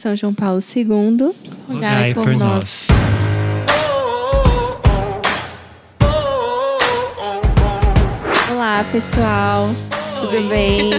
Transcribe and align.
São 0.00 0.16
João 0.16 0.32
Paulo 0.32 0.60
II, 0.74 1.36
rogai 1.68 2.14
por, 2.14 2.24
por 2.24 2.34
nós. 2.34 2.88
Olá, 8.50 8.82
pessoal. 8.90 9.68
Oi. 9.68 10.20
Tudo 10.20 10.48
bem? 10.48 10.90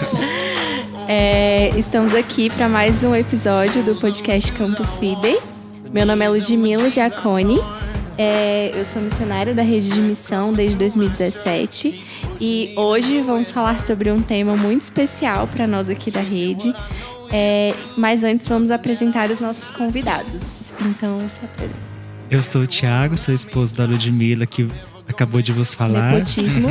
é, 1.06 1.78
estamos 1.78 2.14
aqui 2.14 2.48
para 2.48 2.70
mais 2.70 3.04
um 3.04 3.14
episódio 3.14 3.82
do 3.82 3.96
podcast 3.96 4.50
Campus 4.52 4.96
Fidei. 4.96 5.38
Meu 5.92 6.06
nome 6.06 6.24
é 6.24 6.30
Ludmila 6.30 6.88
Giacone. 6.88 7.58
É, 8.16 8.72
eu 8.74 8.84
sou 8.86 9.00
missionária 9.02 9.54
da 9.54 9.62
rede 9.62 9.90
de 9.90 10.00
missão 10.00 10.52
desde 10.52 10.76
2017 10.76 12.02
e 12.40 12.74
hoje 12.76 13.20
vamos 13.20 13.50
falar 13.50 13.78
sobre 13.78 14.10
um 14.10 14.20
tema 14.20 14.56
muito 14.56 14.82
especial 14.82 15.46
para 15.46 15.66
nós 15.66 15.88
aqui 15.88 16.10
da 16.10 16.20
rede, 16.20 16.74
é, 17.32 17.74
mas 17.96 18.22
antes 18.22 18.46
vamos 18.46 18.70
apresentar 18.70 19.30
os 19.30 19.40
nossos 19.40 19.70
convidados. 19.70 20.74
Então, 20.82 21.26
se 21.28 21.44
apresenta. 21.44 21.92
Eu 22.30 22.42
sou 22.42 22.62
o 22.62 22.66
Thiago, 22.66 23.16
sou 23.18 23.34
esposo 23.34 23.74
da 23.74 23.84
Ludmilla, 23.84 24.46
que 24.46 24.68
acabou 25.08 25.42
de 25.42 25.52
vos 25.52 25.74
falar. 25.74 26.12
Nepotismo. 26.12 26.68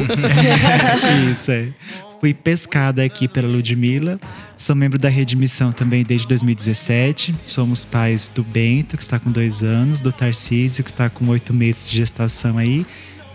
Isso, 1.32 1.52
é. 1.52 1.68
Fui 2.20 2.34
pescada 2.34 3.04
aqui 3.04 3.28
pela 3.28 3.48
Ludmilla. 3.48 4.20
Sou 4.56 4.76
membro 4.76 5.00
da 5.00 5.10
Rede 5.10 5.36
Missão 5.36 5.72
também 5.72 6.04
desde 6.04 6.28
2017. 6.28 7.36
Somos 7.46 7.84
pais 7.84 8.28
do 8.28 8.44
Bento, 8.44 8.96
que 8.96 9.02
está 9.02 9.20
com 9.20 9.32
dois 9.32 9.64
anos, 9.64 10.02
do 10.02 10.12
Tarcísio, 10.12 10.84
que 10.84 10.92
está 10.92 11.10
com 11.10 11.28
oito 11.30 11.52
meses 11.54 11.90
de 11.90 11.98
gestação 11.98 12.60
aí 12.60 12.86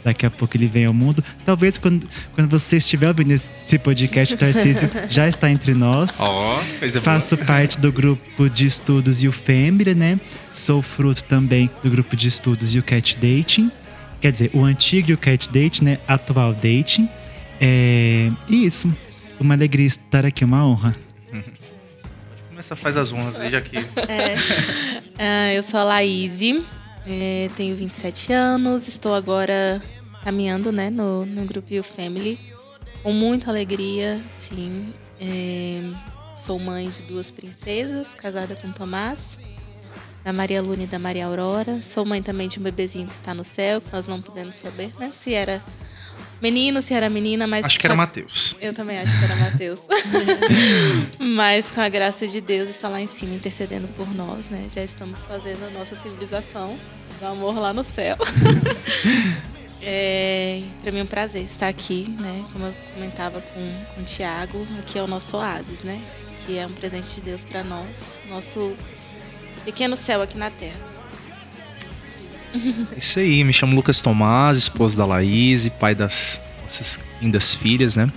daqui 0.07 0.25
a 0.25 0.31
pouco 0.31 0.57
ele 0.57 0.69
vem 0.69 0.85
ao 0.85 0.95
mundo. 0.95 1.23
Talvez 1.45 1.77
quando, 1.77 2.07
quando 2.33 2.49
você 2.49 2.77
estiver 2.77 3.09
ouvindo 3.09 3.33
esse 3.33 3.77
podcast, 3.77 4.35
o 4.35 4.39
Tarcísio 4.39 4.89
já 5.11 5.29
está 5.29 5.51
entre 5.51 5.75
nós. 5.75 6.21
Ó, 6.21 6.61
oh, 6.61 6.79
coisa 6.79 7.01
Faço 7.03 7.35
boa. 7.35 7.47
parte 7.47 7.81
do 7.81 7.91
grupo 7.91 8.49
de 8.49 8.67
estudos 8.67 9.21
e 9.25 9.27
o 9.27 9.33
Fembre, 9.33 9.97
né? 9.97 10.21
Sou 10.55 10.81
fruto 10.81 11.25
também 11.25 11.69
do 11.83 11.91
grupo 11.91 12.15
de 12.15 12.29
estudos 12.29 12.73
e 12.73 12.79
o 12.79 12.85
Cat 12.85 13.17
Dating. 13.17 13.71
Quer 14.21 14.31
dizer, 14.31 14.51
o 14.55 14.65
antigo 14.65 15.11
e 15.11 15.15
o 15.15 15.19
Cat 15.19 15.49
Dating, 15.49 15.85
né? 15.85 15.99
Atual 16.07 16.55
Dating. 16.55 17.09
É 17.61 18.31
isso. 18.49 18.95
Uma 19.41 19.55
alegria 19.55 19.87
estar 19.87 20.25
aqui, 20.25 20.45
uma 20.45 20.65
honra. 20.65 20.97
Pode 21.33 22.49
começar, 22.49 22.77
faz 22.77 22.97
as 22.97 23.13
honras 23.13 23.41
aí, 23.41 23.51
já 23.51 23.61
que. 23.61 23.77
É. 23.77 24.37
Ah, 25.19 25.53
eu 25.53 25.63
sou 25.63 25.81
a 25.81 25.85
Laís, 25.85 26.43
é, 27.07 27.49
tenho 27.57 27.75
27 27.75 28.33
anos, 28.33 28.87
estou 28.87 29.15
agora 29.15 29.83
caminhando 30.27 30.73
né, 30.73 30.91
no, 30.91 31.25
no 31.25 31.45
grupo 31.45 31.73
You 31.73 31.85
Family 31.85 32.37
com 33.01 33.13
muita 33.13 33.49
alegria, 33.49 34.21
sim. 34.29 34.93
É, 35.21 35.81
sou 36.37 36.59
mãe 36.59 36.91
de 36.91 37.03
duas 37.03 37.31
princesas, 37.31 38.13
casada 38.13 38.57
com 38.57 38.73
Tomás, 38.73 39.39
da 40.25 40.33
Maria 40.33 40.61
Luna 40.61 40.83
e 40.83 40.87
da 40.89 40.99
Maria 40.99 41.27
Aurora. 41.27 41.81
Sou 41.81 42.05
mãe 42.05 42.21
também 42.21 42.49
de 42.49 42.59
um 42.59 42.63
bebezinho 42.65 43.07
que 43.07 43.13
está 43.13 43.33
no 43.33 43.45
céu, 43.45 43.81
que 43.81 43.93
nós 43.93 44.09
não 44.09 44.21
podemos 44.21 44.57
saber, 44.57 44.93
né? 44.99 45.13
Se 45.13 45.33
era 45.33 45.63
menino, 46.43 46.83
se 46.83 46.93
era 46.93 47.09
menina, 47.09 47.47
mas. 47.47 47.65
Acho 47.65 47.79
que 47.79 47.87
era 47.87 47.95
Mateus. 47.95 48.57
Eu 48.61 48.75
também 48.75 48.99
acho 48.99 49.17
que 49.17 49.25
era 49.25 49.37
Mateus. 49.37 49.79
mas 51.37 51.71
com 51.71 51.81
a 51.81 51.89
graça 51.89 52.27
de 52.27 52.41
Deus 52.41 52.69
está 52.69 52.89
lá 52.89 53.01
em 53.01 53.07
cima 53.07 53.37
intercedendo 53.37 53.87
por 53.95 54.13
nós, 54.13 54.47
né? 54.49 54.67
Já 54.75 54.83
estamos 54.83 55.21
fazendo 55.21 55.65
a 55.69 55.79
nossa 55.79 55.95
civilização 55.95 56.77
do 57.21 57.27
amor 57.27 57.57
lá 57.61 57.73
no 57.73 57.85
céu. 57.85 58.17
É, 59.83 60.63
para 60.83 60.93
mim 60.93 61.01
é 61.01 61.03
um 61.03 61.07
prazer 61.07 61.43
estar 61.43 61.69
aqui, 61.69 62.09
né? 62.19 62.45
Como 62.53 62.65
eu 62.65 62.75
comentava 62.95 63.41
com, 63.41 63.85
com 63.95 64.01
o 64.01 64.05
Tiago, 64.05 64.67
aqui 64.79 64.99
é 64.99 65.03
o 65.03 65.07
nosso 65.07 65.37
oásis, 65.37 65.83
né? 65.83 66.01
Que 66.45 66.59
é 66.59 66.67
um 66.67 66.73
presente 66.73 67.15
de 67.17 67.21
Deus 67.21 67.45
para 67.45 67.63
nós, 67.63 68.19
nosso 68.29 68.77
pequeno 69.65 69.97
céu 69.97 70.23
aqui 70.23 70.39
na 70.39 70.51
Terra. 70.51 70.81
É 72.95 72.99
isso 72.99 73.19
aí, 73.19 73.45
me 73.45 73.53
chamo 73.53 73.75
Lucas 73.75 74.01
Tomás, 74.01 74.59
esposo 74.59 74.97
da 74.97 75.05
Laís, 75.05 75.69
pai 75.69 75.95
das 75.95 76.41
nossas 76.63 76.99
lindas 77.21 77.55
filhas, 77.55 77.97
né? 77.97 78.11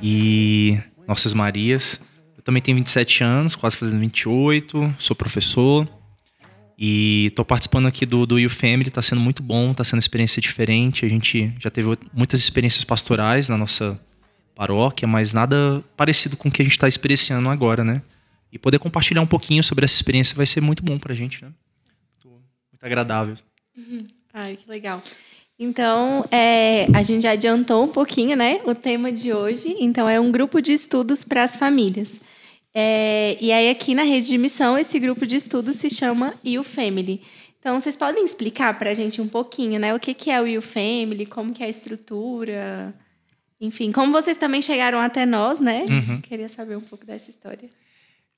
E 0.00 0.78
nossas 1.06 1.34
Marias. 1.34 2.00
Eu 2.36 2.42
também 2.42 2.62
tenho 2.62 2.76
27 2.76 3.24
anos, 3.24 3.56
quase 3.56 3.76
fazendo 3.76 4.00
28, 4.00 4.94
sou 4.98 5.16
professor. 5.16 5.88
E 6.84 7.26
estou 7.28 7.44
participando 7.44 7.86
aqui 7.86 8.04
do, 8.04 8.26
do 8.26 8.40
You 8.40 8.50
Family, 8.50 8.88
está 8.88 9.00
sendo 9.00 9.20
muito 9.20 9.40
bom, 9.40 9.70
está 9.70 9.84
sendo 9.84 9.98
uma 9.98 10.00
experiência 10.00 10.42
diferente. 10.42 11.06
A 11.06 11.08
gente 11.08 11.54
já 11.60 11.70
teve 11.70 11.96
muitas 12.12 12.40
experiências 12.40 12.82
pastorais 12.82 13.48
na 13.48 13.56
nossa 13.56 14.00
paróquia, 14.52 15.06
mas 15.06 15.32
nada 15.32 15.80
parecido 15.96 16.36
com 16.36 16.48
o 16.48 16.50
que 16.50 16.60
a 16.60 16.64
gente 16.64 16.72
está 16.72 16.88
experienciando 16.88 17.48
agora, 17.48 17.84
né? 17.84 18.02
E 18.50 18.58
poder 18.58 18.80
compartilhar 18.80 19.20
um 19.20 19.26
pouquinho 19.28 19.62
sobre 19.62 19.84
essa 19.84 19.94
experiência 19.94 20.34
vai 20.34 20.44
ser 20.44 20.60
muito 20.60 20.82
bom 20.82 20.98
para 20.98 21.12
a 21.12 21.14
gente, 21.14 21.44
né? 21.44 21.52
Muito, 22.14 22.42
muito 22.72 22.84
agradável. 22.84 23.36
Ai, 24.34 24.56
que 24.56 24.68
legal. 24.68 25.00
Então, 25.56 26.26
é, 26.32 26.86
a 26.92 27.04
gente 27.04 27.22
já 27.22 27.30
adiantou 27.30 27.84
um 27.84 27.88
pouquinho, 27.92 28.36
né? 28.36 28.60
O 28.64 28.74
tema 28.74 29.12
de 29.12 29.32
hoje. 29.32 29.76
Então, 29.78 30.08
é 30.08 30.18
um 30.18 30.32
grupo 30.32 30.60
de 30.60 30.72
estudos 30.72 31.22
para 31.22 31.44
as 31.44 31.56
famílias. 31.56 32.20
É, 32.74 33.36
e 33.40 33.52
aí, 33.52 33.68
aqui 33.68 33.94
na 33.94 34.02
rede 34.02 34.28
de 34.28 34.38
missão, 34.38 34.78
esse 34.78 34.98
grupo 34.98 35.26
de 35.26 35.36
estudos 35.36 35.76
se 35.76 35.90
chama 35.90 36.34
You 36.44 36.64
Family. 36.64 37.20
Então, 37.58 37.78
vocês 37.78 37.96
podem 37.96 38.24
explicar 38.24 38.78
para 38.78 38.90
a 38.90 38.94
gente 38.94 39.20
um 39.20 39.28
pouquinho, 39.28 39.78
né? 39.78 39.94
O 39.94 40.00
que, 40.00 40.14
que 40.14 40.30
é 40.30 40.40
o 40.40 40.46
You 40.46 40.62
Family, 40.62 41.26
como 41.26 41.52
que 41.52 41.62
é 41.62 41.66
a 41.66 41.68
estrutura, 41.68 42.94
enfim, 43.60 43.92
como 43.92 44.10
vocês 44.10 44.36
também 44.36 44.60
chegaram 44.60 44.98
até 44.98 45.24
nós, 45.24 45.60
né? 45.60 45.84
Uhum. 45.84 46.20
Queria 46.20 46.48
saber 46.48 46.76
um 46.76 46.80
pouco 46.80 47.06
dessa 47.06 47.30
história. 47.30 47.70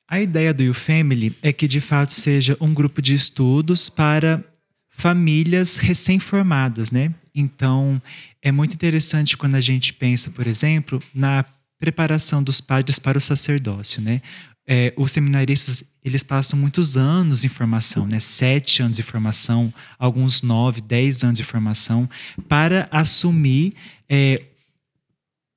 A 0.07 0.21
ideia 0.21 0.53
do 0.53 0.63
You 0.63 0.75
Family 0.75 1.35
é 1.43 1.51
que, 1.51 1.67
de 1.67 1.81
fato, 1.81 2.13
seja 2.13 2.57
um 2.61 2.75
grupo 2.75 3.01
de 3.01 3.15
estudos 3.15 3.89
para 3.89 4.45
famílias 4.91 5.77
recém-formadas, 5.77 6.91
né? 6.91 7.15
Então, 7.35 8.01
é 8.43 8.53
muito 8.53 8.75
interessante 8.75 9.37
quando 9.37 9.55
a 9.55 9.61
gente 9.61 9.95
pensa, 9.95 10.31
por 10.31 10.47
exemplo, 10.47 11.03
na 11.15 11.45
preparação 11.85 12.43
dos 12.43 12.61
padres 12.63 12.99
para 12.99 13.19
o 13.19 13.21
sacerdócio, 13.21 14.01
né? 14.01 14.23
É, 14.67 14.95
os 14.97 15.13
seminaristas 15.13 15.85
eles 16.03 16.23
passam 16.23 16.59
muitos 16.59 16.97
anos 16.97 17.45
em 17.45 17.49
formação, 17.49 18.07
né? 18.07 18.19
Sete 18.21 18.83
anos 18.83 18.97
de 18.97 19.03
formação, 19.03 19.73
alguns 19.99 20.41
nove, 20.41 20.81
dez 20.81 21.23
anos 21.23 21.37
de 21.37 21.45
formação, 21.45 22.09
para 22.49 22.89
assumir 22.91 23.75
é, 24.09 24.41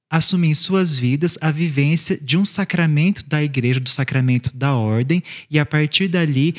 assumir 0.09 0.49
em 0.49 0.55
suas 0.55 0.95
vidas 0.95 1.37
a 1.39 1.51
vivência 1.51 2.17
de 2.17 2.37
um 2.37 2.43
sacramento 2.43 3.25
da 3.25 3.41
igreja, 3.41 3.79
do 3.79 3.89
sacramento 3.89 4.51
da 4.53 4.73
ordem, 4.73 5.23
e 5.49 5.57
a 5.57 5.65
partir 5.65 6.09
dali 6.09 6.53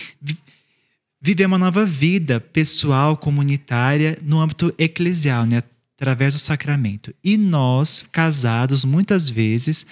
viver 1.21 1.47
uma 1.47 1.59
nova 1.59 1.85
vida 1.85 2.41
pessoal, 2.41 3.17
comunitária, 3.17 4.19
no 4.23 4.41
âmbito 4.41 4.75
eclesial, 4.79 5.45
né? 5.45 5.63
Através 5.99 6.33
do 6.33 6.39
sacramento. 6.39 7.13
E 7.25 7.37
nós, 7.37 8.05
casados, 8.13 8.85
muitas 8.85 9.29
vezes, 9.29 9.85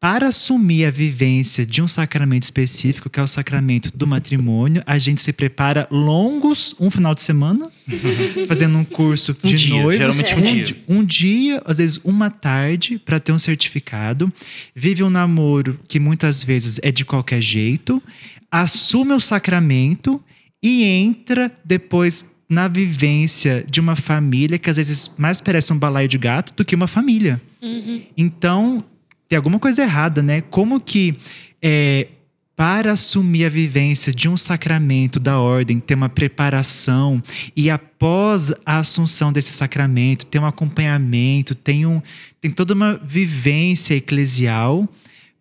para 0.00 0.28
assumir 0.28 0.84
a 0.84 0.90
vivência 0.92 1.66
de 1.66 1.82
um 1.82 1.88
sacramento 1.88 2.44
específico, 2.44 3.10
que 3.10 3.18
é 3.18 3.22
o 3.22 3.26
sacramento 3.26 3.90
do 3.96 4.06
matrimônio, 4.06 4.80
a 4.86 4.96
gente 4.96 5.20
se 5.20 5.32
prepara 5.32 5.88
longos, 5.90 6.76
um 6.78 6.88
final 6.88 7.12
de 7.12 7.20
semana, 7.20 7.68
fazendo 8.46 8.78
um 8.78 8.84
curso 8.84 9.36
um 9.42 9.48
de 9.48 9.56
dia, 9.56 9.82
noivos. 9.82 10.14
Geralmente 10.14 10.34
um, 10.36 10.38
um 10.38 10.62
dia. 10.62 10.76
Um 10.88 11.04
dia, 11.04 11.62
às 11.64 11.78
vezes 11.78 11.96
uma 12.04 12.30
tarde, 12.30 13.00
para 13.00 13.18
ter 13.18 13.32
um 13.32 13.38
certificado. 13.38 14.32
Vive 14.76 15.02
um 15.02 15.10
namoro 15.10 15.80
que 15.88 15.98
muitas 15.98 16.44
vezes 16.44 16.78
é 16.84 16.92
de 16.92 17.04
qualquer 17.04 17.42
jeito, 17.42 18.00
assume 18.48 19.12
o 19.12 19.20
sacramento 19.20 20.22
e 20.62 20.84
entra 20.84 21.50
depois 21.64 22.24
na 22.48 22.66
vivência 22.66 23.64
de 23.68 23.80
uma 23.80 23.94
família 23.94 24.58
que 24.58 24.70
às 24.70 24.76
vezes 24.76 25.14
mais 25.18 25.40
parece 25.40 25.72
um 25.72 25.78
balaio 25.78 26.08
de 26.08 26.16
gato 26.16 26.54
do 26.54 26.64
que 26.64 26.74
uma 26.74 26.86
família. 26.86 27.40
Uhum. 27.60 28.02
Então, 28.16 28.84
tem 29.28 29.36
alguma 29.36 29.58
coisa 29.58 29.82
errada, 29.82 30.22
né? 30.22 30.40
Como 30.40 30.80
que 30.80 31.18
é, 31.62 32.08
para 32.56 32.92
assumir 32.92 33.44
a 33.44 33.48
vivência 33.50 34.12
de 34.12 34.28
um 34.28 34.36
sacramento 34.36 35.20
da 35.20 35.38
ordem, 35.38 35.78
ter 35.78 35.94
uma 35.94 36.08
preparação 36.08 37.22
e 37.54 37.68
após 37.68 38.52
a 38.64 38.78
assunção 38.78 39.32
desse 39.32 39.52
sacramento, 39.52 40.26
ter 40.26 40.38
um 40.38 40.46
acompanhamento, 40.46 41.54
tem, 41.54 41.84
um, 41.84 42.00
tem 42.40 42.50
toda 42.50 42.72
uma 42.72 42.94
vivência 43.04 43.94
eclesial 43.94 44.88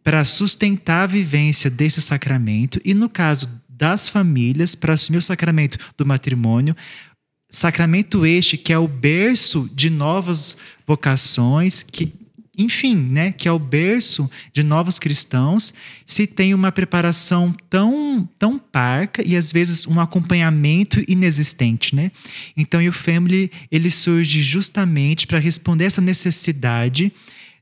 para 0.03 0.23
sustentar 0.25 1.03
a 1.03 1.07
vivência 1.07 1.69
desse 1.69 2.01
sacramento. 2.01 2.79
E 2.85 2.93
no 2.93 3.09
caso 3.09 3.49
das 3.77 4.09
famílias 4.09 4.75
para 4.75 4.93
assumir 4.93 5.17
o 5.17 5.21
sacramento 5.21 5.77
do 5.97 6.05
matrimônio. 6.05 6.75
Sacramento 7.49 8.25
este 8.25 8.57
que 8.57 8.73
é 8.73 8.77
o 8.77 8.87
berço 8.87 9.69
de 9.73 9.89
novas 9.89 10.57
vocações, 10.85 11.83
que 11.83 12.11
enfim, 12.57 12.95
né, 12.95 13.31
que 13.31 13.47
é 13.47 13.51
o 13.51 13.59
berço 13.59 14.27
de 14.51 14.63
novos 14.63 14.97
cristãos, 14.97 15.75
se 16.03 16.25
tem 16.25 16.55
uma 16.55 16.71
preparação 16.71 17.55
tão 17.69 18.27
tão 18.39 18.57
parca 18.57 19.21
e 19.25 19.35
às 19.35 19.51
vezes 19.51 19.85
um 19.85 19.99
acompanhamento 19.99 20.99
inexistente, 21.07 21.95
né? 21.95 22.11
Então, 22.55 22.85
o 22.85 22.91
Family 22.91 23.51
ele 23.71 23.91
surge 23.91 24.41
justamente 24.41 25.27
para 25.27 25.37
responder 25.37 25.85
essa 25.85 26.01
necessidade 26.01 27.13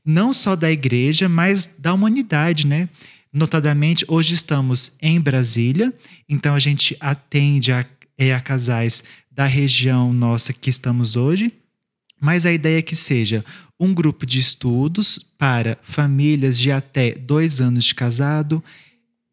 não 0.02 0.32
só 0.32 0.56
da 0.56 0.70
igreja, 0.70 1.28
mas 1.28 1.66
da 1.78 1.92
humanidade, 1.92 2.66
né? 2.66 2.88
Notadamente, 3.36 4.02
hoje 4.08 4.32
estamos 4.32 4.96
em 4.98 5.20
Brasília, 5.20 5.92
então 6.26 6.54
a 6.54 6.58
gente 6.58 6.96
atende 6.98 7.70
a, 7.70 7.84
é, 8.16 8.32
a 8.32 8.40
casais 8.40 9.04
da 9.30 9.44
região 9.44 10.10
nossa 10.10 10.54
que 10.54 10.70
estamos 10.70 11.16
hoje, 11.16 11.52
mas 12.18 12.46
a 12.46 12.52
ideia 12.52 12.78
é 12.78 12.82
que 12.82 12.96
seja 12.96 13.44
um 13.78 13.92
grupo 13.92 14.24
de 14.24 14.38
estudos 14.38 15.18
para 15.36 15.76
famílias 15.82 16.58
de 16.58 16.72
até 16.72 17.12
dois 17.12 17.60
anos 17.60 17.84
de 17.84 17.94
casado. 17.94 18.64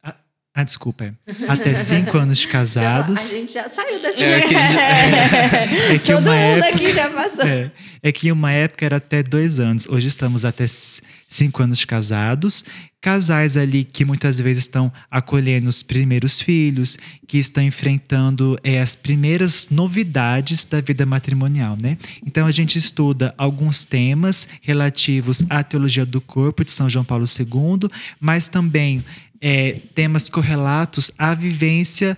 Ah, 0.03 0.15
ah 0.53 0.63
desculpa. 0.65 1.05
É. 1.05 1.13
Até 1.47 1.73
cinco 1.73 2.17
anos 2.17 2.39
de 2.39 2.49
casados. 2.51 3.21
Já, 3.21 3.25
a 3.25 3.29
gente 3.29 3.53
já 3.53 3.69
saiu 3.69 4.01
desse. 4.01 4.21
É, 4.21 4.41
que, 4.41 4.53
é, 4.53 5.93
é 5.95 5.97
que 5.97 6.11
Todo 6.11 6.23
mundo 6.23 6.33
época, 6.33 6.75
aqui 6.75 6.91
já 6.91 7.09
passou. 7.09 7.45
É, 7.45 7.71
é 8.01 8.11
que 8.11 8.27
em 8.27 8.33
uma 8.33 8.51
época 8.51 8.85
era 8.85 8.97
até 8.97 9.23
dois 9.23 9.61
anos. 9.61 9.87
Hoje 9.87 10.07
estamos 10.07 10.43
até 10.43 10.65
cinco 10.67 11.63
anos 11.63 11.79
de 11.79 11.87
casados 11.87 12.65
casais 13.03 13.57
ali 13.57 13.83
que 13.83 14.05
muitas 14.05 14.39
vezes 14.39 14.63
estão 14.63 14.89
acolhendo 15.11 15.67
os 15.67 15.83
primeiros 15.83 16.39
filhos, 16.39 16.97
que 17.27 17.37
estão 17.37 17.61
enfrentando 17.61 18.57
é, 18.63 18.79
as 18.79 18.95
primeiras 18.95 19.67
novidades 19.69 20.63
da 20.63 20.79
vida 20.79 21.05
matrimonial, 21.05 21.77
né? 21.79 21.97
Então 22.25 22.47
a 22.47 22.51
gente 22.51 22.77
estuda 22.77 23.35
alguns 23.37 23.83
temas 23.83 24.47
relativos 24.61 25.43
à 25.49 25.61
teologia 25.61 26.05
do 26.05 26.21
corpo 26.21 26.63
de 26.63 26.71
São 26.71 26.89
João 26.89 27.03
Paulo 27.03 27.25
II, 27.25 27.89
mas 28.21 28.47
também 28.47 29.03
é, 29.41 29.79
temas 29.93 30.29
correlatos 30.29 31.11
à 31.17 31.35
vivência 31.35 32.17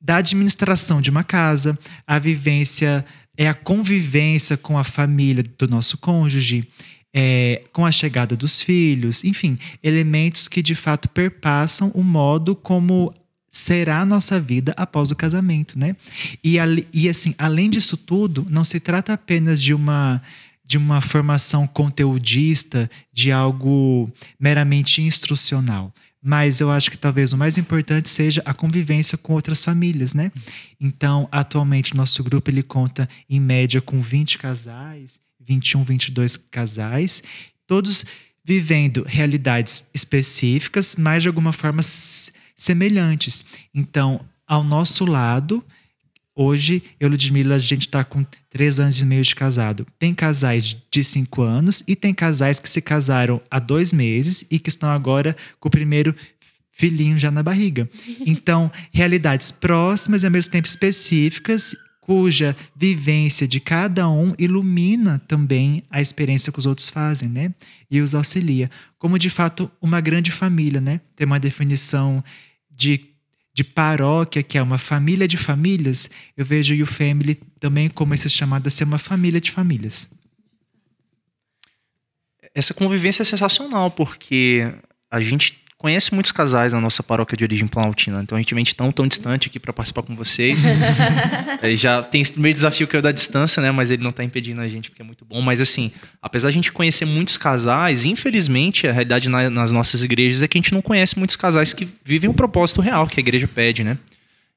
da 0.00 0.16
administração 0.16 1.02
de 1.02 1.10
uma 1.10 1.22
casa, 1.22 1.78
a 2.06 2.18
vivência 2.18 3.04
é 3.36 3.48
a 3.48 3.54
convivência 3.54 4.56
com 4.56 4.78
a 4.78 4.84
família 4.84 5.44
do 5.58 5.68
nosso 5.68 5.98
cônjuge 5.98 6.66
é, 7.14 7.62
com 7.72 7.84
a 7.84 7.92
chegada 7.92 8.36
dos 8.36 8.60
filhos, 8.60 9.22
enfim, 9.24 9.58
elementos 9.82 10.48
que 10.48 10.62
de 10.62 10.74
fato 10.74 11.08
perpassam 11.08 11.90
o 11.94 12.02
modo 12.02 12.56
como 12.56 13.12
será 13.48 14.00
a 14.00 14.06
nossa 14.06 14.40
vida 14.40 14.72
após 14.78 15.10
o 15.10 15.16
casamento, 15.16 15.78
né? 15.78 15.94
E, 16.42 16.56
e 16.92 17.08
assim, 17.08 17.34
além 17.36 17.68
disso 17.68 17.98
tudo, 17.98 18.46
não 18.48 18.64
se 18.64 18.80
trata 18.80 19.12
apenas 19.12 19.60
de 19.60 19.74
uma 19.74 20.22
de 20.64 20.78
uma 20.78 21.02
formação 21.02 21.66
conteudista, 21.66 22.90
de 23.12 23.30
algo 23.30 24.10
meramente 24.40 25.02
instrucional. 25.02 25.92
Mas 26.22 26.60
eu 26.60 26.70
acho 26.70 26.90
que 26.90 26.96
talvez 26.96 27.34
o 27.34 27.36
mais 27.36 27.58
importante 27.58 28.08
seja 28.08 28.40
a 28.46 28.54
convivência 28.54 29.18
com 29.18 29.34
outras 29.34 29.62
famílias, 29.62 30.14
né? 30.14 30.32
Então, 30.80 31.28
atualmente, 31.30 31.94
nosso 31.94 32.24
grupo 32.24 32.48
ele 32.48 32.62
conta, 32.62 33.06
em 33.28 33.38
média, 33.38 33.82
com 33.82 34.00
20 34.00 34.38
casais 34.38 35.20
21, 35.46 35.84
22 35.84 36.36
casais, 36.36 37.22
todos 37.66 38.04
vivendo 38.44 39.04
realidades 39.06 39.88
específicas, 39.94 40.96
mas 40.96 41.22
de 41.22 41.28
alguma 41.28 41.52
forma 41.52 41.80
semelhantes. 42.56 43.44
Então, 43.74 44.20
ao 44.46 44.64
nosso 44.64 45.04
lado, 45.04 45.64
hoje, 46.34 46.82
eu 46.98 47.08
Ludmilla, 47.08 47.56
a 47.56 47.58
gente 47.58 47.82
está 47.86 48.04
com 48.04 48.26
três 48.50 48.80
anos 48.80 49.00
e 49.00 49.06
meio 49.06 49.22
de 49.22 49.34
casado. 49.34 49.86
Tem 49.98 50.14
casais 50.14 50.76
de 50.90 51.04
cinco 51.04 51.42
anos 51.42 51.82
e 51.86 51.94
tem 51.94 52.12
casais 52.12 52.58
que 52.58 52.68
se 52.68 52.80
casaram 52.80 53.40
há 53.50 53.58
dois 53.58 53.92
meses 53.92 54.44
e 54.50 54.58
que 54.58 54.68
estão 54.68 54.90
agora 54.90 55.36
com 55.60 55.68
o 55.68 55.70
primeiro 55.70 56.14
filhinho 56.72 57.18
já 57.18 57.30
na 57.30 57.42
barriga. 57.42 57.88
Então, 58.26 58.70
realidades 58.92 59.52
próximas 59.52 60.22
e 60.22 60.26
ao 60.26 60.32
mesmo 60.32 60.50
tempo 60.50 60.66
específicas 60.66 61.74
cuja 62.02 62.56
vivência 62.74 63.46
de 63.46 63.60
cada 63.60 64.10
um 64.10 64.34
ilumina 64.36 65.20
também 65.20 65.84
a 65.88 66.00
experiência 66.00 66.52
que 66.52 66.58
os 66.58 66.66
outros 66.66 66.88
fazem, 66.88 67.28
né? 67.28 67.54
E 67.88 68.00
os 68.00 68.12
auxilia. 68.12 68.68
Como 68.98 69.16
de 69.16 69.30
fato 69.30 69.70
uma 69.80 70.00
grande 70.00 70.32
família, 70.32 70.80
né? 70.80 71.00
Tem 71.14 71.24
uma 71.24 71.38
definição 71.38 72.22
de, 72.68 73.06
de 73.54 73.62
paróquia, 73.62 74.42
que 74.42 74.58
é 74.58 74.62
uma 74.62 74.78
família 74.78 75.28
de 75.28 75.38
famílias. 75.38 76.10
Eu 76.36 76.44
vejo 76.44 76.74
o 76.82 76.86
Family 76.86 77.36
também 77.60 77.88
como 77.88 78.12
esse 78.14 78.28
chamado 78.28 78.66
a 78.66 78.70
ser 78.70 78.82
uma 78.82 78.98
família 78.98 79.40
de 79.40 79.52
famílias. 79.52 80.10
Essa 82.52 82.74
convivência 82.74 83.22
é 83.22 83.24
sensacional, 83.24 83.92
porque 83.92 84.74
a 85.08 85.20
gente 85.20 85.61
conhece 85.82 86.14
muitos 86.14 86.30
casais 86.30 86.72
na 86.72 86.80
nossa 86.80 87.02
paróquia 87.02 87.36
de 87.36 87.42
origem 87.42 87.66
planaltina, 87.66 88.22
então 88.22 88.38
a 88.38 88.40
gente 88.40 88.54
vem 88.54 88.64
tão, 88.64 88.92
tão 88.92 89.08
distante 89.08 89.48
aqui 89.48 89.58
para 89.58 89.72
participar 89.72 90.04
com 90.04 90.14
vocês. 90.14 90.62
é, 91.60 91.74
já 91.74 92.00
tem 92.00 92.20
esse 92.20 92.30
primeiro 92.30 92.54
desafio 92.54 92.86
que 92.86 92.94
é 92.94 93.00
o 93.00 93.02
da 93.02 93.10
distância, 93.10 93.60
né? 93.60 93.72
Mas 93.72 93.90
ele 93.90 94.00
não 94.00 94.10
está 94.10 94.22
impedindo 94.22 94.60
a 94.60 94.68
gente, 94.68 94.90
porque 94.90 95.02
é 95.02 95.04
muito 95.04 95.24
bom. 95.24 95.40
Mas 95.42 95.60
assim, 95.60 95.90
apesar 96.22 96.50
de 96.50 96.52
a 96.52 96.54
gente 96.54 96.70
conhecer 96.70 97.04
muitos 97.04 97.36
casais, 97.36 98.04
infelizmente, 98.04 98.86
a 98.86 98.92
realidade 98.92 99.28
na, 99.28 99.50
nas 99.50 99.72
nossas 99.72 100.04
igrejas 100.04 100.40
é 100.40 100.46
que 100.46 100.56
a 100.56 100.60
gente 100.60 100.72
não 100.72 100.80
conhece 100.80 101.18
muitos 101.18 101.34
casais 101.34 101.72
que 101.72 101.88
vivem 102.04 102.30
o 102.30 102.34
propósito 102.34 102.80
real 102.80 103.08
que 103.08 103.18
a 103.18 103.22
igreja 103.22 103.48
pede, 103.48 103.82
né? 103.82 103.98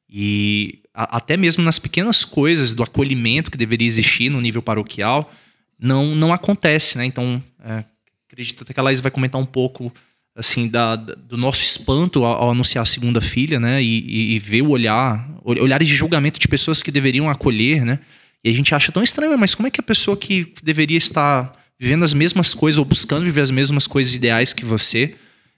E 0.08 0.78
a, 0.94 1.18
até 1.18 1.36
mesmo 1.36 1.64
nas 1.64 1.80
pequenas 1.80 2.24
coisas 2.24 2.76
do 2.76 2.84
acolhimento 2.84 3.50
que 3.50 3.58
deveria 3.58 3.88
existir 3.88 4.30
no 4.30 4.40
nível 4.40 4.62
paroquial, 4.62 5.34
não, 5.80 6.14
não 6.14 6.32
acontece, 6.32 7.00
né? 7.00 7.06
Então, 7.06 7.42
é, 7.64 7.84
acredito 8.30 8.62
até 8.62 8.76
que 8.76 8.80
a 8.80 8.84
Laís 8.84 9.00
vai 9.00 9.12
comentar 9.12 9.42
um 9.42 9.46
pouco 9.46 9.92
assim 10.36 10.68
da, 10.68 10.96
do 10.96 11.38
nosso 11.38 11.64
espanto 11.64 12.26
ao, 12.26 12.44
ao 12.44 12.52
anunciar 12.52 12.84
a 12.84 12.86
segunda 12.86 13.22
filha, 13.22 13.60
né? 13.60 13.82
E, 13.82 14.36
e, 14.36 14.40
ver 14.40 14.62
o 14.62 14.70
olhar, 14.70 15.28
olhares 15.44 15.88
de 15.88 15.96
julgamento 15.96 16.40
de 16.40 16.48
pessoas 16.48 16.84
que 16.84 16.92
deveriam 16.92 17.30
acolher, 17.30 17.86
né? 17.86 18.00
E 18.44 18.50
a 18.50 18.54
gente 18.54 18.76
acha 18.76 18.92
tão 18.92 19.02
estranho, 19.02 19.38
mas 19.38 19.56
como 19.56 19.68
é 19.68 19.72
que 19.72 19.80
a 19.80 19.84
pessoa 19.84 20.18
que 20.18 20.54
deveria 20.62 20.98
estar 20.98 21.54
vivendo 21.80 22.04
as 22.04 22.14
mesmas 22.14 22.54
coisas 22.54 22.78
ou 22.78 22.86
buscando 22.86 23.24
viver 23.24 23.42
as 23.42 23.52
mesmas 23.52 23.88
coisas 23.88 24.14
ideais 24.14 24.54
que 24.54 24.64
você, 24.64 25.16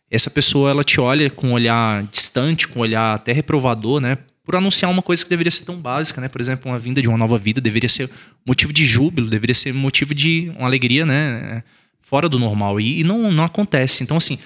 essa 0.10 0.30
pessoa 0.30 0.70
ela 0.70 0.84
te 0.84 1.00
olha 1.00 1.30
com 1.30 1.50
um 1.50 1.54
olhar 1.54 2.04
distante, 2.04 2.68
com 2.68 2.80
um 2.80 2.82
olhar 2.84 3.16
até 3.16 3.32
reprovador, 3.32 4.00
né? 4.00 4.18
Por 4.44 4.56
anunciar 4.56 4.90
uma 4.90 5.02
coisa 5.02 5.24
que 5.24 5.30
deveria 5.30 5.52
ser 5.52 5.66
tão 5.66 5.76
básica, 5.76 6.22
né? 6.22 6.30
Por 6.30 6.40
exemplo, 6.40 6.72
uma 6.72 6.80
vinda 6.80 7.02
de 7.02 7.10
uma 7.10 7.18
nova 7.18 7.38
vida 7.38 7.60
deveria 7.60 7.90
ser 7.90 8.10
motivo 8.46 8.72
de 8.72 8.86
júbilo, 8.86 9.28
deveria 9.30 9.56
ser 9.56 9.74
motivo 9.74 10.16
de 10.16 10.52
uma 10.58 10.68
alegria, 10.68 11.06
né? 11.06 11.64
Fora 12.02 12.30
do 12.30 12.40
normal. 12.40 12.80
E, 12.80 13.02
e 13.02 13.04
não, 13.04 13.30
não 13.32 13.44
acontece. 13.44 14.02
Então, 14.02 14.16
assim, 14.16 14.40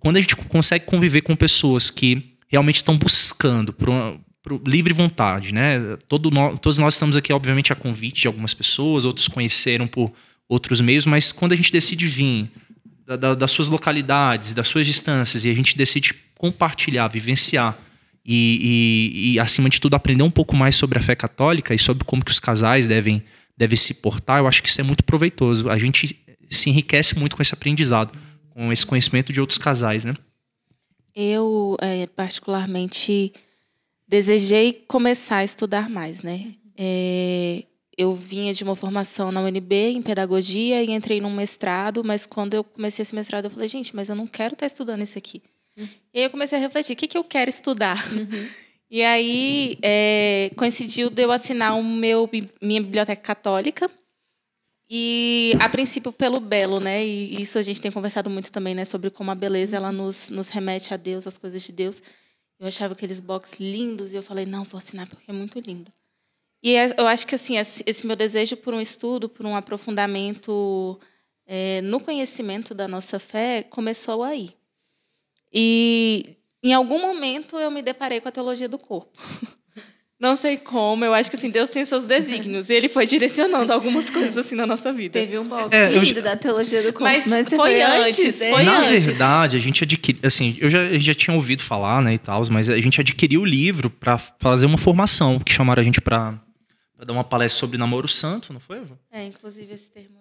quando 0.00 0.16
a 0.16 0.20
gente 0.20 0.36
consegue 0.36 0.84
conviver 0.84 1.22
com 1.22 1.34
pessoas 1.34 1.90
que 1.90 2.34
realmente 2.48 2.76
estão 2.76 2.96
buscando 2.96 3.72
por, 3.72 3.88
por 4.42 4.60
livre 4.66 4.92
vontade, 4.92 5.52
né? 5.52 5.96
Todo 6.08 6.30
todos 6.60 6.78
nós 6.78 6.94
estamos 6.94 7.16
aqui, 7.16 7.32
obviamente, 7.32 7.72
a 7.72 7.76
convite 7.76 8.22
de 8.22 8.26
algumas 8.26 8.54
pessoas, 8.54 9.04
outros 9.04 9.28
conheceram 9.28 9.86
por 9.86 10.12
outros 10.48 10.80
meios, 10.80 11.04
mas 11.04 11.30
quando 11.30 11.52
a 11.52 11.56
gente 11.56 11.70
decide 11.70 12.06
vir 12.06 12.50
da, 13.06 13.16
da, 13.16 13.34
das 13.34 13.50
suas 13.50 13.68
localidades, 13.68 14.52
das 14.52 14.68
suas 14.68 14.86
distâncias, 14.86 15.44
e 15.44 15.50
a 15.50 15.54
gente 15.54 15.76
decide 15.76 16.14
compartilhar, 16.36 17.08
vivenciar 17.08 17.78
e, 18.24 19.10
e, 19.14 19.32
e, 19.32 19.40
acima 19.40 19.68
de 19.68 19.80
tudo, 19.80 19.94
aprender 19.94 20.22
um 20.22 20.30
pouco 20.30 20.54
mais 20.54 20.76
sobre 20.76 20.98
a 20.98 21.02
fé 21.02 21.14
católica 21.14 21.74
e 21.74 21.78
sobre 21.78 22.04
como 22.04 22.24
que 22.24 22.30
os 22.30 22.38
casais 22.38 22.86
devem, 22.86 23.22
devem 23.56 23.76
se 23.76 23.94
portar, 23.94 24.38
eu 24.38 24.46
acho 24.46 24.62
que 24.62 24.68
isso 24.68 24.80
é 24.80 24.84
muito 24.84 25.02
proveitoso. 25.02 25.68
A 25.70 25.78
gente 25.78 26.18
se 26.50 26.70
enriquece 26.70 27.18
muito 27.18 27.36
com 27.36 27.42
esse 27.42 27.54
aprendizado 27.54 28.12
com 28.58 28.72
esse 28.72 28.84
conhecimento 28.84 29.32
de 29.32 29.40
outros 29.40 29.56
casais, 29.56 30.04
né? 30.04 30.14
Eu, 31.14 31.76
é, 31.80 32.08
particularmente, 32.08 33.32
desejei 34.08 34.72
começar 34.88 35.36
a 35.36 35.44
estudar 35.44 35.88
mais, 35.88 36.22
né? 36.22 36.54
É, 36.76 37.62
eu 37.96 38.14
vinha 38.14 38.52
de 38.52 38.64
uma 38.64 38.74
formação 38.74 39.30
na 39.30 39.40
UNB 39.40 39.72
em 39.72 40.02
pedagogia 40.02 40.82
e 40.82 40.90
entrei 40.90 41.20
num 41.20 41.32
mestrado, 41.32 42.02
mas 42.02 42.26
quando 42.26 42.54
eu 42.54 42.64
comecei 42.64 43.04
esse 43.04 43.14
mestrado, 43.14 43.44
eu 43.44 43.50
falei, 43.50 43.68
gente, 43.68 43.94
mas 43.94 44.08
eu 44.08 44.16
não 44.16 44.26
quero 44.26 44.54
estar 44.54 44.66
estudando 44.66 45.02
isso 45.02 45.16
aqui. 45.16 45.40
Uhum. 45.76 45.88
E 46.12 46.18
aí 46.18 46.24
eu 46.24 46.30
comecei 46.30 46.58
a 46.58 46.60
refletir, 46.60 46.94
o 46.94 46.96
que, 46.96 47.06
que 47.06 47.18
eu 47.18 47.24
quero 47.24 47.48
estudar? 47.48 48.12
Uhum. 48.12 48.48
E 48.90 49.02
aí 49.02 49.78
é, 49.82 50.50
coincidiu 50.56 51.10
de 51.10 51.22
eu 51.22 51.30
assinar 51.30 51.78
o 51.78 51.84
meu, 51.84 52.28
minha 52.60 52.80
biblioteca 52.80 53.22
católica, 53.22 53.88
e 54.90 55.52
a 55.60 55.68
princípio 55.68 56.10
pelo 56.10 56.40
belo, 56.40 56.80
né? 56.80 57.04
E 57.04 57.42
isso 57.42 57.58
a 57.58 57.62
gente 57.62 57.80
tem 57.80 57.90
conversado 57.90 58.30
muito 58.30 58.50
também, 58.50 58.74
né? 58.74 58.84
Sobre 58.84 59.10
como 59.10 59.30
a 59.30 59.34
beleza 59.34 59.76
ela 59.76 59.92
nos, 59.92 60.30
nos 60.30 60.48
remete 60.48 60.94
a 60.94 60.96
Deus, 60.96 61.26
às 61.26 61.36
coisas 61.36 61.62
de 61.62 61.72
Deus. 61.72 62.02
Eu 62.58 62.66
achava 62.66 62.94
aqueles 62.94 63.20
box 63.20 63.60
lindos 63.60 64.12
e 64.12 64.16
eu 64.16 64.22
falei, 64.22 64.46
não, 64.46 64.64
vou 64.64 64.78
assinar 64.78 65.06
porque 65.06 65.30
é 65.30 65.34
muito 65.34 65.60
lindo. 65.60 65.92
E 66.62 66.74
é, 66.74 66.94
eu 66.98 67.06
acho 67.06 67.26
que 67.26 67.34
assim 67.34 67.56
esse 67.56 68.06
meu 68.06 68.16
desejo 68.16 68.56
por 68.56 68.74
um 68.74 68.80
estudo, 68.80 69.28
por 69.28 69.46
um 69.46 69.54
aprofundamento 69.54 70.98
é, 71.46 71.80
no 71.82 72.00
conhecimento 72.00 72.74
da 72.74 72.88
nossa 72.88 73.18
fé 73.18 73.62
começou 73.62 74.22
aí. 74.22 74.50
E 75.52 76.36
em 76.62 76.72
algum 76.72 77.00
momento 77.00 77.58
eu 77.58 77.70
me 77.70 77.82
deparei 77.82 78.20
com 78.20 78.28
a 78.28 78.32
teologia 78.32 78.68
do 78.68 78.78
corpo. 78.78 79.16
Não 80.20 80.34
sei 80.34 80.56
como, 80.56 81.04
eu 81.04 81.14
acho 81.14 81.30
que 81.30 81.36
assim, 81.36 81.48
Deus 81.48 81.70
tem 81.70 81.84
seus 81.84 82.04
desígnios. 82.04 82.68
e 82.68 82.74
ele 82.74 82.88
foi 82.88 83.06
direcionando 83.06 83.72
algumas 83.72 84.10
coisas 84.10 84.36
assim 84.36 84.56
na 84.56 84.66
nossa 84.66 84.92
vida. 84.92 85.12
Teve 85.12 85.38
um 85.38 85.46
box 85.46 85.68
é, 85.70 85.90
lindo 85.90 86.18
eu... 86.18 86.22
da 86.22 86.36
teologia 86.36 86.82
do 86.82 86.92
corpo. 86.92 87.04
Mas, 87.04 87.26
mas 87.28 87.48
foi, 87.48 87.80
antes, 87.80 88.38
foi 88.38 88.64
Na 88.64 88.80
antes. 88.80 89.06
verdade, 89.06 89.56
a 89.56 89.60
gente 89.60 89.84
adquiriu, 89.84 90.20
assim, 90.24 90.56
eu 90.60 90.68
já, 90.68 90.98
já 90.98 91.14
tinha 91.14 91.36
ouvido 91.36 91.62
falar, 91.62 92.02
né, 92.02 92.14
e 92.14 92.18
tal, 92.18 92.42
mas 92.50 92.68
a 92.68 92.80
gente 92.80 93.00
adquiriu 93.00 93.42
o 93.42 93.44
livro 93.44 93.88
para 93.88 94.18
fazer 94.18 94.66
uma 94.66 94.78
formação, 94.78 95.38
que 95.38 95.52
chamaram 95.52 95.80
a 95.80 95.84
gente 95.84 96.00
para 96.00 96.34
dar 96.98 97.12
uma 97.12 97.22
palestra 97.22 97.60
sobre 97.60 97.78
namoro 97.78 98.08
santo, 98.08 98.52
não 98.52 98.58
foi, 98.58 98.78
Eva? 98.78 98.98
É, 99.12 99.24
inclusive 99.24 99.72
esse 99.72 99.88
termo 99.88 100.17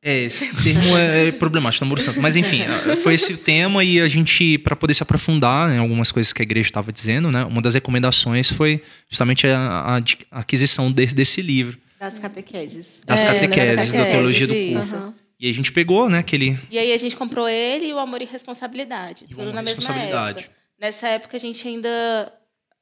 É, 0.00 0.20
esse 0.24 0.54
termo 0.62 0.96
é, 0.96 1.32
problemático, 1.32 1.84
namoro 1.84 2.00
santo. 2.00 2.20
Mas 2.20 2.36
enfim, 2.36 2.62
foi 3.02 3.14
esse 3.14 3.32
o 3.32 3.38
tema 3.38 3.82
e 3.82 4.00
a 4.00 4.06
gente, 4.06 4.56
para 4.58 4.76
poder 4.76 4.94
se 4.94 5.02
aprofundar 5.02 5.70
em 5.74 5.78
algumas 5.78 6.12
coisas 6.12 6.32
que 6.32 6.40
a 6.40 6.44
igreja 6.44 6.68
estava 6.68 6.92
dizendo, 6.92 7.30
né? 7.32 7.44
Uma 7.44 7.60
das 7.60 7.74
recomendações 7.74 8.50
foi 8.50 8.80
justamente 9.08 9.46
a, 9.48 9.58
a, 9.58 9.96
a 10.30 10.40
aquisição 10.40 10.92
de, 10.92 11.06
desse 11.06 11.42
livro. 11.42 11.78
Das 11.98 12.16
catequeses. 12.18 13.02
Das 13.04 13.24
É, 13.24 13.26
catequeses, 13.34 13.76
das 13.76 13.92
da 13.92 14.06
teologia 14.06 14.46
do 14.46 14.54
isso. 14.54 14.94
povo. 14.94 15.14
E 15.40 15.50
a 15.50 15.52
gente 15.54 15.72
pegou, 15.72 16.08
né, 16.08 16.18
aquele. 16.18 16.56
E 16.70 16.78
aí 16.78 16.92
a 16.92 16.98
gente 16.98 17.16
comprou 17.16 17.48
ele 17.48 17.86
e 17.86 17.92
o 17.92 17.98
Amor 17.98 18.22
e 18.22 18.24
Responsabilidade. 18.24 19.24
E 19.24 19.34
tudo 19.34 19.52
na 19.52 19.62
mesma 19.62 19.76
Responsabilidade. 19.76 20.38
época. 20.40 20.54
Nessa 20.80 21.08
época 21.08 21.36
a 21.36 21.40
gente 21.40 21.66
ainda. 21.66 22.32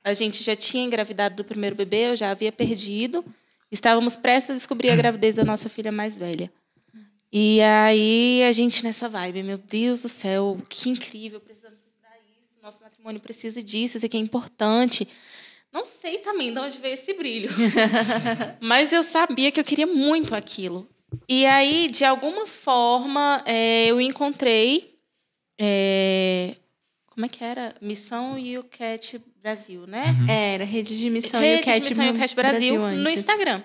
A 0.04 0.12
gente 0.14 0.44
já 0.44 0.54
tinha 0.54 0.84
engravidado 0.84 1.34
do 1.34 1.44
primeiro 1.44 1.74
bebê, 1.74 2.10
eu 2.10 2.16
já 2.16 2.30
havia 2.30 2.52
perdido. 2.52 3.24
Estávamos 3.72 4.16
prestes 4.16 4.50
a 4.50 4.54
descobrir 4.54 4.90
a 4.90 4.96
gravidez 4.96 5.34
da 5.34 5.44
nossa 5.44 5.68
filha 5.68 5.90
mais 5.90 6.16
velha. 6.16 6.50
E 7.32 7.60
aí 7.60 8.42
a 8.44 8.52
gente 8.52 8.84
nessa 8.84 9.08
vibe, 9.08 9.42
meu 9.42 9.58
Deus 9.58 10.02
do 10.02 10.08
céu, 10.08 10.60
que 10.68 10.88
incrível, 10.88 11.40
precisamos 11.40 11.80
estudar 11.80 12.16
isso, 12.26 12.62
nosso 12.62 12.82
matrimônio 12.82 13.20
precisa 13.20 13.62
disso, 13.62 13.96
isso 13.96 14.06
aqui 14.06 14.16
é 14.16 14.20
importante. 14.20 15.06
Não 15.72 15.84
sei 15.84 16.18
também 16.18 16.52
de 16.54 16.58
onde 16.58 16.78
veio 16.78 16.94
esse 16.94 17.12
brilho. 17.14 17.50
Mas 18.60 18.92
eu 18.92 19.02
sabia 19.02 19.50
que 19.50 19.60
eu 19.60 19.64
queria 19.64 19.86
muito 19.86 20.34
aquilo. 20.34 20.88
E 21.28 21.44
aí, 21.44 21.88
de 21.88 22.04
alguma 22.04 22.46
forma, 22.46 23.42
é, 23.44 23.86
eu 23.86 24.00
encontrei. 24.00 24.98
é, 25.60 26.56
como 27.08 27.26
é 27.26 27.28
que 27.28 27.42
era? 27.42 27.74
Missão 27.80 28.38
e 28.38 28.58
o 28.58 28.64
Cat 28.64 29.20
Brasil, 29.42 29.86
né? 29.86 30.16
Era 30.28 30.64
Rede 30.64 30.98
de 30.98 31.08
Missão 31.08 31.40
Rede 31.40 31.60
e 31.60 31.62
o 31.62 31.64
Cat, 31.64 31.80
de 31.80 31.88
Missão 31.88 32.04
e 32.04 32.10
o 32.10 32.18
Cat 32.18 32.34
Brasil, 32.34 32.78
no 32.78 32.84
antes. 32.86 33.20
Instagram. 33.20 33.62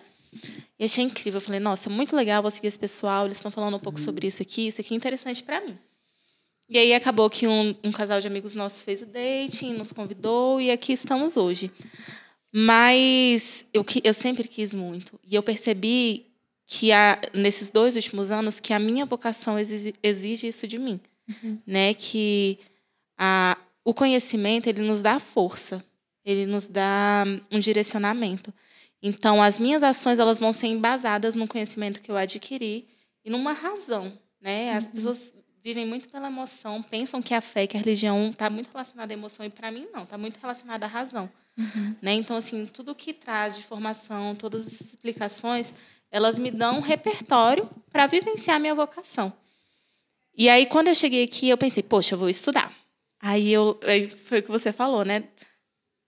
E 0.80 0.86
achei 0.86 1.04
incrível. 1.04 1.38
Eu 1.38 1.42
falei, 1.42 1.60
nossa, 1.60 1.90
muito 1.90 2.16
legal, 2.16 2.42
vou 2.42 2.52
seguir 2.52 2.68
esse 2.68 2.80
pessoal. 2.80 3.26
Eles 3.26 3.38
estão 3.38 3.52
falando 3.52 3.76
um 3.76 3.80
pouco 3.80 4.00
sobre 4.00 4.28
isso 4.28 4.42
aqui. 4.42 4.68
Isso 4.68 4.82
aqui 4.82 4.94
é 4.94 4.98
interessante 4.98 5.44
para 5.44 5.62
mim. 5.62 5.78
E 6.70 6.78
aí 6.78 6.94
acabou 6.94 7.30
que 7.30 7.48
um, 7.48 7.76
um 7.84 7.92
casal 7.92 8.22
de 8.22 8.28
amigos 8.28 8.56
nossos 8.56 8.82
fez 8.82 9.02
o 9.02 9.06
dating, 9.06 9.74
nos 9.74 9.92
convidou 9.92 10.62
e 10.62 10.72
aqui 10.72 10.94
estamos 10.94 11.36
hoje. 11.36 11.70
Mas 12.52 13.66
eu, 13.74 13.86
eu 14.04 14.14
sempre 14.14 14.48
quis 14.48 14.74
muito. 14.74 15.20
E 15.26 15.36
eu 15.36 15.44
percebi 15.44 16.26
que 16.66 16.94
a, 16.94 17.20
nesses 17.34 17.70
dois 17.70 17.98
últimos 17.98 18.32
anos 18.32 18.62
que 18.62 18.74
a 18.74 18.80
minha 18.80 19.06
vocação 19.06 19.60
exige, 19.60 19.94
exige 20.02 20.48
isso 20.48 20.66
de 20.66 20.78
mim. 20.78 21.00
Né? 21.68 21.94
Que 21.94 22.58
a, 23.18 23.58
o 23.84 23.94
conhecimento 23.94 24.68
ele 24.68 24.82
nos 24.82 25.02
dá 25.02 25.20
força, 25.20 25.84
ele 26.24 26.46
nos 26.46 26.68
dá 26.68 27.26
um 27.52 27.60
direcionamento. 27.60 28.54
Então, 29.02 29.42
as 29.42 29.60
minhas 29.60 29.84
ações 29.84 30.20
elas 30.20 30.40
vão 30.40 30.54
ser 30.54 30.68
embasadas 30.68 31.34
no 31.34 31.48
conhecimento 31.48 32.00
que 32.02 32.12
eu 32.12 32.18
adquiri 32.18 32.88
e 33.26 33.30
numa 33.30 33.54
razão. 33.54 34.18
Né? 34.40 34.74
As 34.74 34.88
pessoas 34.88 35.34
vivem 35.64 35.86
muito 35.86 36.08
pela 36.10 36.28
emoção, 36.28 36.82
pensam 36.82 37.22
que 37.22 37.34
a 37.34 37.42
fé, 37.42 37.68
que 37.68 37.78
a 37.78 37.80
religião 37.80 38.30
está 38.30 38.50
muito 38.50 38.70
relacionada 38.72 39.14
à 39.14 39.16
emoção, 39.16 39.46
e 39.46 39.50
para 39.50 39.72
mim 39.72 39.88
não, 39.94 40.04
está 40.04 40.18
muito 40.18 40.38
relacionada 40.38 40.86
à 40.86 40.90
razão. 40.90 41.30
Né? 42.02 42.14
Então, 42.14 42.36
assim, 42.36 42.66
tudo 42.66 42.96
que 42.96 43.14
traz 43.14 43.56
de 43.58 43.64
formação, 43.64 44.36
todas 44.36 44.66
as 44.66 44.82
explicações, 44.82 45.76
elas 46.10 46.40
me 46.40 46.50
dão 46.50 46.78
um 46.78 46.82
repertório 46.82 47.70
para 47.92 48.08
vivenciar 48.08 48.58
a 48.58 48.60
minha 48.60 48.74
vocação. 48.74 49.32
E 50.36 50.50
aí, 50.50 50.66
quando 50.66 50.88
eu 50.88 50.96
cheguei 50.96 51.24
aqui, 51.24 51.50
eu 51.50 51.58
pensei, 51.58 51.84
poxa, 51.84 52.16
eu 52.16 52.20
vou 52.20 52.30
estudar. 52.30 52.74
Aí, 53.20 53.52
eu, 53.52 53.80
aí 53.84 54.10
foi 54.10 54.40
o 54.40 54.44
que 54.44 54.50
você 54.50 54.74
falou, 54.74 55.06
né? 55.06 55.26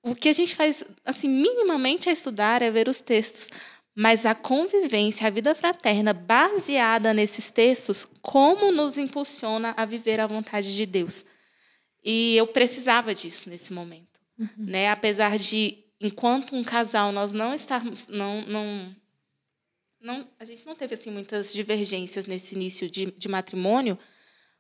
O 0.04 0.14
que 0.14 0.28
a 0.28 0.34
gente 0.34 0.54
faz, 0.54 0.84
assim, 1.06 1.30
minimamente 1.30 2.10
é 2.10 2.12
estudar, 2.12 2.62
é 2.62 2.70
ver 2.70 2.90
os 2.90 3.00
textos. 3.00 3.50
Mas 3.96 4.26
a 4.26 4.36
convivência, 4.36 5.26
a 5.26 5.30
vida 5.30 5.56
fraterna, 5.56 6.14
baseada 6.14 7.14
nesses 7.14 7.50
textos, 7.50 8.06
como 8.22 8.72
nos 8.72 8.98
impulsiona 8.98 9.74
a 9.78 9.86
viver 9.86 10.20
a 10.20 10.28
vontade 10.28 10.76
de 10.76 10.86
Deus. 10.86 11.24
E 12.04 12.36
eu 12.36 12.48
precisava 12.48 13.16
disso 13.16 13.50
nesse 13.50 13.72
momento. 13.72 14.20
Né? 14.58 14.90
Apesar 14.90 15.38
de, 15.38 15.78
enquanto 16.02 16.56
um 16.56 16.64
casal, 16.64 17.12
nós 17.12 17.32
não 17.32 17.54
estarmos. 17.54 18.08
Não, 18.08 18.42
não, 18.42 18.96
não, 20.02 20.28
a 20.38 20.44
gente 20.44 20.66
não 20.66 20.76
teve 20.76 20.96
assim, 20.96 21.12
muitas 21.12 21.54
divergências 21.54 22.26
nesse 22.26 22.56
início 22.56 22.90
de, 22.90 23.06
de 23.12 23.30
matrimônio, 23.30 23.98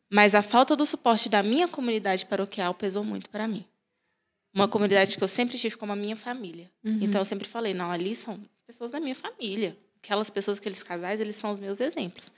mas 0.10 0.36
a 0.36 0.42
falta 0.42 0.76
do 0.76 0.86
suporte 0.86 1.28
da 1.28 1.44
minha 1.44 1.68
comunidade 1.68 2.26
paroquial 2.26 2.74
pesou 2.74 3.04
muito 3.04 3.30
para 3.30 3.48
mim. 3.48 3.66
Uma 4.54 4.68
comunidade 4.68 5.18
que 5.18 5.24
eu 5.24 5.28
sempre 5.28 5.58
tive 5.58 5.76
como 5.78 5.92
a 5.92 5.96
minha 5.96 6.16
família. 6.16 6.70
Então 6.84 7.22
eu 7.22 7.26
sempre 7.26 7.48
falei, 7.48 7.74
não, 7.74 7.90
ali 7.92 8.16
são 8.16 8.40
pessoas 8.68 8.92
da 8.92 9.00
minha 9.00 9.16
família. 9.16 9.78
Aquelas 10.04 10.30
pessoas, 10.30 10.60
aqueles 10.60 10.84
casais, 10.84 11.22
eles 11.22 11.36
são 11.36 11.50
os 11.50 11.60
meus 11.60 11.80
exemplos. 11.80 12.32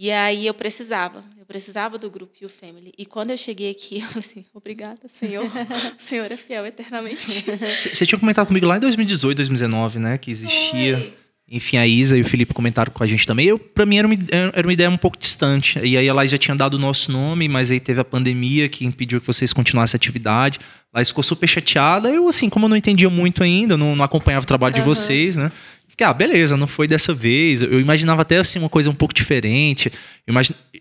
E 0.00 0.12
aí 0.12 0.46
eu 0.46 0.54
precisava, 0.54 1.24
eu 1.36 1.44
precisava 1.44 1.98
do 1.98 2.08
grupo 2.08 2.32
You 2.40 2.48
Family. 2.48 2.92
E 2.96 3.04
quando 3.04 3.32
eu 3.32 3.36
cheguei 3.36 3.70
aqui, 3.70 3.96
eu 4.00 4.06
falei 4.06 4.20
assim, 4.20 4.44
obrigada, 4.54 5.08
Senhor. 5.08 5.44
O 5.44 5.50
Senhor 6.00 6.30
é 6.30 6.36
fiel 6.36 6.64
eternamente. 6.64 7.44
Você 7.92 8.06
tinha 8.06 8.18
comentado 8.18 8.46
comigo 8.46 8.64
lá 8.64 8.76
em 8.76 8.80
2018, 8.80 9.36
2019, 9.36 9.98
né? 9.98 10.16
Que 10.16 10.30
existia. 10.30 11.14
Enfim, 11.50 11.78
a 11.78 11.86
Isa 11.86 12.18
e 12.18 12.20
o 12.20 12.24
Felipe 12.24 12.52
comentaram 12.52 12.92
com 12.92 13.02
a 13.02 13.06
gente 13.06 13.26
também. 13.26 13.46
Eu, 13.46 13.58
pra 13.58 13.86
mim, 13.86 13.96
era 13.96 14.06
uma, 14.06 14.16
era 14.52 14.66
uma 14.66 14.72
ideia 14.72 14.90
um 14.90 14.98
pouco 14.98 15.16
distante. 15.16 15.78
E 15.82 15.96
aí 15.96 16.06
a 16.06 16.12
Laís 16.12 16.30
já 16.30 16.36
tinha 16.36 16.54
dado 16.54 16.74
o 16.74 16.78
nosso 16.78 17.10
nome, 17.10 17.48
mas 17.48 17.70
aí 17.70 17.80
teve 17.80 17.98
a 17.98 18.04
pandemia 18.04 18.68
que 18.68 18.84
impediu 18.84 19.18
que 19.18 19.26
vocês 19.26 19.50
continuassem 19.52 19.96
a 19.96 19.98
atividade. 19.98 20.58
A 20.92 20.98
Laís 20.98 21.08
ficou 21.08 21.24
super 21.24 21.48
chateada. 21.48 22.10
Eu, 22.10 22.28
assim, 22.28 22.50
como 22.50 22.66
eu 22.66 22.68
não 22.68 22.76
entendia 22.76 23.08
muito 23.08 23.42
ainda, 23.42 23.78
não, 23.78 23.96
não 23.96 24.04
acompanhava 24.04 24.44
o 24.44 24.46
trabalho 24.46 24.74
de 24.74 24.82
vocês, 24.82 25.36
né? 25.36 25.50
Fiquei, 25.98 26.06
ah, 26.06 26.12
beleza, 26.12 26.56
não 26.56 26.68
foi 26.68 26.86
dessa 26.86 27.12
vez. 27.12 27.60
Eu 27.60 27.80
imaginava 27.80 28.22
até 28.22 28.38
assim 28.38 28.60
uma 28.60 28.68
coisa 28.68 28.88
um 28.88 28.94
pouco 28.94 29.12
diferente. 29.12 29.90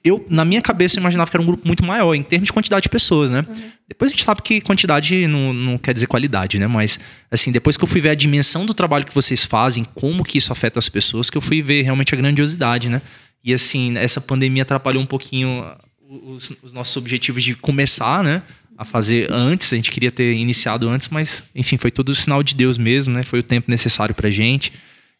Eu, 0.04 0.24
na 0.30 0.46
minha 0.46 0.62
cabeça, 0.62 0.96
eu 0.96 1.00
imaginava 1.00 1.32
que 1.32 1.36
era 1.36 1.42
um 1.42 1.46
grupo 1.46 1.66
muito 1.66 1.84
maior, 1.84 2.14
em 2.14 2.22
termos 2.22 2.46
de 2.46 2.54
quantidade 2.54 2.84
de 2.84 2.90
pessoas, 2.90 3.32
né? 3.32 3.44
Depois 3.88 4.12
a 4.12 4.14
gente 4.14 4.24
sabe 4.24 4.44
que 4.44 4.62
quantidade 4.62 5.26
não, 5.26 5.54
não 5.54 5.76
quer 5.80 5.96
dizer 5.96 6.06
qualidade, 6.06 6.60
né? 6.60 6.68
Mas, 6.68 7.00
assim, 7.32 7.52
depois 7.52 7.76
que 7.76 7.84
eu 7.84 7.88
fui 7.88 8.00
ver 8.00 8.10
a 8.10 8.14
dimensão 8.14 8.64
do 8.64 8.76
trabalho 8.76 9.08
que 9.08 9.16
vocês 9.16 9.44
fazem, 9.44 9.84
como 9.96 10.24
que 10.24 10.38
isso 10.38 10.52
afeta 10.52 10.78
as 10.78 10.88
pessoas, 10.88 11.32
que 11.32 11.38
eu 11.38 11.42
fui 11.42 11.64
ver 11.64 11.82
realmente 11.82 12.14
a 12.14 12.18
grandiosidade, 12.18 12.88
né? 12.88 13.02
E, 13.44 13.56
assim, 13.56 13.98
essa 13.98 14.22
pandemia 14.22 14.62
atrapalhou 14.62 15.02
um 15.02 15.08
pouquinho 15.08 15.66
os, 16.08 16.54
os 16.62 16.74
nossos 16.74 16.96
objetivos 16.96 17.44
de 17.44 17.56
começar, 17.56 18.24
né? 18.24 18.44
A 18.78 18.86
fazer 18.86 19.32
antes, 19.32 19.74
a 19.74 19.76
gente 19.78 19.90
queria 19.90 20.12
ter 20.12 20.36
iniciado 20.36 20.88
antes, 20.88 21.10
mas, 21.10 21.44
enfim, 21.56 21.76
foi 21.76 21.90
tudo 21.90 22.14
sinal 22.14 22.44
de 22.44 22.54
Deus 22.54 22.78
mesmo, 22.78 23.16
né? 23.16 23.24
Foi 23.24 23.40
o 23.40 23.44
tempo 23.44 23.72
necessário 23.72 24.14
pra 24.14 24.30
gente. 24.30 24.72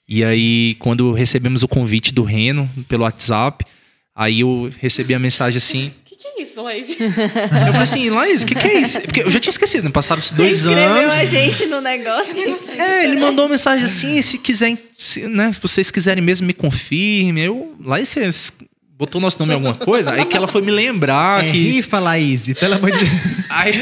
E 0.08 0.24
aí, 0.24 0.76
quando 0.80 1.12
recebemos 1.12 1.64
o 1.64 1.68
convite 1.68 2.14
do 2.14 2.24
Reno 2.24 2.70
pelo 2.88 3.04
WhatsApp, 3.04 3.66
aí 4.16 4.40
eu 4.40 4.70
recebi 4.80 5.14
a 5.14 5.20
mensagem 5.20 5.58
assim. 5.58 5.88
O 5.88 5.92
que, 6.06 6.16
que 6.16 6.28
é 6.28 6.42
isso, 6.44 6.62
Laís? 6.62 6.90
Eu 6.90 7.08
falei 7.10 7.82
assim, 7.82 8.10
Laís, 8.10 8.44
o 8.44 8.46
que, 8.46 8.56
que 8.56 8.68
é 8.68 8.80
isso? 8.80 9.02
Porque 9.02 9.22
eu 9.24 9.30
já 9.30 9.40
tinha 9.40 9.52
esquecido, 9.52 9.84
né? 9.84 9.90
passaram-se 9.90 10.36
dois 10.36 10.66
anos. 10.66 11.14
a 11.14 11.26
gente 11.26 11.66
no 11.66 11.82
negócio. 11.82 12.36
É, 12.80 13.04
ele 13.04 13.20
mandou 13.20 13.46
uma 13.46 13.52
mensagem 13.52 13.84
assim, 13.84 14.22
se 14.22 14.38
quiser, 14.38 14.78
se, 14.96 15.28
né, 15.28 15.52
se 15.52 15.62
vocês 15.62 15.92
quiserem 15.92 16.24
mesmo 16.24 16.48
me 16.48 16.54
confirme. 16.54 17.44
Eu, 17.44 17.76
Laís, 17.84 18.16
botou 18.98 19.22
nosso 19.22 19.38
nome 19.40 19.52
em 19.52 19.56
alguma 19.56 19.76
coisa? 19.76 20.12
Aí 20.12 20.26
que 20.26 20.36
ela 20.36 20.48
foi 20.48 20.62
me 20.62 20.72
lembrar 20.72 21.46
É 21.46 21.52
que. 21.52 21.58
rifa, 21.58 22.00
Laís, 22.00 22.48
pelo 22.60 22.76
amor 22.76 22.92
de 22.92 22.98
Deus. 22.98 23.12
Aí, 23.50 23.74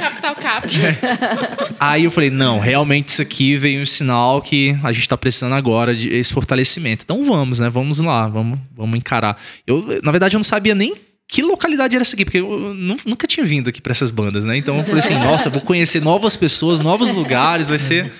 Capital 0.00 0.34
Cap. 0.34 0.68
aí 1.80 2.04
eu 2.04 2.10
falei, 2.10 2.30
não, 2.30 2.58
realmente 2.60 3.08
isso 3.08 3.22
aqui 3.22 3.56
veio 3.56 3.80
um 3.82 3.86
sinal 3.86 4.42
que 4.42 4.76
a 4.84 4.92
gente 4.92 5.08
tá 5.08 5.16
precisando 5.16 5.54
agora 5.54 5.94
de 5.94 6.08
esse 6.14 6.32
fortalecimento. 6.34 7.02
Então 7.04 7.24
vamos, 7.24 7.58
né? 7.58 7.68
Vamos 7.70 7.98
lá, 8.00 8.28
vamos, 8.28 8.58
vamos 8.76 8.96
encarar. 8.96 9.36
Eu, 9.66 9.84
na 10.02 10.10
verdade, 10.12 10.36
eu 10.36 10.38
não 10.38 10.44
sabia 10.44 10.74
nem 10.74 10.94
que 11.26 11.42
localidade 11.42 11.96
era 11.96 12.02
essa 12.02 12.14
aqui, 12.14 12.24
porque 12.24 12.38
eu 12.38 12.74
nu- 12.74 12.98
nunca 13.06 13.26
tinha 13.26 13.44
vindo 13.44 13.68
aqui 13.68 13.80
pra 13.80 13.92
essas 13.92 14.10
bandas, 14.10 14.44
né? 14.44 14.56
Então 14.56 14.76
eu 14.76 14.84
falei 14.84 15.00
assim, 15.00 15.14
nossa, 15.14 15.48
vou 15.50 15.60
conhecer 15.62 16.00
novas 16.02 16.36
pessoas, 16.36 16.80
novos 16.80 17.10
lugares, 17.12 17.68
vai 17.68 17.78
ser. 17.78 18.12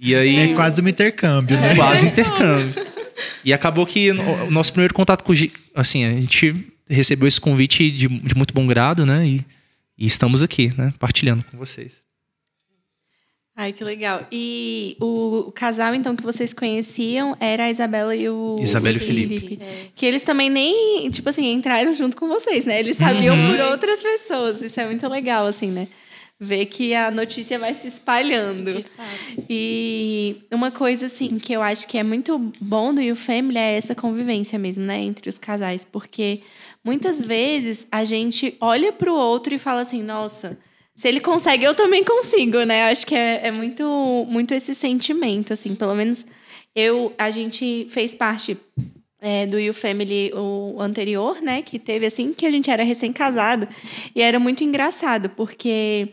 E 0.00 0.14
aí. 0.14 0.52
É 0.52 0.54
quase 0.54 0.80
um 0.80 0.88
intercâmbio, 0.88 1.58
né? 1.58 1.74
Quase 1.74 2.06
intercâmbio. 2.06 2.72
E 3.44 3.52
acabou 3.52 3.86
que 3.86 4.10
o 4.10 4.50
nosso 4.50 4.72
primeiro 4.72 4.92
contato 4.94 5.22
com 5.24 5.32
o 5.32 5.34
Gi- 5.34 5.52
assim, 5.74 6.04
a 6.04 6.10
gente 6.10 6.54
recebeu 6.88 7.26
esse 7.26 7.40
convite 7.40 7.90
de, 7.90 8.08
de 8.08 8.34
muito 8.36 8.52
bom 8.54 8.66
grado, 8.66 9.04
né? 9.06 9.26
E, 9.26 9.44
e 9.98 10.06
estamos 10.06 10.42
aqui, 10.42 10.72
né? 10.76 10.92
Partilhando 10.98 11.44
com 11.50 11.56
vocês. 11.56 11.92
Ai, 13.58 13.72
que 13.72 13.82
legal. 13.82 14.26
E 14.30 14.98
o, 15.00 15.46
o 15.48 15.52
casal, 15.52 15.94
então, 15.94 16.14
que 16.14 16.22
vocês 16.22 16.52
conheciam 16.52 17.34
era 17.40 17.64
a 17.64 17.70
Isabela 17.70 18.14
e 18.14 18.28
o, 18.28 18.56
Isabela 18.60 18.98
e 18.98 18.98
o 18.98 19.00
Felipe. 19.00 19.58
Que 19.94 20.04
eles 20.04 20.22
também 20.22 20.50
nem, 20.50 21.08
tipo 21.10 21.26
assim, 21.30 21.50
entraram 21.52 21.94
junto 21.94 22.18
com 22.18 22.28
vocês, 22.28 22.66
né? 22.66 22.78
Eles 22.78 22.98
sabiam 22.98 23.34
Uhum. 23.34 23.46
por 23.50 23.60
outras 23.72 24.02
pessoas. 24.02 24.60
Isso 24.60 24.78
é 24.78 24.84
muito 24.84 25.08
legal, 25.08 25.46
assim, 25.46 25.68
né? 25.70 25.88
Ver 26.38 26.66
que 26.66 26.94
a 26.94 27.10
notícia 27.10 27.58
vai 27.58 27.74
se 27.74 27.86
espalhando. 27.86 28.70
De 28.70 28.82
fato. 28.82 29.44
E 29.48 30.36
uma 30.52 30.70
coisa, 30.70 31.06
assim, 31.06 31.38
que 31.38 31.52
eu 31.52 31.62
acho 31.62 31.88
que 31.88 31.96
é 31.96 32.02
muito 32.02 32.52
bom 32.60 32.92
do 32.94 33.00
You 33.00 33.16
Family 33.16 33.58
é 33.58 33.76
essa 33.76 33.94
convivência 33.94 34.58
mesmo, 34.58 34.84
né? 34.84 35.00
Entre 35.00 35.30
os 35.30 35.38
casais. 35.38 35.84
Porque 35.84 36.42
muitas 36.84 37.24
vezes 37.24 37.88
a 37.90 38.04
gente 38.04 38.54
olha 38.60 38.92
pro 38.92 39.14
outro 39.14 39.54
e 39.54 39.58
fala 39.58 39.80
assim, 39.80 40.02
nossa, 40.02 40.58
se 40.94 41.08
ele 41.08 41.20
consegue, 41.20 41.64
eu 41.64 41.74
também 41.74 42.04
consigo, 42.04 42.62
né? 42.64 42.82
Eu 42.82 42.92
acho 42.92 43.06
que 43.06 43.14
é, 43.14 43.48
é 43.48 43.50
muito, 43.50 44.26
muito 44.28 44.52
esse 44.52 44.74
sentimento, 44.74 45.52
assim. 45.52 45.74
Pelo 45.74 45.94
menos 45.94 46.24
eu, 46.74 47.14
a 47.18 47.30
gente 47.30 47.86
fez 47.88 48.14
parte 48.14 48.58
é, 49.26 49.44
do 49.44 49.58
You 49.58 49.74
Family, 49.74 50.30
o 50.32 50.80
anterior, 50.80 51.42
né? 51.42 51.60
Que 51.60 51.80
teve 51.80 52.06
assim, 52.06 52.32
que 52.32 52.46
a 52.46 52.50
gente 52.52 52.70
era 52.70 52.84
recém-casado. 52.84 53.66
E 54.14 54.22
era 54.22 54.38
muito 54.38 54.62
engraçado, 54.62 55.28
porque 55.30 56.10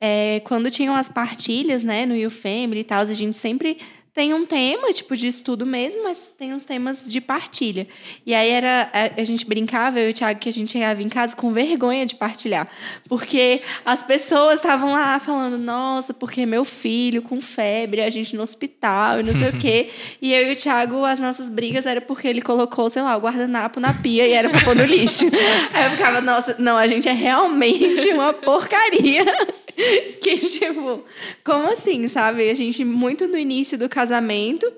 é, 0.00 0.40
quando 0.44 0.70
tinham 0.70 0.96
as 0.96 1.06
partilhas, 1.06 1.84
né, 1.84 2.06
no 2.06 2.16
You 2.16 2.30
Family 2.30 2.80
e 2.80 2.84
tal, 2.84 3.02
a 3.02 3.04
gente 3.04 3.36
sempre 3.36 3.76
tem 4.14 4.32
um 4.32 4.46
tema, 4.46 4.92
tipo, 4.92 5.16
de 5.16 5.26
estudo 5.26 5.66
mesmo, 5.66 6.04
mas 6.04 6.32
tem 6.38 6.54
uns 6.54 6.62
temas 6.62 7.10
de 7.10 7.20
partilha. 7.20 7.88
E 8.24 8.32
aí 8.32 8.48
era. 8.48 8.88
A, 8.92 9.20
a, 9.20 9.24
gente 9.24 9.44
brincava, 9.44 9.98
eu 9.98 10.08
e 10.08 10.12
o 10.12 10.14
Thiago, 10.14 10.38
que 10.38 10.48
a 10.48 10.52
gente 10.52 10.70
chegava 10.70 11.02
em 11.02 11.08
casa 11.08 11.34
com 11.34 11.52
vergonha 11.52 12.06
de 12.06 12.14
partilhar. 12.14 12.68
Porque 13.08 13.60
as 13.84 14.04
pessoas 14.04 14.60
estavam 14.60 14.92
lá 14.92 15.18
falando, 15.18 15.58
nossa, 15.58 16.14
porque 16.14 16.46
meu 16.46 16.64
filho 16.64 17.22
com 17.22 17.40
febre, 17.40 18.02
a 18.02 18.08
gente 18.08 18.36
no 18.36 18.42
hospital 18.42 19.18
e 19.18 19.24
não 19.24 19.34
sei 19.34 19.48
o 19.48 19.58
quê. 19.58 19.90
E 20.22 20.32
eu 20.32 20.48
e 20.48 20.52
o 20.52 20.56
Thiago, 20.56 21.04
as 21.04 21.18
nossas 21.18 21.48
brigas 21.48 21.84
era 21.84 22.00
porque 22.00 22.28
ele 22.28 22.40
colocou, 22.40 22.88
sei 22.88 23.02
lá, 23.02 23.16
o 23.16 23.20
guardanapo 23.20 23.80
na 23.80 23.92
pia 23.92 24.26
e 24.26 24.32
era 24.32 24.48
pra 24.48 24.60
pôr 24.60 24.76
no 24.76 24.84
lixo. 24.84 25.26
aí 25.72 25.84
eu 25.84 25.90
ficava, 25.90 26.20
nossa, 26.20 26.56
não, 26.58 26.76
a 26.76 26.86
gente 26.86 27.08
é 27.08 27.12
realmente 27.12 28.08
uma 28.10 28.32
porcaria. 28.32 29.24
que, 30.22 30.36
tipo, 30.48 31.04
como 31.44 31.68
assim, 31.68 32.06
sabe? 32.08 32.48
A 32.50 32.54
gente, 32.54 32.84
muito 32.84 33.26
no 33.26 33.38
início 33.38 33.76
do 33.76 33.88
casamento, 33.88 34.72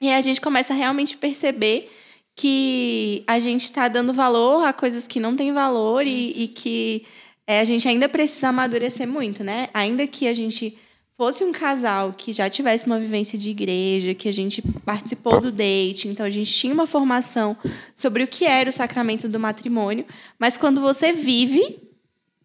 e 0.00 0.10
a 0.10 0.20
gente 0.20 0.40
começa 0.40 0.72
a 0.72 0.76
realmente 0.76 1.16
perceber 1.16 1.90
que 2.36 3.22
a 3.26 3.38
gente 3.38 3.64
está 3.64 3.86
dando 3.88 4.12
valor 4.12 4.64
a 4.64 4.72
coisas 4.72 5.06
que 5.06 5.20
não 5.20 5.36
têm 5.36 5.52
valor 5.52 6.06
e, 6.06 6.32
e 6.32 6.48
que 6.48 7.04
é, 7.46 7.60
a 7.60 7.64
gente 7.64 7.86
ainda 7.86 8.08
precisa 8.08 8.48
amadurecer 8.48 9.06
muito, 9.06 9.44
né? 9.44 9.68
Ainda 9.72 10.06
que 10.06 10.26
a 10.26 10.34
gente 10.34 10.76
fosse 11.16 11.44
um 11.44 11.52
casal 11.52 12.12
que 12.12 12.32
já 12.32 12.50
tivesse 12.50 12.86
uma 12.86 12.98
vivência 12.98 13.38
de 13.38 13.50
igreja, 13.50 14.14
que 14.14 14.28
a 14.28 14.32
gente 14.32 14.60
participou 14.84 15.40
do 15.40 15.52
date, 15.52 16.08
então 16.08 16.26
a 16.26 16.30
gente 16.30 16.52
tinha 16.52 16.74
uma 16.74 16.86
formação 16.86 17.56
sobre 17.94 18.24
o 18.24 18.26
que 18.26 18.44
era 18.44 18.68
o 18.68 18.72
sacramento 18.72 19.28
do 19.28 19.38
matrimônio, 19.38 20.04
mas 20.38 20.56
quando 20.56 20.80
você 20.80 21.12
vive 21.12 21.83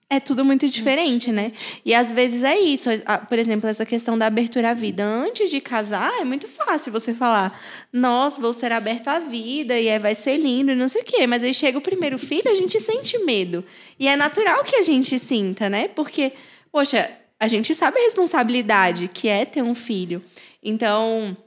é 0.09 0.19
tudo 0.19 0.43
muito 0.43 0.67
diferente, 0.67 1.31
né? 1.31 1.51
E 1.85 1.93
às 1.93 2.11
vezes 2.11 2.43
é 2.43 2.57
isso. 2.57 2.89
Por 3.27 3.37
exemplo, 3.37 3.69
essa 3.69 3.85
questão 3.85 4.17
da 4.17 4.25
abertura 4.25 4.71
à 4.71 4.73
vida. 4.73 5.05
Antes 5.05 5.51
de 5.51 5.61
casar, 5.61 6.11
é 6.19 6.23
muito 6.23 6.47
fácil 6.47 6.91
você 6.91 7.13
falar: 7.13 7.57
nossa, 7.93 8.41
vou 8.41 8.51
ser 8.51 8.71
aberto 8.71 9.07
à 9.07 9.19
vida 9.19 9.79
e 9.79 9.99
vai 9.99 10.15
ser 10.15 10.37
lindo 10.37 10.71
e 10.71 10.75
não 10.75 10.89
sei 10.89 11.03
o 11.03 11.05
quê. 11.05 11.27
Mas 11.27 11.43
aí 11.43 11.53
chega 11.53 11.77
o 11.77 11.81
primeiro 11.81 12.17
filho, 12.17 12.49
a 12.49 12.55
gente 12.55 12.79
sente 12.79 13.19
medo. 13.19 13.63
E 13.99 14.07
é 14.07 14.15
natural 14.15 14.63
que 14.63 14.77
a 14.77 14.81
gente 14.81 15.19
sinta, 15.19 15.69
né? 15.69 15.87
Porque, 15.89 16.33
poxa, 16.71 17.07
a 17.39 17.47
gente 17.47 17.75
sabe 17.75 17.99
a 17.99 18.03
responsabilidade 18.03 19.07
que 19.07 19.29
é 19.29 19.45
ter 19.45 19.61
um 19.61 19.75
filho. 19.75 20.23
Então. 20.63 21.37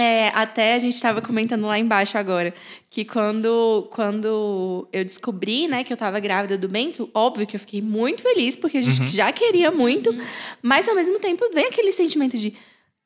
É, 0.00 0.28
até 0.28 0.74
a 0.74 0.78
gente 0.78 0.94
estava 0.94 1.20
comentando 1.20 1.66
lá 1.66 1.76
embaixo 1.76 2.16
agora 2.16 2.54
que 2.88 3.04
quando, 3.04 3.88
quando 3.90 4.86
eu 4.92 5.02
descobri 5.02 5.66
né, 5.66 5.82
que 5.82 5.92
eu 5.92 5.96
estava 5.96 6.20
grávida 6.20 6.56
do 6.56 6.68
Bento, 6.68 7.10
óbvio 7.12 7.44
que 7.48 7.56
eu 7.56 7.60
fiquei 7.60 7.82
muito 7.82 8.22
feliz, 8.22 8.54
porque 8.54 8.78
a 8.78 8.80
gente 8.80 9.00
uhum. 9.00 9.08
já 9.08 9.32
queria 9.32 9.72
muito, 9.72 10.16
mas 10.62 10.88
ao 10.88 10.94
mesmo 10.94 11.18
tempo 11.18 11.44
vem 11.52 11.66
aquele 11.66 11.90
sentimento 11.90 12.38
de 12.38 12.56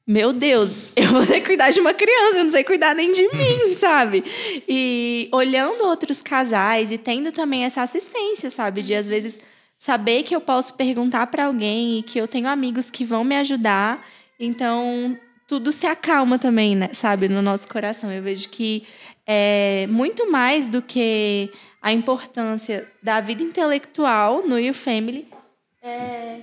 meu 0.06 0.34
Deus, 0.34 0.92
eu 0.94 1.08
vou 1.08 1.25
ter 1.25 1.40
que 1.40 1.46
cuidar 1.46 1.70
de 1.70 1.80
uma 1.80 1.94
criança, 1.94 2.37
eu 2.37 2.44
não 2.44 2.50
sei 2.50 2.62
cuidar 2.62 2.94
nem 2.94 3.11
de 3.11 3.22
mim, 3.22 3.72
sabe? 3.72 4.22
E 4.68 5.30
olhando 5.32 5.87
outros 5.87 6.20
casais 6.20 6.90
e 6.90 6.99
tendo 6.99 7.32
também 7.32 7.64
essa 7.64 7.80
assistência, 7.80 8.50
sabe? 8.50 8.82
De 8.82 8.94
às 8.94 9.06
vezes 9.08 9.38
saber 9.78 10.25
que 10.25 10.37
eu 10.37 10.42
posso 10.42 10.75
perguntar 10.75 11.26
para 11.28 11.46
alguém 11.46 12.00
e 12.00 12.02
que 12.02 12.18
eu 12.18 12.28
tenho 12.28 12.49
amigos 12.49 12.90
que 12.90 13.02
vão 13.02 13.25
me 13.25 13.37
ajudar. 13.37 14.06
Então, 14.38 15.16
tudo 15.52 15.71
se 15.71 15.87
acalma 15.87 16.38
também, 16.38 16.75
né, 16.75 16.88
sabe, 16.94 17.28
no 17.28 17.42
nosso 17.42 17.68
coração. 17.68 18.11
Eu 18.11 18.23
vejo 18.23 18.49
que 18.49 18.85
é 19.26 19.87
muito 19.90 20.32
mais 20.32 20.66
do 20.66 20.80
que 20.80 21.50
a 21.82 21.92
importância 21.92 22.88
da 23.02 23.21
vida 23.21 23.42
intelectual 23.42 24.49
no 24.49 24.59
You 24.59 24.73
Family 24.73 25.28
é, 25.82 26.38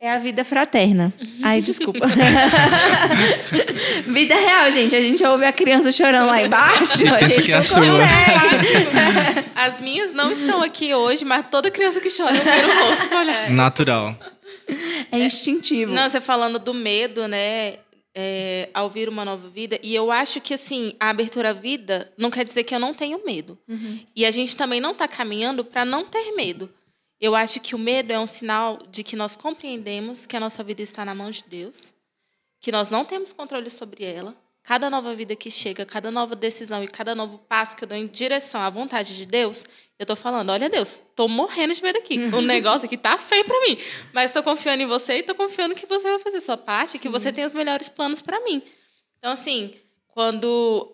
é 0.00 0.10
a 0.10 0.18
vida 0.18 0.42
fraterna. 0.42 1.12
Ai, 1.42 1.60
desculpa. 1.70 2.06
vida 4.08 4.34
real, 4.34 4.72
gente. 4.72 4.96
A 4.96 5.02
gente 5.02 5.22
ouve 5.24 5.44
a 5.44 5.52
criança 5.52 5.92
chorando 5.92 6.28
lá 6.28 6.42
embaixo. 6.42 7.14
A 7.14 7.24
gente 7.24 7.42
que 7.42 7.52
é 7.52 7.56
não 7.56 7.62
consegue. 7.62 7.90
As 9.54 9.80
minhas 9.80 10.14
não 10.14 10.32
estão 10.32 10.62
aqui 10.62 10.94
hoje, 10.94 11.26
mas 11.26 11.44
toda 11.50 11.70
criança 11.70 12.00
que 12.00 12.08
chora 12.08 12.34
eu 12.34 12.42
viro 12.42 12.68
o 12.68 12.88
rosto 12.88 13.06
pra 13.06 13.20
olhar. 13.20 13.50
Natural. 13.50 14.16
É 15.12 15.18
instintivo. 15.18 15.92
Não, 15.92 16.08
você 16.08 16.22
falando 16.22 16.58
do 16.58 16.72
medo, 16.72 17.28
né? 17.28 17.80
É, 18.14 18.68
ao 18.74 18.88
vir 18.90 19.08
uma 19.08 19.24
nova 19.24 19.48
vida. 19.48 19.78
E 19.82 19.94
eu 19.94 20.10
acho 20.10 20.40
que, 20.40 20.54
assim, 20.54 20.94
a 20.98 21.10
abertura 21.10 21.50
à 21.50 21.52
vida 21.52 22.12
não 22.16 22.30
quer 22.30 22.44
dizer 22.44 22.64
que 22.64 22.74
eu 22.74 22.80
não 22.80 22.94
tenho 22.94 23.24
medo. 23.24 23.58
Uhum. 23.68 24.04
E 24.14 24.24
a 24.26 24.30
gente 24.30 24.56
também 24.56 24.80
não 24.80 24.92
está 24.92 25.06
caminhando 25.06 25.64
para 25.64 25.84
não 25.84 26.04
ter 26.04 26.32
medo. 26.32 26.72
Eu 27.20 27.34
acho 27.34 27.60
que 27.60 27.74
o 27.74 27.78
medo 27.78 28.12
é 28.12 28.18
um 28.18 28.26
sinal 28.26 28.78
de 28.90 29.02
que 29.02 29.16
nós 29.16 29.34
compreendemos 29.34 30.26
que 30.26 30.36
a 30.36 30.40
nossa 30.40 30.62
vida 30.62 30.82
está 30.82 31.04
na 31.04 31.14
mão 31.14 31.30
de 31.30 31.44
Deus, 31.48 31.92
que 32.60 32.70
nós 32.70 32.90
não 32.90 33.04
temos 33.04 33.32
controle 33.32 33.68
sobre 33.70 34.04
ela, 34.04 34.36
cada 34.62 34.88
nova 34.88 35.14
vida 35.14 35.34
que 35.34 35.50
chega, 35.50 35.84
cada 35.84 36.10
nova 36.10 36.36
decisão 36.36 36.84
e 36.84 36.88
cada 36.88 37.14
novo 37.14 37.38
passo 37.38 37.76
que 37.76 37.82
eu 37.82 37.88
dou 37.88 37.98
em 37.98 38.06
direção 38.06 38.60
à 38.60 38.70
vontade 38.70 39.16
de 39.16 39.26
Deus, 39.26 39.64
eu 39.98 40.06
tô 40.06 40.14
falando, 40.14 40.50
olha 40.50 40.68
Deus, 40.68 41.02
tô 41.16 41.26
morrendo 41.26 41.74
de 41.74 41.82
medo 41.82 41.98
aqui. 41.98 42.16
O 42.18 42.40
negócio 42.40 42.86
aqui 42.86 42.96
tá 42.96 43.18
feio 43.18 43.44
para 43.44 43.60
mim, 43.62 43.76
mas 44.12 44.30
tô 44.30 44.42
confiando 44.42 44.82
em 44.82 44.86
você 44.86 45.18
e 45.18 45.22
tô 45.22 45.34
confiando 45.34 45.74
que 45.74 45.86
você 45.86 46.08
vai 46.08 46.18
fazer 46.20 46.40
sua 46.40 46.56
parte, 46.56 46.92
Sim. 46.92 46.98
que 47.00 47.08
você 47.08 47.32
tem 47.32 47.44
os 47.44 47.52
melhores 47.52 47.88
planos 47.88 48.22
para 48.22 48.40
mim. 48.44 48.62
Então 49.18 49.32
assim, 49.32 49.74
quando 50.08 50.92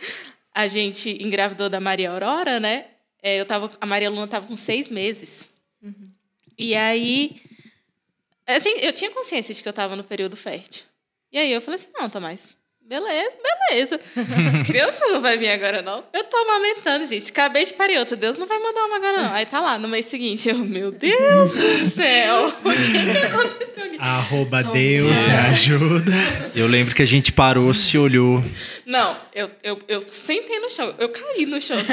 a 0.54 0.66
gente 0.66 1.22
engravidou 1.22 1.68
da 1.68 1.80
Maria 1.80 2.10
Aurora, 2.10 2.58
né? 2.58 2.86
É, 3.22 3.38
eu 3.38 3.44
tava, 3.44 3.70
a 3.78 3.86
Maria 3.86 4.08
Luna 4.08 4.26
tava 4.26 4.46
com 4.46 4.56
seis 4.56 4.88
meses. 4.88 5.46
Uhum. 5.82 6.10
E 6.58 6.74
aí 6.74 7.36
eu 8.46 8.60
tinha, 8.60 8.76
eu 8.78 8.92
tinha 8.92 9.10
consciência 9.10 9.54
de 9.54 9.62
que 9.62 9.68
eu 9.68 9.72
tava 9.72 9.96
no 9.96 10.04
período 10.04 10.36
fértil. 10.36 10.84
E 11.30 11.36
aí 11.36 11.52
eu 11.52 11.60
falei 11.60 11.78
assim, 11.78 11.88
não, 11.92 12.08
Tomás, 12.08 12.55
Beleza, 12.88 13.34
beleza. 13.68 14.00
Criança 14.64 15.06
não 15.06 15.20
vai 15.20 15.36
vir 15.36 15.50
agora, 15.50 15.82
não. 15.82 16.04
Eu 16.12 16.22
tô 16.22 16.36
amamentando, 16.36 17.04
gente. 17.04 17.30
Acabei 17.32 17.64
de 17.64 17.74
parir 17.74 17.98
outra. 17.98 18.14
Deus 18.16 18.38
não 18.38 18.46
vai 18.46 18.60
mandar 18.60 18.84
uma 18.84 18.96
agora, 18.96 19.22
não. 19.24 19.32
Aí 19.34 19.44
tá 19.44 19.60
lá, 19.60 19.76
no 19.76 19.88
mês 19.88 20.06
seguinte. 20.06 20.48
Eu, 20.48 20.58
meu 20.58 20.92
Deus 20.92 21.52
do 21.52 21.90
céu. 21.90 22.46
O 22.46 22.70
que, 22.70 22.92
que 22.92 23.26
aconteceu 23.26 23.84
aqui? 23.86 23.96
Arroba 23.98 24.62
Deus, 24.62 25.20
me 25.20 25.34
ajuda. 25.50 26.12
Eu 26.54 26.68
lembro 26.68 26.94
que 26.94 27.02
a 27.02 27.06
gente 27.06 27.32
parou, 27.32 27.74
se 27.74 27.98
olhou. 27.98 28.40
Não, 28.86 29.16
eu, 29.34 29.50
eu, 29.64 29.82
eu 29.88 30.08
sentei 30.08 30.60
no 30.60 30.70
chão. 30.70 30.94
Eu 30.96 31.08
caí 31.08 31.44
no 31.44 31.60
chão. 31.60 31.78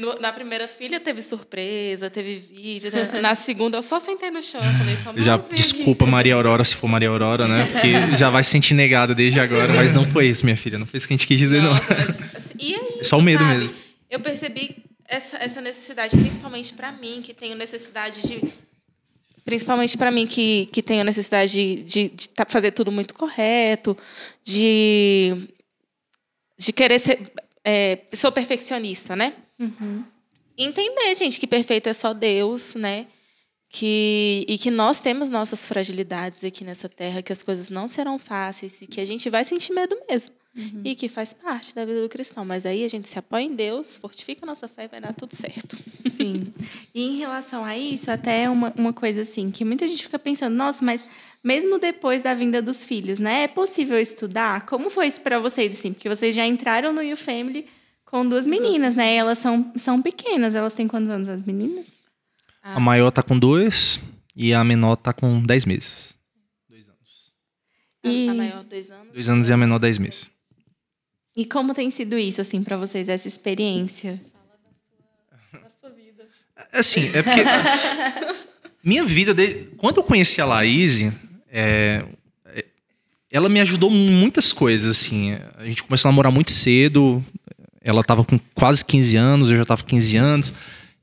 No, 0.00 0.14
na 0.18 0.32
primeira 0.32 0.66
filha 0.66 0.98
teve 0.98 1.20
surpresa, 1.20 2.08
teve 2.08 2.36
vídeo. 2.36 2.90
Na 3.20 3.34
segunda 3.34 3.76
eu 3.76 3.82
só 3.82 4.00
sentei 4.00 4.30
no 4.30 4.42
chão. 4.42 4.62
Falei, 5.04 5.22
já 5.22 5.36
desculpa 5.36 6.04
aqui. 6.04 6.10
Maria 6.10 6.34
Aurora 6.36 6.64
se 6.64 6.74
for 6.74 6.88
Maria 6.88 7.10
Aurora, 7.10 7.46
né? 7.46 7.68
Porque 7.70 7.92
já 8.16 8.30
vai 8.30 8.42
se 8.42 8.48
sentir 8.48 8.72
negada 8.72 9.14
desde 9.14 9.38
agora. 9.38 9.74
Mas 9.74 9.92
não 9.92 10.06
foi 10.06 10.28
isso, 10.28 10.42
minha 10.42 10.56
filha. 10.56 10.78
Não 10.78 10.86
foi 10.86 10.96
isso 10.96 11.06
que 11.06 11.12
a 11.12 11.16
gente 11.18 11.26
quis 11.26 11.38
dizer, 11.38 11.60
Nossa, 11.60 11.94
não. 11.94 12.06
Mas, 12.06 12.20
assim, 12.34 12.54
e 12.58 12.74
é 12.74 12.78
isso, 12.78 13.04
Só 13.04 13.18
o 13.18 13.22
medo 13.22 13.44
sabe? 13.44 13.58
mesmo. 13.58 13.74
Eu 14.10 14.20
percebi 14.20 14.76
essa, 15.06 15.36
essa 15.36 15.60
necessidade, 15.60 16.16
principalmente 16.16 16.72
para 16.72 16.90
mim, 16.92 17.20
que 17.22 17.34
tenho 17.34 17.54
necessidade 17.54 18.22
de 18.22 18.40
principalmente 19.44 19.98
para 19.98 20.10
mim 20.10 20.26
que, 20.26 20.68
que 20.72 20.82
tenho 20.82 21.04
necessidade 21.04 21.52
de, 21.52 21.82
de, 21.82 22.08
de 22.08 22.28
tá, 22.30 22.46
fazer 22.48 22.70
tudo 22.70 22.90
muito 22.90 23.12
correto, 23.12 23.96
de, 24.42 25.46
de 26.56 26.72
querer 26.72 26.98
ser. 26.98 27.20
É, 27.62 27.98
sou 28.14 28.32
perfeccionista, 28.32 29.14
né? 29.14 29.34
Uhum. 29.60 30.02
Entender, 30.56 31.14
gente, 31.16 31.38
que 31.38 31.46
perfeito 31.46 31.88
é 31.88 31.92
só 31.92 32.12
Deus, 32.12 32.74
né? 32.74 33.06
Que, 33.68 34.44
e 34.48 34.58
que 34.58 34.70
nós 34.70 35.00
temos 35.00 35.30
nossas 35.30 35.64
fragilidades 35.64 36.42
aqui 36.42 36.64
nessa 36.64 36.88
terra, 36.88 37.22
que 37.22 37.32
as 37.32 37.42
coisas 37.42 37.70
não 37.70 37.86
serão 37.86 38.18
fáceis 38.18 38.82
e 38.82 38.86
que 38.86 39.00
a 39.00 39.04
gente 39.04 39.30
vai 39.30 39.44
sentir 39.44 39.72
medo 39.72 39.96
mesmo. 40.08 40.34
Uhum. 40.56 40.82
E 40.84 40.96
que 40.96 41.08
faz 41.08 41.32
parte 41.32 41.72
da 41.74 41.84
vida 41.84 42.02
do 42.02 42.08
cristão. 42.08 42.44
Mas 42.44 42.66
aí 42.66 42.84
a 42.84 42.88
gente 42.88 43.08
se 43.08 43.16
apoia 43.16 43.44
em 43.44 43.54
Deus, 43.54 43.96
fortifica 43.96 44.44
a 44.44 44.46
nossa 44.46 44.66
fé 44.66 44.84
e 44.84 44.88
vai 44.88 45.00
dar 45.00 45.14
tudo 45.14 45.36
certo. 45.36 45.78
Sim. 46.10 46.48
E 46.92 47.02
em 47.02 47.16
relação 47.18 47.64
a 47.64 47.78
isso, 47.78 48.10
até 48.10 48.50
uma, 48.50 48.72
uma 48.76 48.92
coisa 48.92 49.22
assim, 49.22 49.50
que 49.52 49.64
muita 49.64 49.86
gente 49.86 50.02
fica 50.02 50.18
pensando, 50.18 50.56
nossa, 50.56 50.84
mas 50.84 51.06
mesmo 51.42 51.78
depois 51.78 52.24
da 52.24 52.34
vinda 52.34 52.60
dos 52.60 52.84
filhos, 52.84 53.20
né? 53.20 53.44
É 53.44 53.48
possível 53.48 54.00
estudar? 54.00 54.66
Como 54.66 54.90
foi 54.90 55.06
isso 55.06 55.20
para 55.20 55.38
vocês, 55.38 55.72
assim? 55.72 55.92
Porque 55.92 56.08
vocês 56.08 56.34
já 56.34 56.44
entraram 56.44 56.92
no 56.92 57.02
You 57.02 57.16
Family 57.16 57.66
com 58.10 58.28
duas 58.28 58.46
meninas, 58.46 58.96
né? 58.96 59.14
Elas 59.14 59.38
são, 59.38 59.72
são 59.76 60.02
pequenas. 60.02 60.54
Elas 60.54 60.74
têm 60.74 60.88
quantos 60.88 61.08
anos, 61.08 61.28
as 61.28 61.44
meninas? 61.44 61.86
Ah. 62.62 62.76
A 62.76 62.80
maior 62.80 63.10
tá 63.10 63.22
com 63.22 63.38
dois 63.38 64.00
e 64.34 64.52
a 64.52 64.64
menor 64.64 64.96
tá 64.96 65.12
com 65.12 65.40
dez 65.40 65.64
meses. 65.64 66.12
Dois 66.68 66.86
anos. 66.88 67.32
E... 68.04 68.28
A 68.28 68.34
maior, 68.34 68.64
dois 68.64 68.90
anos. 68.90 69.12
Dois 69.12 69.28
anos 69.28 69.48
e 69.48 69.52
a 69.52 69.56
menor, 69.56 69.78
dez 69.78 69.96
meses. 69.98 70.28
E 71.36 71.44
como 71.46 71.72
tem 71.72 71.88
sido 71.90 72.18
isso, 72.18 72.40
assim, 72.40 72.62
para 72.64 72.76
vocês, 72.76 73.08
essa 73.08 73.28
experiência? 73.28 74.20
Fala 74.32 74.58
da 74.58 75.38
sua, 75.38 75.60
da 75.60 75.70
sua 75.80 75.90
vida. 75.90 76.26
Assim, 76.72 77.10
é 77.14 77.22
porque... 77.22 77.44
minha 78.82 79.04
vida... 79.04 79.32
De... 79.32 79.66
Quando 79.76 79.98
eu 79.98 80.02
conheci 80.02 80.40
a 80.40 80.44
Laís, 80.44 81.00
é... 81.48 82.04
ela 83.30 83.48
me 83.48 83.60
ajudou 83.60 83.90
em 83.90 84.10
muitas 84.10 84.52
coisas, 84.52 84.90
assim. 84.90 85.34
A 85.56 85.64
gente 85.64 85.84
começou 85.84 86.08
a 86.08 86.12
namorar 86.12 86.32
muito 86.32 86.50
cedo. 86.50 87.24
Ela 87.82 88.04
tava 88.04 88.24
com 88.24 88.38
quase 88.54 88.84
15 88.84 89.16
anos, 89.16 89.50
eu 89.50 89.56
já 89.56 89.64
tava 89.64 89.82
com 89.82 89.88
15 89.88 90.16
anos. 90.16 90.54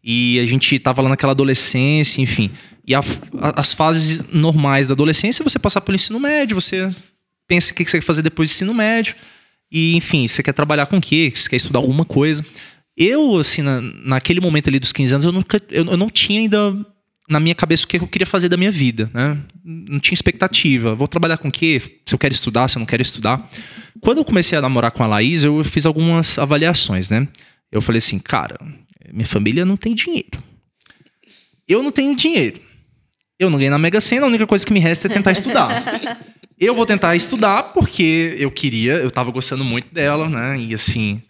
E 0.04 0.40
a 0.40 0.46
gente 0.46 0.78
tava 0.80 1.02
lá 1.02 1.10
naquela 1.10 1.32
adolescência, 1.32 2.22
enfim. 2.22 2.52
E 2.86 2.96
a, 2.96 3.02
a, 3.40 3.60
as 3.62 3.74
fases 3.74 4.24
normais 4.32 4.88
da 4.88 4.94
adolescência, 4.94 5.44
você 5.44 5.60
passar 5.60 5.82
pelo 5.82 5.96
ensino 5.96 6.20
médio, 6.20 6.60
você 6.60 6.94
pensa 7.48 7.72
o 7.72 7.76
que 7.76 7.84
você 7.86 8.00
quer 8.00 8.06
fazer 8.06 8.22
depois 8.22 8.50
do 8.50 8.54
ensino 8.54 8.74
médio. 8.74 9.16
E, 9.72 9.96
enfim, 9.96 10.28
você 10.28 10.42
quer 10.42 10.54
trabalhar 10.54 10.86
com 10.86 10.98
o 10.98 11.02
quê? 11.02 11.32
Você 11.34 11.50
quer 11.50 11.58
estudar 11.58 11.80
alguma 11.80 12.06
coisa. 12.06 12.46
Eu, 12.96 13.38
assim, 13.38 13.62
na, 13.62 13.82
naquele 13.82 14.40
momento 14.40 14.70
ali 14.70 14.80
dos 14.80 14.94
15 14.94 15.14
anos, 15.14 15.26
eu, 15.26 15.32
nunca, 15.32 15.62
eu, 15.70 15.86
eu 15.86 15.98
não 15.98 16.10
tinha 16.10 16.40
ainda 16.40 16.74
na 17.28 17.40
minha 17.40 17.54
cabeça 17.54 17.84
o 17.84 17.88
que 17.88 17.98
eu 17.98 18.08
queria 18.08 18.26
fazer 18.26 18.48
da 18.48 18.56
minha 18.56 18.72
vida, 18.72 19.12
né? 19.14 19.38
Não 19.64 20.00
tinha 20.00 20.14
expectativa. 20.14 20.96
Vou 20.96 21.08
trabalhar 21.08 21.38
com 21.38 21.50
o 21.50 21.52
quê? 21.52 21.82
Se 22.06 22.16
eu 22.16 22.20
quero 22.20 22.34
estudar, 22.34 22.68
se 22.70 22.78
eu 22.78 22.80
não 22.80 22.86
quero 22.86 23.02
estudar. 23.02 23.50
Quando 24.00 24.20
eu 24.20 24.26
comecei 24.26 24.58
a 24.58 24.62
namorar 24.62 24.92
com 24.92 25.04
a 25.04 25.08
Laís, 25.08 25.44
eu 25.44 25.64
fiz 25.64 25.86
algumas 25.86 26.40
avaliações, 26.40 27.10
né? 27.10 27.28
Eu 27.72 27.82
falei 27.82 27.98
assim, 27.98 28.18
cara, 28.18 28.58
minha 29.12 29.26
família 29.26 29.66
não 29.66 29.76
tem 29.76 29.94
dinheiro. 29.94 30.42
Eu 31.68 31.84
não 31.84 31.92
tenho 31.92 32.16
dinheiro. 32.16 32.62
Eu 33.38 33.50
não 33.50 33.58
ganhei 33.58 33.70
na 33.70 33.78
Mega 33.78 34.00
Sena, 34.00 34.26
a 34.26 34.30
única 34.30 34.48
coisa 34.48 34.66
que 34.66 34.74
me 34.74 34.80
resta 34.80 35.08
é 35.08 35.10
tentar 35.10 35.32
estudar. 35.32 35.70
eu 36.58 36.74
vou 36.74 36.86
tentar 36.86 37.16
estudar 37.16 37.64
porque 37.74 38.36
eu 38.40 38.50
queria, 38.50 38.94
eu 38.94 39.12
tava 39.12 39.32
gostando 39.32 39.64
muito 39.66 39.94
dela, 39.94 40.30
né? 40.30 40.58
E 40.58 40.74
assim, 40.74 41.22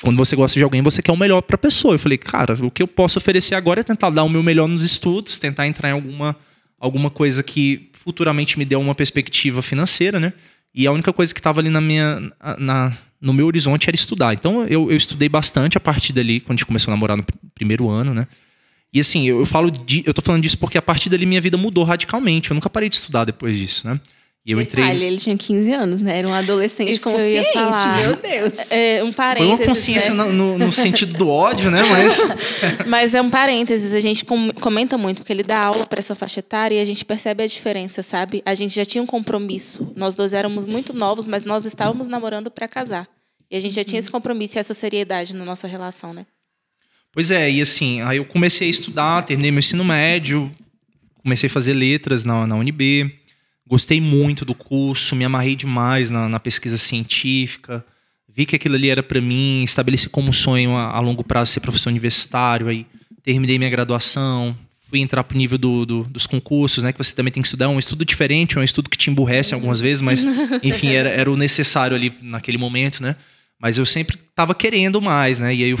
quando 0.00 0.16
você 0.16 0.34
gosta 0.34 0.58
de 0.58 0.64
alguém, 0.64 0.82
você 0.82 1.00
quer 1.00 1.12
o 1.12 1.16
melhor 1.16 1.40
para 1.42 1.54
a 1.54 1.58
pessoa. 1.58 1.94
Eu 1.94 1.98
falei, 1.98 2.18
cara, 2.18 2.54
o 2.64 2.70
que 2.70 2.82
eu 2.82 2.88
posso 2.88 3.18
oferecer 3.18 3.54
agora 3.54 3.80
é 3.80 3.82
tentar 3.84 4.10
dar 4.10 4.24
o 4.24 4.28
meu 4.28 4.42
melhor 4.42 4.66
nos 4.66 4.84
estudos, 4.84 5.38
tentar 5.38 5.66
entrar 5.66 5.90
em 5.90 5.92
alguma, 5.92 6.36
alguma 6.78 7.08
coisa 7.08 7.42
que 7.42 7.90
futuramente 8.04 8.58
me 8.58 8.64
dê 8.64 8.74
uma 8.74 8.94
perspectiva 8.94 9.62
financeira, 9.62 10.18
né? 10.18 10.32
E 10.74 10.86
a 10.86 10.92
única 10.92 11.12
coisa 11.12 11.32
que 11.32 11.40
estava 11.40 11.60
ali 11.60 11.70
na 11.70 11.80
minha, 11.80 12.32
na, 12.58 12.96
no 13.20 13.32
meu 13.32 13.46
horizonte 13.46 13.88
era 13.88 13.94
estudar. 13.94 14.34
Então 14.34 14.64
eu, 14.64 14.90
eu 14.90 14.96
estudei 14.96 15.28
bastante 15.28 15.76
a 15.76 15.80
partir 15.80 16.12
dali, 16.12 16.40
quando 16.40 16.50
a 16.50 16.56
gente 16.58 16.66
começou 16.66 16.90
a 16.90 16.96
namorar 16.96 17.16
no 17.16 17.24
primeiro 17.54 17.88
ano, 17.88 18.12
né? 18.12 18.26
E 18.92 18.98
assim, 18.98 19.28
eu, 19.28 19.38
eu 19.38 19.46
falo 19.46 19.70
de, 19.70 20.02
eu 20.04 20.12
tô 20.12 20.20
falando 20.20 20.42
disso 20.42 20.58
porque 20.58 20.76
a 20.76 20.82
partir 20.82 21.08
dali 21.08 21.24
minha 21.24 21.40
vida 21.40 21.56
mudou 21.56 21.84
radicalmente. 21.84 22.50
Eu 22.50 22.54
nunca 22.54 22.68
parei 22.68 22.88
de 22.88 22.96
estudar 22.96 23.24
depois 23.24 23.56
disso, 23.56 23.86
né? 23.86 24.00
E 24.50 24.52
eu 24.52 24.58
Detalhe, 24.58 24.90
entrei. 24.90 25.06
ele 25.06 25.16
tinha 25.16 25.38
15 25.38 25.72
anos, 25.72 26.00
né? 26.00 26.18
Era 26.18 26.28
um 26.28 26.34
adolescente 26.34 26.90
Isso 26.90 27.04
consciente, 27.04 27.56
meu 27.56 28.16
Deus. 28.16 28.68
É, 28.68 29.04
um 29.04 29.12
parênteses. 29.12 29.54
Foi 29.54 29.64
uma 29.64 29.68
consciência 29.68 30.12
né? 30.12 30.24
no, 30.24 30.58
no, 30.58 30.72
sentido 30.72 31.16
do 31.16 31.28
ódio, 31.28 31.70
né? 31.70 31.80
Mas... 31.84 32.18
mas 32.84 33.14
é 33.14 33.22
um 33.22 33.30
parênteses, 33.30 33.94
a 33.94 34.00
gente 34.00 34.24
comenta 34.60 34.98
muito, 34.98 35.18
porque 35.18 35.32
ele 35.32 35.44
dá 35.44 35.66
aula 35.66 35.86
para 35.86 36.00
essa 36.00 36.16
faixa 36.16 36.40
etária 36.40 36.74
e 36.74 36.80
a 36.80 36.84
gente 36.84 37.04
percebe 37.04 37.44
a 37.44 37.46
diferença, 37.46 38.02
sabe? 38.02 38.42
A 38.44 38.52
gente 38.52 38.74
já 38.74 38.84
tinha 38.84 39.00
um 39.00 39.06
compromisso. 39.06 39.92
Nós 39.94 40.16
dois 40.16 40.34
éramos 40.34 40.66
muito 40.66 40.92
novos, 40.92 41.28
mas 41.28 41.44
nós 41.44 41.64
estávamos 41.64 42.08
namorando 42.08 42.50
para 42.50 42.66
casar. 42.66 43.08
E 43.48 43.56
a 43.56 43.60
gente 43.60 43.76
já 43.76 43.84
tinha 43.84 44.00
esse 44.00 44.10
compromisso 44.10 44.58
e 44.58 44.58
essa 44.58 44.74
seriedade 44.74 45.32
na 45.32 45.44
nossa 45.44 45.68
relação, 45.68 46.12
né? 46.12 46.26
Pois 47.12 47.30
é, 47.30 47.48
e 47.48 47.62
assim, 47.62 48.02
aí 48.02 48.16
eu 48.16 48.24
comecei 48.24 48.66
a 48.66 48.70
estudar, 48.72 49.22
terminei 49.22 49.52
meu 49.52 49.60
ensino 49.60 49.84
médio, 49.84 50.50
comecei 51.22 51.48
a 51.48 51.52
fazer 51.52 51.72
letras 51.72 52.24
na, 52.24 52.48
na 52.48 52.56
UNB. 52.56 53.19
Gostei 53.70 54.00
muito 54.00 54.44
do 54.44 54.52
curso, 54.52 55.14
me 55.14 55.24
amarrei 55.24 55.54
demais 55.54 56.10
na, 56.10 56.28
na 56.28 56.40
pesquisa 56.40 56.76
científica, 56.76 57.86
vi 58.28 58.44
que 58.44 58.56
aquilo 58.56 58.74
ali 58.74 58.90
era 58.90 59.00
para 59.00 59.20
mim, 59.20 59.62
estabeleci 59.62 60.08
como 60.08 60.32
sonho 60.32 60.72
a, 60.74 60.90
a, 60.90 60.98
longo 60.98 61.22
prazo 61.22 61.52
ser 61.52 61.60
professor 61.60 61.88
universitário, 61.88 62.66
aí 62.66 62.84
terminei 63.22 63.58
minha 63.58 63.70
graduação, 63.70 64.58
fui 64.88 64.98
entrar 64.98 65.22
pro 65.22 65.38
nível 65.38 65.56
do, 65.56 65.86
do, 65.86 66.02
dos 66.02 66.26
concursos, 66.26 66.82
né, 66.82 66.90
que 66.92 66.98
você 66.98 67.14
também 67.14 67.32
tem 67.32 67.40
que 67.40 67.46
estudar, 67.46 67.66
é 67.66 67.68
um 67.68 67.78
estudo 67.78 68.04
diferente, 68.04 68.58
é 68.58 68.60
um 68.60 68.64
estudo 68.64 68.90
que 68.90 68.98
te 68.98 69.08
emburrece 69.08 69.54
algumas 69.54 69.80
vezes, 69.80 70.02
mas 70.02 70.24
enfim, 70.64 70.88
era, 70.88 71.08
era 71.08 71.30
o 71.30 71.36
necessário 71.36 71.96
ali 71.96 72.12
naquele 72.20 72.58
momento, 72.58 73.00
né, 73.00 73.14
mas 73.56 73.78
eu 73.78 73.86
sempre 73.86 74.16
estava 74.16 74.52
querendo 74.52 75.00
mais, 75.00 75.38
né, 75.38 75.54
e 75.54 75.62
aí 75.62 75.70
eu 75.70 75.78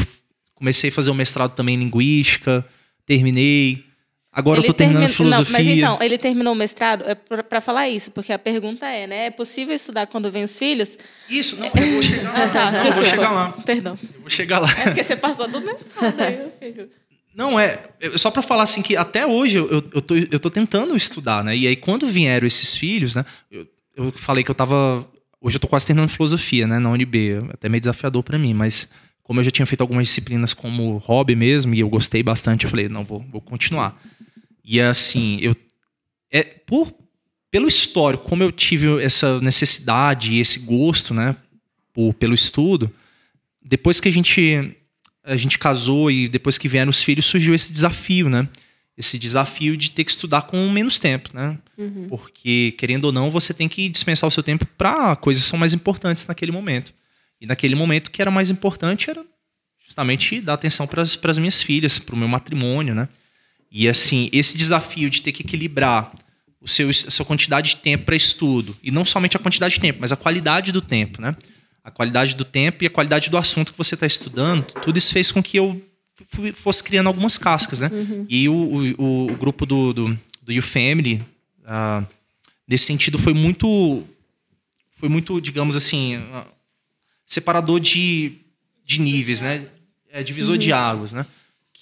comecei 0.54 0.90
a 0.90 0.92
fazer 0.92 1.10
o 1.10 1.12
um 1.12 1.16
mestrado 1.16 1.56
também 1.56 1.74
em 1.74 1.78
linguística, 1.78 2.64
terminei, 3.04 3.84
Agora 4.32 4.60
ele 4.60 4.66
eu 4.66 4.72
tô 4.72 4.76
terminando 4.76 5.08
termina... 5.08 5.16
filosofia. 5.16 5.58
Não, 5.58 5.64
mas 5.64 5.76
então, 5.76 5.98
ele 6.00 6.16
terminou 6.16 6.52
o 6.52 6.56
mestrado 6.56 7.04
é 7.04 7.14
para 7.14 7.60
falar 7.60 7.88
isso, 7.88 8.12
porque 8.12 8.32
a 8.32 8.38
pergunta 8.38 8.86
é, 8.86 9.06
né? 9.06 9.26
É 9.26 9.30
possível 9.30 9.74
estudar 9.74 10.06
quando 10.06 10.30
vem 10.30 10.44
os 10.44 10.56
filhos? 10.56 10.96
Isso, 11.28 11.56
não, 11.56 11.66
eu 11.66 11.92
vou 11.92 12.02
chegar 12.02 12.32
lá. 12.32 12.48
tá, 12.50 12.86
eu 12.86 12.92
vou 12.92 13.04
chegar 13.04 13.32
lá. 13.32 13.52
Perdão. 13.66 13.98
Eu 14.14 14.20
vou 14.20 14.30
chegar 14.30 14.58
lá. 14.60 14.70
É 14.70 14.84
porque 14.84 15.02
você 15.02 15.16
passou 15.16 15.48
do 15.48 15.60
mestrado, 15.60 16.20
aí 16.20 16.88
Não, 17.34 17.58
é. 17.58 17.82
Só 18.16 18.30
para 18.30 18.42
falar 18.42 18.62
assim 18.62 18.82
que 18.82 18.96
até 18.96 19.26
hoje 19.26 19.56
eu, 19.56 19.68
eu, 19.68 20.00
tô, 20.00 20.14
eu 20.14 20.38
tô 20.38 20.48
tentando 20.48 20.94
estudar, 20.94 21.42
né? 21.42 21.56
E 21.56 21.66
aí, 21.66 21.74
quando 21.74 22.06
vieram 22.06 22.46
esses 22.46 22.76
filhos, 22.76 23.16
né? 23.16 23.24
Eu, 23.50 23.66
eu 23.96 24.12
falei 24.12 24.44
que 24.44 24.50
eu 24.50 24.54
tava. 24.54 25.04
Hoje 25.40 25.56
eu 25.56 25.60
tô 25.60 25.66
quase 25.66 25.86
terminando 25.86 26.10
filosofia, 26.10 26.68
né? 26.68 26.78
Na 26.78 26.90
UNB. 26.90 27.48
Até 27.52 27.68
meio 27.68 27.80
desafiador 27.80 28.22
para 28.22 28.38
mim, 28.38 28.54
mas 28.54 28.88
como 29.30 29.38
eu 29.38 29.44
já 29.44 29.50
tinha 29.52 29.64
feito 29.64 29.80
algumas 29.80 30.08
disciplinas 30.08 30.52
como 30.52 30.96
hobby 30.96 31.36
mesmo, 31.36 31.72
e 31.72 31.78
eu 31.78 31.88
gostei 31.88 32.20
bastante, 32.20 32.64
eu 32.64 32.70
falei, 32.70 32.88
não, 32.88 33.04
vou, 33.04 33.24
vou 33.30 33.40
continuar. 33.40 33.96
E 34.64 34.80
assim, 34.80 35.38
eu 35.40 35.54
é 36.32 36.42
por 36.42 36.92
pelo 37.48 37.68
histórico, 37.68 38.24
como 38.24 38.42
eu 38.42 38.50
tive 38.50 39.00
essa 39.00 39.40
necessidade 39.40 40.34
e 40.34 40.40
esse 40.40 40.58
gosto, 40.58 41.14
né, 41.14 41.36
por, 41.92 42.12
pelo 42.14 42.34
estudo, 42.34 42.92
depois 43.62 44.00
que 44.00 44.08
a 44.08 44.10
gente 44.10 44.74
a 45.22 45.36
gente 45.36 45.60
casou 45.60 46.10
e 46.10 46.26
depois 46.26 46.58
que 46.58 46.66
vieram 46.66 46.90
os 46.90 47.00
filhos, 47.00 47.26
surgiu 47.26 47.54
esse 47.54 47.72
desafio, 47.72 48.28
né? 48.28 48.48
Esse 48.98 49.16
desafio 49.16 49.76
de 49.76 49.92
ter 49.92 50.02
que 50.02 50.10
estudar 50.10 50.42
com 50.42 50.68
menos 50.68 50.98
tempo, 50.98 51.30
né? 51.32 51.56
Uhum. 51.78 52.08
Porque, 52.08 52.74
querendo 52.76 53.04
ou 53.04 53.12
não, 53.12 53.30
você 53.30 53.54
tem 53.54 53.68
que 53.68 53.88
dispensar 53.88 54.26
o 54.26 54.30
seu 54.32 54.42
tempo 54.42 54.66
para 54.76 55.14
coisas 55.14 55.44
que 55.44 55.48
são 55.48 55.58
mais 55.58 55.72
importantes 55.72 56.26
naquele 56.26 56.50
momento. 56.50 56.92
E 57.40 57.46
naquele 57.46 57.74
momento, 57.74 58.08
o 58.08 58.10
que 58.10 58.20
era 58.20 58.30
mais 58.30 58.50
importante 58.50 59.08
era 59.08 59.24
justamente 59.84 60.40
dar 60.40 60.54
atenção 60.54 60.86
para 60.86 61.02
as 61.02 61.38
minhas 61.38 61.62
filhas, 61.62 61.98
para 61.98 62.14
o 62.14 62.18
meu 62.18 62.28
matrimônio, 62.28 62.94
né? 62.94 63.08
E 63.70 63.88
assim, 63.88 64.28
esse 64.32 64.58
desafio 64.58 65.08
de 65.08 65.22
ter 65.22 65.32
que 65.32 65.42
equilibrar 65.42 66.12
o 66.60 66.68
seu, 66.68 66.90
a 66.90 66.92
sua 66.92 67.24
quantidade 67.24 67.70
de 67.70 67.76
tempo 67.76 68.04
para 68.04 68.14
estudo, 68.14 68.76
e 68.82 68.90
não 68.90 69.04
somente 69.04 69.36
a 69.36 69.40
quantidade 69.40 69.74
de 69.74 69.80
tempo, 69.80 69.98
mas 70.00 70.12
a 70.12 70.16
qualidade 70.16 70.70
do 70.70 70.82
tempo, 70.82 71.20
né? 71.22 71.34
A 71.82 71.90
qualidade 71.90 72.36
do 72.36 72.44
tempo 72.44 72.84
e 72.84 72.86
a 72.86 72.90
qualidade 72.90 73.30
do 73.30 73.38
assunto 73.38 73.72
que 73.72 73.78
você 73.78 73.94
está 73.94 74.06
estudando, 74.06 74.64
tudo 74.82 74.98
isso 74.98 75.12
fez 75.12 75.32
com 75.32 75.42
que 75.42 75.56
eu 75.56 75.82
fosse 76.52 76.84
criando 76.84 77.06
algumas 77.06 77.38
cascas, 77.38 77.80
né? 77.80 77.90
Uhum. 77.90 78.26
E 78.28 78.48
o, 78.48 78.54
o, 78.98 79.32
o, 79.32 79.36
grupo 79.36 79.64
do, 79.64 79.92
do, 79.92 80.18
do 80.42 80.52
You 80.52 80.62
Family, 80.62 81.24
uh, 81.60 82.06
nesse 82.68 82.84
sentido, 82.84 83.18
foi 83.18 83.32
muito, 83.32 84.04
foi 84.92 85.08
muito, 85.08 85.40
digamos 85.40 85.74
assim, 85.76 86.18
uh, 86.18 86.44
separador 87.30 87.78
de, 87.78 88.32
de 88.84 89.00
níveis, 89.00 89.40
né? 89.40 89.64
É, 90.12 90.20
divisor 90.20 90.54
uhum. 90.54 90.58
de 90.58 90.72
águas, 90.72 91.12
né? 91.12 91.24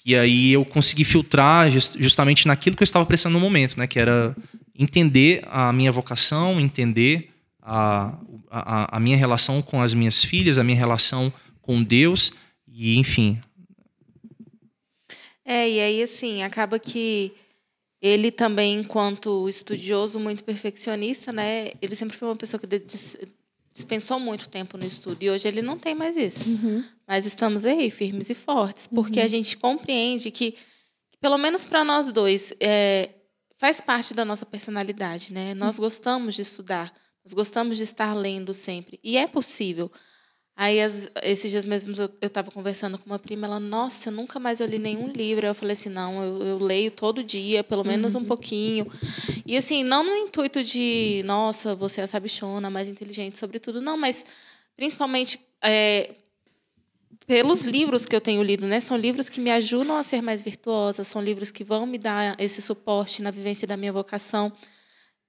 E 0.04 0.14
aí 0.14 0.52
eu 0.52 0.64
consegui 0.64 1.04
filtrar 1.04 1.70
justamente 1.70 2.46
naquilo 2.46 2.76
que 2.76 2.82
eu 2.82 2.84
estava 2.84 3.06
precisando 3.06 3.32
no 3.32 3.40
momento, 3.40 3.78
né? 3.78 3.86
Que 3.86 3.98
era 3.98 4.36
entender 4.78 5.42
a 5.50 5.72
minha 5.72 5.90
vocação, 5.90 6.60
entender 6.60 7.30
a, 7.62 8.14
a, 8.50 8.96
a 8.96 9.00
minha 9.00 9.16
relação 9.16 9.62
com 9.62 9.80
as 9.80 9.94
minhas 9.94 10.22
filhas, 10.22 10.58
a 10.58 10.64
minha 10.64 10.76
relação 10.76 11.32
com 11.62 11.82
Deus 11.82 12.30
e 12.70 12.98
enfim. 12.98 13.40
É, 15.44 15.68
e 15.68 15.80
aí 15.80 16.02
assim, 16.02 16.42
acaba 16.42 16.78
que 16.78 17.32
ele 18.02 18.30
também, 18.30 18.80
enquanto 18.80 19.48
estudioso 19.48 20.20
muito 20.20 20.44
perfeccionista, 20.44 21.32
né? 21.32 21.70
Ele 21.80 21.96
sempre 21.96 22.16
foi 22.16 22.28
uma 22.28 22.36
pessoa 22.36 22.60
que 22.60 22.66
dispensou 23.78 24.18
muito 24.18 24.48
tempo 24.48 24.76
no 24.76 24.84
estudo 24.84 25.22
e 25.22 25.30
hoje 25.30 25.46
ele 25.46 25.62
não 25.62 25.78
tem 25.78 25.94
mais 25.94 26.16
isso. 26.16 26.48
Uhum. 26.48 26.84
Mas 27.06 27.24
estamos 27.24 27.64
aí, 27.64 27.90
firmes 27.90 28.28
e 28.28 28.34
fortes, 28.34 28.86
porque 28.86 29.20
uhum. 29.20 29.24
a 29.24 29.28
gente 29.28 29.56
compreende 29.56 30.30
que, 30.30 30.54
pelo 31.20 31.38
menos 31.38 31.64
para 31.64 31.84
nós 31.84 32.12
dois, 32.12 32.52
é, 32.60 33.10
faz 33.56 33.80
parte 33.80 34.12
da 34.12 34.24
nossa 34.24 34.44
personalidade, 34.44 35.32
né? 35.32 35.54
Nós 35.54 35.76
uhum. 35.76 35.84
gostamos 35.84 36.34
de 36.34 36.42
estudar, 36.42 36.92
nós 37.24 37.32
gostamos 37.32 37.78
de 37.78 37.84
estar 37.84 38.14
lendo 38.14 38.52
sempre 38.52 38.98
e 39.02 39.16
é 39.16 39.26
possível. 39.26 39.90
Aí, 40.60 40.80
as, 40.80 41.08
esses 41.22 41.52
dias 41.52 41.64
mesmos, 41.66 42.00
eu 42.00 42.10
estava 42.20 42.50
conversando 42.50 42.98
com 42.98 43.06
uma 43.06 43.18
prima, 43.18 43.46
ela, 43.46 43.60
nossa, 43.60 44.08
eu 44.08 44.12
nunca 44.12 44.40
mais 44.40 44.58
eu 44.58 44.66
li 44.66 44.80
nenhum 44.80 45.06
livro. 45.06 45.46
Eu 45.46 45.54
falei 45.54 45.74
assim, 45.74 45.88
não, 45.88 46.20
eu, 46.20 46.42
eu 46.44 46.58
leio 46.58 46.90
todo 46.90 47.22
dia, 47.22 47.62
pelo 47.62 47.84
menos 47.84 48.16
uhum. 48.16 48.22
um 48.22 48.24
pouquinho. 48.24 48.90
E 49.46 49.56
assim, 49.56 49.84
não 49.84 50.02
no 50.02 50.16
intuito 50.16 50.64
de, 50.64 51.22
nossa, 51.24 51.76
você 51.76 52.00
é 52.00 52.04
a 52.04 52.06
sabichona, 52.08 52.68
mais 52.70 52.88
inteligente 52.88 53.38
sobre 53.38 53.60
tudo, 53.60 53.80
não, 53.80 53.96
mas 53.96 54.24
principalmente 54.76 55.38
é, 55.62 56.10
pelos 57.24 57.62
livros 57.62 58.04
que 58.04 58.16
eu 58.16 58.20
tenho 58.20 58.42
lido, 58.42 58.66
né? 58.66 58.80
São 58.80 58.96
livros 58.96 59.28
que 59.28 59.40
me 59.40 59.52
ajudam 59.52 59.96
a 59.96 60.02
ser 60.02 60.20
mais 60.20 60.42
virtuosa, 60.42 61.04
são 61.04 61.22
livros 61.22 61.52
que 61.52 61.62
vão 61.62 61.86
me 61.86 61.98
dar 61.98 62.34
esse 62.36 62.60
suporte 62.60 63.22
na 63.22 63.30
vivência 63.30 63.64
da 63.64 63.76
minha 63.76 63.92
vocação. 63.92 64.52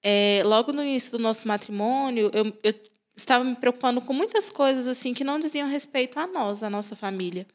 É, 0.02 0.42
logo 0.44 0.74
no 0.74 0.82
início 0.82 1.12
do 1.12 1.20
nosso 1.20 1.48
matrimônio, 1.48 2.32
eu, 2.34 2.52
eu 2.63 2.88
estava 3.19 3.43
me 3.43 3.55
preocupando 3.55 4.01
com 4.01 4.13
muitas 4.13 4.49
coisas 4.49 4.88
assim 4.88 5.13
que 5.13 5.23
não 5.23 5.39
diziam 5.39 5.67
respeito 5.69 6.19
a 6.19 6.27
nós, 6.27 6.63
a 6.63 6.69
nossa 6.69 6.95
família. 6.95 7.45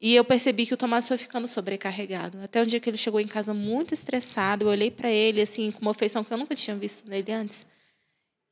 E 0.00 0.14
eu 0.14 0.24
percebi 0.24 0.66
que 0.66 0.74
o 0.74 0.76
Tomás 0.76 1.08
foi 1.08 1.16
ficando 1.16 1.46
sobrecarregado. 1.48 2.38
Até 2.42 2.60
um 2.62 2.66
dia 2.66 2.80
que 2.80 2.90
ele 2.90 2.96
chegou 2.96 3.20
em 3.20 3.26
casa 3.26 3.54
muito 3.54 3.94
estressado, 3.94 4.64
eu 4.64 4.68
olhei 4.68 4.90
para 4.90 5.10
ele 5.10 5.40
assim 5.40 5.70
com 5.70 5.80
uma 5.80 5.92
afeição 5.92 6.22
que 6.22 6.32
eu 6.32 6.36
nunca 6.36 6.54
tinha 6.54 6.76
visto 6.76 7.08
nele 7.08 7.32
antes. 7.32 7.64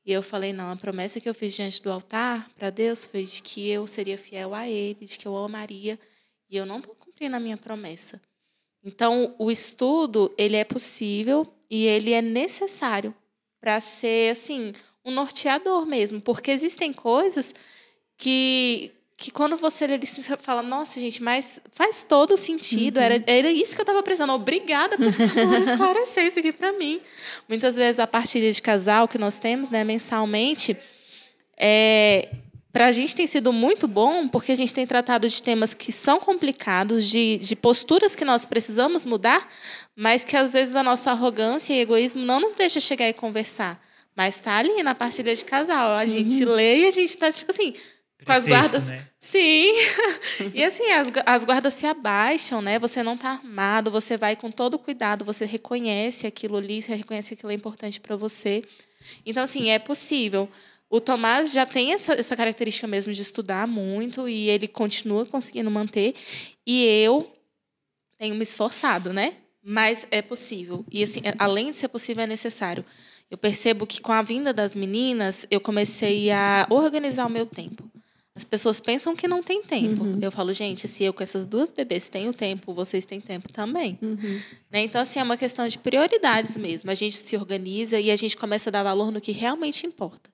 E 0.04 0.12
eu 0.12 0.22
falei: 0.22 0.52
não, 0.52 0.70
a 0.70 0.76
promessa 0.76 1.20
que 1.20 1.28
eu 1.28 1.34
fiz 1.34 1.54
diante 1.54 1.82
do 1.82 1.90
altar 1.90 2.48
para 2.56 2.70
Deus 2.70 3.04
foi 3.04 3.24
de 3.24 3.42
que 3.42 3.68
eu 3.68 3.86
seria 3.86 4.16
fiel 4.16 4.54
a 4.54 4.68
Ele, 4.68 5.06
de 5.06 5.18
que 5.18 5.26
eu 5.26 5.32
o 5.32 5.44
amaria, 5.44 5.98
e 6.48 6.56
eu 6.56 6.64
não 6.64 6.78
estou 6.78 6.94
cumprindo 6.94 7.36
a 7.36 7.40
minha 7.40 7.56
promessa. 7.56 8.20
Então, 8.84 9.34
o 9.38 9.50
estudo 9.50 10.32
ele 10.36 10.56
é 10.56 10.64
possível 10.64 11.46
e 11.70 11.86
ele 11.86 12.12
é 12.12 12.20
necessário 12.20 13.14
para 13.60 13.78
ser 13.78 14.32
assim 14.32 14.72
um 15.04 15.12
norteador 15.12 15.86
mesmo, 15.86 16.20
porque 16.20 16.50
existem 16.50 16.92
coisas 16.92 17.54
que 18.16 18.92
que 19.22 19.30
quando 19.30 19.56
você 19.56 19.86
lê 19.86 19.98
você 19.98 20.36
fala, 20.36 20.64
nossa, 20.64 20.98
gente, 20.98 21.22
mas 21.22 21.60
faz 21.70 22.02
todo 22.02 22.36
sentido. 22.36 22.96
Uhum. 22.96 23.02
Era, 23.04 23.24
era 23.24 23.52
isso 23.52 23.72
que 23.76 23.80
eu 23.80 23.84
estava 23.84 24.02
precisando. 24.02 24.32
Obrigada 24.32 24.96
por 24.96 25.06
esclarecer 25.62 26.26
isso 26.26 26.40
aqui 26.40 26.52
para 26.52 26.72
mim. 26.72 27.00
Muitas 27.48 27.76
vezes 27.76 28.00
a 28.00 28.06
partilha 28.06 28.50
de 28.50 28.60
casal 28.60 29.06
que 29.06 29.18
nós 29.18 29.38
temos, 29.38 29.70
né, 29.70 29.84
mensalmente, 29.84 30.76
é, 31.56 32.30
para 32.72 32.86
a 32.86 32.92
gente 32.92 33.14
tem 33.14 33.26
sido 33.26 33.52
muito 33.52 33.86
bom, 33.86 34.26
porque 34.26 34.50
a 34.50 34.56
gente 34.56 34.74
tem 34.74 34.84
tratado 34.84 35.28
de 35.28 35.40
temas 35.40 35.72
que 35.72 35.92
são 35.92 36.18
complicados, 36.18 37.08
de, 37.08 37.38
de 37.38 37.54
posturas 37.54 38.16
que 38.16 38.24
nós 38.24 38.44
precisamos 38.44 39.04
mudar, 39.04 39.46
mas 39.94 40.24
que 40.24 40.36
às 40.36 40.54
vezes 40.54 40.74
a 40.74 40.82
nossa 40.82 41.12
arrogância 41.12 41.72
e 41.72 41.80
egoísmo 41.80 42.24
não 42.24 42.40
nos 42.40 42.54
deixa 42.54 42.80
chegar 42.80 43.08
e 43.08 43.12
conversar. 43.12 43.80
Mas 44.14 44.36
está 44.36 44.56
ali 44.56 44.82
na 44.82 44.94
partilha 44.94 45.34
de 45.34 45.44
casal. 45.44 45.92
A 45.96 46.06
gente 46.06 46.44
uhum. 46.44 46.52
lê 46.52 46.80
e 46.80 46.86
a 46.88 46.90
gente 46.90 47.08
está, 47.08 47.32
tipo 47.32 47.50
assim, 47.50 47.72
com 48.24 48.32
as 48.32 48.46
guardas. 48.46 48.88
Né? 48.88 49.06
Sim. 49.18 49.72
e 50.54 50.62
assim, 50.62 50.90
as, 50.92 51.08
as 51.24 51.44
guardas 51.44 51.74
se 51.74 51.86
abaixam, 51.86 52.60
né? 52.60 52.78
Você 52.78 53.02
não 53.02 53.14
está 53.14 53.30
armado, 53.30 53.90
você 53.90 54.16
vai 54.16 54.36
com 54.36 54.50
todo 54.50 54.78
cuidado, 54.78 55.24
você 55.24 55.44
reconhece 55.44 56.26
aquilo 56.26 56.56
ali, 56.56 56.82
você 56.82 56.94
reconhece 56.94 57.28
que 57.28 57.34
aquilo 57.34 57.52
é 57.52 57.54
importante 57.54 58.00
para 58.00 58.16
você. 58.16 58.62
Então, 59.24 59.42
assim, 59.42 59.70
é 59.70 59.78
possível. 59.78 60.48
O 60.88 61.00
Tomás 61.00 61.52
já 61.52 61.64
tem 61.64 61.94
essa, 61.94 62.12
essa 62.12 62.36
característica 62.36 62.86
mesmo 62.86 63.12
de 63.12 63.22
estudar 63.22 63.66
muito 63.66 64.28
e 64.28 64.48
ele 64.48 64.68
continua 64.68 65.24
conseguindo 65.24 65.70
manter. 65.70 66.14
E 66.66 66.84
eu 66.84 67.32
tenho 68.18 68.34
me 68.34 68.42
esforçado, 68.42 69.12
né? 69.12 69.34
Mas 69.64 70.06
é 70.10 70.20
possível. 70.20 70.84
E, 70.90 71.02
assim, 71.02 71.22
além 71.38 71.70
de 71.70 71.76
ser 71.76 71.88
possível, 71.88 72.24
é 72.24 72.26
necessário. 72.26 72.84
Eu 73.32 73.38
percebo 73.38 73.86
que 73.86 74.02
com 74.02 74.12
a 74.12 74.20
vinda 74.20 74.52
das 74.52 74.74
meninas, 74.74 75.46
eu 75.50 75.58
comecei 75.58 76.30
a 76.30 76.66
organizar 76.68 77.24
o 77.24 77.30
meu 77.30 77.46
tempo. 77.46 77.90
As 78.34 78.44
pessoas 78.44 78.78
pensam 78.78 79.16
que 79.16 79.26
não 79.26 79.42
tem 79.42 79.62
tempo. 79.62 80.04
Uhum. 80.04 80.18
Eu 80.20 80.30
falo, 80.30 80.52
gente, 80.52 80.86
se 80.86 81.02
eu 81.02 81.14
com 81.14 81.22
essas 81.22 81.46
duas 81.46 81.72
bebês 81.72 82.08
tenho 82.08 82.34
tempo, 82.34 82.74
vocês 82.74 83.06
têm 83.06 83.22
tempo 83.22 83.50
também. 83.50 83.98
Uhum. 84.02 84.38
Né? 84.70 84.82
Então, 84.82 85.00
assim, 85.00 85.18
é 85.18 85.22
uma 85.22 85.38
questão 85.38 85.66
de 85.66 85.78
prioridades 85.78 86.58
mesmo. 86.58 86.90
A 86.90 86.94
gente 86.94 87.16
se 87.16 87.34
organiza 87.34 87.98
e 87.98 88.10
a 88.10 88.16
gente 88.16 88.36
começa 88.36 88.68
a 88.68 88.70
dar 88.70 88.82
valor 88.82 89.10
no 89.10 89.18
que 89.18 89.32
realmente 89.32 89.86
importa. 89.86 90.28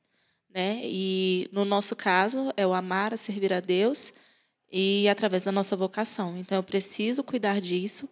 Né? 0.52 0.80
E, 0.82 1.48
no 1.52 1.64
nosso 1.64 1.94
caso, 1.94 2.52
é 2.56 2.66
o 2.66 2.74
amar, 2.74 3.14
a 3.14 3.16
servir 3.16 3.52
a 3.52 3.60
Deus 3.60 4.12
e 4.72 5.08
através 5.08 5.44
da 5.44 5.52
nossa 5.52 5.76
vocação. 5.76 6.36
Então, 6.36 6.58
eu 6.58 6.64
preciso 6.64 7.22
cuidar 7.22 7.60
disso 7.60 8.08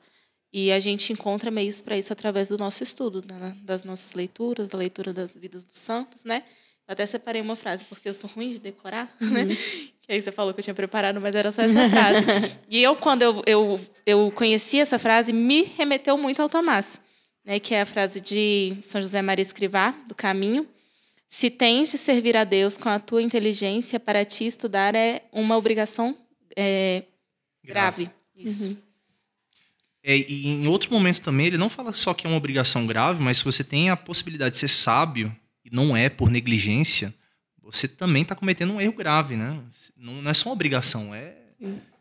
e 0.52 0.72
a 0.72 0.78
gente 0.78 1.12
encontra 1.12 1.50
meios 1.50 1.80
para 1.80 1.96
isso 1.96 2.12
através 2.12 2.48
do 2.48 2.58
nosso 2.58 2.82
estudo, 2.82 3.24
né? 3.28 3.56
das 3.62 3.84
nossas 3.84 4.14
leituras, 4.14 4.68
da 4.68 4.78
leitura 4.78 5.12
das 5.12 5.36
vidas 5.36 5.64
dos 5.64 5.78
santos, 5.78 6.24
né? 6.24 6.44
Eu 6.88 6.92
até 6.92 7.04
separei 7.04 7.42
uma 7.42 7.56
frase, 7.56 7.84
porque 7.84 8.08
eu 8.08 8.14
sou 8.14 8.30
ruim 8.30 8.50
de 8.50 8.60
decorar, 8.60 9.14
uhum. 9.20 9.30
né? 9.30 9.46
Que 10.02 10.12
aí 10.12 10.22
você 10.22 10.30
falou 10.30 10.54
que 10.54 10.60
eu 10.60 10.64
tinha 10.64 10.74
preparado, 10.74 11.20
mas 11.20 11.34
era 11.34 11.50
só 11.50 11.62
essa 11.62 11.90
frase. 11.90 12.58
e 12.70 12.80
eu, 12.80 12.94
quando 12.94 13.22
eu, 13.22 13.42
eu, 13.44 13.80
eu 14.06 14.30
conheci 14.30 14.78
essa 14.78 14.98
frase, 14.98 15.32
me 15.32 15.64
remeteu 15.64 16.16
muito 16.16 16.40
ao 16.40 16.48
Tomás, 16.48 16.98
né? 17.44 17.58
Que 17.58 17.74
é 17.74 17.80
a 17.80 17.86
frase 17.86 18.20
de 18.20 18.76
São 18.84 19.00
José 19.00 19.20
Maria 19.20 19.42
Escrivá, 19.42 19.90
do 20.06 20.14
Caminho. 20.14 20.66
Se 21.28 21.50
tens 21.50 21.90
de 21.90 21.98
servir 21.98 22.36
a 22.36 22.44
Deus 22.44 22.78
com 22.78 22.88
a 22.88 23.00
tua 23.00 23.20
inteligência, 23.20 23.98
para 23.98 24.24
ti 24.24 24.46
estudar 24.46 24.94
é 24.94 25.22
uma 25.32 25.56
obrigação 25.56 26.16
é, 26.56 27.02
grave. 27.64 28.04
grave. 28.04 28.16
Isso. 28.36 28.68
Uhum. 28.68 28.85
É, 30.08 30.16
e 30.16 30.46
em 30.46 30.68
outro 30.68 30.92
momento 30.92 31.20
também, 31.20 31.48
ele 31.48 31.58
não 31.58 31.68
fala 31.68 31.92
só 31.92 32.14
que 32.14 32.28
é 32.28 32.30
uma 32.30 32.36
obrigação 32.36 32.86
grave, 32.86 33.20
mas 33.20 33.38
se 33.38 33.44
você 33.44 33.64
tem 33.64 33.90
a 33.90 33.96
possibilidade 33.96 34.52
de 34.52 34.60
ser 34.60 34.68
sábio, 34.68 35.34
e 35.64 35.74
não 35.74 35.96
é 35.96 36.08
por 36.08 36.30
negligência, 36.30 37.12
você 37.60 37.88
também 37.88 38.22
está 38.22 38.32
cometendo 38.32 38.72
um 38.72 38.80
erro 38.80 38.92
grave, 38.92 39.34
né? 39.34 39.58
Não, 39.98 40.22
não 40.22 40.30
é 40.30 40.34
só 40.34 40.48
uma 40.48 40.52
obrigação, 40.52 41.12
é, 41.12 41.34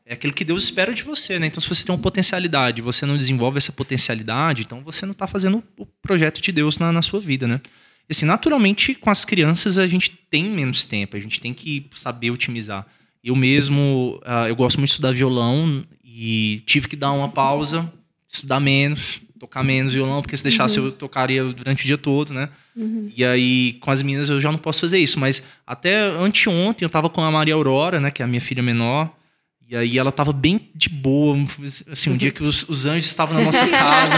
é 0.05 0.13
aquilo 0.13 0.33
que 0.33 0.45
Deus 0.45 0.65
espera 0.65 0.93
de 0.93 1.01
você, 1.01 1.39
né? 1.39 1.47
Então, 1.47 1.59
se 1.59 1.67
você 1.67 1.83
tem 1.83 1.95
uma 1.95 2.01
potencialidade, 2.01 2.79
você 2.79 3.07
não 3.07 3.17
desenvolve 3.17 3.57
essa 3.57 3.71
potencialidade, 3.71 4.61
então 4.61 4.83
você 4.83 5.03
não 5.07 5.13
está 5.13 5.25
fazendo 5.25 5.63
o 5.75 5.87
projeto 5.87 6.39
de 6.39 6.51
Deus 6.51 6.77
na, 6.77 6.91
na 6.91 7.01
sua 7.01 7.19
vida, 7.19 7.47
né? 7.47 7.59
E, 8.07 8.11
assim, 8.11 8.27
naturalmente, 8.27 8.93
com 8.93 9.09
as 9.09 9.25
crianças 9.25 9.79
a 9.79 9.87
gente 9.87 10.11
tem 10.29 10.43
menos 10.43 10.83
tempo, 10.83 11.17
a 11.17 11.19
gente 11.19 11.41
tem 11.41 11.55
que 11.55 11.87
saber 11.95 12.29
otimizar. 12.29 12.85
Eu 13.23 13.35
mesmo, 13.35 14.21
uh, 14.23 14.47
eu 14.47 14.55
gosto 14.55 14.77
muito 14.77 14.89
de 14.89 14.93
estudar 14.93 15.11
violão 15.11 15.83
e 16.17 16.63
tive 16.65 16.87
que 16.87 16.95
dar 16.95 17.11
uma 17.11 17.27
pausa, 17.27 17.91
estudar 18.25 18.61
menos, 18.61 19.19
tocar 19.37 19.61
menos 19.63 19.93
violão, 19.93 20.21
porque 20.21 20.37
se 20.37 20.43
deixasse 20.43 20.79
uhum. 20.79 20.85
eu 20.85 20.91
tocaria 20.93 21.43
durante 21.43 21.83
o 21.83 21.85
dia 21.85 21.97
todo, 21.97 22.33
né? 22.33 22.47
Uhum. 22.73 23.11
E 23.13 23.25
aí, 23.25 23.73
com 23.81 23.91
as 23.91 24.01
meninas, 24.01 24.29
eu 24.29 24.39
já 24.39 24.49
não 24.49 24.57
posso 24.57 24.79
fazer 24.79 24.97
isso. 24.97 25.19
Mas 25.19 25.43
até 25.67 25.99
anteontem 25.99 26.85
eu 26.85 26.89
tava 26.89 27.09
com 27.09 27.21
a 27.21 27.29
Maria 27.29 27.53
Aurora, 27.53 27.99
né? 27.99 28.11
Que 28.11 28.21
é 28.21 28.25
a 28.25 28.27
minha 28.29 28.39
filha 28.39 28.63
menor. 28.63 29.13
E 29.67 29.75
aí 29.75 29.97
ela 29.97 30.11
tava 30.11 30.31
bem 30.31 30.69
de 30.73 30.87
boa, 30.87 31.37
assim, 31.91 32.11
um 32.11 32.15
dia 32.17 32.31
que 32.31 32.43
os, 32.43 32.63
os 32.69 32.85
anjos 32.85 33.07
estavam 33.07 33.37
na 33.37 33.43
nossa 33.43 33.67
casa. 33.67 34.15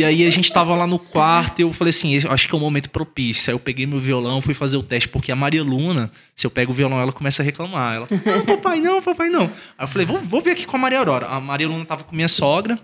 E 0.00 0.04
aí 0.04 0.26
a 0.26 0.30
gente 0.30 0.50
tava 0.50 0.74
lá 0.74 0.86
no 0.86 0.98
quarto 0.98 1.58
e 1.58 1.62
eu 1.62 1.70
falei 1.74 1.90
assim, 1.90 2.16
acho 2.26 2.48
que 2.48 2.54
é 2.54 2.56
o 2.56 2.58
um 2.58 2.64
momento 2.64 2.88
propício. 2.88 3.50
Aí 3.50 3.54
eu 3.54 3.60
peguei 3.60 3.86
meu 3.86 3.98
violão, 3.98 4.40
fui 4.40 4.54
fazer 4.54 4.78
o 4.78 4.82
teste, 4.82 5.10
porque 5.10 5.30
a 5.30 5.36
Maria 5.36 5.62
Luna, 5.62 6.10
se 6.34 6.46
eu 6.46 6.50
pego 6.50 6.72
o 6.72 6.74
violão, 6.74 6.98
ela 6.98 7.12
começa 7.12 7.42
a 7.42 7.44
reclamar. 7.44 7.96
Ela, 7.96 8.08
não, 8.24 8.46
papai, 8.46 8.80
não, 8.80 9.02
papai, 9.02 9.28
não. 9.28 9.42
Aí 9.42 9.84
eu 9.84 9.88
falei, 9.88 10.06
vou, 10.06 10.16
vou 10.16 10.40
ver 10.40 10.52
aqui 10.52 10.64
com 10.64 10.74
a 10.74 10.78
Maria 10.78 10.98
Aurora. 10.98 11.26
A 11.26 11.38
Maria 11.38 11.68
Luna 11.68 11.84
tava 11.84 12.02
com 12.02 12.16
minha 12.16 12.28
sogra, 12.28 12.78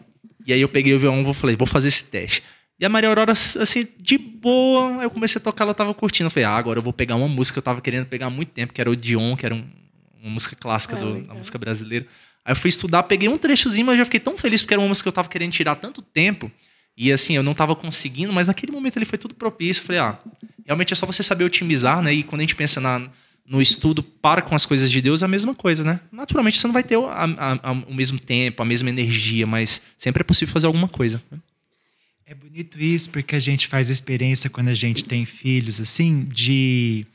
e 0.47 0.53
aí 0.53 0.61
eu 0.61 0.69
peguei 0.69 0.95
o 0.95 0.99
violão 0.99 1.23
e 1.23 1.33
falei, 1.33 1.57
vou 1.57 1.67
fazer 1.67 1.89
esse 1.89 2.05
teste. 2.05 2.43
E 2.79 2.85
a 2.85 2.89
Maria 2.91 3.09
Aurora, 3.09 3.33
assim, 3.33 3.89
de 3.99 4.19
boa, 4.19 5.03
eu 5.03 5.09
comecei 5.09 5.41
a 5.41 5.43
tocar, 5.43 5.65
ela 5.65 5.73
tava 5.73 5.95
curtindo. 5.95 6.27
Eu 6.27 6.31
falei, 6.31 6.45
ah, 6.45 6.57
agora 6.57 6.81
eu 6.81 6.83
vou 6.83 6.93
pegar 6.93 7.17
uma 7.17 7.29
música 7.29 7.55
que 7.55 7.59
eu 7.61 7.63
tava 7.63 7.81
querendo 7.81 8.05
pegar 8.05 8.27
há 8.27 8.31
muito 8.31 8.51
tempo, 8.51 8.75
que 8.75 8.81
era 8.81 8.91
o 8.91 8.95
Dion, 8.95 9.37
que 9.37 9.47
era 9.47 9.55
um, 9.55 9.65
uma 10.23 10.33
música 10.33 10.55
clássica 10.55 10.97
ah, 10.97 11.27
da 11.29 11.35
música 11.35 11.57
brasileira. 11.57 12.07
Aí 12.45 12.53
eu 12.53 12.57
fui 12.57 12.69
estudar, 12.69 13.03
peguei 13.05 13.29
um 13.29 13.37
trechozinho, 13.39 13.87
mas 13.87 13.97
já 13.97 14.05
fiquei 14.05 14.21
tão 14.21 14.37
feliz 14.37 14.61
porque 14.61 14.75
era 14.75 14.81
uma 14.81 14.87
música 14.89 15.05
que 15.05 15.09
eu 15.09 15.13
tava 15.13 15.29
querendo 15.29 15.51
tirar 15.51 15.73
há 15.73 15.75
tanto 15.75 16.01
tempo. 16.01 16.53
E 16.97 17.13
assim, 17.13 17.35
eu 17.35 17.43
não 17.43 17.53
tava 17.53 17.77
conseguindo, 17.77 18.33
mas 18.33 18.47
naquele 18.47 18.73
momento 18.73 18.97
ele 18.97 19.05
foi 19.05 19.19
tudo 19.19 19.35
propício. 19.35 19.83
Eu 19.83 19.87
falei, 19.87 20.01
ah, 20.01 20.19
realmente 20.65 20.93
é 20.93 20.97
só 20.97 21.05
você 21.05 21.23
saber 21.23 21.45
otimizar, 21.45 22.01
né? 22.01 22.13
E 22.13 22.23
quando 22.23 22.41
a 22.41 22.45
gente 22.45 22.57
pensa 22.57 22.81
na, 22.81 23.09
no 23.47 23.61
estudo 23.61 24.03
para 24.03 24.41
com 24.41 24.55
as 24.55 24.65
coisas 24.65 24.91
de 24.91 25.01
Deus, 25.03 25.23
é 25.23 25.27
a 25.27 25.29
mesma 25.29 25.55
coisa, 25.55 25.85
né? 25.85 26.01
Naturalmente 26.11 26.59
você 26.59 26.67
não 26.67 26.73
vai 26.73 26.83
ter 26.83 26.97
a, 26.97 27.01
a, 27.01 27.71
a, 27.71 27.73
o 27.73 27.95
mesmo 27.95 28.19
tempo, 28.19 28.63
a 28.63 28.65
mesma 28.65 28.89
energia, 28.89 29.47
mas 29.47 29.83
sempre 29.99 30.23
é 30.23 30.25
possível 30.25 30.53
fazer 30.53 30.67
alguma 30.67 30.89
coisa. 30.89 31.23
Né? 31.31 31.39
É 32.27 32.35
bonito 32.35 32.81
isso, 32.81 33.11
porque 33.11 33.37
a 33.37 33.41
gente 33.41 33.69
faz 33.69 33.91
experiência 33.91 34.51
quando 34.51 34.69
a 34.69 34.75
gente 34.75 35.05
tem 35.05 35.25
filhos, 35.25 35.81
assim, 35.81 36.25
de 36.25 37.07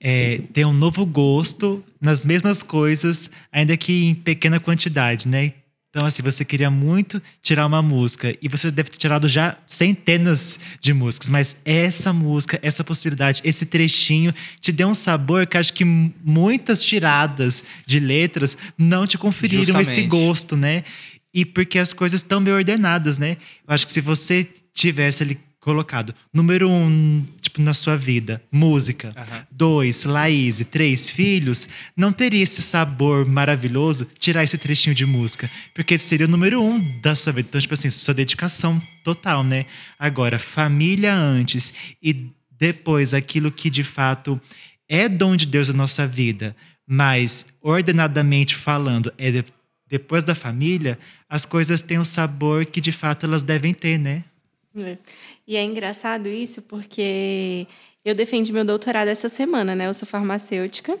é, 0.00 0.38
ter 0.52 0.64
um 0.64 0.72
novo 0.72 1.06
gosto 1.06 1.84
nas 2.00 2.24
mesmas 2.24 2.62
coisas, 2.62 3.30
ainda 3.52 3.76
que 3.76 4.06
em 4.06 4.14
pequena 4.14 4.58
quantidade, 4.58 5.28
né? 5.28 5.52
Então, 5.90 6.06
assim, 6.06 6.22
você 6.22 6.44
queria 6.44 6.70
muito 6.70 7.20
tirar 7.42 7.66
uma 7.66 7.82
música 7.82 8.32
e 8.40 8.48
você 8.48 8.70
deve 8.70 8.90
ter 8.90 8.96
tirado 8.96 9.28
já 9.28 9.56
centenas 9.66 10.58
de 10.80 10.92
músicas, 10.92 11.28
mas 11.28 11.56
essa 11.64 12.12
música, 12.12 12.60
essa 12.62 12.84
possibilidade, 12.84 13.40
esse 13.44 13.66
trechinho 13.66 14.32
te 14.60 14.70
deu 14.70 14.88
um 14.88 14.94
sabor 14.94 15.48
que 15.48 15.58
acho 15.58 15.72
que 15.72 15.84
muitas 15.84 16.80
tiradas 16.82 17.64
de 17.84 17.98
letras 17.98 18.56
não 18.78 19.04
te 19.04 19.18
conferiram 19.18 19.64
Justamente. 19.64 19.88
esse 19.88 20.02
gosto, 20.02 20.56
né? 20.56 20.84
e 21.32 21.44
porque 21.44 21.78
as 21.78 21.92
coisas 21.92 22.20
estão 22.20 22.42
bem 22.42 22.52
ordenadas, 22.52 23.16
né? 23.16 23.36
Eu 23.66 23.74
acho 23.74 23.86
que 23.86 23.92
se 23.92 24.00
você 24.00 24.46
tivesse 24.74 25.22
ali 25.22 25.38
colocado 25.60 26.14
número 26.32 26.70
um, 26.70 27.24
tipo, 27.40 27.60
na 27.60 27.74
sua 27.74 27.96
vida, 27.96 28.42
música. 28.50 29.12
Uhum. 29.16 29.42
Dois, 29.50 30.04
Laís. 30.04 30.64
Três, 30.70 31.10
filhos. 31.10 31.68
Não 31.96 32.12
teria 32.12 32.42
esse 32.42 32.62
sabor 32.62 33.26
maravilhoso 33.26 34.08
tirar 34.18 34.42
esse 34.42 34.56
trechinho 34.56 34.94
de 34.94 35.04
música. 35.04 35.50
Porque 35.74 35.98
seria 35.98 36.26
o 36.26 36.30
número 36.30 36.62
um 36.62 37.00
da 37.00 37.14
sua 37.14 37.32
vida. 37.32 37.48
Então, 37.48 37.60
tipo 37.60 37.74
assim, 37.74 37.90
sua 37.90 38.14
dedicação 38.14 38.80
total, 39.04 39.44
né? 39.44 39.66
Agora, 39.98 40.38
família 40.38 41.14
antes 41.14 41.72
e 42.02 42.30
depois 42.58 43.14
aquilo 43.14 43.52
que 43.52 43.70
de 43.70 43.84
fato 43.84 44.40
é 44.88 45.08
dom 45.08 45.36
de 45.36 45.46
Deus 45.46 45.68
na 45.68 45.74
nossa 45.74 46.06
vida, 46.06 46.54
mas 46.86 47.46
ordenadamente 47.62 48.54
falando, 48.54 49.12
é 49.16 49.44
depois 49.88 50.24
da 50.24 50.34
família, 50.34 50.98
as 51.28 51.44
coisas 51.44 51.80
têm 51.80 51.98
o 51.98 52.04
sabor 52.04 52.66
que 52.66 52.80
de 52.80 52.92
fato 52.92 53.24
elas 53.24 53.42
devem 53.42 53.72
ter, 53.72 53.98
né? 53.98 54.24
É. 54.76 54.96
E 55.50 55.56
é 55.56 55.64
engraçado 55.64 56.28
isso 56.28 56.62
porque 56.62 57.66
eu 58.04 58.14
defendi 58.14 58.52
meu 58.52 58.64
doutorado 58.64 59.08
essa 59.08 59.28
semana, 59.28 59.74
né? 59.74 59.88
Eu 59.88 59.94
sou 59.94 60.06
farmacêutica. 60.06 60.96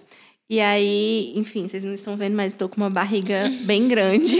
E 0.48 0.58
aí, 0.58 1.32
enfim, 1.36 1.68
vocês 1.68 1.84
não 1.84 1.94
estão 1.94 2.16
vendo, 2.16 2.34
mas 2.34 2.54
estou 2.54 2.68
com 2.68 2.78
uma 2.78 2.90
barriga 2.90 3.48
bem 3.62 3.86
grande. 3.86 4.36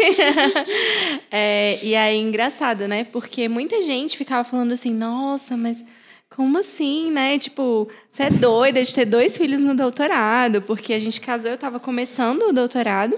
é, 1.31 1.79
e 1.81 1.95
aí, 1.95 2.17
engraçado, 2.17 2.89
né? 2.89 3.05
Porque 3.05 3.49
muita 3.49 3.81
gente 3.83 4.19
ficava 4.19 4.43
falando 4.43 4.73
assim, 4.73 4.93
nossa, 4.93 5.57
mas 5.57 5.81
como 6.29 6.59
assim, 6.59 7.13
né? 7.13 7.39
Tipo, 7.39 7.89
você 8.11 8.25
é 8.25 8.31
doida 8.31 8.83
de 8.83 8.93
ter 8.93 9.05
dois 9.05 9.39
filhos 9.39 9.61
no 9.61 9.77
doutorado, 9.77 10.61
porque 10.63 10.93
a 10.93 10.99
gente 10.99 11.21
casou, 11.21 11.53
eu 11.53 11.55
estava 11.55 11.79
começando 11.79 12.49
o 12.49 12.53
doutorado. 12.53 13.17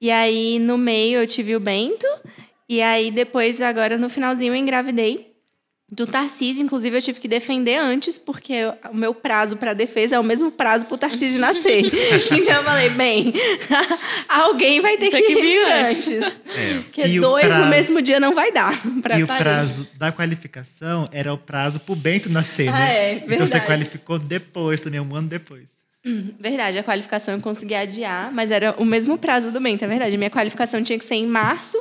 E 0.00 0.10
aí, 0.10 0.58
no 0.60 0.78
meio, 0.78 1.20
eu 1.20 1.26
tive 1.26 1.54
o 1.54 1.60
Bento. 1.60 2.06
E 2.66 2.80
aí, 2.80 3.10
depois, 3.10 3.60
agora, 3.60 3.98
no 3.98 4.08
finalzinho, 4.08 4.54
eu 4.54 4.56
engravidei 4.56 5.35
do 5.88 6.04
Tarcísio, 6.04 6.64
inclusive 6.64 6.96
eu 6.96 7.02
tive 7.02 7.20
que 7.20 7.28
defender 7.28 7.76
antes, 7.76 8.18
porque 8.18 8.54
o 8.90 8.96
meu 8.96 9.14
prazo 9.14 9.56
para 9.56 9.72
defesa 9.72 10.16
é 10.16 10.18
o 10.18 10.24
mesmo 10.24 10.50
prazo 10.50 10.84
para 10.86 10.94
o 10.96 10.98
Tarcísio 10.98 11.40
nascer. 11.40 11.84
então 12.32 12.54
eu 12.56 12.64
falei, 12.64 12.88
bem, 12.88 13.32
alguém 14.28 14.80
vai 14.80 14.96
ter 14.96 15.10
que, 15.10 15.22
que 15.22 15.34
vir 15.34 15.64
antes. 15.64 16.36
É. 16.56 16.78
Porque 16.78 17.06
e 17.06 17.20
dois 17.20 17.44
prazo, 17.44 17.64
no 17.64 17.70
mesmo 17.70 18.00
dia 18.00 18.18
não 18.18 18.34
vai 18.34 18.50
dar. 18.50 18.72
e 19.16 19.22
o 19.22 19.26
prazo 19.26 19.86
da 19.94 20.10
qualificação 20.10 21.06
era 21.12 21.32
o 21.32 21.36
prazo 21.36 21.80
para 21.80 21.92
o 21.92 21.96
Bento 21.96 22.30
nascer, 22.30 22.68
ah, 22.68 22.72
né? 22.72 22.94
É, 22.94 23.24
então 23.26 23.46
você 23.46 23.60
qualificou 23.60 24.18
depois, 24.18 24.80
também 24.80 24.98
um 24.98 25.14
ano 25.14 25.28
depois. 25.28 25.68
Hum, 26.04 26.32
verdade, 26.40 26.78
a 26.78 26.82
qualificação 26.82 27.34
eu 27.34 27.40
consegui 27.40 27.74
adiar, 27.74 28.32
mas 28.32 28.50
era 28.50 28.74
o 28.78 28.86
mesmo 28.86 29.18
prazo 29.18 29.50
do 29.50 29.60
Bento, 29.60 29.84
é 29.84 29.88
verdade. 29.88 30.16
Minha 30.16 30.30
qualificação 30.30 30.82
tinha 30.82 30.98
que 30.98 31.04
ser 31.04 31.16
em 31.16 31.26
março 31.26 31.76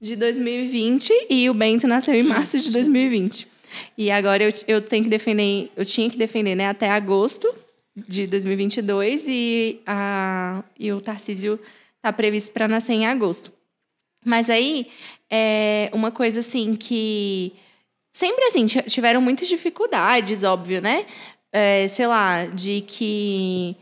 de 0.00 0.14
2020 0.16 1.12
e 1.28 1.50
o 1.50 1.54
Bento 1.54 1.88
nasceu 1.88 2.14
em 2.14 2.22
março 2.22 2.58
de 2.58 2.70
2020. 2.70 3.49
E 3.96 4.10
agora 4.10 4.42
eu, 4.42 4.50
eu 4.66 4.80
tenho 4.80 5.04
que 5.04 5.10
defender, 5.10 5.70
eu 5.76 5.84
tinha 5.84 6.08
que 6.10 6.16
defender, 6.16 6.54
né, 6.54 6.68
até 6.68 6.90
agosto 6.90 7.52
de 7.96 8.26
2022 8.26 9.26
e, 9.28 9.80
a, 9.86 10.62
e 10.78 10.92
o 10.92 11.00
Tarcísio 11.00 11.58
está 11.96 12.12
previsto 12.12 12.52
para 12.52 12.68
nascer 12.68 12.94
em 12.94 13.06
agosto. 13.06 13.52
Mas 14.24 14.50
aí, 14.50 14.86
é 15.30 15.90
uma 15.92 16.10
coisa 16.10 16.40
assim 16.40 16.74
que 16.74 17.52
sempre 18.10 18.44
assim 18.44 18.66
tiveram 18.66 19.20
muitas 19.20 19.48
dificuldades, 19.48 20.44
óbvio, 20.44 20.82
né? 20.82 21.06
É, 21.52 21.88
sei 21.88 22.06
lá, 22.06 22.46
de 22.46 22.82
que 22.82 23.76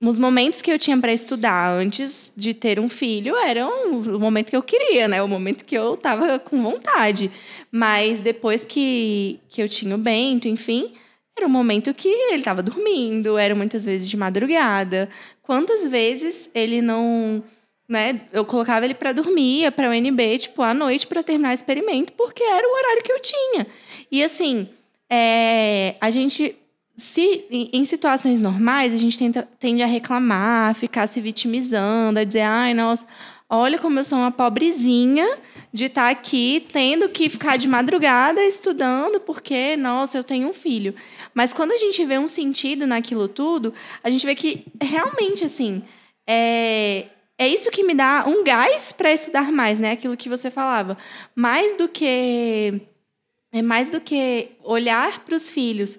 os 0.00 0.18
momentos 0.18 0.62
que 0.62 0.70
eu 0.70 0.78
tinha 0.78 0.96
para 0.96 1.12
estudar 1.12 1.72
antes 1.72 2.32
de 2.36 2.54
ter 2.54 2.78
um 2.78 2.88
filho 2.88 3.36
eram 3.36 4.00
o 4.00 4.18
momento 4.18 4.50
que 4.50 4.56
eu 4.56 4.62
queria, 4.62 5.08
né? 5.08 5.20
O 5.20 5.26
momento 5.26 5.64
que 5.64 5.76
eu 5.76 5.94
estava 5.94 6.38
com 6.38 6.62
vontade. 6.62 7.30
Mas 7.70 8.20
depois 8.20 8.64
que, 8.64 9.40
que 9.48 9.60
eu 9.60 9.68
tinha 9.68 9.94
o 9.96 9.98
Bento, 9.98 10.46
enfim, 10.46 10.92
era 11.36 11.46
um 11.46 11.50
momento 11.50 11.92
que 11.92 12.08
ele 12.08 12.38
estava 12.38 12.62
dormindo, 12.62 13.36
era 13.36 13.56
muitas 13.56 13.84
vezes 13.84 14.08
de 14.08 14.16
madrugada. 14.16 15.08
Quantas 15.42 15.88
vezes 15.90 16.48
ele 16.54 16.80
não, 16.80 17.42
né? 17.88 18.20
Eu 18.32 18.44
colocava 18.44 18.84
ele 18.84 18.94
para 18.94 19.12
dormir, 19.12 19.70
para 19.72 19.90
o 19.90 19.92
NB, 19.92 20.38
tipo, 20.38 20.62
à 20.62 20.72
noite 20.72 21.08
para 21.08 21.24
terminar 21.24 21.50
o 21.50 21.54
experimento, 21.54 22.12
porque 22.12 22.42
era 22.42 22.68
o 22.68 22.72
horário 22.72 23.02
que 23.02 23.12
eu 23.12 23.20
tinha. 23.20 23.66
E 24.12 24.22
assim, 24.22 24.68
é, 25.10 25.96
a 26.00 26.08
gente 26.08 26.56
se 26.98 27.46
em 27.50 27.84
situações 27.84 28.40
normais 28.40 28.92
a 28.92 28.96
gente 28.96 29.16
tenta, 29.16 29.48
tende 29.60 29.84
a 29.84 29.86
reclamar, 29.86 30.72
a 30.72 30.74
ficar 30.74 31.06
se 31.06 31.20
vitimizando, 31.20 32.18
a 32.18 32.24
dizer, 32.24 32.40
ai, 32.40 32.74
nossa, 32.74 33.06
olha 33.48 33.78
como 33.78 34.00
eu 34.00 34.04
sou 34.04 34.18
uma 34.18 34.32
pobrezinha 34.32 35.38
de 35.72 35.84
estar 35.84 36.06
tá 36.06 36.10
aqui 36.10 36.66
tendo 36.72 37.08
que 37.08 37.28
ficar 37.28 37.56
de 37.56 37.68
madrugada 37.68 38.44
estudando, 38.44 39.20
porque, 39.20 39.76
nossa, 39.76 40.18
eu 40.18 40.24
tenho 40.24 40.48
um 40.48 40.52
filho. 40.52 40.92
Mas 41.32 41.52
quando 41.52 41.70
a 41.70 41.76
gente 41.76 42.04
vê 42.04 42.18
um 42.18 42.26
sentido 42.26 42.84
naquilo 42.84 43.28
tudo, 43.28 43.72
a 44.02 44.10
gente 44.10 44.26
vê 44.26 44.34
que 44.34 44.66
realmente, 44.82 45.44
assim, 45.44 45.84
é, 46.26 47.06
é 47.38 47.46
isso 47.46 47.70
que 47.70 47.84
me 47.84 47.94
dá 47.94 48.24
um 48.26 48.42
gás 48.42 48.90
para 48.90 49.12
estudar 49.12 49.52
mais, 49.52 49.78
né? 49.78 49.92
Aquilo 49.92 50.16
que 50.16 50.28
você 50.28 50.50
falava. 50.50 50.98
Mais 51.32 51.76
do 51.76 51.88
que. 51.88 52.82
É 53.52 53.62
mais 53.62 53.92
do 53.92 54.00
que 54.00 54.48
olhar 54.64 55.24
para 55.24 55.36
os 55.36 55.50
filhos 55.50 55.98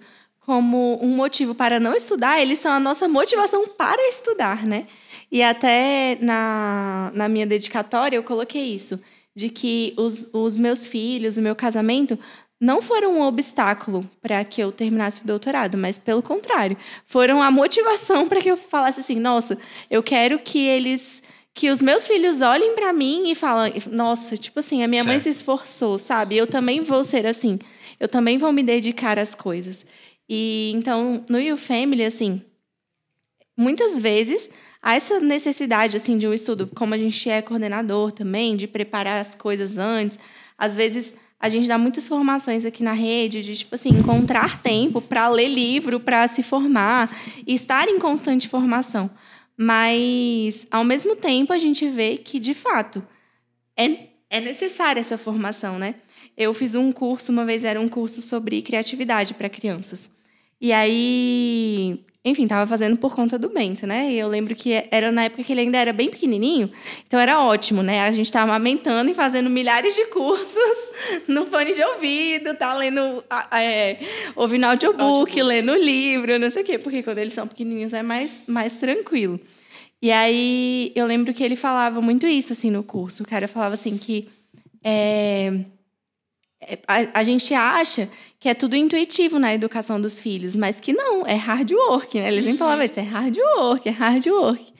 como 0.50 0.98
um 1.00 1.10
motivo 1.10 1.54
para 1.54 1.80
não 1.80 1.94
estudar, 1.94 2.42
eles 2.42 2.58
são 2.58 2.72
a 2.72 2.80
nossa 2.80 3.08
motivação 3.08 3.68
para 3.68 4.10
estudar, 4.10 4.66
né? 4.66 4.88
E 5.32 5.44
até 5.44 6.18
na, 6.20 7.12
na 7.14 7.30
minha 7.30 7.46
dedicatória 7.46 8.18
eu 8.18 8.24
coloquei 8.24 8.74
isso, 8.74 9.00
de 9.36 9.50
que 9.50 9.94
os, 9.96 10.28
os 10.34 10.58
meus 10.58 10.88
filhos, 10.88 11.38
o 11.38 11.42
meu 11.44 11.56
casamento, 11.56 12.18
não 12.60 12.82
foram 12.82 13.20
um 13.20 13.22
obstáculo 13.22 14.04
para 14.24 14.44
que 14.44 14.60
eu 14.60 14.72
terminasse 14.72 15.24
o 15.24 15.28
doutorado, 15.28 15.78
mas 15.78 16.00
pelo 16.00 16.24
contrário, 16.24 16.76
foram 17.06 17.44
a 17.44 17.52
motivação 17.52 18.28
para 18.28 18.42
que 18.42 18.50
eu 18.50 18.58
falasse 18.58 19.02
assim: 19.02 19.20
nossa, 19.20 19.56
eu 19.88 20.02
quero 20.02 20.40
que 20.40 20.66
eles. 20.66 21.22
Que 21.54 21.70
os 21.70 21.80
meus 21.80 22.08
filhos 22.08 22.42
olhem 22.42 22.74
para 22.74 22.92
mim 22.92 23.30
e 23.30 23.36
falem, 23.36 23.74
nossa, 23.92 24.38
tipo 24.38 24.60
assim, 24.60 24.82
a 24.82 24.88
minha 24.88 25.04
certo. 25.04 25.12
mãe 25.12 25.20
se 25.20 25.30
esforçou, 25.30 25.98
sabe? 25.98 26.38
Eu 26.38 26.48
também 26.48 26.82
vou 26.82 27.04
ser 27.04 27.28
assim. 27.28 27.60
Eu 28.00 28.08
também 28.08 28.38
vou 28.38 28.54
me 28.54 28.64
dedicar 28.64 29.20
às 29.20 29.36
coisas. 29.36 29.86
E 30.30 30.72
então, 30.76 31.26
no 31.28 31.40
You 31.40 31.58
Family, 31.58 32.04
assim, 32.04 32.42
muitas 33.58 33.98
vezes 33.98 34.50
há 34.82 34.96
essa 34.96 35.20
necessidade 35.20 35.98
assim 35.98 36.18
de 36.18 36.28
um 36.28 36.34
estudo, 36.34 36.70
como 36.76 36.94
a 36.94 36.98
gente 36.98 37.30
é 37.30 37.42
coordenador 37.42 38.12
também, 38.12 38.56
de 38.56 38.68
preparar 38.68 39.20
as 39.20 39.34
coisas 39.34 39.78
antes. 39.78 40.20
Às 40.58 40.76
vezes 40.76 41.16
a 41.40 41.50
gente 41.50 41.68
dá 41.68 41.78
muitas 41.78 42.08
formações 42.08 42.64
aqui 42.64 42.84
na 42.84 42.94
rede 42.94 43.42
de 43.42 43.56
tipo 43.56 43.74
assim, 43.74 43.90
encontrar 43.90 44.62
tempo 44.62 45.02
para 45.02 45.28
ler 45.30 45.48
livro, 45.48 46.00
para 46.00 46.28
se 46.28 46.44
formar 46.44 47.10
e 47.48 47.56
estar 47.56 47.88
em 47.88 47.98
constante 47.98 48.48
formação. 48.48 49.10
Mas 49.58 50.68
ao 50.70 50.84
mesmo 50.84 51.16
tempo 51.16 51.52
a 51.52 51.58
gente 51.58 51.88
vê 51.90 52.18
que 52.18 52.40
de 52.40 52.54
fato 52.54 53.04
é, 53.76 54.10
é 54.30 54.40
necessária 54.40 55.00
essa 55.00 55.18
formação, 55.18 55.80
né? 55.80 55.96
Eu 56.38 56.54
fiz 56.54 56.76
um 56.76 56.92
curso, 56.92 57.32
uma 57.32 57.46
vez 57.46 57.64
era 57.64 57.80
um 57.80 57.90
curso 57.90 58.22
sobre 58.22 58.62
criatividade 58.62 59.34
para 59.34 59.50
crianças. 59.50 60.10
E 60.62 60.74
aí, 60.74 62.04
enfim, 62.24 62.48
tava 62.48 62.68
fazendo 62.68 62.98
por 62.98 63.16
conta 63.16 63.40
do 63.40 63.50
Bento, 63.50 63.88
né? 63.88 64.12
E 64.12 64.20
eu 64.20 64.28
lembro 64.28 64.54
que 64.54 64.84
era 64.92 65.12
na 65.12 65.24
época 65.24 65.44
que 65.44 65.54
ele 65.54 65.62
ainda 65.62 65.78
era 65.78 65.94
bem 65.94 66.10
pequenininho, 66.10 66.70
então 67.08 67.20
era 67.20 67.42
ótimo, 67.42 67.82
né? 67.82 68.02
A 68.02 68.12
gente 68.12 68.30
tava 68.32 68.52
amamentando 68.54 69.10
e 69.10 69.14
fazendo 69.14 69.50
milhares 69.50 69.96
de 69.96 70.06
cursos 70.08 70.92
no 71.28 71.46
fone 71.46 71.74
de 71.74 71.82
ouvido, 71.82 72.54
tá 72.56 72.74
lendo, 72.74 73.24
é, 73.54 74.00
ouvindo 74.36 74.66
audiobook, 74.66 75.02
audiobook, 75.02 75.44
lendo 75.44 75.74
livro, 75.76 76.38
não 76.38 76.50
sei 76.50 76.64
o 76.64 76.66
quê, 76.66 76.78
porque 76.78 77.04
quando 77.04 77.20
eles 77.20 77.34
são 77.34 77.48
pequenininhos 77.48 77.94
é 77.94 78.04
mais, 78.04 78.44
mais 78.46 78.78
tranquilo. 78.78 79.40
E 80.02 80.12
aí 80.12 80.92
eu 80.96 81.06
lembro 81.06 81.34
que 81.34 81.44
ele 81.44 81.56
falava 81.56 82.02
muito 82.02 82.26
isso, 82.26 82.54
assim, 82.54 82.72
no 82.72 82.84
curso. 82.84 83.24
O 83.24 83.28
cara 83.28 83.48
falava 83.48 83.74
assim 83.74 83.98
que. 83.98 84.30
É, 84.84 85.54
é 86.62 86.80
a, 86.88 87.20
a 87.20 87.24
gente 87.24 87.54
acha 87.54 88.10
que 88.40 88.48
é 88.48 88.54
tudo 88.54 88.76
intuitivo 88.76 89.38
na 89.38 89.54
educação 89.54 90.00
dos 90.00 90.20
filhos, 90.20 90.56
mas 90.56 90.80
que 90.80 90.94
não, 90.94 91.28
é 91.28 91.36
hard 91.36 91.72
work, 91.72 92.20
né? 92.20 92.30
Eles 92.30 92.46
nem 92.46 92.54
uhum. 92.54 92.60
falavam 92.60 92.86
isso, 92.86 93.00
é 93.00 93.04
hard 93.04 93.38
work, 93.38 93.90
é 93.90 93.92
hard 93.92 94.28
work. 94.28 94.74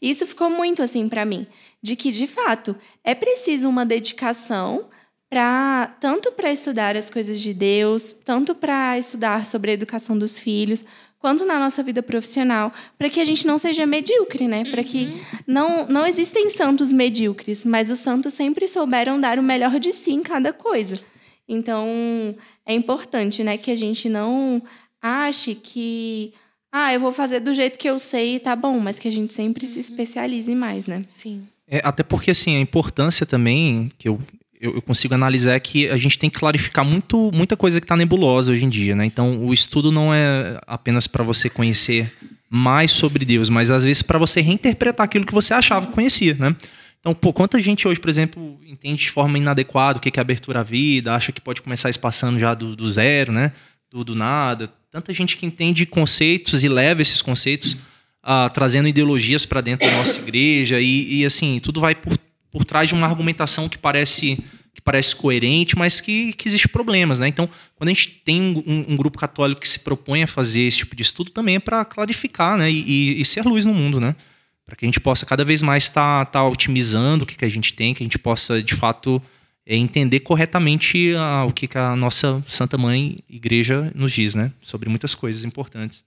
E 0.00 0.10
isso 0.10 0.26
ficou 0.26 0.50
muito 0.50 0.82
assim 0.82 1.08
para 1.08 1.24
mim, 1.24 1.46
de 1.82 1.96
que 1.96 2.12
de 2.12 2.26
fato 2.26 2.76
é 3.02 3.14
preciso 3.14 3.68
uma 3.68 3.86
dedicação 3.86 4.88
para 5.30 5.86
tanto 5.98 6.30
para 6.32 6.52
estudar 6.52 6.96
as 6.96 7.10
coisas 7.10 7.40
de 7.40 7.52
Deus, 7.54 8.12
tanto 8.12 8.54
para 8.54 8.98
estudar 8.98 9.46
sobre 9.46 9.70
a 9.70 9.74
educação 9.74 10.16
dos 10.16 10.38
filhos, 10.38 10.84
quanto 11.18 11.44
na 11.44 11.58
nossa 11.58 11.82
vida 11.82 12.02
profissional, 12.02 12.72
para 12.98 13.10
que 13.10 13.18
a 13.18 13.24
gente 13.24 13.46
não 13.46 13.58
seja 13.58 13.86
medíocre, 13.86 14.46
né? 14.46 14.64
Para 14.70 14.84
que 14.84 15.06
uhum. 15.06 15.20
não 15.46 15.86
não 15.88 16.06
existem 16.06 16.50
santos 16.50 16.92
medíocres, 16.92 17.64
mas 17.64 17.90
os 17.90 17.98
santos 17.98 18.34
sempre 18.34 18.68
souberam 18.68 19.18
dar 19.18 19.38
o 19.38 19.42
melhor 19.42 19.80
de 19.80 19.92
si 19.92 20.12
em 20.12 20.22
cada 20.22 20.52
coisa. 20.52 21.00
Então, 21.48 22.34
é 22.66 22.74
importante, 22.74 23.44
né, 23.44 23.56
que 23.56 23.70
a 23.70 23.76
gente 23.76 24.08
não 24.08 24.60
ache 25.00 25.54
que 25.54 26.34
ah, 26.72 26.92
eu 26.92 27.00
vou 27.00 27.12
fazer 27.12 27.40
do 27.40 27.54
jeito 27.54 27.78
que 27.78 27.88
eu 27.88 27.98
sei 27.98 28.36
e 28.36 28.40
tá 28.40 28.54
bom, 28.54 28.78
mas 28.78 28.98
que 28.98 29.08
a 29.08 29.12
gente 29.12 29.32
sempre 29.32 29.64
uhum. 29.64 29.72
se 29.72 29.80
especialize 29.80 30.54
mais, 30.54 30.86
né? 30.86 31.02
Sim. 31.08 31.46
É, 31.66 31.80
até 31.82 32.02
porque, 32.02 32.30
assim, 32.30 32.56
a 32.56 32.60
importância 32.60 33.24
também 33.24 33.90
que 33.96 34.08
eu, 34.08 34.20
eu, 34.60 34.74
eu, 34.74 34.82
consigo 34.82 35.14
analisar 35.14 35.54
é 35.54 35.60
que 35.60 35.88
a 35.88 35.96
gente 35.96 36.18
tem 36.18 36.28
que 36.28 36.38
clarificar 36.38 36.84
muito, 36.84 37.30
muita 37.32 37.56
coisa 37.56 37.80
que 37.80 37.84
está 37.84 37.96
nebulosa 37.96 38.52
hoje 38.52 38.64
em 38.64 38.68
dia, 38.68 38.94
né? 38.94 39.06
Então, 39.06 39.44
o 39.44 39.54
estudo 39.54 39.90
não 39.90 40.12
é 40.12 40.60
apenas 40.66 41.06
para 41.06 41.24
você 41.24 41.48
conhecer 41.48 42.12
mais 42.48 42.92
sobre 42.92 43.24
Deus, 43.24 43.48
mas 43.48 43.70
às 43.70 43.84
vezes 43.84 44.02
para 44.02 44.18
você 44.18 44.40
reinterpretar 44.40 45.04
aquilo 45.04 45.26
que 45.26 45.34
você 45.34 45.54
achava 45.54 45.86
que 45.86 45.92
conhecia, 45.92 46.34
né? 46.34 46.54
Então, 47.06 47.14
pô, 47.14 47.32
quanta 47.32 47.60
gente 47.60 47.86
hoje, 47.86 48.00
por 48.00 48.10
exemplo, 48.10 48.58
entende 48.66 49.02
de 49.02 49.10
forma 49.12 49.38
inadequada 49.38 49.98
o 49.98 50.00
que 50.00 50.18
é 50.18 50.20
abertura 50.20 50.58
à 50.58 50.62
vida, 50.64 51.14
acha 51.14 51.30
que 51.30 51.40
pode 51.40 51.62
começar 51.62 51.88
espaçando 51.88 52.36
já 52.36 52.52
do, 52.52 52.74
do 52.74 52.90
zero, 52.90 53.30
né? 53.30 53.52
Do, 53.88 54.02
do, 54.02 54.16
nada. 54.16 54.68
Tanta 54.90 55.12
gente 55.12 55.36
que 55.36 55.46
entende 55.46 55.86
conceitos 55.86 56.64
e 56.64 56.68
leva 56.68 57.00
esses 57.00 57.22
conceitos 57.22 57.76
ah, 58.20 58.50
trazendo 58.52 58.88
ideologias 58.88 59.46
para 59.46 59.60
dentro 59.60 59.88
da 59.88 59.96
nossa 59.98 60.20
igreja 60.20 60.80
e, 60.80 61.20
e, 61.20 61.24
assim, 61.24 61.60
tudo 61.60 61.80
vai 61.80 61.94
por, 61.94 62.18
por 62.50 62.64
trás 62.64 62.88
de 62.88 62.96
uma 62.96 63.06
argumentação 63.06 63.68
que 63.68 63.78
parece 63.78 64.36
que 64.74 64.82
parece 64.82 65.14
coerente, 65.14 65.78
mas 65.78 66.00
que, 66.00 66.32
que 66.32 66.48
existe 66.48 66.68
problemas, 66.68 67.20
né? 67.20 67.28
Então, 67.28 67.48
quando 67.76 67.88
a 67.88 67.92
gente 67.92 68.10
tem 68.24 68.42
um, 68.42 68.84
um, 68.88 68.96
grupo 68.96 69.16
católico 69.16 69.60
que 69.60 69.68
se 69.68 69.78
propõe 69.78 70.24
a 70.24 70.26
fazer 70.26 70.62
esse 70.62 70.78
tipo 70.78 70.96
de 70.96 71.02
estudo, 71.02 71.30
também 71.30 71.54
é 71.54 71.60
para 71.60 71.84
clarificar, 71.84 72.58
né? 72.58 72.68
E, 72.68 72.82
e, 72.84 73.20
e 73.20 73.24
ser 73.24 73.44
luz 73.44 73.64
no 73.64 73.72
mundo, 73.72 74.00
né? 74.00 74.16
Para 74.66 74.74
que 74.74 74.84
a 74.84 74.88
gente 74.88 75.00
possa 75.00 75.24
cada 75.24 75.44
vez 75.44 75.62
mais 75.62 75.84
estar 75.84 76.26
tá, 76.26 76.32
tá 76.32 76.44
otimizando 76.44 77.22
o 77.22 77.26
que, 77.26 77.36
que 77.36 77.44
a 77.44 77.48
gente 77.48 77.72
tem, 77.72 77.94
que 77.94 78.02
a 78.02 78.06
gente 78.06 78.18
possa 78.18 78.60
de 78.60 78.74
fato 78.74 79.22
é 79.64 79.74
entender 79.74 80.20
corretamente 80.20 81.14
a, 81.16 81.44
o 81.44 81.52
que, 81.52 81.66
que 81.66 81.78
a 81.78 81.96
nossa 81.96 82.44
Santa 82.46 82.76
Mãe 82.76 83.18
Igreja 83.28 83.90
nos 83.94 84.12
diz, 84.12 84.34
né? 84.34 84.52
Sobre 84.60 84.88
muitas 84.88 85.14
coisas 85.14 85.44
importantes. 85.44 86.04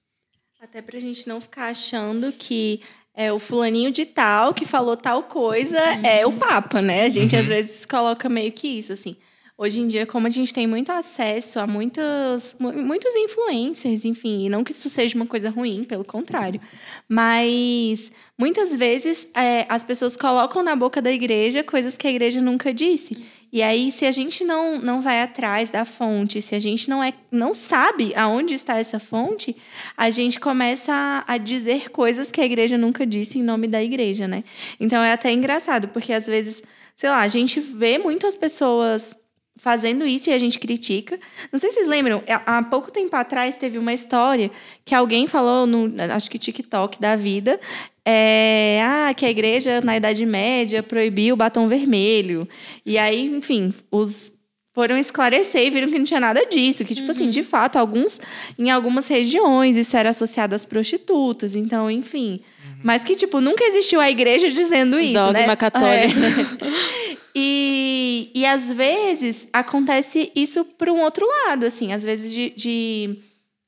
Até 0.62 0.82
para 0.82 0.98
a 0.98 1.02
gente 1.02 1.28
não 1.28 1.42
ficar 1.42 1.68
achando 1.68 2.32
que 2.32 2.82
é 3.14 3.34
o 3.34 3.40
fulaninho 3.40 3.92
de 3.92 4.06
tal 4.06 4.54
que 4.54 4.66
falou 4.66 4.96
tal 4.96 5.24
coisa 5.24 5.78
é 6.06 6.26
o 6.26 6.34
Papa, 6.34 6.82
né? 6.82 7.04
A 7.04 7.10
gente 7.10 7.36
às 7.36 7.48
vezes 7.48 7.86
coloca 7.86 8.30
meio 8.30 8.52
que 8.52 8.68
isso, 8.68 8.94
assim. 8.94 9.18
Hoje 9.62 9.82
em 9.82 9.88
dia, 9.88 10.06
como 10.06 10.26
a 10.26 10.30
gente 10.30 10.54
tem 10.54 10.66
muito 10.66 10.90
acesso 10.90 11.60
a 11.60 11.68
muitos, 11.68 12.56
muitos 12.62 13.14
influencers, 13.14 14.06
enfim, 14.06 14.46
e 14.46 14.50
não 14.50 14.64
que 14.64 14.72
isso 14.72 14.90
seja 14.90 15.18
uma 15.18 15.26
coisa 15.26 15.50
ruim, 15.50 15.84
pelo 15.84 16.06
contrário, 16.06 16.62
mas 17.10 18.10
muitas 18.38 18.74
vezes 18.74 19.28
é, 19.36 19.66
as 19.68 19.84
pessoas 19.84 20.16
colocam 20.16 20.64
na 20.64 20.78
boca 20.78 21.02
da 21.02 21.12
igreja 21.12 21.62
coisas 21.62 21.98
que 21.98 22.08
a 22.08 22.10
igreja 22.10 22.40
nunca 22.40 22.74
disse. 22.74 23.22
E 23.52 23.62
aí, 23.62 23.92
se 23.92 24.06
a 24.06 24.12
gente 24.14 24.46
não, 24.46 24.80
não 24.80 25.02
vai 25.02 25.22
atrás 25.22 25.70
da 25.70 25.84
fonte, 25.84 26.42
se 26.42 26.56
a 26.56 26.60
gente 26.60 26.90
não, 26.90 27.04
é, 27.04 27.12
não 27.30 27.54
sabe 27.54 28.14
aonde 28.16 28.54
está 28.54 28.78
essa 28.78 28.98
fonte, 28.98 29.58
a 29.98 30.10
gente 30.10 30.40
começa 30.40 30.94
a, 30.94 31.34
a 31.34 31.38
dizer 31.38 31.90
coisas 31.90 32.32
que 32.32 32.40
a 32.40 32.46
igreja 32.46 32.78
nunca 32.78 33.06
disse 33.06 33.40
em 33.40 33.44
nome 33.44 33.68
da 33.68 33.84
igreja, 33.84 34.26
né? 34.26 34.42
Então 34.80 35.04
é 35.04 35.12
até 35.12 35.34
engraçado, 35.34 35.90
porque 35.90 36.14
às 36.14 36.28
vezes, 36.28 36.64
sei 36.96 37.10
lá, 37.10 37.20
a 37.20 37.28
gente 37.28 37.60
vê 37.60 37.98
muitas 37.98 38.36
pessoas 38.36 39.14
fazendo 39.60 40.08
isso 40.08 40.30
e 40.30 40.34
a 40.34 40.40
gente 40.40 40.58
critica. 40.58 41.20
Não 41.52 41.60
sei 41.60 41.70
se 41.70 41.76
vocês 41.76 41.88
lembram, 41.88 42.24
há 42.28 42.64
pouco 42.64 42.90
tempo 42.90 43.16
atrás 43.16 43.58
teve 43.58 43.78
uma 43.78 43.94
história 43.94 44.50
que 44.86 44.96
alguém 44.96 45.28
falou 45.28 45.68
no, 45.68 45.92
acho 46.14 46.32
que 46.32 46.40
TikTok 46.40 47.00
da 47.00 47.16
vida, 47.16 47.60
é, 48.06 48.82
ah, 48.84 49.14
que 49.14 49.26
a 49.26 49.30
igreja 49.30 49.82
na 49.82 49.98
Idade 49.98 50.26
Média 50.26 50.82
proibiu 50.82 51.34
o 51.34 51.38
batom 51.38 51.68
vermelho. 51.68 52.48
E 52.86 52.98
aí, 52.98 53.26
enfim, 53.26 53.74
os 53.92 54.32
foram 54.74 54.98
esclarecer 54.98 55.66
e 55.66 55.70
viram 55.70 55.90
que 55.90 55.98
não 55.98 56.06
tinha 56.06 56.22
nada 56.22 56.46
disso, 56.46 56.86
que 56.86 56.96
tipo 56.96 57.12
assim, 57.12 57.24
uhum. 57.24 57.30
assim, 57.30 57.42
de 57.42 57.46
fato, 57.46 57.76
alguns 57.76 58.22
em 58.58 58.72
algumas 58.72 59.08
regiões 59.08 59.76
isso 59.76 59.98
era 59.98 60.12
associado 60.12 60.56
às 60.56 60.64
prostitutas, 60.64 61.54
então, 61.54 61.92
enfim. 61.92 62.40
Mas 62.84 63.04
que 63.04 63.16
tipo 63.16 63.42
nunca 63.42 63.64
existiu 63.64 64.00
a 64.00 64.10
igreja 64.10 64.50
dizendo 64.50 65.00
isso, 65.00 65.14
Dogma 65.14 65.48
né? 65.48 65.56
católico. 65.56 66.20
É. 66.20 67.10
E, 67.36 68.32
e 68.34 68.46
às 68.46 68.72
vezes 68.72 69.48
acontece 69.54 70.32
isso 70.36 70.66
para 70.66 70.92
um 70.92 71.02
outro 71.02 71.26
lado, 71.26 71.66
assim, 71.66 71.94
às 71.94 72.04
vezes 72.04 72.34
de, 72.34 72.50
de, 72.50 73.20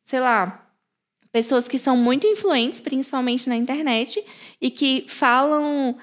sei 0.04 0.20
lá, 0.20 0.68
pessoas 1.32 1.68
que 1.68 1.80
são 1.80 1.96
muito 1.96 2.28
influentes, 2.28 2.80
principalmente 2.80 3.48
na 3.48 3.56
internet, 3.56 4.22
e 4.60 4.70
que 4.70 5.06
falam 5.08 5.96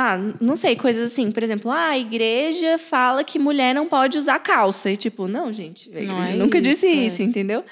ah, 0.00 0.16
não 0.40 0.54
sei, 0.54 0.76
coisas 0.76 1.10
assim, 1.10 1.32
por 1.32 1.42
exemplo, 1.42 1.72
ah, 1.72 1.88
a 1.88 1.98
igreja 1.98 2.78
fala 2.78 3.24
que 3.24 3.36
mulher 3.36 3.74
não 3.74 3.88
pode 3.88 4.16
usar 4.16 4.38
calça. 4.38 4.92
E 4.92 4.96
tipo, 4.96 5.26
não, 5.26 5.52
gente, 5.52 5.90
a 5.90 6.00
igreja 6.00 6.30
é 6.30 6.36
nunca 6.36 6.58
isso, 6.58 6.68
disse 6.68 6.86
é. 6.86 6.92
isso, 6.92 7.20
entendeu? 7.20 7.64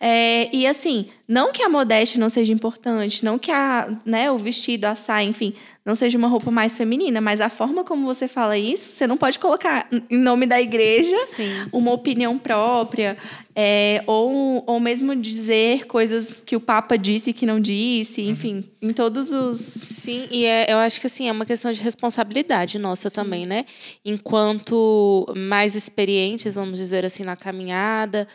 É, 0.00 0.48
e 0.50 0.66
assim, 0.66 1.08
não 1.26 1.52
que 1.52 1.62
a 1.62 1.68
modéstia 1.68 2.20
não 2.20 2.28
seja 2.28 2.52
importante, 2.52 3.24
não 3.24 3.38
que 3.38 3.50
a, 3.50 3.88
né, 4.04 4.30
o 4.30 4.36
vestido, 4.36 4.84
a 4.84 4.94
saia, 4.94 5.26
enfim, 5.26 5.54
não 5.84 5.94
seja 5.94 6.16
uma 6.18 6.28
roupa 6.28 6.50
mais 6.50 6.76
feminina, 6.76 7.20
mas 7.20 7.40
a 7.40 7.48
forma 7.48 7.84
como 7.84 8.06
você 8.06 8.28
fala 8.28 8.58
isso, 8.58 8.90
você 8.90 9.06
não 9.06 9.16
pode 9.16 9.38
colocar 9.38 9.88
em 10.10 10.18
nome 10.18 10.46
da 10.46 10.60
igreja 10.60 11.18
Sim. 11.26 11.66
uma 11.72 11.92
opinião 11.92 12.38
própria, 12.38 13.16
é, 13.56 14.02
ou, 14.06 14.64
ou 14.66 14.80
mesmo 14.80 15.14
dizer 15.14 15.86
coisas 15.86 16.40
que 16.40 16.56
o 16.56 16.60
Papa 16.60 16.96
disse 16.96 17.32
que 17.32 17.46
não 17.46 17.60
disse, 17.60 18.22
uhum. 18.22 18.30
enfim, 18.30 18.64
em 18.82 18.92
todos 18.92 19.30
os. 19.30 19.60
Sim, 19.60 20.26
e 20.30 20.44
é, 20.44 20.72
eu 20.72 20.78
acho 20.78 21.00
que 21.00 21.06
assim, 21.06 21.28
é 21.28 21.32
uma 21.32 21.46
questão 21.46 21.70
de 21.70 21.80
responsabilidade 21.80 22.78
nossa 22.78 23.08
Sim. 23.08 23.14
também, 23.14 23.46
né? 23.46 23.64
Enquanto 24.04 25.26
mais 25.36 25.74
experientes, 25.74 26.54
vamos 26.54 26.78
dizer 26.78 27.04
assim, 27.04 27.22
na 27.22 27.36
caminhada 27.36 28.26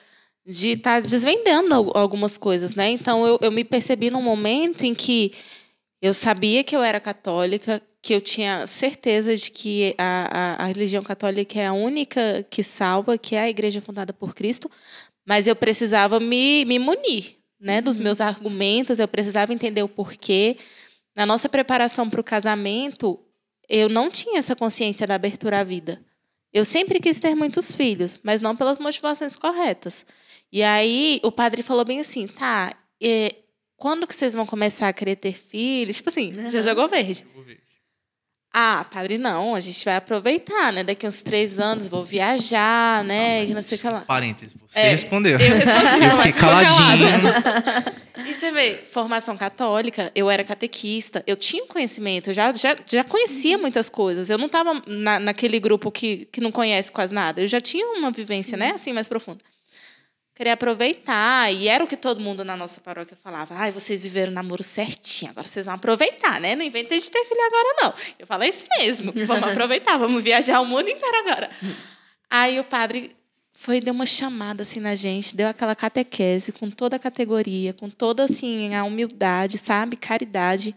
de 0.49 0.69
estar 0.69 1.01
tá 1.01 1.07
desvendando 1.07 1.91
algumas 1.93 2.37
coisas, 2.37 2.73
né? 2.73 2.89
Então 2.89 3.25
eu, 3.25 3.37
eu 3.41 3.51
me 3.51 3.63
percebi 3.63 4.09
num 4.09 4.21
momento 4.21 4.83
em 4.83 4.95
que 4.95 5.31
eu 6.01 6.13
sabia 6.13 6.63
que 6.63 6.75
eu 6.75 6.81
era 6.81 6.99
católica, 6.99 7.81
que 8.01 8.13
eu 8.13 8.21
tinha 8.21 8.65
certeza 8.65 9.35
de 9.35 9.51
que 9.51 9.93
a, 9.97 10.55
a, 10.57 10.63
a, 10.63 10.65
religião 10.65 11.03
católica 11.03 11.59
é 11.59 11.67
a 11.67 11.73
única 11.73 12.45
que 12.49 12.63
salva, 12.63 13.17
que 13.17 13.35
é 13.35 13.41
a 13.41 13.49
igreja 13.49 13.81
fundada 13.81 14.11
por 14.11 14.33
Cristo, 14.33 14.71
mas 15.27 15.45
eu 15.45 15.55
precisava 15.55 16.19
me, 16.19 16.65
me 16.65 16.79
munir 16.79 17.35
né, 17.59 17.81
dos 17.81 17.97
uhum. 17.97 18.03
meus 18.03 18.21
argumentos, 18.21 18.97
eu 18.97 19.07
precisava 19.07 19.53
entender 19.53 19.83
o 19.83 19.89
porquê. 19.89 20.57
Na 21.15 21.25
nossa 21.25 21.49
preparação 21.49 22.09
para 22.09 22.21
o 22.21 22.23
casamento, 22.23 23.19
eu 23.67 23.89
não 23.89 24.09
tinha 24.09 24.39
essa 24.39 24.55
consciência 24.55 25.05
da 25.05 25.15
abertura 25.15 25.59
à 25.59 25.63
vida. 25.63 26.01
Eu 26.51 26.65
sempre 26.65 26.99
quis 26.99 27.19
ter 27.19 27.35
muitos 27.35 27.75
filhos, 27.75 28.19
mas 28.23 28.41
não 28.41 28.55
pelas 28.55 28.79
motivações 28.79 29.35
corretas. 29.35 30.05
E 30.51 30.63
aí 30.63 31.19
o 31.23 31.31
padre 31.31 31.61
falou 31.61 31.85
bem 31.85 31.99
assim, 31.99 32.27
tá, 32.27 32.73
é, 33.01 33.35
quando 33.77 34.05
que 34.05 34.15
vocês 34.15 34.33
vão 34.33 34.45
começar 34.45 34.87
a 34.87 34.93
querer 34.93 35.15
ter 35.15 35.33
filhos? 35.33 35.97
Tipo 35.97 36.09
assim, 36.09 36.35
uhum. 36.35 36.49
já 36.49 36.61
jogou 36.61 36.87
verde. 36.87 37.25
Ah, 38.51 38.83
padre, 38.91 39.19
não, 39.19 39.53
a 39.53 39.59
gente 39.59 39.85
vai 39.85 39.95
aproveitar, 39.95 40.73
né? 40.73 40.83
Daqui 40.83 41.07
uns 41.07 41.21
três 41.21 41.59
anos 41.59 41.87
vou 41.87 42.03
viajar, 42.03 43.03
né? 43.03 43.45
Não, 43.45 43.53
não 43.53 43.61
sei 43.61 43.77
o 43.77 43.81
que 43.81 43.87
lá. 43.87 43.99
Parênteses, 44.01 44.55
você 44.67 44.79
é, 44.79 44.89
respondeu. 44.89 45.39
Eu 45.39 45.55
respondi, 45.55 46.03
eu 46.03 46.11
fiquei 46.17 46.31
caladinho. 46.33 47.07
e 48.27 48.33
você 48.33 48.51
vê, 48.51 48.77
formação 48.77 49.37
católica, 49.37 50.11
eu 50.15 50.31
era 50.31 50.43
catequista, 50.43 51.23
eu 51.27 51.35
tinha 51.35 51.63
conhecimento, 51.67 52.31
eu 52.31 52.33
já, 52.33 52.51
já, 52.51 52.75
já 52.87 53.03
conhecia 53.03 53.55
muitas 53.55 53.87
coisas. 53.87 54.31
Eu 54.31 54.39
não 54.39 54.47
estava 54.47 54.81
na, 54.87 55.19
naquele 55.19 55.59
grupo 55.59 55.91
que, 55.91 56.27
que 56.31 56.41
não 56.41 56.51
conhece 56.51 56.91
quase 56.91 57.13
nada. 57.13 57.41
Eu 57.41 57.47
já 57.47 57.61
tinha 57.61 57.85
uma 57.99 58.09
vivência, 58.09 58.57
Sim. 58.57 58.63
né? 58.63 58.71
Assim, 58.73 58.93
mais 58.93 59.07
profunda 59.07 59.43
querer 60.39 60.51
aproveitar. 60.51 61.51
E 61.53 61.67
era 61.67 61.83
o 61.83 61.87
que 61.87 61.97
todo 61.97 62.21
mundo 62.21 62.45
na 62.45 62.55
nossa 62.55 62.79
paróquia 62.79 63.17
falava. 63.21 63.53
Ai, 63.55 63.71
vocês 63.71 64.01
viveram 64.01 64.31
o 64.31 64.35
namoro 64.35 64.63
certinho, 64.63 65.31
agora 65.31 65.45
vocês 65.45 65.65
vão 65.65 65.75
aproveitar, 65.75 66.39
né? 66.39 66.55
Não 66.55 66.63
inventei 66.63 66.97
de 66.97 67.11
ter 67.11 67.25
filho 67.25 67.41
agora, 67.41 67.75
não. 67.81 67.93
Eu 68.17 68.25
falei 68.25 68.47
isso 68.47 68.65
mesmo. 68.77 69.11
Vamos 69.25 69.43
aproveitar, 69.51 69.97
vamos 69.97 70.23
viajar 70.23 70.61
o 70.61 70.65
mundo 70.65 70.89
inteiro 70.89 71.17
agora. 71.17 71.49
Aí 72.29 72.57
o 72.57 72.63
padre 72.63 73.13
foi, 73.51 73.81
deu 73.81 73.93
uma 73.93 74.05
chamada 74.05 74.63
assim 74.63 74.79
na 74.79 74.95
gente, 74.95 75.35
deu 75.35 75.49
aquela 75.49 75.75
catequese 75.75 76.53
com 76.53 76.69
toda 76.69 76.95
a 76.95 76.99
categoria, 76.99 77.73
com 77.73 77.89
toda 77.89 78.23
assim 78.23 78.73
a 78.73 78.85
humildade, 78.85 79.57
sabe? 79.57 79.97
Caridade. 79.97 80.73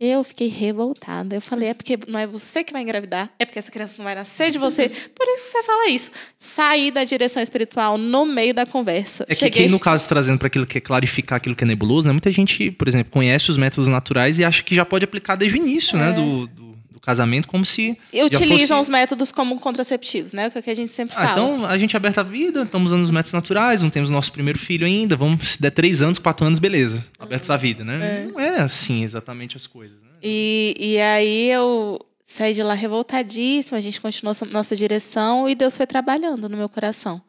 Eu 0.00 0.24
fiquei 0.24 0.48
revoltada. 0.48 1.36
Eu 1.36 1.42
falei, 1.42 1.68
é 1.68 1.74
porque 1.74 1.98
não 2.08 2.18
é 2.18 2.26
você 2.26 2.64
que 2.64 2.72
vai 2.72 2.80
engravidar, 2.80 3.28
é 3.38 3.44
porque 3.44 3.58
essa 3.58 3.70
criança 3.70 3.96
não 3.98 4.04
vai 4.04 4.14
nascer 4.14 4.50
de 4.50 4.58
você. 4.58 4.88
Por 4.88 5.28
isso 5.28 5.44
que 5.44 5.50
você 5.52 5.62
fala 5.62 5.90
isso. 5.90 6.10
Sair 6.38 6.90
da 6.90 7.04
direção 7.04 7.42
espiritual 7.42 7.98
no 7.98 8.24
meio 8.24 8.54
da 8.54 8.64
conversa. 8.64 9.26
É 9.28 9.34
Cheguei... 9.34 9.64
que 9.64 9.68
no 9.68 9.78
caso, 9.78 10.08
trazendo 10.08 10.38
para 10.38 10.46
aquilo 10.46 10.64
que 10.64 10.78
é 10.78 10.80
clarificar 10.80 11.36
aquilo 11.36 11.54
que 11.54 11.64
é 11.64 11.66
nebuloso, 11.66 12.08
né? 12.08 12.12
Muita 12.12 12.32
gente, 12.32 12.70
por 12.70 12.88
exemplo, 12.88 13.12
conhece 13.12 13.50
os 13.50 13.58
métodos 13.58 13.88
naturais 13.88 14.38
e 14.38 14.44
acha 14.44 14.62
que 14.62 14.74
já 14.74 14.86
pode 14.86 15.04
aplicar 15.04 15.36
desde 15.36 15.58
o 15.58 15.60
início, 15.60 15.98
né? 15.98 16.04
é. 16.04 16.06
né? 16.08 16.12
Do, 16.14 16.46
do 16.46 16.69
casamento 17.00 17.48
como 17.48 17.64
se. 17.64 17.98
E 18.12 18.22
utilizam 18.22 18.78
fosse... 18.78 18.88
os 18.88 18.88
métodos 18.88 19.32
como 19.32 19.58
contraceptivos, 19.58 20.32
né? 20.32 20.48
O 20.48 20.62
que 20.62 20.70
a 20.70 20.74
gente 20.74 20.92
sempre 20.92 21.14
ah, 21.16 21.20
fala. 21.20 21.32
Então, 21.32 21.66
a 21.66 21.78
gente 21.78 21.94
é 21.94 21.96
aberta 21.96 22.20
a 22.20 22.24
vida, 22.24 22.62
estamos 22.62 22.92
usando 22.92 23.02
os 23.02 23.10
métodos 23.10 23.32
naturais, 23.32 23.82
não 23.82 23.90
temos 23.90 24.10
nosso 24.10 24.32
primeiro 24.32 24.58
filho 24.58 24.86
ainda, 24.86 25.16
vamos, 25.16 25.48
se 25.48 25.60
der 25.60 25.70
três 25.70 26.02
anos, 26.02 26.18
quatro 26.18 26.46
anos, 26.46 26.58
beleza. 26.58 27.04
Abertos 27.18 27.50
à 27.50 27.56
vida, 27.56 27.84
né? 27.84 28.24
É. 28.24 28.26
Não 28.26 28.40
é 28.40 28.60
assim 28.60 29.04
exatamente 29.04 29.56
as 29.56 29.66
coisas. 29.66 29.96
Né? 30.00 30.08
E, 30.22 30.74
e 30.78 31.00
aí 31.00 31.50
eu 31.50 31.98
saí 32.24 32.54
de 32.54 32.62
lá 32.62 32.74
revoltadíssima, 32.74 33.78
a 33.78 33.80
gente 33.80 34.00
continuou 34.00 34.36
nossa 34.50 34.76
direção 34.76 35.48
e 35.48 35.54
Deus 35.54 35.76
foi 35.76 35.86
trabalhando 35.86 36.48
no 36.48 36.56
meu 36.56 36.68
coração. 36.68 37.20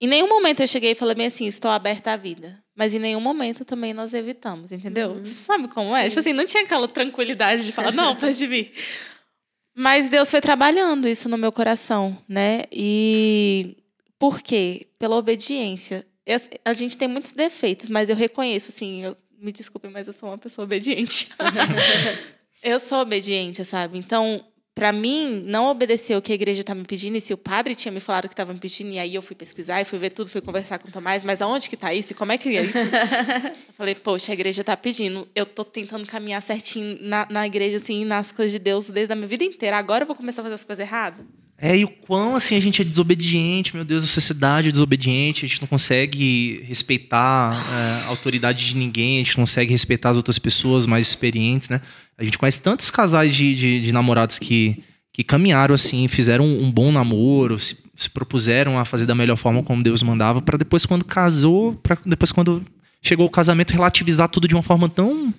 Em 0.00 0.08
nenhum 0.08 0.28
momento 0.28 0.60
eu 0.60 0.66
cheguei 0.66 0.92
e 0.92 0.94
falei 0.96 1.14
bem 1.14 1.26
assim, 1.26 1.46
estou 1.46 1.70
aberta 1.70 2.12
à 2.12 2.16
vida. 2.16 2.61
Mas 2.74 2.94
em 2.94 2.98
nenhum 2.98 3.20
momento 3.20 3.64
também 3.64 3.92
nós 3.92 4.14
evitamos, 4.14 4.72
entendeu? 4.72 5.10
Uhum. 5.10 5.24
Sabe 5.24 5.68
como 5.68 5.94
é? 5.94 6.08
Tipo 6.08 6.20
assim, 6.20 6.32
não 6.32 6.46
tinha 6.46 6.62
aquela 6.62 6.88
tranquilidade 6.88 7.66
de 7.66 7.72
falar, 7.72 7.92
não, 7.92 8.16
pode 8.16 8.46
vir. 8.46 8.72
Mas 9.74 10.08
Deus 10.08 10.30
foi 10.30 10.40
trabalhando 10.40 11.08
isso 11.08 11.28
no 11.28 11.38
meu 11.38 11.50
coração, 11.50 12.16
né? 12.28 12.64
E 12.70 13.76
por 14.18 14.42
quê? 14.42 14.86
Pela 14.98 15.16
obediência. 15.16 16.06
Eu, 16.26 16.40
a 16.64 16.72
gente 16.72 16.96
tem 16.96 17.08
muitos 17.08 17.32
defeitos, 17.32 17.88
mas 17.88 18.08
eu 18.08 18.14
reconheço, 18.14 18.70
assim, 18.70 19.02
eu, 19.02 19.16
me 19.38 19.50
desculpem, 19.50 19.90
mas 19.90 20.06
eu 20.06 20.12
sou 20.12 20.28
uma 20.28 20.38
pessoa 20.38 20.64
obediente. 20.64 21.30
eu 22.62 22.78
sou 22.78 22.98
obediente, 22.98 23.64
sabe? 23.64 23.98
Então, 23.98 24.44
para 24.74 24.90
mim, 24.90 25.42
não 25.46 25.66
obedecer 25.66 26.16
o 26.16 26.22
que 26.22 26.32
a 26.32 26.34
igreja 26.34 26.62
está 26.62 26.74
me 26.74 26.84
pedindo, 26.84 27.16
e 27.16 27.20
se 27.20 27.34
o 27.34 27.36
padre 27.36 27.74
tinha 27.74 27.92
me 27.92 28.00
falado 28.00 28.26
que 28.26 28.32
estava 28.32 28.54
me 28.54 28.58
pedindo, 28.58 28.92
e 28.92 28.98
aí 28.98 29.14
eu 29.14 29.20
fui 29.20 29.36
pesquisar, 29.36 29.80
e 29.82 29.84
fui 29.84 29.98
ver 29.98 30.10
tudo, 30.10 30.30
fui 30.30 30.40
conversar 30.40 30.78
com 30.78 30.88
o 30.88 30.90
Tomás, 30.90 31.22
mas 31.22 31.42
aonde 31.42 31.68
que 31.68 31.74
está 31.74 31.92
isso? 31.92 32.14
Como 32.14 32.32
é 32.32 32.38
que 32.38 32.48
é 32.56 32.62
isso? 32.62 32.78
eu 32.78 33.74
falei, 33.76 33.94
poxa, 33.94 34.32
a 34.32 34.34
igreja 34.34 34.62
está 34.62 34.76
pedindo, 34.76 35.28
eu 35.34 35.44
estou 35.44 35.64
tentando 35.64 36.06
caminhar 36.06 36.40
certinho 36.40 36.98
na, 37.02 37.26
na 37.30 37.46
igreja, 37.46 37.76
assim, 37.76 38.04
nas 38.04 38.32
coisas 38.32 38.52
de 38.52 38.58
Deus 38.58 38.88
desde 38.88 39.12
a 39.12 39.16
minha 39.16 39.28
vida 39.28 39.44
inteira, 39.44 39.76
agora 39.76 40.04
eu 40.04 40.06
vou 40.06 40.16
começar 40.16 40.40
a 40.40 40.44
fazer 40.44 40.54
as 40.54 40.64
coisas 40.64 40.86
erradas? 40.86 41.24
É, 41.64 41.78
e 41.78 41.84
o 41.84 41.88
quão 41.88 42.34
assim 42.34 42.56
a 42.56 42.60
gente 42.60 42.82
é 42.82 42.84
desobediente, 42.84 43.76
meu 43.76 43.84
Deus, 43.84 44.02
a 44.02 44.08
sociedade 44.08 44.66
é 44.66 44.72
desobediente, 44.72 45.44
a 45.44 45.48
gente 45.48 45.60
não 45.60 45.68
consegue 45.68 46.60
respeitar 46.64 47.52
é, 47.52 48.04
a 48.04 48.06
autoridade 48.06 48.66
de 48.66 48.76
ninguém, 48.76 49.20
a 49.20 49.24
gente 49.24 49.38
não 49.38 49.42
consegue 49.42 49.70
respeitar 49.70 50.10
as 50.10 50.16
outras 50.16 50.40
pessoas 50.40 50.86
mais 50.86 51.06
experientes, 51.06 51.68
né? 51.68 51.80
A 52.16 52.24
gente 52.24 52.38
conhece 52.38 52.60
tantos 52.60 52.90
casais 52.90 53.34
de, 53.34 53.54
de, 53.54 53.80
de 53.80 53.92
namorados 53.92 54.38
que, 54.38 54.82
que 55.12 55.24
caminharam 55.24 55.74
assim, 55.74 56.06
fizeram 56.08 56.44
um, 56.46 56.70
bom 56.70 56.92
namoro, 56.92 57.58
se, 57.58 57.78
se, 57.96 58.08
propuseram 58.08 58.78
a 58.78 58.84
fazer 58.84 59.06
da 59.06 59.14
melhor 59.14 59.36
forma 59.36 59.62
como 59.62 59.82
Deus 59.82 60.02
mandava, 60.02 60.40
para 60.40 60.56
depois 60.56 60.86
quando 60.86 61.04
casou, 61.04 61.74
para 61.82 61.98
depois 62.04 62.32
quando 62.32 62.64
chegou 63.02 63.26
o 63.26 63.30
casamento 63.30 63.72
relativizar 63.72 64.28
tudo 64.28 64.46
de 64.46 64.54
uma 64.54 64.62
forma 64.62 64.88
tão 64.88 65.34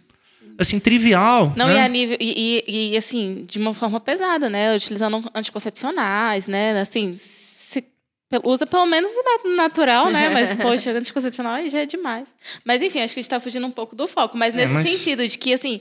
assim 0.58 0.80
trivial. 0.80 1.54
Não 1.56 1.68
né? 1.68 1.76
e 1.76 1.80
a 1.80 1.88
nível 1.88 2.18
e, 2.20 2.64
e, 2.68 2.92
e, 2.94 2.98
assim 2.98 3.46
de 3.48 3.58
uma 3.60 3.74
forma 3.74 4.00
pesada, 4.00 4.50
né? 4.50 4.76
Utilizando 4.76 5.24
anticoncepcionais, 5.34 6.48
né? 6.48 6.80
Assim 6.80 7.14
se, 7.16 7.84
usa 8.44 8.66
pelo 8.66 8.86
menos 8.86 9.12
o 9.12 9.24
método 9.24 9.56
natural, 9.56 10.12
né? 10.12 10.30
Mas 10.30 10.54
poxa, 10.62 10.92
anticoncepcional 10.92 11.54
aí 11.54 11.70
já 11.70 11.80
é 11.80 11.86
demais. 11.86 12.36
Mas 12.64 12.82
enfim, 12.82 13.00
acho 13.00 13.14
que 13.14 13.20
a 13.20 13.22
gente 13.22 13.32
está 13.32 13.40
fugindo 13.40 13.66
um 13.66 13.72
pouco 13.72 13.96
do 13.96 14.08
foco, 14.08 14.38
mas 14.38 14.54
é, 14.54 14.58
nesse 14.58 14.74
mas... 14.74 14.90
sentido 14.90 15.28
de 15.28 15.38
que 15.38 15.54
assim 15.54 15.80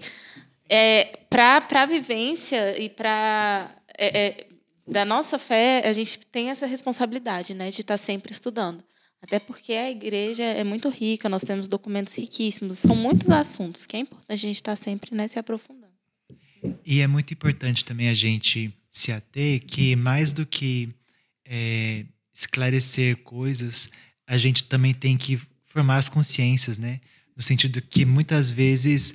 é, 0.68 1.18
para 1.28 1.82
a 1.82 1.86
vivência 1.86 2.80
e 2.80 2.88
para 2.88 3.74
é, 3.98 4.20
é, 4.20 4.46
da 4.86 5.04
nossa 5.04 5.38
fé, 5.38 5.82
a 5.84 5.92
gente 5.92 6.18
tem 6.26 6.50
essa 6.50 6.66
responsabilidade, 6.66 7.54
né, 7.54 7.70
de 7.70 7.80
estar 7.80 7.94
tá 7.94 7.98
sempre 7.98 8.32
estudando. 8.32 8.82
Até 9.20 9.38
porque 9.38 9.72
a 9.72 9.90
igreja 9.90 10.42
é 10.42 10.64
muito 10.64 10.88
rica, 10.88 11.28
nós 11.28 11.42
temos 11.42 11.68
documentos 11.68 12.14
riquíssimos, 12.14 12.78
são 12.78 12.96
muitos 12.96 13.30
assuntos 13.30 13.86
que 13.86 13.96
é 13.96 14.00
importante 14.00 14.32
a 14.32 14.36
gente 14.36 14.56
estar 14.56 14.72
tá 14.72 14.76
sempre 14.76 15.14
né, 15.14 15.28
se 15.28 15.38
aprofundando. 15.38 15.92
E 16.84 17.00
é 17.00 17.06
muito 17.06 17.32
importante 17.32 17.84
também 17.84 18.08
a 18.08 18.14
gente 18.14 18.72
se 18.90 19.12
ater 19.12 19.60
que, 19.64 19.94
mais 19.94 20.32
do 20.32 20.44
que 20.44 20.88
é, 21.44 22.04
esclarecer 22.34 23.16
coisas, 23.18 23.90
a 24.26 24.36
gente 24.36 24.64
também 24.64 24.92
tem 24.92 25.16
que 25.16 25.40
formar 25.64 25.96
as 25.96 26.08
consciências, 26.08 26.78
né? 26.78 27.00
No 27.36 27.42
sentido 27.42 27.80
que 27.80 28.04
muitas 28.04 28.50
vezes 28.50 29.14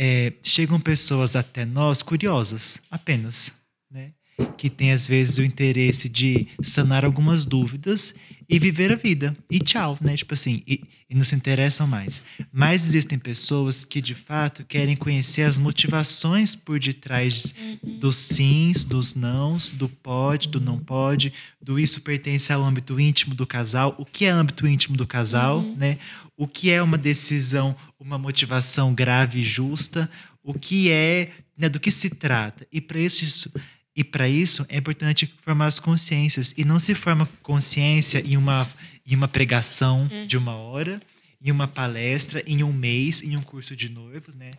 é, 0.00 0.32
chegam 0.40 0.78
pessoas 0.78 1.34
até 1.34 1.64
nós 1.64 2.02
curiosas, 2.02 2.80
apenas, 2.88 3.54
né? 3.90 4.12
que 4.56 4.70
tem 4.70 4.92
às 4.92 5.04
vezes 5.04 5.38
o 5.38 5.42
interesse 5.42 6.08
de 6.08 6.46
sanar 6.62 7.04
algumas 7.04 7.44
dúvidas 7.44 8.14
e 8.48 8.58
viver 8.58 8.92
a 8.92 8.96
vida. 8.96 9.36
E 9.50 9.58
tchau, 9.58 9.98
né? 10.00 10.16
Tipo 10.16 10.34
assim, 10.34 10.62
e, 10.66 10.84
e 11.10 11.14
não 11.14 11.24
se 11.24 11.34
interessam 11.34 11.86
mais. 11.86 12.22
Mas 12.52 12.86
existem 12.86 13.18
pessoas 13.18 13.84
que 13.84 14.00
de 14.00 14.14
fato 14.14 14.64
querem 14.64 14.94
conhecer 14.96 15.42
as 15.42 15.58
motivações 15.58 16.54
por 16.54 16.78
detrás 16.78 17.52
uhum. 17.58 17.98
dos 17.98 18.16
sims, 18.16 18.84
dos 18.84 19.16
nãos, 19.16 19.68
do 19.68 19.88
pode, 19.88 20.48
do 20.48 20.60
não 20.60 20.78
pode, 20.78 21.32
do 21.60 21.78
isso 21.78 22.00
pertence 22.02 22.52
ao 22.52 22.62
âmbito 22.62 22.98
íntimo 23.00 23.34
do 23.34 23.46
casal, 23.46 23.96
o 23.98 24.04
que 24.04 24.24
é 24.24 24.30
âmbito 24.30 24.66
íntimo 24.66 24.96
do 24.96 25.06
casal, 25.06 25.58
uhum. 25.58 25.74
né? 25.76 25.98
O 26.38 26.46
que 26.46 26.70
é 26.70 26.80
uma 26.80 26.96
decisão, 26.96 27.76
uma 27.98 28.16
motivação 28.16 28.94
grave 28.94 29.40
e 29.40 29.44
justa, 29.44 30.08
o 30.42 30.54
que 30.54 30.90
é, 30.90 31.32
né, 31.56 31.68
do 31.68 31.78
que 31.78 31.90
se 31.90 32.08
trata. 32.08 32.66
E 32.72 32.80
para 32.80 32.98
isso 32.98 33.52
e 33.98 34.04
para 34.04 34.28
isso 34.28 34.64
é 34.68 34.76
importante 34.76 35.26
formar 35.42 35.66
as 35.66 35.80
consciências. 35.80 36.54
E 36.56 36.64
não 36.64 36.78
se 36.78 36.94
forma 36.94 37.28
consciência 37.42 38.20
em 38.20 38.36
uma, 38.36 38.70
em 39.04 39.16
uma 39.16 39.26
pregação 39.26 40.08
hum. 40.08 40.24
de 40.24 40.36
uma 40.36 40.54
hora, 40.54 41.02
em 41.42 41.50
uma 41.50 41.66
palestra, 41.66 42.40
em 42.46 42.62
um 42.62 42.72
mês, 42.72 43.24
em 43.24 43.36
um 43.36 43.42
curso 43.42 43.74
de 43.74 43.88
noivos, 43.88 44.36
né? 44.36 44.52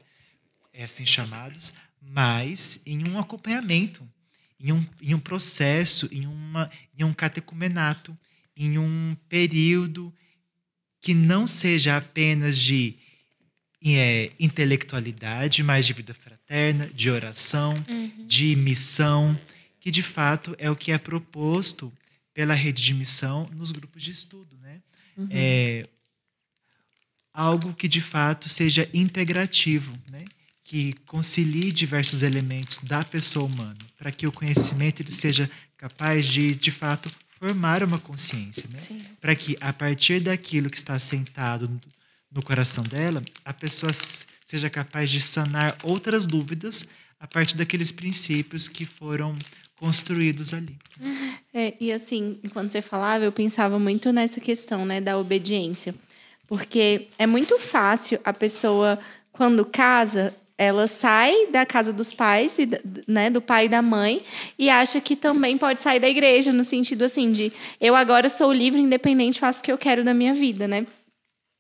É 0.74 0.84
assim 0.84 1.06
chamados, 1.06 1.74
mas 2.02 2.82
em 2.86 3.08
um 3.08 3.18
acompanhamento, 3.18 4.06
em 4.60 4.74
um, 4.74 4.86
em 5.02 5.14
um 5.14 5.20
processo, 5.20 6.10
em, 6.12 6.26
uma, 6.28 6.70
em 6.98 7.06
um 7.06 7.14
catecumenato, 7.14 8.18
em 8.58 8.78
um 8.78 9.16
período 9.30 10.14
que 11.02 11.14
não 11.14 11.48
seja 11.48 11.98
apenas 11.98 12.58
de 12.58 12.96
é, 13.86 14.32
intelectualidade, 14.40 15.64
mas 15.64 15.86
de 15.86 15.94
vida 15.94 16.14
fraterna, 16.14 16.88
de 16.88 17.10
oração, 17.10 17.74
uhum. 17.88 18.26
de 18.28 18.56
missão, 18.56 19.40
que 19.80 19.90
de 19.90 20.04
fato 20.04 20.56
é 20.58 20.70
o 20.70 20.76
que 20.76 20.92
é 20.92 20.98
proposto 20.98 21.92
pela 22.34 22.54
rede 22.54 22.82
de 22.84 22.94
missão 22.94 23.50
nos 23.54 23.72
grupos 23.72 24.04
de 24.04 24.12
estudo. 24.12 24.58
Né? 24.58 24.82
Uhum. 25.18 25.28
É, 25.32 25.88
algo 27.34 27.74
que 27.74 27.88
de 27.88 28.02
fato 28.02 28.50
seja 28.50 28.90
integrativo, 28.94 29.98
né? 30.12 30.26
que 30.64 30.94
concilie 31.08 31.72
diversos 31.72 32.22
elementos 32.22 32.78
da 32.84 33.04
pessoa 33.04 33.46
humana, 33.46 33.78
para 33.98 34.12
que 34.12 34.28
o 34.28 34.32
conhecimento 34.32 35.02
ele 35.02 35.12
seja 35.12 35.50
capaz 35.78 36.28
de, 36.28 36.54
de 36.54 36.70
fato, 36.70 37.10
formar 37.40 37.84
uma 37.84 37.98
consciência, 37.98 38.68
né? 38.72 39.02
para 39.22 39.36
que 39.36 39.58
a 39.62 39.72
partir 39.72 40.20
daquilo 40.20 40.70
que 40.70 40.78
está 40.78 41.00
sentado 41.00 41.70
no 42.32 42.44
coração 42.44 42.84
dela, 42.84 43.24
a 43.46 43.54
pessoa 43.54 43.92
seja 44.46 44.70
capaz 44.70 45.10
de 45.10 45.22
sanar 45.22 45.78
outras 45.84 46.26
dúvidas 46.26 46.86
a 47.20 47.28
partir 47.28 47.56
daqueles 47.56 47.92
princípios 47.92 48.68
que 48.68 48.86
foram 48.86 49.38
construídos 49.78 50.54
ali. 50.54 50.78
É, 51.54 51.74
e 51.80 51.92
assim, 51.92 52.38
enquanto 52.44 52.72
você 52.72 52.82
falava, 52.82 53.24
eu 53.24 53.32
pensava 53.32 53.80
muito 53.80 54.12
nessa 54.12 54.40
questão, 54.40 54.86
né, 54.86 55.00
da 55.00 55.18
obediência, 55.18 55.96
porque 56.48 57.08
é 57.18 57.26
muito 57.26 57.58
fácil 57.58 58.20
a 58.24 58.34
pessoa 58.34 59.00
quando 59.32 59.66
casa 59.66 60.36
ela 60.60 60.88
sai 60.88 61.48
da 61.48 61.66
casa 61.66 61.94
dos 61.94 62.12
pais, 62.12 62.58
né, 63.08 63.30
do 63.30 63.42
pai 63.42 63.66
e 63.66 63.70
da 63.70 63.82
mãe, 63.82 64.22
e 64.58 64.70
acha 64.70 65.00
que 65.00 65.16
também 65.16 65.58
pode 65.58 65.82
sair 65.82 66.02
da 66.02 66.10
igreja, 66.10 66.52
no 66.52 66.66
sentido 66.66 67.04
assim 67.04 67.32
de 67.32 67.54
eu 67.80 67.96
agora 67.96 68.30
sou 68.30 68.52
livre, 68.52 68.82
independente, 68.82 69.40
faço 69.40 69.62
o 69.62 69.64
que 69.64 69.72
eu 69.72 69.78
quero 69.78 70.04
da 70.04 70.14
minha 70.14 70.34
vida, 70.34 70.68
né? 70.68 70.86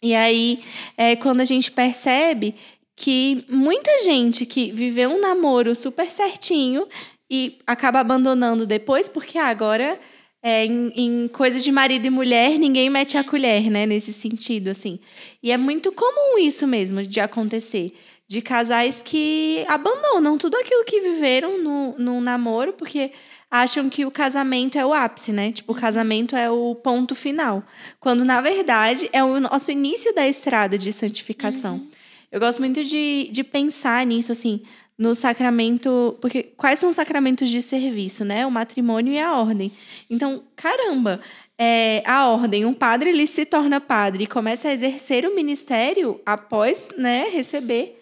E 0.03 0.13
aí, 0.13 0.61
é 0.97 1.15
quando 1.15 1.39
a 1.39 1.45
gente 1.45 1.71
percebe 1.71 2.53
que 2.93 3.45
muita 3.47 4.03
gente 4.03 4.45
que 4.45 4.69
viveu 4.73 5.09
um 5.09 5.21
namoro 5.21 5.73
super 5.77 6.11
certinho 6.11 6.85
e 7.31 7.57
acaba 7.65 8.01
abandonando 8.01 8.67
depois, 8.67 9.07
porque 9.07 9.37
agora 9.37 9.97
é, 10.43 10.65
em, 10.65 10.91
em 10.93 11.27
coisas 11.29 11.63
de 11.63 11.71
marido 11.71 12.05
e 12.05 12.09
mulher, 12.09 12.59
ninguém 12.59 12.89
mete 12.89 13.17
a 13.17 13.23
colher, 13.23 13.69
né? 13.69 13.85
Nesse 13.85 14.11
sentido, 14.11 14.67
assim. 14.67 14.99
E 15.41 15.53
é 15.53 15.57
muito 15.57 15.89
comum 15.93 16.37
isso 16.37 16.67
mesmo 16.67 17.01
de 17.01 17.21
acontecer. 17.21 17.93
De 18.29 18.43
casais 18.43 19.01
que 19.01 19.65
abandonam 19.67 20.37
tudo 20.37 20.55
aquilo 20.55 20.85
que 20.85 21.01
viveram 21.01 21.57
no, 21.57 21.95
no 21.97 22.21
namoro, 22.21 22.73
porque 22.73 23.11
acham 23.49 23.89
que 23.89 24.05
o 24.05 24.11
casamento 24.11 24.77
é 24.77 24.85
o 24.85 24.93
ápice, 24.93 25.31
né? 25.31 25.51
Tipo, 25.51 25.71
o 25.71 25.75
casamento 25.75 26.35
é 26.35 26.49
o 26.49 26.75
ponto 26.75 27.15
final. 27.15 27.63
Quando, 27.99 28.23
na 28.23 28.39
verdade, 28.39 29.09
é 29.11 29.23
o 29.23 29.39
nosso 29.39 29.71
início 29.71 30.13
da 30.13 30.27
estrada 30.27 30.77
de 30.77 30.91
santificação. 30.91 31.75
Uhum. 31.77 31.87
Eu 32.31 32.39
gosto 32.39 32.59
muito 32.59 32.83
de, 32.83 33.27
de 33.31 33.43
pensar 33.43 34.05
nisso, 34.05 34.31
assim, 34.31 34.61
no 34.97 35.15
sacramento. 35.15 36.15
Porque 36.21 36.43
quais 36.43 36.77
são 36.77 36.89
os 36.89 36.95
sacramentos 36.95 37.49
de 37.49 37.61
serviço, 37.61 38.23
né? 38.23 38.45
O 38.45 38.51
matrimônio 38.51 39.11
e 39.11 39.19
a 39.19 39.35
ordem. 39.35 39.71
Então, 40.09 40.43
caramba. 40.55 41.19
É, 41.61 42.01
a 42.05 42.25
ordem, 42.25 42.65
um 42.65 42.73
padre 42.73 43.09
ele 43.09 43.27
se 43.27 43.45
torna 43.45 43.81
padre 43.81 44.23
e 44.23 44.27
começa 44.27 44.69
a 44.69 44.71
exercer 44.71 45.25
o 45.25 45.35
ministério 45.35 46.21
após 46.25 46.89
né, 46.97 47.27
receber 47.33 47.98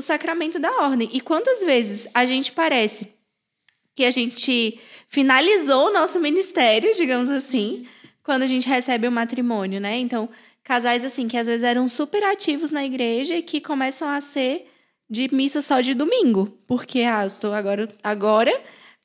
o 0.00 0.02
sacramento 0.02 0.58
da 0.58 0.70
ordem. 0.82 1.08
E 1.12 1.20
quantas 1.20 1.62
vezes 1.62 2.08
a 2.12 2.26
gente 2.26 2.52
parece 2.52 3.12
que 3.94 4.04
a 4.04 4.10
gente 4.10 4.80
finalizou 5.08 5.88
o 5.88 5.92
nosso 5.92 6.18
ministério, 6.20 6.94
digamos 6.94 7.30
assim, 7.30 7.86
quando 8.22 8.42
a 8.42 8.48
gente 8.48 8.68
recebe 8.68 9.06
o 9.06 9.12
matrimônio, 9.12 9.80
né? 9.80 9.98
Então, 9.98 10.28
casais 10.64 11.04
assim 11.04 11.28
que 11.28 11.36
às 11.36 11.46
vezes 11.46 11.62
eram 11.62 11.88
super 11.88 12.22
ativos 12.24 12.70
na 12.70 12.84
igreja 12.84 13.36
e 13.36 13.42
que 13.42 13.60
começam 13.60 14.08
a 14.08 14.20
ser 14.20 14.66
de 15.08 15.28
missa 15.34 15.60
só 15.60 15.80
de 15.80 15.94
domingo, 15.94 16.58
porque 16.66 17.00
ah, 17.00 17.24
eu 17.24 17.26
estou 17.26 17.52
agora 17.52 17.88
agora 18.02 18.52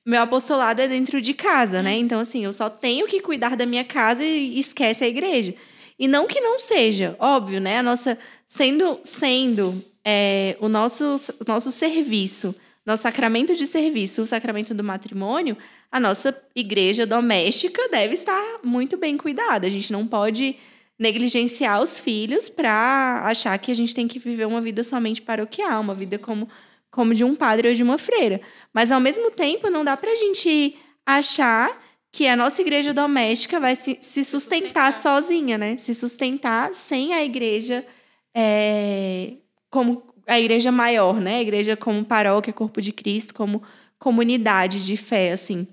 meu 0.06 0.22
apostolado 0.22 0.80
é 0.80 0.88
dentro 0.88 1.20
de 1.20 1.34
casa, 1.34 1.82
né? 1.82 1.96
Então 1.96 2.20
assim, 2.20 2.46
eu 2.46 2.54
só 2.54 2.70
tenho 2.70 3.08
que 3.08 3.20
cuidar 3.20 3.56
da 3.56 3.66
minha 3.66 3.84
casa 3.84 4.24
e 4.24 4.60
esquece 4.60 5.04
a 5.04 5.08
igreja. 5.08 5.56
E 5.98 6.08
não 6.08 6.28
que 6.28 6.40
não 6.40 6.60
seja, 6.60 7.16
óbvio, 7.20 7.60
né? 7.60 7.80
A 7.80 7.84
nossa 7.84 8.18
sendo 8.48 9.00
sendo 9.04 9.84
é, 10.06 10.56
o 10.60 10.70
nosso 10.70 11.16
nosso 11.48 11.72
serviço 11.72 12.56
nosso 12.86 13.02
sacramento 13.02 13.56
de 13.56 13.66
serviço, 13.66 14.22
o 14.22 14.28
sacramento 14.28 14.74
do 14.74 14.84
matrimônio, 14.84 15.58
a 15.92 16.00
nossa 16.00 16.40
igreja 16.56 17.06
doméstica 17.06 17.90
deve 17.90 18.14
estar 18.14 18.60
muito 18.64 18.96
bem 18.96 19.18
cuidada. 19.18 19.66
A 19.66 19.72
gente 19.72 19.92
não 19.92 20.06
pode 20.06 20.56
negligenciar 20.98 21.82
os 21.82 22.00
filhos 22.00 22.48
para 22.48 23.24
achar 23.26 23.58
que 23.58 23.72
a 23.72 23.76
gente 23.76 23.96
tem 23.96 24.08
que 24.08 24.20
viver 24.20 24.46
uma 24.46 24.62
vida 24.62 24.84
somente 24.84 25.22
paroquial, 25.22 25.82
uma 25.82 25.96
vida 25.96 26.20
como, 26.20 26.48
como 26.92 27.14
de 27.14 27.24
um 27.24 27.36
padre 27.36 27.70
ou 27.70 27.74
de 27.74 27.82
uma 27.82 27.98
freira. 27.98 28.40
Mas, 28.72 28.92
ao 28.92 29.00
mesmo 29.00 29.32
tempo, 29.32 29.68
não 29.70 29.84
dá 29.84 29.98
para 29.98 30.12
a 30.12 30.16
gente 30.16 30.78
achar 31.04 31.84
que 32.12 32.28
a 32.28 32.36
nossa 32.36 32.62
igreja 32.62 32.94
doméstica 32.94 33.60
vai 33.60 33.76
se, 33.76 33.98
se 34.00 34.24
sustentar, 34.24 34.94
sustentar, 34.94 34.94
sozinha, 34.94 35.58
né? 35.58 35.76
Se 35.76 35.94
sustentar 35.94 36.74
sem 36.74 37.14
a 37.14 37.24
igreja 37.24 37.86
é, 38.34 39.34
como 39.76 40.02
a 40.26 40.40
igreja 40.40 40.72
maior, 40.72 41.20
né? 41.20 41.36
A 41.36 41.42
igreja 41.42 41.76
como 41.76 42.06
paróquia, 42.06 42.54
corpo 42.54 42.82
de 42.82 42.94
Cristo, 42.94 43.34
como 43.34 43.62
comunidade 44.00 44.86
de 44.86 44.96
fé, 44.96 45.34
assim. 45.34 45.68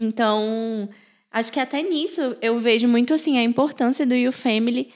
Então, 0.00 0.88
acho 1.30 1.52
que 1.52 1.60
até 1.60 1.82
nisso 1.82 2.38
eu 2.40 2.58
vejo 2.58 2.88
muito 2.88 3.12
assim 3.12 3.36
a 3.36 3.42
importância 3.42 4.06
do 4.06 4.14
You 4.14 4.32
Family 4.32 4.94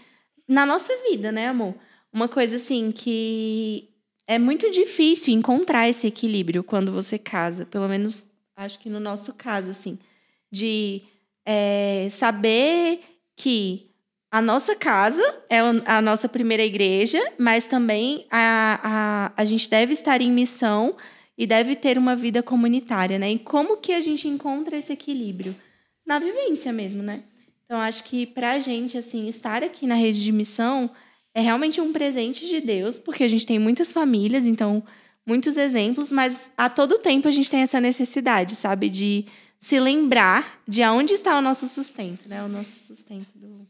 na 0.49 0.64
nossa 0.64 0.94
vida, 1.11 1.30
né, 1.30 1.49
amor? 1.49 1.74
Uma 2.11 2.26
coisa 2.26 2.57
assim 2.57 2.90
que 2.90 3.90
é 4.26 4.38
muito 4.38 4.70
difícil 4.70 5.34
encontrar 5.34 5.86
esse 5.90 6.07
equilíbrio 6.07 6.64
quando 6.64 6.90
você 6.90 7.18
casa, 7.18 7.66
pelo 7.66 7.86
menos 7.86 8.24
acho 8.57 8.78
que 8.78 8.88
no 8.88 8.99
nosso 8.99 9.34
caso, 9.34 9.70
assim, 9.70 9.99
de 10.51 11.03
é, 11.44 12.09
saber 12.11 13.03
que 13.36 13.88
a 14.31 14.43
nossa 14.43 14.76
casa 14.76 15.22
é 15.49 15.59
a 15.87 16.03
nossa 16.03 16.29
primeira 16.29 16.62
igreja, 16.62 17.20
mas 17.39 17.66
também 17.66 18.26
a, 18.31 18.81
a, 19.37 19.43
a 19.43 19.45
gente 19.45 19.70
deve 19.70 19.95
estar 19.95 20.20
em 20.20 20.31
missão 20.31 20.97
e 21.37 21.47
deve 21.47 21.74
ter 21.74 21.97
uma 21.97 22.14
vida 22.14 22.43
comunitária, 22.43 23.18
né? 23.18 23.31
E 23.31 23.39
como 23.39 23.76
que 23.76 23.93
a 23.93 24.01
gente 24.01 24.29
encontra 24.29 24.76
esse 24.76 24.93
equilíbrio? 24.93 25.55
Na 26.05 26.18
vivência 26.18 26.72
mesmo, 26.72 27.03
né? 27.03 27.22
Então, 27.64 27.81
acho 27.81 28.05
que 28.05 28.26
para 28.26 28.53
a 28.53 28.61
gente, 28.61 28.99
assim, 28.99 29.29
estar 29.29 29.62
aqui 29.62 29.87
na 29.87 29.95
rede 29.95 30.22
de 30.22 30.33
missão 30.33 30.91
é 31.35 31.41
realmente 31.41 31.81
um 31.81 31.93
presente 31.93 32.47
de 32.47 32.61
Deus, 32.61 32.99
porque 32.99 33.22
a 33.22 33.29
gente 33.29 33.47
tem 33.47 33.59
muitas 33.59 33.93
famílias, 33.93 34.47
então, 34.47 34.83
muitos 35.26 35.57
exemplos, 35.57 36.11
mas 36.11 36.51
a 36.57 36.68
todo 36.68 36.99
tempo 36.99 37.29
a 37.29 37.31
gente 37.31 37.51
tem 37.51 37.61
essa 37.61 37.81
necessidade, 37.81 38.57
sabe? 38.57 38.89
De 38.89 39.26
se 39.59 39.79
lembrar 39.79 40.61
de 40.66 40.83
onde 40.83 41.12
está 41.12 41.39
o 41.39 41.43
nosso 41.43 41.68
sustento, 41.68 42.29
né? 42.29 42.43
O 42.43 42.49
nosso 42.49 42.87
sustento 42.87 43.37
do 43.37 43.67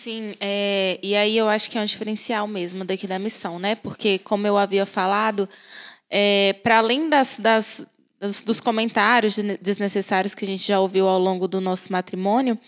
Sim, 0.00 0.34
é, 0.40 0.98
e 1.02 1.14
aí 1.14 1.36
eu 1.36 1.46
acho 1.46 1.70
que 1.70 1.76
é 1.76 1.80
um 1.82 1.84
diferencial 1.84 2.48
mesmo 2.48 2.86
daqui 2.86 3.06
da 3.06 3.18
missão, 3.18 3.58
né? 3.58 3.74
Porque, 3.74 4.18
como 4.20 4.46
eu 4.46 4.56
havia 4.56 4.86
falado, 4.86 5.46
é, 6.08 6.54
para 6.62 6.78
além 6.78 7.10
das, 7.10 7.36
das, 7.36 7.86
dos 8.40 8.62
comentários 8.62 9.36
desnecessários 9.60 10.34
que 10.34 10.42
a 10.42 10.46
gente 10.46 10.66
já 10.66 10.80
ouviu 10.80 11.06
ao 11.06 11.18
longo 11.18 11.46
do 11.46 11.60
nosso 11.60 11.92
matrimônio, 11.92 12.58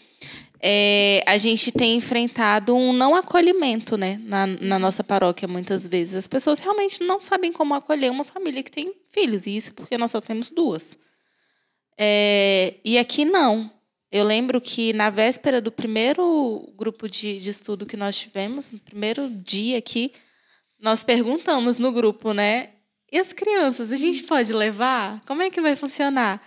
é, 0.61 1.25
a 1.27 1.39
gente 1.39 1.73
tem 1.73 1.97
enfrentado 1.97 2.77
um 2.77 2.93
não 2.93 3.15
acolhimento 3.15 3.97
né, 3.97 4.21
na, 4.25 4.47
na, 4.47 4.79
nossa 4.79 5.03
paróquia, 5.03 5.49
muitas 5.49 5.87
vezes. 5.87 6.17
As 6.17 6.29
pessoas 6.29 6.59
realmente 6.61 7.03
não 7.03 7.23
sabem 7.23 7.51
como 7.51 7.73
acolher 7.73 8.11
uma 8.11 8.25
família 8.25 8.63
que 8.63 8.71
tem 8.71 8.93
filhos, 9.09 9.47
e 9.47 9.57
isso 9.57 9.73
porque 9.73 9.97
nós 9.97 10.11
só 10.11 10.21
temos 10.21 10.51
duas. 10.51 10.99
É, 11.97 12.75
e 12.85 12.99
aqui 12.99 13.25
não. 13.25 13.72
Eu 14.13 14.25
lembro 14.25 14.61
que 14.61 14.93
na 14.93 15.09
véspera 15.09 15.59
do 15.59 15.73
primeiro 15.73 16.71
grupo 16.77 17.09
de, 17.09 17.39
de 17.39 17.49
estudo 17.49 17.87
que 17.87 17.97
nós 17.97 18.15
tivemos, 18.15 18.71
no 18.71 18.79
primeiro 18.79 19.31
dia 19.31 19.79
aqui, 19.79 20.13
nós 20.79 21.03
perguntamos 21.03 21.79
no 21.79 21.91
grupo, 21.91 22.35
né? 22.35 22.69
E 23.11 23.19
as 23.19 23.33
crianças, 23.33 23.91
a 23.91 23.97
gente 23.97 24.25
pode 24.25 24.53
levar? 24.53 25.19
Como 25.27 25.41
é 25.41 25.49
que 25.49 25.63
vai 25.63 25.75
funcionar? 25.77 26.43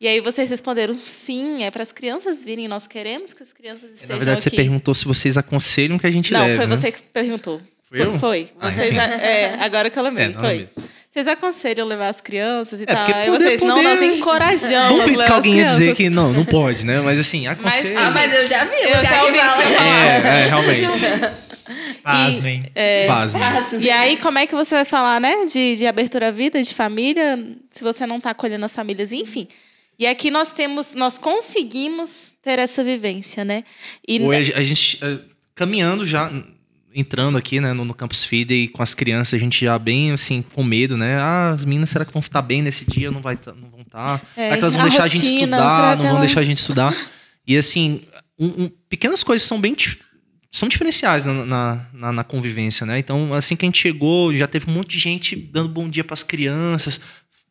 E 0.00 0.08
aí 0.08 0.18
vocês 0.18 0.48
responderam 0.48 0.94
sim, 0.94 1.62
é 1.62 1.70
para 1.70 1.82
as 1.82 1.92
crianças 1.92 2.42
virem, 2.42 2.66
nós 2.66 2.86
queremos 2.86 3.34
que 3.34 3.42
as 3.42 3.52
crianças 3.52 3.92
estejam 3.92 4.04
aqui. 4.04 4.12
Na 4.12 4.16
verdade, 4.16 4.38
aqui. 4.38 4.50
você 4.50 4.56
perguntou 4.56 4.94
se 4.94 5.04
vocês 5.04 5.36
aconselham 5.36 5.98
que 5.98 6.06
a 6.06 6.10
gente 6.10 6.32
Não, 6.32 6.40
leve. 6.40 6.52
Não, 6.52 6.62
foi 6.62 6.66
né? 6.66 6.76
você 6.76 6.90
que 6.90 7.06
perguntou. 7.08 7.60
Foi 7.90 8.00
eu? 8.00 8.18
Foi. 8.18 8.48
Ah, 8.60 8.70
vocês, 8.70 8.96
é, 8.96 9.54
agora 9.60 9.90
que 9.90 9.98
eu 9.98 10.02
lembrei, 10.02 10.26
é, 10.26 10.32
foi. 10.32 10.58
Mesmo. 10.58 10.90
Vocês 11.10 11.26
aconselham 11.26 11.88
levar 11.88 12.08
as 12.08 12.20
crianças 12.20 12.78
e 12.78 12.84
é, 12.84 12.86
tal. 12.86 13.04
Aí 13.04 13.26
poder, 13.26 13.44
vocês, 13.44 13.60
poder... 13.60 13.72
não, 13.72 13.82
nós 13.82 14.00
encorajamos. 14.00 14.98
Não 14.98 15.08
fica 15.08 15.34
alguém 15.34 15.56
ia 15.56 15.66
dizer 15.66 15.96
que 15.96 16.08
não, 16.08 16.32
não 16.32 16.44
pode, 16.44 16.86
né? 16.86 17.00
Mas 17.00 17.18
assim, 17.18 17.48
aconselho. 17.48 17.94
Mas, 17.94 18.06
ah, 18.06 18.10
mas 18.12 18.32
eu 18.32 18.46
já 18.46 18.64
vi. 18.64 18.76
Eu 18.76 19.04
já 19.04 19.24
ouvi 19.24 19.38
isso 19.38 19.56
que 19.56 19.74
falar. 19.74 20.06
É, 20.06 20.42
é, 20.42 20.46
realmente. 20.46 20.82
Pasmem. 22.04 22.62
E, 22.64 22.70
é, 22.76 23.06
Pasmem. 23.08 23.42
E 23.80 23.90
aí, 23.90 24.16
como 24.18 24.38
é 24.38 24.46
que 24.46 24.54
você 24.54 24.76
vai 24.76 24.84
falar, 24.84 25.20
né? 25.20 25.46
De, 25.46 25.74
de 25.74 25.86
abertura 25.86 26.28
à 26.28 26.30
vida, 26.30 26.62
de 26.62 26.72
família, 26.72 27.44
se 27.70 27.82
você 27.82 28.06
não 28.06 28.18
está 28.18 28.30
acolhendo 28.30 28.64
as 28.64 28.74
famílias, 28.74 29.12
enfim. 29.12 29.48
E 29.98 30.06
aqui 30.06 30.30
nós 30.30 30.52
temos, 30.52 30.94
nós 30.94 31.18
conseguimos 31.18 32.30
ter 32.40 32.60
essa 32.60 32.84
vivência, 32.84 33.44
né? 33.44 33.64
E 34.06 34.20
Hoje, 34.20 34.54
a 34.54 34.62
gente, 34.62 35.00
caminhando 35.56 36.06
já 36.06 36.32
entrando 36.94 37.38
aqui, 37.38 37.60
né, 37.60 37.72
no, 37.72 37.84
no 37.84 37.94
Campus 37.94 38.24
Feed 38.24 38.52
e 38.52 38.68
com 38.68 38.82
as 38.82 38.94
crianças, 38.94 39.34
a 39.34 39.38
gente 39.38 39.64
já 39.64 39.78
bem, 39.78 40.12
assim, 40.12 40.42
com 40.42 40.62
medo, 40.62 40.96
né? 40.96 41.18
Ah, 41.18 41.50
as 41.50 41.64
meninas, 41.64 41.90
será 41.90 42.04
que 42.04 42.12
vão 42.12 42.20
estar 42.20 42.42
bem 42.42 42.62
nesse 42.62 42.84
dia? 42.84 43.10
Não, 43.10 43.20
vai, 43.20 43.38
não 43.60 43.70
vão 43.70 43.82
estar? 43.82 44.22
É, 44.36 44.44
será 44.44 44.56
que 44.56 44.62
elas 44.62 44.74
vão 44.74 44.82
deixar 44.84 45.02
rotina, 45.02 45.04
a 45.04 45.08
gente 45.08 45.34
estudar? 45.34 45.96
Não 45.96 46.02
vão 46.02 46.10
ela... 46.10 46.20
deixar 46.20 46.40
a 46.40 46.44
gente 46.44 46.58
estudar? 46.58 46.96
E, 47.46 47.56
assim, 47.56 48.02
um, 48.38 48.64
um, 48.64 48.70
pequenas 48.88 49.22
coisas 49.22 49.46
são 49.46 49.60
bem... 49.60 49.76
São 50.52 50.68
diferenciais 50.68 51.26
na, 51.26 51.86
na, 51.92 52.12
na, 52.12 52.24
convivência, 52.24 52.84
né? 52.84 52.98
Então, 52.98 53.32
assim 53.32 53.54
que 53.54 53.64
a 53.64 53.68
gente 53.68 53.80
chegou, 53.80 54.34
já 54.34 54.48
teve 54.48 54.68
um 54.68 54.74
monte 54.74 54.90
de 54.90 54.98
gente 54.98 55.36
dando 55.36 55.68
bom 55.68 55.88
dia 55.88 56.02
para 56.02 56.14
as 56.14 56.24
crianças, 56.24 57.00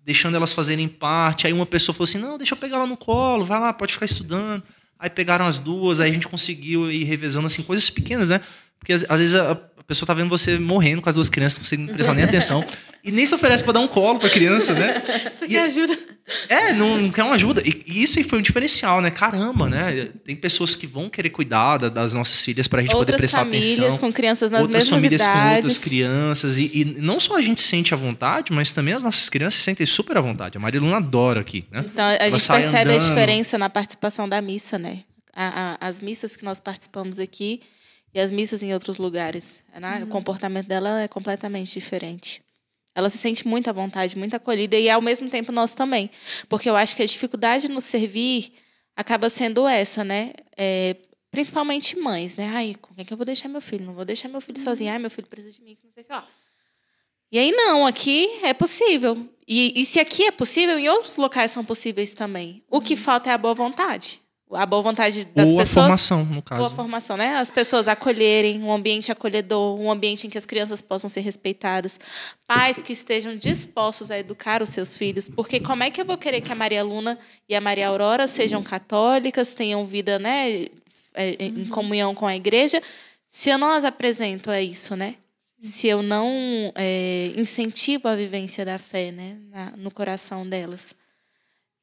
deixando 0.03 0.35
elas 0.35 0.51
fazerem 0.51 0.85
parte. 0.89 1.47
Aí 1.47 1.53
uma 1.53 1.65
pessoa 1.65 1.93
falou 1.93 2.03
assim: 2.03 2.17
não, 2.17 2.37
deixa 2.37 2.55
eu 2.55 2.57
pegar 2.57 2.75
ela 2.75 2.85
no 2.85 2.97
colo, 2.97 3.45
vai 3.45 3.57
lá, 3.57 3.71
pode 3.71 3.93
ficar 3.93 4.05
estudando. 4.05 4.61
Aí 4.99 5.09
pegaram 5.09 5.47
as 5.47 5.59
duas, 5.59 6.01
aí 6.01 6.09
a 6.09 6.13
gente 6.13 6.27
conseguiu 6.27 6.91
ir 6.91 7.05
revezando 7.05 7.45
assim, 7.45 7.63
coisas 7.63 7.89
pequenas, 7.89 8.29
né? 8.29 8.41
Porque 8.77 8.93
às, 8.93 9.19
vezes 9.19 9.35
a, 9.35 9.55
pessoa 9.89 10.05
tá 10.05 10.13
vendo 10.13 10.29
você 10.29 10.59
morrendo 10.59 11.01
com 11.01 11.09
as 11.09 11.15
duas 11.15 11.29
crianças, 11.29 11.71
não 11.71 11.87
prestar 11.87 12.13
nem 12.13 12.23
atenção. 12.23 12.63
E 13.03 13.11
nem 13.11 13.25
se 13.25 13.33
oferece 13.33 13.63
para 13.63 13.73
dar 13.73 13.79
um 13.79 13.87
colo 13.87 14.19
pra 14.19 14.29
criança, 14.29 14.73
né? 14.73 15.01
Você 15.33 15.47
quer 15.47 15.63
ajuda? 15.63 15.97
É, 16.49 16.73
não, 16.73 16.97
não, 16.97 17.09
quer 17.09 17.23
uma 17.23 17.35
ajuda. 17.35 17.61
E, 17.65 17.81
e 17.87 18.03
isso 18.03 18.19
aí 18.19 18.25
foi 18.25 18.39
um 18.39 18.41
diferencial, 18.41 19.01
né? 19.01 19.09
Caramba, 19.09 19.69
né? 19.69 20.09
Tem 20.25 20.35
pessoas 20.35 20.75
que 20.75 20.85
vão 20.85 21.09
querer 21.09 21.29
cuidar 21.29 21.77
da, 21.77 21.87
das 21.87 22.13
nossas 22.13 22.43
filhas 22.43 22.67
pra 22.67 22.81
gente 22.81 22.93
outras 22.93 23.15
poder 23.15 23.17
prestar 23.17 23.41
atenção. 23.43 23.59
Outras 23.59 23.75
famílias 23.77 23.99
com 23.99 24.13
crianças 24.13 24.51
nas 24.51 24.61
outras 24.61 24.83
mesmas 24.83 24.99
famílias 24.99 25.21
idades. 25.21 25.41
com 25.41 25.55
outras 25.55 25.77
crianças. 25.77 26.57
E, 26.57 26.71
e, 26.73 26.85
não 26.99 27.21
só 27.21 27.37
a 27.37 27.41
gente 27.41 27.61
sente 27.61 27.93
à 27.93 27.97
vontade, 27.97 28.51
mas 28.51 28.73
também 28.73 28.93
as 28.93 29.01
nossas 29.01 29.29
crianças 29.29 29.55
se 29.55 29.63
sentem 29.63 29.87
super 29.87 30.17
à 30.17 30.21
vontade. 30.21 30.57
A 30.57 30.61
Maria 30.61 30.81
Luna 30.81 30.97
adora 30.97 31.39
aqui, 31.39 31.65
né? 31.71 31.85
Então, 31.85 32.05
a 32.05 32.13
Ela 32.13 32.37
gente 32.37 32.47
percebe 32.47 32.91
andando. 32.91 33.05
a 33.05 33.07
diferença 33.07 33.57
na 33.57 33.69
participação 33.69 34.27
da 34.27 34.41
missa, 34.41 34.77
né? 34.77 34.99
A, 35.33 35.77
a, 35.81 35.87
as 35.87 36.01
missas 36.01 36.35
que 36.35 36.43
nós 36.43 36.59
participamos 36.59 37.17
aqui 37.17 37.61
e 38.13 38.19
as 38.19 38.31
missas 38.31 38.61
em 38.63 38.73
outros 38.73 38.97
lugares. 38.97 39.61
Né? 39.79 39.97
Uhum. 39.97 40.03
O 40.03 40.07
comportamento 40.07 40.67
dela 40.67 41.01
é 41.01 41.07
completamente 41.07 41.71
diferente. 41.73 42.41
Ela 42.95 43.09
se 43.09 43.17
sente 43.17 43.47
muito 43.47 43.69
à 43.69 43.73
vontade, 43.73 44.17
muito 44.17 44.35
acolhida 44.35 44.75
e 44.77 44.89
ao 44.89 45.01
mesmo 45.01 45.29
tempo 45.29 45.51
nós 45.51 45.73
também, 45.73 46.09
porque 46.49 46.69
eu 46.69 46.75
acho 46.75 46.95
que 46.95 47.03
a 47.03 47.05
dificuldade 47.05 47.67
de 47.67 47.73
nos 47.73 47.83
servir 47.85 48.51
acaba 48.95 49.29
sendo 49.29 49.67
essa, 49.67 50.03
né? 50.03 50.33
É, 50.57 50.95
principalmente 51.31 51.97
mães, 51.97 52.35
né? 52.35 52.49
Ai, 52.53 52.75
com 52.81 52.93
quem 52.95 53.05
que 53.05 53.13
eu 53.13 53.17
vou 53.17 53.25
deixar 53.25 53.47
meu 53.47 53.61
filho? 53.61 53.85
Não 53.85 53.93
vou 53.93 54.03
deixar 54.03 54.27
meu 54.27 54.41
filho 54.41 54.57
Uhum. 54.57 54.63
sozinho. 54.65 54.91
Ai, 54.91 54.99
meu 54.99 55.09
filho 55.11 55.27
precisa 55.27 55.53
de 55.53 55.61
mim, 55.61 55.77
não 55.83 55.91
sei 55.91 56.03
o 56.03 56.05
que 56.05 56.11
lá. 56.11 56.27
E 57.31 57.37
aí 57.37 57.51
não, 57.51 57.85
aqui 57.85 58.27
é 58.43 58.53
possível. 58.55 59.29
E, 59.47 59.79
e 59.79 59.85
se 59.85 59.99
aqui 59.99 60.23
é 60.25 60.31
possível, 60.31 60.77
em 60.79 60.89
outros 60.89 61.15
locais 61.17 61.51
são 61.51 61.63
possíveis 61.63 62.13
também. 62.13 62.63
O 62.69 62.81
que 62.81 62.95
falta 62.95 63.29
é 63.29 63.33
a 63.33 63.37
boa 63.37 63.53
vontade. 63.53 64.19
A 64.51 64.65
boa 64.65 64.81
vontade 64.81 65.25
das 65.25 65.49
Ou 65.49 65.59
a 65.59 65.59
pessoas. 65.59 65.85
formação, 65.85 66.25
no 66.25 66.41
caso. 66.41 66.61
Ou 66.61 66.67
a 66.67 66.69
formação, 66.71 67.15
né? 67.15 67.35
As 67.35 67.51
pessoas 67.51 67.87
acolherem, 67.87 68.63
um 68.63 68.71
ambiente 68.71 69.11
acolhedor, 69.11 69.79
um 69.79 69.91
ambiente 69.91 70.25
em 70.25 70.29
que 70.29 70.39
as 70.39 70.45
crianças 70.45 70.81
possam 70.81 71.07
ser 71.07 71.21
respeitadas, 71.21 71.99
pais 72.47 72.81
que 72.81 72.91
estejam 72.91 73.35
dispostos 73.35 74.09
a 74.09 74.17
educar 74.17 74.63
os 74.63 74.71
seus 74.71 74.97
filhos, 74.97 75.29
porque 75.29 75.59
como 75.59 75.83
é 75.83 75.91
que 75.91 76.01
eu 76.01 76.05
vou 76.05 76.17
querer 76.17 76.41
que 76.41 76.51
a 76.51 76.55
Maria 76.55 76.83
Luna 76.83 77.19
e 77.47 77.55
a 77.55 77.61
Maria 77.61 77.89
Aurora 77.89 78.27
sejam 78.27 78.63
católicas, 78.63 79.53
tenham 79.53 79.85
vida, 79.85 80.17
né, 80.17 80.65
é, 81.13 81.35
em 81.39 81.65
comunhão 81.67 82.15
com 82.15 82.25
a 82.25 82.35
igreja, 82.35 82.81
se 83.29 83.51
eu 83.51 83.57
não 83.57 83.71
as 83.71 83.83
apresento 83.83 84.49
a 84.49 84.59
isso, 84.59 84.95
né? 84.95 85.15
Se 85.61 85.87
eu 85.87 86.01
não 86.01 86.71
é, 86.73 87.33
incentivo 87.35 88.07
a 88.07 88.15
vivência 88.15 88.65
da 88.65 88.79
fé, 88.79 89.11
né, 89.11 89.37
na, 89.51 89.73
no 89.77 89.91
coração 89.91 90.47
delas. 90.47 90.95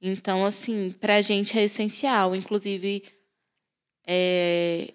Então, 0.00 0.44
assim, 0.44 0.94
para 1.00 1.16
a 1.16 1.22
gente 1.22 1.58
é 1.58 1.64
essencial. 1.64 2.34
Inclusive, 2.34 3.02
é, 4.06 4.92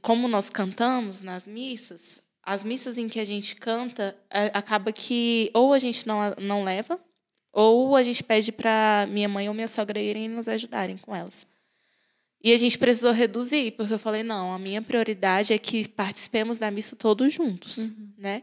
como 0.00 0.28
nós 0.28 0.50
cantamos 0.50 1.22
nas 1.22 1.46
missas, 1.46 2.20
as 2.42 2.62
missas 2.62 2.98
em 2.98 3.08
que 3.08 3.18
a 3.20 3.24
gente 3.24 3.54
canta, 3.56 4.16
é, 4.30 4.50
acaba 4.54 4.92
que 4.92 5.50
ou 5.54 5.72
a 5.72 5.78
gente 5.78 6.06
não, 6.06 6.34
não 6.38 6.64
leva, 6.64 6.98
ou 7.52 7.96
a 7.96 8.02
gente 8.02 8.22
pede 8.24 8.50
para 8.52 9.06
minha 9.10 9.28
mãe 9.28 9.48
ou 9.48 9.54
minha 9.54 9.68
sogra 9.68 10.00
irem 10.00 10.28
nos 10.28 10.48
ajudarem 10.48 10.96
com 10.96 11.14
elas. 11.14 11.46
E 12.44 12.52
a 12.52 12.56
gente 12.56 12.76
precisou 12.76 13.12
reduzir, 13.12 13.72
porque 13.72 13.92
eu 13.92 13.98
falei, 13.98 14.22
não, 14.24 14.52
a 14.52 14.58
minha 14.58 14.82
prioridade 14.82 15.52
é 15.52 15.58
que 15.58 15.86
participemos 15.88 16.58
da 16.58 16.70
missa 16.72 16.96
todos 16.96 17.32
juntos, 17.32 17.78
Uhum. 17.78 18.08
né? 18.18 18.42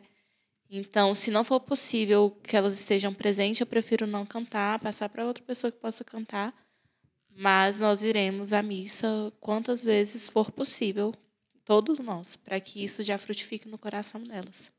Então, 0.70 1.15
se 1.15 1.32
não 1.32 1.43
for 1.43 1.59
possível 1.59 2.30
que 2.43 2.55
elas 2.55 2.74
estejam 2.74 3.11
presentes, 3.13 3.59
eu 3.59 3.65
prefiro 3.65 4.05
não 4.05 4.26
cantar, 4.26 4.80
passar 4.80 5.09
para 5.09 5.26
outra 5.26 5.43
pessoa 5.43 5.72
que 5.72 5.80
possa 5.80 6.03
cantar. 6.03 6.53
Mas 7.36 7.80
nós 7.80 8.03
iremos 8.03 8.53
à 8.53 8.61
missa 8.61 9.34
quantas 9.39 9.84
vezes 9.84 10.28
for 10.28 10.51
possível, 10.51 11.11
todos 11.65 11.99
nós, 11.99 12.36
para 12.36 12.59
que 12.59 12.84
isso 12.84 13.01
já 13.01 13.17
frutifique 13.17 13.67
no 13.67 13.78
coração 13.78 14.22
delas. 14.22 14.72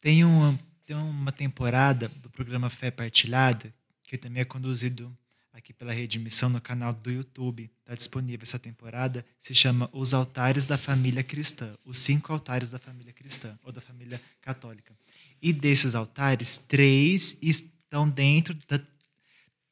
Tem 0.00 0.24
uma, 0.24 0.58
tem 0.84 0.96
uma 0.96 1.32
temporada 1.32 2.08
do 2.08 2.30
programa 2.30 2.70
Fé 2.70 2.90
Partilhada, 2.90 3.74
que 4.04 4.16
também 4.16 4.42
é 4.42 4.44
conduzido 4.44 5.14
aqui 5.56 5.72
pela 5.72 5.92
Rede 5.92 6.18
Missão 6.18 6.50
no 6.50 6.60
canal 6.60 6.92
do 6.92 7.10
YouTube. 7.10 7.70
Está 7.80 7.94
disponível 7.94 8.42
essa 8.42 8.58
temporada. 8.58 9.24
Se 9.38 9.54
chama 9.54 9.88
Os 9.92 10.12
Altares 10.12 10.66
da 10.66 10.76
Família 10.76 11.22
Cristã. 11.22 11.74
Os 11.84 11.96
cinco 11.96 12.32
altares 12.32 12.70
da 12.70 12.78
família 12.78 13.12
cristã, 13.12 13.58
ou 13.62 13.72
da 13.72 13.80
família 13.80 14.20
católica. 14.42 14.94
E 15.40 15.52
desses 15.52 15.94
altares, 15.94 16.58
três 16.58 17.38
estão 17.40 18.08
dentro 18.08 18.54
da, 18.68 18.80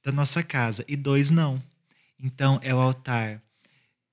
da 0.03 0.13
nossa 0.13 0.43
casa 0.43 0.85
e 0.89 0.97
dois 0.97 1.31
não. 1.31 1.63
Então, 2.19 2.59
é 2.63 2.75
o 2.75 2.79
altar 2.79 3.43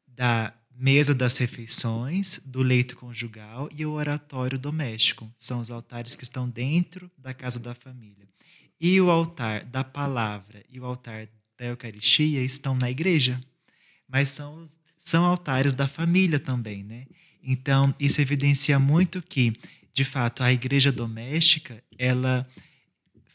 da 0.05 0.53
mesa 0.71 1.13
das 1.13 1.37
refeições, 1.37 2.39
do 2.43 2.61
leito 2.61 2.97
conjugal 2.97 3.69
e 3.75 3.85
o 3.85 3.93
oratório 3.93 4.59
doméstico. 4.59 5.31
São 5.37 5.59
os 5.61 5.71
altares 5.71 6.15
que 6.15 6.23
estão 6.23 6.49
dentro 6.49 7.09
da 7.17 7.33
casa 7.33 7.59
da 7.59 7.73
família. 7.73 8.27
E 8.79 8.99
o 8.99 9.11
altar 9.11 9.63
da 9.63 9.83
palavra 9.83 10.63
e 10.67 10.79
o 10.79 10.85
altar 10.85 11.27
da 11.61 11.67
Eucaristia 11.67 12.41
estão 12.41 12.75
na 12.81 12.89
igreja, 12.89 13.39
mas 14.07 14.29
são, 14.29 14.67
são 14.97 15.23
altares 15.23 15.73
da 15.73 15.87
família 15.87 16.39
também, 16.39 16.83
né? 16.83 17.05
Então, 17.43 17.93
isso 17.99 18.19
evidencia 18.19 18.79
muito 18.79 19.21
que, 19.21 19.55
de 19.93 20.03
fato, 20.03 20.41
a 20.41 20.51
igreja 20.51 20.91
doméstica, 20.91 21.83
ela 21.99 22.49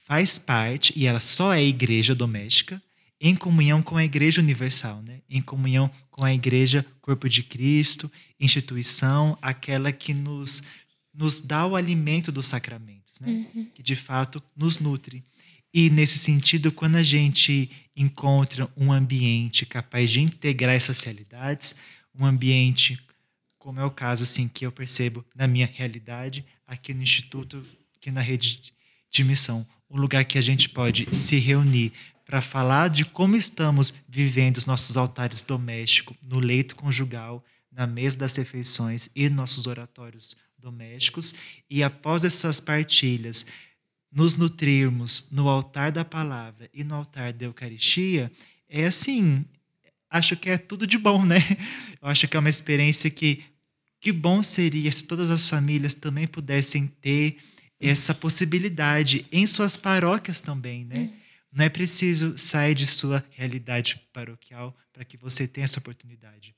faz 0.03 0.41
parte, 0.41 0.93
e 0.97 1.07
ela 1.07 1.21
só 1.21 1.55
é 1.55 1.63
igreja 1.63 2.17
doméstica, 2.17 2.83
em 3.21 3.37
comunhão 3.37 3.81
com 3.81 3.97
a 3.97 4.05
igreja 4.05 4.41
universal, 4.41 5.01
né? 5.03 5.21
em 5.31 5.41
comunhão 5.41 5.89
com 6.11 6.25
a 6.25 6.35
igreja 6.35 6.85
corpo 7.01 7.29
de 7.29 7.45
Cristo, 7.45 8.11
instituição, 8.41 9.39
aquela 9.41 9.93
que 9.93 10.13
nos, 10.13 10.65
nos 11.15 11.41
dá 11.41 11.65
o 11.65 11.77
alimento 11.77 12.33
dos 12.33 12.47
sacramentos, 12.47 13.21
né? 13.21 13.47
Uhum. 13.55 13.71
que 13.73 13.83
de 13.83 13.97
fato 13.97 14.43
nos 14.57 14.79
nutre. 14.79 15.25
E 15.73 15.91
nesse 15.91 16.19
sentido, 16.19 16.73
quando 16.73 16.97
a 16.97 17.03
gente 17.03 17.71
encontra 17.95 18.71
um 18.77 18.93
ambiente 18.93 19.67
capaz 19.67 20.11
de 20.11 20.21
integrar 20.21 20.75
essas 20.75 21.03
realidades, 21.03 21.75
um 22.15 22.25
ambiente, 22.25 22.99
como 23.59 23.81
é 23.81 23.85
o 23.85 23.91
caso 23.91 24.23
assim 24.23 24.49
que 24.49 24.65
eu 24.65 24.73
percebo 24.73 25.25
na 25.35 25.47
minha 25.47 25.71
realidade, 25.73 26.45
aqui 26.67 26.95
no 26.95 27.03
Instituto, 27.03 27.65
aqui 27.97 28.11
na 28.11 28.21
rede 28.21 28.73
de 29.11 29.25
missão, 29.25 29.67
um 29.91 29.99
lugar 29.99 30.25
que 30.25 30.39
a 30.39 30.43
gente 30.43 30.69
pode 30.69 31.15
se 31.15 31.39
reunir 31.39 31.93
para 32.25 32.41
falar 32.41 32.89
de 32.89 33.05
como 33.05 33.37
estamos 33.37 33.95
vivendo 34.09 34.57
os 34.57 34.67
nossos 34.67 34.97
altares 34.97 35.43
domésticos, 35.43 36.17
no 36.23 36.41
leito 36.41 36.75
conjugal, 36.75 37.45
na 37.71 37.87
mesa 37.87 38.19
das 38.19 38.35
refeições 38.35 39.09
e 39.15 39.29
nossos 39.29 39.67
oratórios 39.67 40.37
domésticos. 40.59 41.35
E 41.71 41.83
após 41.83 42.25
essas 42.25 42.59
partilhas, 42.59 43.47
nos 44.17 44.39
nutrirmos 44.39 45.29
no 45.31 45.47
altar 45.47 45.93
da 45.93 46.03
palavra 46.03 46.71
e 46.73 46.83
no 46.83 46.95
altar 46.95 47.35
da 47.35 47.45
Eucaristia, 47.45 48.33
é 48.67 48.87
assim, 48.87 49.45
acho 50.09 50.35
que 50.39 50.49
é 50.49 50.57
tudo 50.57 50.87
de 50.87 50.97
bom, 50.97 51.23
né? 51.23 51.37
Eu 52.01 52.09
acho 52.09 52.27
que 52.27 52.35
é 52.35 52.41
uma 52.41 52.49
experiência 52.49 53.11
que 53.11 53.45
que 54.01 54.13
bom 54.13 54.43
seria 54.43 54.91
se 54.93 55.05
todas 55.05 55.31
as 55.31 55.49
famílias 55.49 55.93
também 55.93 56.27
pudessem 56.27 56.87
ter 56.87 57.39
essa 57.81 58.15
possibilidade 58.15 59.27
em 59.33 59.47
suas 59.47 59.77
paróquias 59.77 60.41
também, 60.41 60.85
né? 60.85 61.11
Não 61.53 61.65
é 61.65 61.69
preciso 61.69 62.39
sair 62.39 62.75
de 62.75 62.87
sua 62.87 63.25
realidade 63.31 64.01
paroquial 64.13 64.77
para 64.93 65.05
que 65.05 65.17
você 65.17 65.49
tenha 65.49 65.65
essa 65.65 65.81
oportunidade. 65.81 66.55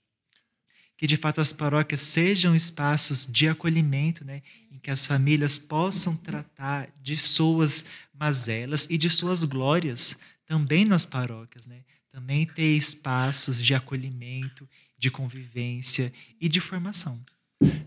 Que 0.99 1.07
de 1.07 1.17
fato 1.17 1.41
as 1.41 1.53
paróquias 1.53 2.01
sejam 2.03 2.55
espaços 2.55 3.27
de 3.27 3.49
acolhimento, 3.49 4.23
né? 4.23 4.43
Em 4.71 4.79
que 4.79 4.91
as 4.91 5.07
famílias 5.07 5.59
possam 5.59 6.15
tratar 6.15 6.91
de 7.01 7.17
suas 7.17 7.85
mazelas 8.13 8.87
e 8.91 8.99
de 8.99 9.09
suas 9.09 9.45
glórias 9.45 10.19
também 10.45 10.85
nas 10.85 11.07
paróquias, 11.07 11.67
né? 11.67 11.81
Também 12.13 12.45
ter 12.45 12.77
espaços 12.77 13.65
de 13.65 13.75
acolhimento, 13.75 14.69
de 14.99 15.11
convivência 15.11 16.13
e 16.41 16.49
de 16.49 16.61
formação. 16.61 17.19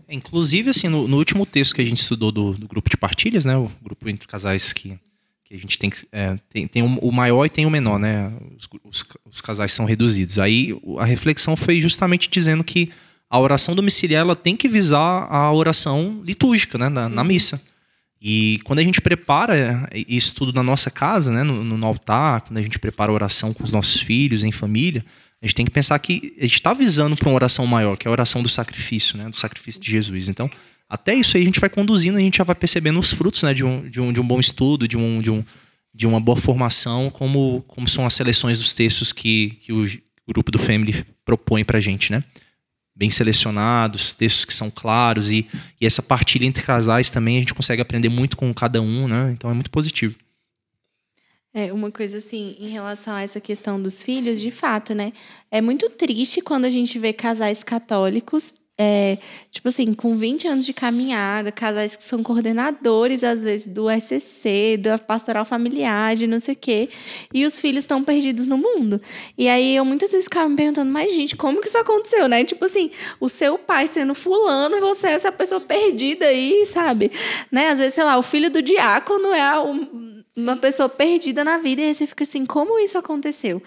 Inclusive, 0.08 0.70
assim, 0.70 0.88
no, 0.88 1.06
no, 1.06 1.16
último 1.16 1.46
texto 1.46 1.74
que 1.74 1.80
a 1.80 1.84
gente 1.84 2.00
estudou 2.00 2.32
do, 2.32 2.54
do, 2.54 2.68
grupo 2.68 2.90
de 2.90 2.96
partilhas, 2.96 3.44
né, 3.44 3.56
o 3.56 3.70
grupo 3.82 4.08
entre 4.08 4.28
casais 4.28 4.72
que, 4.72 4.98
que 5.52 5.56
a 5.56 5.60
gente 5.60 5.78
tem, 5.78 5.92
é, 6.10 6.36
tem, 6.48 6.66
tem 6.66 6.82
o 6.82 7.12
maior 7.12 7.44
e 7.44 7.50
tem 7.50 7.66
o 7.66 7.70
menor, 7.70 7.98
né, 7.98 8.32
os, 8.56 8.68
os, 8.84 9.04
os, 9.30 9.40
casais 9.42 9.72
são 9.72 9.84
reduzidos. 9.84 10.38
Aí 10.38 10.74
a 10.98 11.04
reflexão 11.04 11.54
foi 11.56 11.78
justamente 11.78 12.28
dizendo 12.30 12.64
que 12.64 12.90
a 13.28 13.38
oração 13.38 13.74
domiciliar 13.74 14.22
ela 14.22 14.34
tem 14.34 14.56
que 14.56 14.66
visar 14.66 14.98
a 15.30 15.52
oração 15.52 16.22
litúrgica, 16.24 16.78
né, 16.78 16.88
na, 16.88 17.08
na 17.08 17.22
missa. 17.22 17.62
E 18.20 18.60
quando 18.64 18.78
a 18.78 18.82
gente 18.82 19.00
prepara 19.00 19.88
isso 20.08 20.34
tudo 20.34 20.52
na 20.54 20.62
nossa 20.62 20.90
casa, 20.90 21.30
né, 21.30 21.42
no, 21.42 21.62
no 21.62 21.86
altar, 21.86 22.42
quando 22.42 22.56
a 22.56 22.62
gente 22.62 22.78
prepara 22.78 23.10
a 23.10 23.14
oração 23.14 23.52
com 23.52 23.62
os 23.62 23.72
nossos 23.72 24.00
filhos, 24.00 24.44
em 24.44 24.52
família, 24.52 25.04
a 25.42 25.46
gente 25.46 25.54
tem 25.54 25.66
que 25.66 25.72
pensar 25.72 25.98
que 25.98 26.34
a 26.38 26.42
gente 26.42 26.54
está 26.54 26.72
visando 26.72 27.16
para 27.16 27.28
uma 27.28 27.34
oração 27.34 27.66
maior, 27.66 27.96
que 27.96 28.06
é 28.06 28.08
a 28.08 28.12
oração 28.12 28.42
do 28.42 28.48
sacrifício, 28.48 29.18
né? 29.18 29.28
Do 29.28 29.36
sacrifício 29.36 29.80
de 29.80 29.90
Jesus. 29.90 30.28
Então, 30.28 30.48
até 30.92 31.14
isso 31.14 31.38
aí 31.38 31.42
a 31.42 31.46
gente 31.46 31.58
vai 31.58 31.70
conduzindo, 31.70 32.18
a 32.18 32.20
gente 32.20 32.36
já 32.36 32.44
vai 32.44 32.54
percebendo 32.54 33.00
os 33.00 33.10
frutos, 33.10 33.42
né? 33.42 33.54
De 33.54 33.64
um, 33.64 33.88
de 33.88 33.98
um, 33.98 34.12
de 34.12 34.20
um 34.20 34.26
bom 34.26 34.38
estudo, 34.38 34.86
de 34.86 34.98
um, 34.98 35.22
de 35.22 35.30
um 35.30 35.42
de 35.94 36.06
uma 36.06 36.20
boa 36.20 36.36
formação, 36.36 37.10
como, 37.10 37.62
como 37.66 37.88
são 37.88 38.06
as 38.06 38.14
seleções 38.14 38.58
dos 38.58 38.74
textos 38.74 39.12
que, 39.12 39.58
que 39.62 39.72
o 39.72 39.86
grupo 40.26 40.50
do 40.50 40.58
Family 40.58 41.04
propõe 41.24 41.64
para 41.64 41.78
a 41.78 41.80
gente, 41.80 42.12
né? 42.12 42.22
Bem 42.94 43.08
selecionados, 43.08 44.12
textos 44.12 44.44
que 44.44 44.52
são 44.52 44.70
claros 44.70 45.30
e, 45.30 45.46
e 45.80 45.86
essa 45.86 46.02
partilha 46.02 46.44
entre 46.44 46.62
casais 46.62 47.08
também 47.08 47.38
a 47.38 47.40
gente 47.40 47.54
consegue 47.54 47.80
aprender 47.80 48.10
muito 48.10 48.36
com 48.36 48.52
cada 48.52 48.80
um, 48.82 49.08
né? 49.08 49.32
Então 49.32 49.50
é 49.50 49.54
muito 49.54 49.70
positivo. 49.70 50.16
É, 51.54 51.72
uma 51.72 51.90
coisa 51.90 52.18
assim, 52.18 52.54
em 52.58 52.68
relação 52.68 53.14
a 53.14 53.22
essa 53.22 53.40
questão 53.40 53.80
dos 53.80 54.02
filhos, 54.02 54.40
de 54.40 54.50
fato, 54.50 54.94
né? 54.94 55.12
É 55.50 55.60
muito 55.60 55.88
triste 55.90 56.40
quando 56.40 56.64
a 56.66 56.70
gente 56.70 56.98
vê 56.98 57.12
casais 57.12 57.62
católicos, 57.62 58.54
é, 58.78 59.18
tipo 59.50 59.68
assim, 59.68 59.92
com 59.92 60.16
20 60.16 60.48
anos 60.48 60.64
de 60.64 60.72
caminhada, 60.72 61.52
casais 61.52 61.94
que 61.94 62.04
são 62.04 62.22
coordenadores, 62.22 63.22
às 63.22 63.42
vezes, 63.42 63.66
do 63.66 63.90
SCC, 63.90 64.76
da 64.78 64.98
pastoral 64.98 65.44
familiar, 65.44 66.16
de 66.16 66.26
não 66.26 66.40
sei 66.40 66.54
o 66.54 66.56
quê, 66.56 66.88
e 67.32 67.44
os 67.44 67.60
filhos 67.60 67.84
estão 67.84 68.02
perdidos 68.02 68.46
no 68.46 68.56
mundo. 68.56 69.00
E 69.36 69.48
aí 69.48 69.76
eu 69.76 69.84
muitas 69.84 70.10
vezes 70.10 70.26
ficava 70.26 70.48
me 70.48 70.56
perguntando, 70.56 70.90
mas 70.90 71.12
gente, 71.12 71.36
como 71.36 71.60
que 71.60 71.68
isso 71.68 71.78
aconteceu, 71.78 72.26
né? 72.28 72.44
Tipo 72.44 72.64
assim, 72.64 72.90
o 73.20 73.28
seu 73.28 73.58
pai 73.58 73.86
sendo 73.86 74.14
fulano, 74.14 74.80
você 74.80 75.08
é 75.08 75.12
essa 75.12 75.30
pessoa 75.30 75.60
perdida 75.60 76.26
aí, 76.26 76.64
sabe? 76.66 77.12
Né? 77.50 77.68
Às 77.68 77.78
vezes, 77.78 77.94
sei 77.94 78.04
lá, 78.04 78.16
o 78.16 78.22
filho 78.22 78.50
do 78.50 78.62
diácono 78.62 79.32
é 79.32 79.58
o 79.60 80.12
uma 80.34 80.56
pessoa 80.56 80.88
perdida 80.88 81.44
na 81.44 81.58
vida 81.58 81.82
e 81.82 81.84
aí 81.84 81.94
você 81.94 82.06
fica 82.06 82.24
assim, 82.24 82.46
como 82.46 82.78
isso 82.78 82.96
aconteceu? 82.96 83.62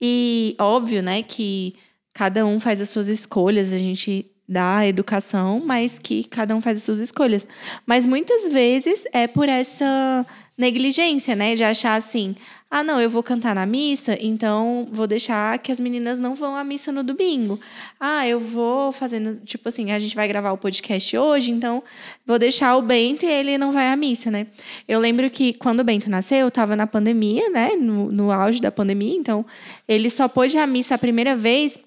E 0.00 0.56
óbvio, 0.58 1.00
né, 1.00 1.22
que 1.22 1.76
cada 2.12 2.44
um 2.44 2.58
faz 2.58 2.80
as 2.80 2.90
suas 2.90 3.06
escolhas, 3.06 3.72
a 3.72 3.78
gente 3.78 4.26
dá 4.48 4.78
a 4.78 4.86
educação, 4.86 5.62
mas 5.64 5.98
que 5.98 6.24
cada 6.24 6.56
um 6.56 6.60
faz 6.60 6.78
as 6.78 6.84
suas 6.84 7.00
escolhas. 7.00 7.46
Mas 7.86 8.06
muitas 8.06 8.50
vezes 8.50 9.04
é 9.12 9.26
por 9.26 9.48
essa 9.48 10.26
negligência, 10.56 11.36
né, 11.36 11.54
de 11.54 11.62
achar 11.62 11.94
assim, 11.94 12.34
ah, 12.70 12.82
não, 12.82 13.00
eu 13.00 13.08
vou 13.08 13.22
cantar 13.22 13.54
na 13.54 13.64
missa, 13.64 14.18
então 14.20 14.86
vou 14.92 15.06
deixar 15.06 15.58
que 15.58 15.72
as 15.72 15.80
meninas 15.80 16.20
não 16.20 16.34
vão 16.34 16.54
à 16.54 16.62
missa 16.62 16.92
no 16.92 17.02
domingo. 17.02 17.58
Ah, 17.98 18.26
eu 18.28 18.38
vou 18.38 18.92
fazendo, 18.92 19.40
tipo 19.42 19.70
assim, 19.70 19.90
a 19.90 19.98
gente 19.98 20.14
vai 20.14 20.28
gravar 20.28 20.52
o 20.52 20.58
podcast 20.58 21.16
hoje, 21.16 21.50
então 21.50 21.82
vou 22.26 22.38
deixar 22.38 22.76
o 22.76 22.82
Bento 22.82 23.24
e 23.24 23.30
ele 23.30 23.56
não 23.56 23.72
vai 23.72 23.88
à 23.88 23.96
missa, 23.96 24.30
né? 24.30 24.48
Eu 24.86 25.00
lembro 25.00 25.30
que 25.30 25.54
quando 25.54 25.80
o 25.80 25.84
Bento 25.84 26.10
nasceu, 26.10 26.40
eu 26.40 26.48
estava 26.48 26.76
na 26.76 26.86
pandemia, 26.86 27.48
né? 27.48 27.70
No, 27.70 28.12
no 28.12 28.30
auge 28.30 28.60
da 28.60 28.70
pandemia, 28.70 29.16
então 29.16 29.46
ele 29.86 30.10
só 30.10 30.28
pôde 30.28 30.56
ir 30.56 30.60
à 30.60 30.66
missa 30.66 30.94
a 30.94 30.98
primeira 30.98 31.34
vez 31.34 31.78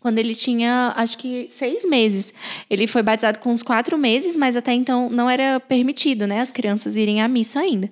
quando 0.00 0.18
ele 0.18 0.34
tinha, 0.34 0.92
acho 0.96 1.18
que, 1.18 1.48
seis 1.50 1.84
meses. 1.84 2.32
Ele 2.70 2.86
foi 2.86 3.02
batizado 3.02 3.40
com 3.40 3.50
uns 3.50 3.62
quatro 3.62 3.98
meses, 3.98 4.36
mas 4.36 4.54
até 4.54 4.72
então 4.72 5.10
não 5.10 5.28
era 5.28 5.58
permitido, 5.58 6.26
né? 6.26 6.40
As 6.40 6.52
crianças 6.52 6.94
irem 6.94 7.20
à 7.20 7.26
missa 7.26 7.60
ainda. 7.60 7.90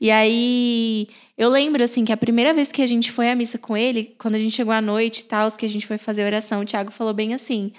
E 0.00 0.10
aí, 0.10 1.08
eu 1.36 1.50
lembro, 1.50 1.82
assim, 1.82 2.04
que 2.04 2.12
a 2.12 2.16
primeira 2.16 2.54
vez 2.54 2.70
que 2.70 2.80
a 2.80 2.86
gente 2.86 3.10
foi 3.10 3.28
à 3.30 3.34
missa 3.34 3.58
com 3.58 3.76
ele, 3.76 4.14
quando 4.18 4.36
a 4.36 4.38
gente 4.38 4.54
chegou 4.54 4.72
à 4.72 4.80
noite 4.80 5.20
e 5.20 5.24
tal, 5.24 5.50
que 5.50 5.66
a 5.66 5.68
gente 5.68 5.86
foi 5.86 5.98
fazer 5.98 6.24
oração, 6.24 6.60
o 6.60 6.64
Tiago 6.64 6.92
falou 6.92 7.12
bem 7.12 7.34
assim, 7.34 7.72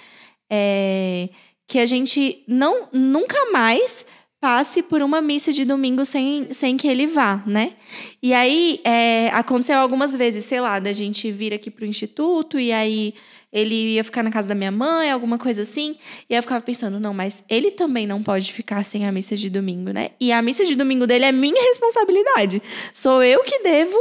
é, 0.50 1.30
que 1.66 1.78
a 1.78 1.86
gente 1.86 2.42
não, 2.46 2.88
nunca 2.92 3.50
mais 3.50 4.04
passe 4.40 4.82
por 4.82 5.02
uma 5.02 5.20
missa 5.20 5.52
de 5.52 5.64
domingo 5.64 6.04
sem, 6.04 6.52
sem 6.52 6.76
que 6.76 6.88
ele 6.88 7.06
vá, 7.06 7.42
né? 7.46 7.74
E 8.22 8.32
aí, 8.34 8.80
é, 8.84 9.28
aconteceu 9.28 9.78
algumas 9.78 10.14
vezes, 10.14 10.44
sei 10.44 10.60
lá, 10.60 10.78
da 10.78 10.92
gente 10.92 11.30
vir 11.30 11.54
aqui 11.54 11.70
para 11.70 11.84
o 11.84 11.88
instituto 11.88 12.58
e 12.58 12.72
aí 12.72 13.14
ele 13.52 13.94
ia 13.94 14.04
ficar 14.04 14.22
na 14.22 14.30
casa 14.30 14.48
da 14.48 14.54
minha 14.54 14.70
mãe, 14.70 15.10
alguma 15.10 15.38
coisa 15.38 15.62
assim. 15.62 15.96
E 16.28 16.34
eu 16.34 16.42
ficava 16.42 16.60
pensando, 16.60 17.00
não, 17.00 17.12
mas 17.12 17.44
ele 17.48 17.70
também 17.70 18.06
não 18.06 18.22
pode 18.22 18.52
ficar 18.52 18.84
sem 18.84 19.06
a 19.06 19.12
missa 19.12 19.36
de 19.36 19.50
domingo, 19.50 19.90
né? 19.90 20.10
E 20.20 20.32
a 20.32 20.40
missa 20.40 20.64
de 20.64 20.74
domingo 20.74 21.06
dele 21.06 21.24
é 21.24 21.32
minha 21.32 21.62
responsabilidade. 21.64 22.62
Sou 22.92 23.22
eu 23.22 23.42
que 23.42 23.58
devo 23.60 23.98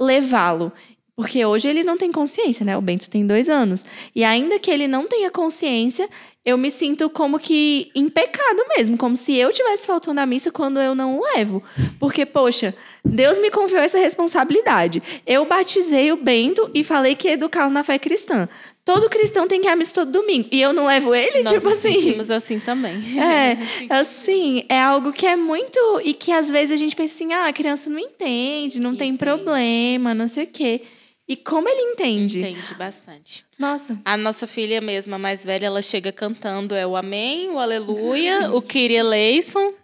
levá-lo. 0.00 0.72
Porque 1.18 1.44
hoje 1.44 1.66
ele 1.66 1.82
não 1.82 1.96
tem 1.96 2.12
consciência, 2.12 2.64
né? 2.64 2.76
O 2.76 2.80
Bento 2.80 3.10
tem 3.10 3.26
dois 3.26 3.48
anos. 3.48 3.84
E 4.14 4.22
ainda 4.22 4.56
que 4.60 4.70
ele 4.70 4.86
não 4.86 5.08
tenha 5.08 5.28
consciência, 5.32 6.08
eu 6.44 6.56
me 6.56 6.70
sinto 6.70 7.10
como 7.10 7.38
que 7.38 7.90
em 7.94 8.08
pecado 8.08 8.64
mesmo, 8.68 8.96
como 8.96 9.16
se 9.16 9.34
eu 9.34 9.52
tivesse 9.52 9.86
faltando 9.86 10.20
à 10.20 10.24
missa 10.24 10.52
quando 10.52 10.80
eu 10.80 10.94
não 10.94 11.18
o 11.18 11.22
levo. 11.34 11.62
Porque, 11.98 12.24
poxa, 12.24 12.74
Deus 13.04 13.38
me 13.38 13.50
confiou 13.50 13.80
essa 13.80 13.98
responsabilidade. 13.98 15.02
Eu 15.26 15.44
batizei 15.44 16.12
o 16.12 16.16
Bento 16.16 16.70
e 16.72 16.84
falei 16.84 17.14
que 17.14 17.28
ia 17.28 17.34
educá-lo 17.34 17.72
na 17.72 17.82
fé 17.82 17.98
cristã. 17.98 18.48
Todo 18.88 19.10
cristão 19.10 19.46
tem 19.46 19.60
que 19.60 19.66
ir 19.66 19.70
à 19.70 19.76
missa 19.76 19.92
todo 19.92 20.10
domingo. 20.10 20.48
E 20.50 20.62
eu 20.62 20.72
não 20.72 20.86
levo 20.86 21.14
ele, 21.14 21.42
Nós 21.42 21.52
tipo 21.52 21.68
assim. 21.68 21.92
sentimos 21.92 22.30
assim 22.30 22.58
também. 22.58 22.96
É, 23.20 23.94
assim, 24.00 24.64
é 24.66 24.80
algo 24.80 25.12
que 25.12 25.26
é 25.26 25.36
muito. 25.36 25.78
E 26.02 26.14
que 26.14 26.32
às 26.32 26.48
vezes 26.48 26.70
a 26.70 26.76
gente 26.78 26.96
pensa 26.96 27.14
assim, 27.14 27.34
ah, 27.34 27.48
a 27.48 27.52
criança 27.52 27.90
não 27.90 27.98
entende, 27.98 28.80
não 28.80 28.94
entende. 28.94 29.10
tem 29.10 29.16
problema, 29.18 30.14
não 30.14 30.26
sei 30.26 30.44
o 30.44 30.46
quê. 30.46 30.80
E 31.28 31.36
como 31.36 31.68
ele 31.68 31.82
entende? 31.92 32.38
Entende 32.38 32.74
bastante. 32.76 33.44
Nossa. 33.58 34.00
A 34.06 34.16
nossa 34.16 34.46
filha 34.46 34.80
mesmo, 34.80 35.14
a 35.14 35.18
mais 35.18 35.44
velha, 35.44 35.66
ela 35.66 35.82
chega 35.82 36.10
cantando 36.10 36.74
é 36.74 36.86
o 36.86 36.96
amém, 36.96 37.50
o 37.50 37.58
aleluia, 37.58 38.50
o 38.54 38.62
Kyrie 38.62 38.96
eleison. 38.96 39.74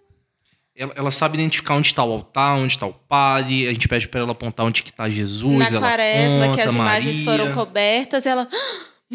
ela, 0.75 0.95
ela 0.97 1.11
sabe 1.11 1.37
identificar 1.37 1.75
onde 1.75 1.89
está 1.89 2.03
o 2.03 2.11
altar, 2.11 2.57
onde 2.57 2.73
está 2.73 2.87
o 2.87 2.95
padre. 2.95 3.69
A 3.69 3.73
gente 3.75 3.87
pede 3.87 4.09
para 4.09 4.21
ela 4.21 4.33
apontar 4.33 4.65
onde 4.65 4.83
que 4.83 4.89
está 4.89 5.11
Jesus. 5.11 5.59
Na 5.59 5.67
ela 5.67 5.81
quaresma, 5.81 6.45
aponta, 6.47 6.55
que 6.55 6.61
as 6.63 6.75
imagens 6.75 7.21
Maria. 7.21 7.45
foram 7.45 7.55
cobertas, 7.55 8.25
ela. 8.25 8.49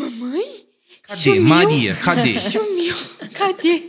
"Ah, 0.06 0.10
Mamãe? 0.10 0.66
Cadê? 1.04 1.22
Sumiu." 1.22 1.41
Maria, 1.43 1.95
cadê? 1.95 2.36
Sumiu. 2.39 2.95
Cadê? 3.34 3.80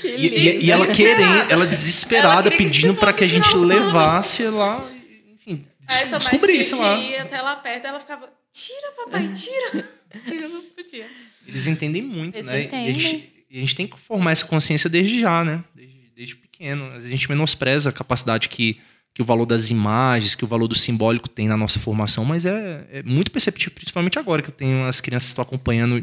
Que 0.00 0.08
E, 0.08 0.26
e- 0.28 0.64
e 0.66 0.70
ela 0.70 0.86
querendo, 0.86 1.50
ela 1.50 1.66
desesperada, 1.66 2.48
Ela 2.48 2.56
pedindo 2.56 2.94
para 2.94 3.12
que 3.12 3.24
a 3.24 3.26
gente 3.26 3.54
levasse 3.56 4.44
lá, 4.44 4.88
enfim, 5.34 5.66
des- 5.80 6.10
descobrisse 6.10 6.74
lá. 6.74 6.98
até 7.20 7.40
lá 7.40 7.56
perto, 7.56 7.86
ela 7.86 8.00
ficava, 8.00 8.28
tira, 8.52 8.92
papai, 8.96 9.32
tira. 9.34 9.88
Eu 10.42 10.48
não 10.50 10.62
podia. 10.62 11.06
Eles 11.46 11.66
entendem 11.66 12.02
muito, 12.02 12.36
Eles 12.36 12.50
né? 12.50 12.58
E 12.58 12.60
a, 12.62 12.64
entendem. 12.66 13.00
gente, 13.00 13.32
e 13.50 13.56
a 13.58 13.60
gente 13.60 13.74
tem 13.76 13.86
que 13.86 13.98
formar 13.98 14.32
essa 14.32 14.44
consciência 14.46 14.88
desde 14.90 15.18
já, 15.18 15.42
né? 15.44 15.64
Desde, 15.74 15.96
desde 16.14 16.36
pequeno. 16.36 16.92
A 16.92 17.00
gente 17.00 17.28
menospreza 17.30 17.88
a 17.88 17.92
capacidade 17.92 18.48
que, 18.48 18.78
que 19.14 19.20
o 19.22 19.24
valor 19.24 19.44
das 19.46 19.70
imagens, 19.70 20.34
que 20.34 20.44
o 20.44 20.46
valor 20.48 20.68
do 20.68 20.74
simbólico 20.74 21.28
tem 21.28 21.46
na 21.48 21.56
nossa 21.56 21.78
formação, 21.78 22.24
mas 22.24 22.46
é, 22.46 22.86
é 22.90 23.02
muito 23.02 23.30
perceptível, 23.30 23.72
principalmente 23.74 24.18
agora 24.18 24.40
que 24.42 24.48
eu 24.48 24.54
tenho 24.54 24.84
as 24.86 25.00
crianças 25.00 25.28
que 25.28 25.32
estão 25.32 25.42
acompanhando 25.42 26.02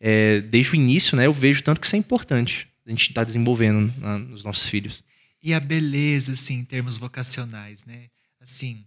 é, 0.00 0.40
desde 0.40 0.72
o 0.72 0.74
início, 0.74 1.16
né? 1.16 1.26
Eu 1.26 1.32
vejo 1.32 1.62
tanto 1.62 1.80
que 1.80 1.86
isso 1.86 1.96
é 1.96 1.98
importante. 1.98 2.66
A 2.86 2.90
gente 2.90 3.08
está 3.10 3.22
desenvolvendo 3.22 3.92
nos 4.28 4.42
nossos 4.42 4.68
filhos. 4.68 5.04
E 5.42 5.54
a 5.54 5.60
beleza, 5.60 6.32
assim, 6.32 6.54
em 6.54 6.64
termos 6.64 6.98
vocacionais, 6.98 7.84
né? 7.84 8.06
Assim, 8.40 8.84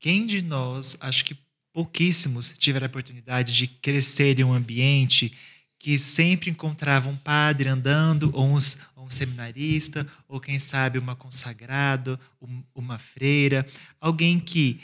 quem 0.00 0.26
de 0.26 0.42
nós, 0.42 0.96
acho 1.00 1.24
que 1.24 1.36
pouquíssimos 1.72 2.54
tiveram 2.58 2.86
a 2.86 2.88
oportunidade 2.88 3.52
de 3.52 3.66
crescer 3.66 4.38
em 4.40 4.44
um 4.44 4.52
ambiente 4.52 5.32
que 5.78 5.98
sempre 5.98 6.50
encontrava 6.50 7.08
um 7.08 7.16
padre 7.16 7.68
andando, 7.68 8.30
ou, 8.32 8.46
uns- 8.46 8.78
um 9.06 9.10
seminarista, 9.10 10.06
ou 10.28 10.40
quem 10.40 10.58
sabe 10.58 10.98
uma 10.98 11.14
consagrada, 11.16 12.18
um- 12.40 12.62
uma 12.74 12.98
freira, 12.98 13.66
alguém 14.00 14.38
que 14.40 14.80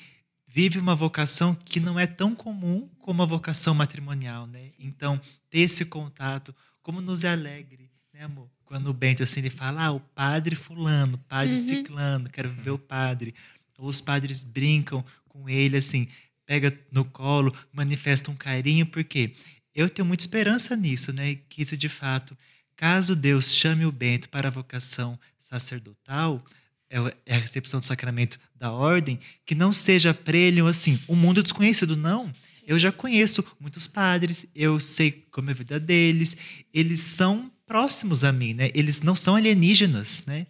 vive 0.47 0.79
uma 0.79 0.95
vocação 0.95 1.55
que 1.55 1.81
não 1.81 1.99
é 1.99 2.07
tão 2.07 2.35
comum 2.35 2.89
como 2.99 3.23
a 3.23 3.27
vocação 3.27 3.75
matrimonial, 3.75 4.47
né? 4.47 4.69
Então, 4.79 5.21
ter 5.51 5.61
esse 5.61 5.85
contato, 5.85 6.55
como 6.83 7.01
nos 7.01 7.25
alegre, 7.25 7.91
né, 8.13 8.25
amor? 8.25 8.49
Quando 8.65 8.89
o 8.89 8.95
Bento 8.95 9.23
assim 9.23 9.41
ele 9.41 9.51
fala, 9.51 9.85
ah, 9.87 9.93
o 9.93 10.01
padre 10.01 10.55
fulano, 10.57 11.15
o 11.15 11.19
padre 11.19 11.53
Uhum. 11.53 11.57
ciclano, 11.57 12.29
quero 12.31 12.51
ver 12.53 12.71
o 12.71 12.79
padre. 12.79 13.35
Ou 13.79 13.89
os 13.89 14.01
padres 14.01 14.43
brincam 14.43 15.05
com 15.29 15.49
ele 15.49 15.77
assim, 15.79 16.07
pega 16.47 16.77
no 16.91 17.05
colo, 17.05 17.55
manifesta 17.73 18.31
um 18.31 18.37
carinho, 18.37 18.87
porque 18.87 19.35
eu 19.75 19.89
tenho 19.89 20.07
muita 20.07 20.23
esperança 20.23 20.77
nisso, 20.77 21.13
né? 21.13 21.37
Que 21.49 21.63
isso 21.63 21.77
de 21.77 21.89
fato, 21.89 22.37
caso 22.83 23.15
Deus 23.15 23.55
chame 23.55 23.87
o 23.87 23.93
Bento 23.93 24.29
para 24.29 24.49
a 24.49 24.51
vocação 24.51 25.17
sacerdotal, 25.39 26.45
é 26.91 26.99
é 27.25 27.37
a 27.37 27.39
recepção 27.39 27.79
do 27.79 27.87
sacramento 27.87 28.41
da 28.57 28.73
ordem, 28.73 29.21
que 29.47 29.55
não 29.55 29.73
seja 29.73 30.13
para 30.13 30.37
ele 30.37 30.61
assim, 30.63 30.99
um 31.09 31.15
mundo 31.15 31.45
desconhecido, 31.45 31.97
não. 31.97 32.35
Eu 32.67 32.81
já 32.81 32.91
conheço 32.91 33.45
muitos 33.61 33.87
padres, 33.87 34.47
eu 34.53 34.81
sei 34.81 35.13
como 35.31 35.49
é 35.49 35.53
a 35.53 35.55
vida 35.55 35.79
deles, 35.79 36.37
eles 36.75 36.99
são 36.99 37.53
próximos 37.65 38.25
a 38.25 38.33
mim, 38.33 38.53
né? 38.53 38.69
Eles 38.75 39.01
não 39.01 39.15
são 39.15 39.37
alienígenas, 39.37 40.25
né? 40.27 40.49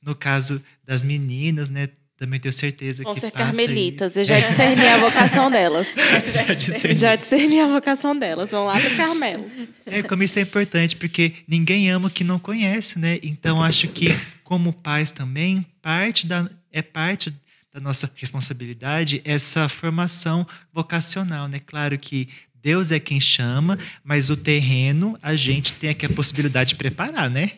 No 0.00 0.14
caso 0.14 0.62
das 0.84 1.02
meninas, 1.02 1.68
né? 1.68 1.88
Também 2.18 2.40
tenho 2.40 2.52
certeza 2.52 3.02
Vão 3.02 3.12
que 3.12 3.20
ser 3.20 3.30
carmelitas. 3.30 4.12
isso. 4.12 4.20
Eu 4.20 4.24
já 4.24 4.40
discerni 4.40 4.86
a 4.86 4.96
vocação 4.98 5.50
delas. 5.50 5.88
Já 6.32 6.54
discerni. 6.54 6.98
Já 6.98 7.16
discerni 7.16 7.60
a 7.60 7.66
vocação 7.66 8.18
delas. 8.18 8.50
Vão 8.50 8.64
lá 8.64 8.80
pro 8.80 8.96
Carmelo. 8.96 9.50
É, 9.84 10.02
como 10.02 10.22
isso 10.22 10.38
é 10.38 10.42
importante, 10.42 10.96
porque 10.96 11.34
ninguém 11.46 11.90
ama 11.90 12.08
o 12.08 12.10
que 12.10 12.24
não 12.24 12.38
conhece, 12.38 12.98
né? 12.98 13.18
Então, 13.22 13.62
acho 13.62 13.86
que, 13.88 14.08
como 14.42 14.72
pais 14.72 15.10
também, 15.10 15.66
parte 15.82 16.26
da, 16.26 16.48
é 16.72 16.80
parte 16.80 17.30
da 17.72 17.80
nossa 17.80 18.10
responsabilidade 18.16 19.20
essa 19.22 19.68
formação 19.68 20.46
vocacional, 20.72 21.46
né? 21.48 21.60
Claro 21.66 21.98
que 21.98 22.28
Deus 22.62 22.90
é 22.90 22.98
quem 22.98 23.20
chama, 23.20 23.78
mas 24.02 24.30
o 24.30 24.36
terreno 24.36 25.18
a 25.22 25.36
gente 25.36 25.74
tem 25.74 25.90
aqui 25.90 26.06
a 26.06 26.08
possibilidade 26.10 26.70
de 26.70 26.74
preparar, 26.76 27.28
né? 27.30 27.52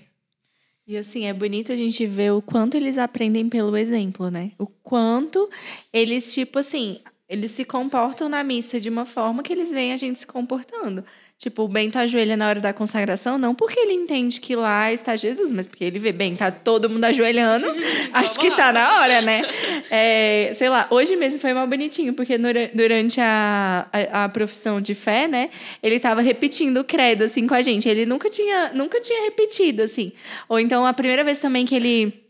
E 0.89 0.97
assim, 0.97 1.27
é 1.27 1.35
bonito 1.35 1.71
a 1.71 1.77
gente 1.77 2.07
ver 2.07 2.33
o 2.33 2.41
quanto 2.41 2.75
eles 2.75 2.97
aprendem 2.97 3.47
pelo 3.47 3.77
exemplo, 3.77 4.31
né? 4.31 4.53
O 4.59 4.67
quanto 4.67 5.51
eles, 5.93 6.33
tipo 6.33 6.59
assim, 6.59 6.99
eles 7.29 7.51
se 7.51 7.63
comportam 7.67 8.27
na 8.27 8.43
missa 8.43 8.81
de 8.81 8.89
uma 8.89 9.05
forma 9.05 9.43
que 9.43 9.53
eles 9.53 9.71
veem 9.71 9.93
a 9.93 9.99
gente 9.99 10.19
se 10.19 10.27
comportando. 10.27 11.05
Tipo, 11.39 11.63
o 11.63 11.69
Bento 11.69 11.97
ajoelha 11.97 12.37
na 12.37 12.49
hora 12.49 12.61
da 12.61 12.73
consagração, 12.73 13.39
não 13.39 13.55
porque 13.55 13.79
ele 13.79 13.93
entende 13.93 14.41
que 14.41 14.57
lá 14.57 14.93
está 14.93 15.15
Jesus, 15.15 15.53
mas 15.53 15.69
porque 15.69 15.85
ele 15.85 15.97
vê, 16.01 16.11
bem, 16.11 16.35
tá 16.35 16.51
todo 16.51 16.91
mundo 16.91 17.05
ajoelhando, 17.05 17.65
acho 18.13 18.41
que 18.41 18.51
tá 18.51 18.73
na 18.73 18.99
hora, 18.99 19.23
né? 19.23 19.43
É, 19.89 20.53
sei 20.57 20.69
lá, 20.69 20.89
hoje 20.91 21.15
mesmo 21.15 21.39
foi 21.39 21.55
mal 21.55 21.65
bonitinho, 21.69 22.13
porque 22.13 22.37
durante 22.75 23.21
a, 23.21 23.87
a, 23.93 24.25
a 24.25 24.29
profissão 24.29 24.81
de 24.81 24.97
fé, 24.97 25.29
né, 25.29 25.51
ele 25.81 26.01
tava 26.01 26.23
repetindo 26.23 26.79
o 26.79 26.85
credo, 26.85 27.23
assim, 27.23 27.47
com 27.47 27.55
a 27.55 27.63
gente. 27.63 27.89
Ele 27.89 28.05
nunca 28.05 28.29
tinha, 28.29 28.73
nunca 28.75 29.01
tinha 29.01 29.23
repetido, 29.23 29.83
assim. 29.83 30.11
Ou 30.49 30.59
então, 30.59 30.85
a 30.85 30.93
primeira 30.93 31.23
vez 31.23 31.39
também 31.39 31.65
que 31.65 31.77
ele 31.77 32.28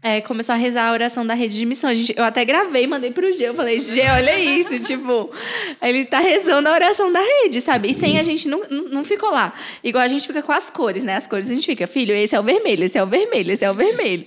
é, 0.00 0.20
começou 0.20 0.54
a 0.54 0.58
rezar 0.58 0.88
a 0.88 0.92
oração 0.92 1.26
da 1.26 1.34
rede 1.34 1.58
de 1.58 1.66
missão. 1.66 1.90
A 1.90 1.94
gente, 1.94 2.14
eu 2.16 2.22
até 2.22 2.44
gravei, 2.44 2.86
mandei 2.86 3.10
pro 3.10 3.32
G. 3.32 3.48
Eu 3.48 3.54
falei, 3.54 3.78
G, 3.80 4.00
olha 4.08 4.38
isso. 4.38 4.78
tipo, 4.80 5.30
ele 5.82 6.04
tá 6.04 6.20
rezando 6.20 6.68
a 6.68 6.72
oração 6.72 7.12
da 7.12 7.20
rede, 7.20 7.60
sabe? 7.60 7.90
E 7.90 7.94
sem 7.94 8.18
a 8.18 8.22
gente 8.22 8.48
não, 8.48 8.62
não 8.90 9.04
ficou 9.04 9.30
lá. 9.30 9.52
Igual 9.82 10.04
a 10.04 10.08
gente 10.08 10.26
fica 10.26 10.40
com 10.40 10.52
as 10.52 10.70
cores, 10.70 11.02
né? 11.02 11.16
As 11.16 11.26
cores 11.26 11.50
a 11.50 11.54
gente 11.54 11.66
fica, 11.66 11.86
filho, 11.86 12.14
esse 12.14 12.34
é 12.36 12.40
o 12.40 12.44
vermelho, 12.44 12.84
esse 12.84 12.96
é 12.96 13.02
o 13.02 13.06
vermelho, 13.06 13.50
esse 13.50 13.64
é 13.64 13.70
o 13.70 13.74
vermelho. 13.74 14.24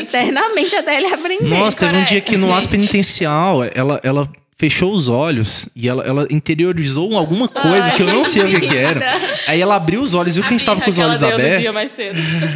Eternamente 0.00 0.76
até 0.76 0.96
ele 0.96 1.06
aprender. 1.06 1.44
Nossa, 1.44 1.80
teve 1.80 1.96
um 1.96 2.04
dia 2.04 2.20
que 2.20 2.36
no 2.36 2.54
ato 2.54 2.68
penitencial, 2.68 3.64
ela, 3.74 4.00
ela 4.04 4.30
fechou 4.56 4.92
os 4.92 5.08
olhos 5.08 5.68
e 5.74 5.88
ela, 5.88 6.04
ela 6.04 6.26
interiorizou 6.30 7.16
alguma 7.16 7.48
coisa 7.48 7.92
que 7.92 8.02
eu 8.02 8.06
não 8.06 8.24
sei 8.24 8.42
o 8.42 8.60
que, 8.60 8.68
que 8.68 8.76
era. 8.76 9.00
Aí 9.48 9.60
ela 9.60 9.74
abriu 9.74 10.00
os 10.00 10.14
olhos, 10.14 10.36
viu 10.36 10.44
que 10.44 10.48
a 10.48 10.56
gente 10.56 10.64
tava 10.64 10.80
com 10.80 10.90
os 10.90 10.98
olhos 10.98 11.22
abertos. 11.22 11.64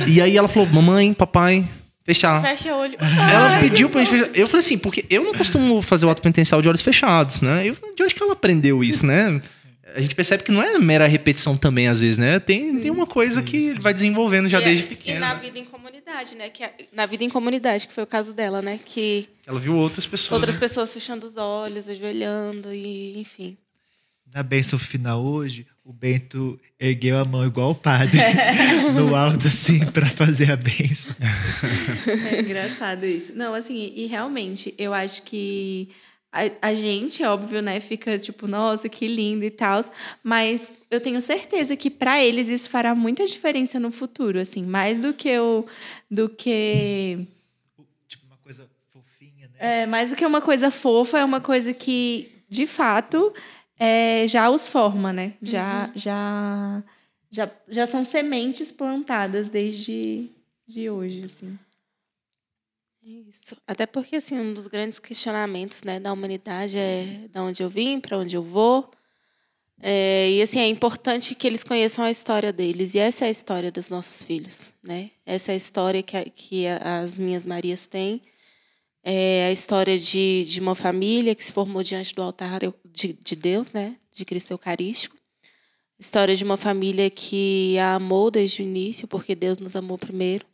E 0.07 0.21
aí 0.21 0.37
ela 0.37 0.49
falou: 0.49 0.69
Mamãe, 0.69 1.13
papai, 1.13 1.65
fechar. 2.05 2.43
Fecha 2.43 2.75
o 2.75 2.79
olho. 2.81 2.97
Ela 3.01 3.61
pediu 3.61 3.89
pra 3.91 4.03
gente 4.05 4.11
fechar. 4.11 4.31
Eu 4.39 4.47
falei 4.49 4.65
assim, 4.65 4.79
porque 4.79 5.05
eu 5.11 5.25
não 5.25 5.35
costumo 5.35 5.81
fazer 5.83 6.07
o 6.07 6.11
ato 6.11 6.23
penitencial 6.23 6.61
de 6.63 6.69
olhos 6.69 6.81
fechados, 6.83 7.41
né? 7.41 7.67
Eu, 7.67 7.77
de 7.95 8.03
onde 8.03 8.15
que 8.15 8.23
ela 8.23 8.33
aprendeu 8.33 8.83
isso, 8.83 9.05
né? 9.07 9.41
A 9.95 10.01
gente 10.01 10.15
percebe 10.15 10.43
que 10.43 10.51
não 10.51 10.63
é 10.63 10.79
mera 10.79 11.07
repetição 11.07 11.55
também, 11.55 11.87
às 11.87 12.01
vezes, 12.01 12.17
né? 12.17 12.39
Tem, 12.41 12.79
tem 12.79 12.91
uma 12.91 13.07
coisa 13.07 13.43
que 13.43 13.79
vai 13.79 13.93
desenvolvendo 13.93 14.49
já 14.49 14.59
E- 14.61 14.65
desde 14.65 14.85
E 14.85 14.89
pequena. 14.89 15.21
na 15.21 15.35
vida 15.35 15.59
em 15.59 15.65
comunidade, 15.67 16.35
né? 16.35 16.49
Que 16.49 16.65
é- 16.65 16.73
na 16.95 17.05
vida 17.05 17.25
em 17.25 17.29
comunidade, 17.29 17.87
que 17.87 17.93
foi 17.93 18.03
o 18.03 18.07
caso 18.07 18.33
dela, 18.33 18.63
né? 18.63 18.81
Que 18.83 19.29
Ela 19.47 19.61
viu 19.61 19.77
outras 19.77 20.07
pessoas. 20.07 20.33
outras 20.41 20.55
né? 20.55 20.61
pessoas 20.61 20.93
fechando 20.95 21.27
os 21.27 21.37
olhos, 21.37 21.87
ajoelhando 21.89 22.73
e 22.73 23.19
enfim. 23.21 23.57
Na 24.35 24.43
bênção 24.43 24.79
final 24.79 25.23
hoje, 25.23 25.67
o 25.85 25.93
Bento 25.93 26.59
ergueu 26.79 27.19
a 27.19 27.25
mão 27.25 27.45
igual 27.45 27.71
o 27.71 27.75
padre, 27.75 28.19
no 28.95 29.17
alto, 29.17 29.49
assim, 29.49 29.85
para 29.87 30.09
fazer 30.09 30.51
a 30.51 30.57
bênção. 30.57 31.15
É 32.33 32.41
engraçado 32.41 33.05
isso. 33.05 33.33
Não, 33.35 33.53
assim, 33.53 33.93
e 33.95 34.07
realmente, 34.07 34.75
eu 34.79 34.95
acho 34.95 35.23
que 35.25 35.89
a, 36.33 36.69
a 36.69 36.75
gente, 36.75 37.23
óbvio, 37.25 37.61
né, 37.61 37.79
fica 37.81 38.19
tipo, 38.19 38.47
nossa, 38.47 38.89
que 38.89 39.07
lindo 39.07 39.45
e 39.45 39.51
tal, 39.51 39.81
mas 40.23 40.73
eu 40.91 41.01
tenho 41.01 41.21
certeza 41.21 41.77
que 41.77 41.91
para 41.91 42.23
eles 42.23 42.49
isso 42.49 42.71
fará 42.71 42.95
muita 42.95 43.27
diferença 43.27 43.79
no 43.79 43.91
futuro, 43.91 44.39
assim, 44.39 44.65
mais 44.65 45.01
do 45.01 45.13
que 45.13 45.39
o 45.39 45.67
do 46.11 46.29
que 46.29 47.27
Tipo, 48.09 48.25
uma 48.27 48.37
coisa 48.37 48.69
fofinha, 48.93 49.49
né? 49.49 49.83
é, 49.83 49.87
mais 49.87 50.11
do 50.11 50.17
que 50.17 50.25
uma 50.25 50.41
coisa 50.41 50.71
fofa, 50.71 51.19
é 51.19 51.25
uma 51.25 51.41
coisa 51.41 51.75
que 51.75 52.31
de 52.49 52.67
fato 52.67 53.33
é, 53.83 54.27
já 54.27 54.51
os 54.51 54.67
forma, 54.69 55.13
né? 55.13 55.35
Já 55.43 55.91
já 55.95 56.83
já 57.31 57.51
já 57.69 57.87
são 57.87 58.05
sementes 58.05 58.71
plantadas 58.71 59.49
desde 59.49 60.29
de 60.67 60.89
hoje, 60.91 61.25
assim. 61.25 61.59
É 63.05 63.09
Isso. 63.29 63.57
Até 63.67 63.85
porque 63.87 64.17
assim, 64.17 64.39
um 64.39 64.55
dos 64.55 64.67
grandes 64.67 64.99
questionamentos, 64.99 65.83
né, 65.83 65.99
da 65.99 66.13
humanidade 66.13 66.79
é 66.79 67.29
da 67.33 67.43
onde 67.43 67.63
eu 67.63 67.69
vim, 67.69 67.99
para 68.01 68.19
onde 68.19 68.37
eu 68.37 68.43
vou. 68.43 68.91
É, 69.85 70.31
e 70.31 70.41
assim, 70.43 70.61
é 70.61 70.69
importante 70.69 71.35
que 71.35 71.45
eles 71.47 71.65
conheçam 71.65 72.05
a 72.05 72.11
história 72.11 72.53
deles. 72.53 72.95
E 72.95 73.01
essa 73.01 73.25
é 73.25 73.29
a 73.29 73.31
história 73.31 73.73
dos 73.73 73.89
nossos 73.89 74.23
filhos, 74.23 74.71
né? 74.83 75.11
Essa 75.27 75.51
é 75.51 75.55
a 75.55 75.57
história 75.57 76.03
que, 76.03 76.17
a- 76.17 76.25
que 76.25 76.67
as 76.69 77.17
minhas 77.17 77.45
Marias 77.45 77.87
têm. 77.87 78.23
É 79.05 79.47
a 79.49 79.53
história 79.53 79.99
de, 79.99 80.45
de 80.45 80.61
uma 80.61 80.77
família 80.77 81.35
que 81.35 81.45
se 81.45 81.53
formou 81.53 81.83
diante 81.83 82.15
do 82.15 82.23
altar 82.23 82.61
de, 82.93 83.13
de 83.13 83.37
Deus, 83.37 83.73
né? 83.73 83.97
De 84.13 84.25
Cristo 84.25 84.53
Eucarístico. 84.53 85.17
História 85.99 86.35
de 86.35 86.43
uma 86.45 86.57
família 86.57 87.09
que 87.09 87.79
a 87.79 87.95
amou 87.95 88.31
desde 88.31 88.63
o 88.63 88.65
início, 88.65 89.07
porque 89.07 89.35
Deus 89.35 89.59
nos 89.59 89.77
amou 89.77 89.97
primeiro. 89.97 90.45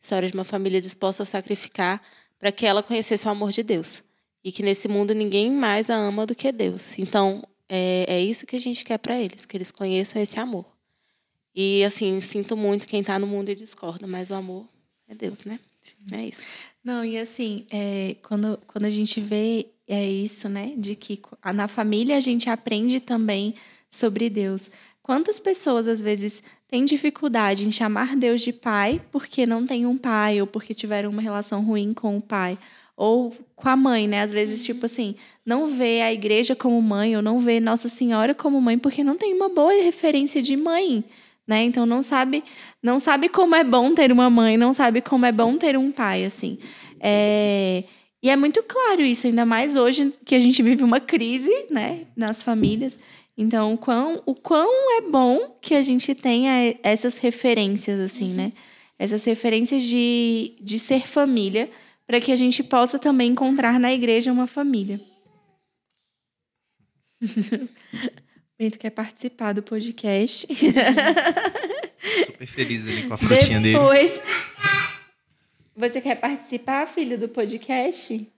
História 0.00 0.28
de 0.28 0.34
uma 0.34 0.44
família 0.44 0.80
disposta 0.80 1.22
a 1.22 1.26
sacrificar 1.26 2.02
para 2.38 2.52
que 2.52 2.66
ela 2.66 2.82
conhecesse 2.82 3.26
o 3.26 3.30
amor 3.30 3.52
de 3.52 3.62
Deus. 3.62 4.02
E 4.42 4.52
que 4.52 4.62
nesse 4.62 4.88
mundo 4.88 5.14
ninguém 5.14 5.50
mais 5.50 5.90
a 5.90 5.96
ama 5.96 6.26
do 6.26 6.34
que 6.34 6.50
Deus. 6.52 6.98
Então, 6.98 7.42
é, 7.68 8.06
é 8.08 8.20
isso 8.20 8.46
que 8.46 8.56
a 8.56 8.58
gente 8.58 8.84
quer 8.84 8.98
para 8.98 9.18
eles, 9.18 9.44
que 9.44 9.56
eles 9.56 9.70
conheçam 9.70 10.20
esse 10.20 10.38
amor. 10.38 10.66
E, 11.54 11.82
assim, 11.84 12.20
sinto 12.20 12.56
muito 12.56 12.86
quem 12.86 13.00
está 13.00 13.18
no 13.18 13.26
mundo 13.26 13.50
e 13.50 13.54
discorda, 13.54 14.06
mas 14.06 14.30
o 14.30 14.34
amor 14.34 14.68
é 15.08 15.14
Deus, 15.14 15.44
né? 15.44 15.58
É 16.12 16.24
isso. 16.24 16.52
Não, 16.84 17.04
e 17.04 17.18
assim, 17.18 17.66
é, 17.70 18.16
quando, 18.22 18.58
quando 18.66 18.84
a 18.84 18.90
gente 18.90 19.20
vê 19.20 19.66
é 19.88 20.04
isso, 20.06 20.48
né? 20.48 20.72
De 20.76 20.94
que 20.94 21.18
na 21.54 21.66
família 21.66 22.16
a 22.16 22.20
gente 22.20 22.50
aprende 22.50 23.00
também 23.00 23.54
sobre 23.90 24.28
Deus. 24.28 24.70
Quantas 25.02 25.38
pessoas, 25.38 25.88
às 25.88 26.02
vezes, 26.02 26.42
têm 26.68 26.84
dificuldade 26.84 27.66
em 27.66 27.72
chamar 27.72 28.14
Deus 28.14 28.42
de 28.42 28.52
pai 28.52 29.00
porque 29.10 29.46
não 29.46 29.66
tem 29.66 29.86
um 29.86 29.96
pai 29.96 30.40
ou 30.40 30.46
porque 30.46 30.74
tiveram 30.74 31.08
uma 31.08 31.22
relação 31.22 31.64
ruim 31.64 31.94
com 31.94 32.18
o 32.18 32.20
pai? 32.20 32.58
Ou 32.94 33.34
com 33.56 33.68
a 33.68 33.76
mãe, 33.76 34.06
né? 34.06 34.20
Às 34.20 34.30
vezes, 34.30 34.64
tipo 34.66 34.84
assim, 34.84 35.14
não 35.46 35.66
vê 35.66 36.02
a 36.02 36.12
igreja 36.12 36.54
como 36.54 36.82
mãe 36.82 37.16
ou 37.16 37.22
não 37.22 37.40
vê 37.40 37.58
Nossa 37.58 37.88
Senhora 37.88 38.34
como 38.34 38.60
mãe 38.60 38.76
porque 38.76 39.02
não 39.02 39.16
tem 39.16 39.32
uma 39.32 39.48
boa 39.48 39.72
referência 39.72 40.42
de 40.42 40.56
mãe, 40.56 41.02
né? 41.46 41.62
Então 41.62 41.86
não 41.86 42.02
sabe, 42.02 42.44
não 42.82 42.98
sabe 42.98 43.30
como 43.30 43.54
é 43.54 43.64
bom 43.64 43.94
ter 43.94 44.12
uma 44.12 44.28
mãe, 44.28 44.58
não 44.58 44.74
sabe 44.74 45.00
como 45.00 45.24
é 45.24 45.32
bom 45.32 45.56
ter 45.56 45.78
um 45.78 45.90
pai, 45.90 46.26
assim. 46.26 46.58
É... 47.00 47.84
E 48.22 48.30
é 48.30 48.36
muito 48.36 48.62
claro 48.64 49.02
isso, 49.02 49.26
ainda 49.26 49.46
mais 49.46 49.76
hoje 49.76 50.12
que 50.24 50.34
a 50.34 50.40
gente 50.40 50.62
vive 50.62 50.82
uma 50.82 51.00
crise, 51.00 51.52
né, 51.70 52.06
nas 52.16 52.42
famílias. 52.42 52.98
Então, 53.36 53.74
o 53.74 53.78
quão, 53.78 54.20
o 54.26 54.34
quão 54.34 54.98
é 54.98 55.02
bom 55.08 55.56
que 55.60 55.74
a 55.74 55.82
gente 55.82 56.12
tenha 56.14 56.76
essas 56.82 57.18
referências, 57.18 58.00
assim, 58.00 58.34
né? 58.34 58.52
Essas 58.98 59.24
referências 59.24 59.84
de, 59.84 60.54
de 60.60 60.76
ser 60.76 61.06
família, 61.06 61.70
para 62.04 62.20
que 62.20 62.32
a 62.32 62.36
gente 62.36 62.64
possa 62.64 62.98
também 62.98 63.30
encontrar 63.30 63.78
na 63.78 63.92
igreja 63.92 64.32
uma 64.32 64.48
família. 64.48 65.00
Bento 68.58 68.76
quer 68.76 68.90
participar 68.90 69.52
do 69.52 69.62
podcast. 69.62 70.48
Super 72.26 72.46
feliz 72.46 72.88
ali 72.88 73.04
com 73.04 73.14
a 73.14 73.16
frutinha 73.16 73.60
Depois, 73.60 74.12
dele. 74.12 74.22
Você 75.78 76.00
quer 76.00 76.16
participar, 76.16 76.88
filho, 76.88 77.16
do 77.16 77.28
podcast? 77.28 78.28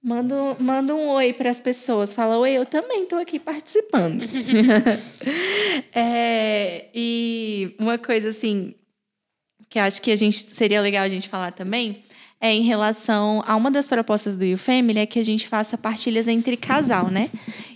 Manda, 0.00 0.56
manda 0.60 0.94
um 0.94 1.08
oi 1.08 1.32
para 1.32 1.50
as 1.50 1.58
pessoas. 1.58 2.12
Fala, 2.12 2.38
oi, 2.38 2.52
eu 2.52 2.64
também 2.64 3.02
estou 3.02 3.18
aqui 3.18 3.40
participando. 3.40 4.22
é, 5.92 6.84
e 6.94 7.74
uma 7.80 7.98
coisa 7.98 8.28
assim 8.28 8.72
que 9.68 9.80
acho 9.80 10.00
que 10.00 10.12
a 10.12 10.16
gente 10.16 10.54
seria 10.54 10.80
legal 10.80 11.02
a 11.02 11.08
gente 11.08 11.28
falar 11.28 11.50
também 11.50 12.02
é 12.40 12.52
em 12.52 12.62
relação 12.62 13.42
a 13.44 13.56
uma 13.56 13.68
das 13.70 13.88
propostas 13.88 14.36
do 14.36 14.44
YouFamily 14.44 15.00
é 15.00 15.06
que 15.06 15.18
a 15.18 15.24
gente 15.24 15.48
faça 15.48 15.76
partilhas 15.76 16.28
entre 16.28 16.56
casal, 16.56 17.10
né? 17.10 17.30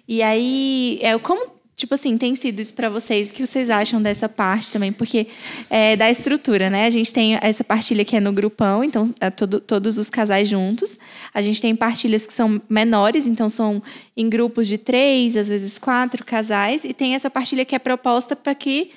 E 0.07 0.23
aí, 0.23 1.01
é 1.03 1.19
como 1.19 1.51
tipo 1.81 1.95
assim, 1.95 2.17
tem 2.19 2.37
sido 2.37 2.61
isso 2.61 2.75
para 2.75 2.89
vocês? 2.89 3.31
O 3.31 3.35
que 3.35 3.47
vocês 3.47 3.71
acham 3.71 4.01
dessa 4.01 4.29
parte 4.29 4.71
também? 4.71 4.93
Porque 4.93 5.27
é, 5.69 5.97
da 5.97 6.11
estrutura, 6.11 6.69
né? 6.69 6.87
A 6.87 6.91
gente 6.91 7.13
tem 7.13 7.39
essa 7.41 7.65
partilha 7.65 8.05
que 8.05 8.15
é 8.15 8.21
no 8.21 8.33
grupão, 8.33 8.85
então 8.85 9.05
é 9.19 9.31
todo, 9.31 9.61
todos 9.61 9.99
os 9.99 10.11
casais 10.11 10.49
juntos. 10.49 10.99
A 11.33 11.41
gente 11.41 11.61
tem 11.61 11.75
partilhas 11.75 12.27
que 12.27 12.35
são 12.35 12.61
menores, 12.69 13.27
então 13.27 13.49
são 13.49 13.83
em 14.17 14.29
grupos 14.29 14.69
de 14.69 14.77
três, 14.77 15.37
às 15.37 15.49
vezes 15.49 15.79
quatro 15.79 16.25
casais. 16.25 16.85
E 16.85 16.93
tem 16.93 17.15
essa 17.15 17.31
partilha 17.31 17.65
que 17.65 17.75
é 17.75 17.79
proposta 17.79 18.37
para 18.37 18.55
que 18.55 18.91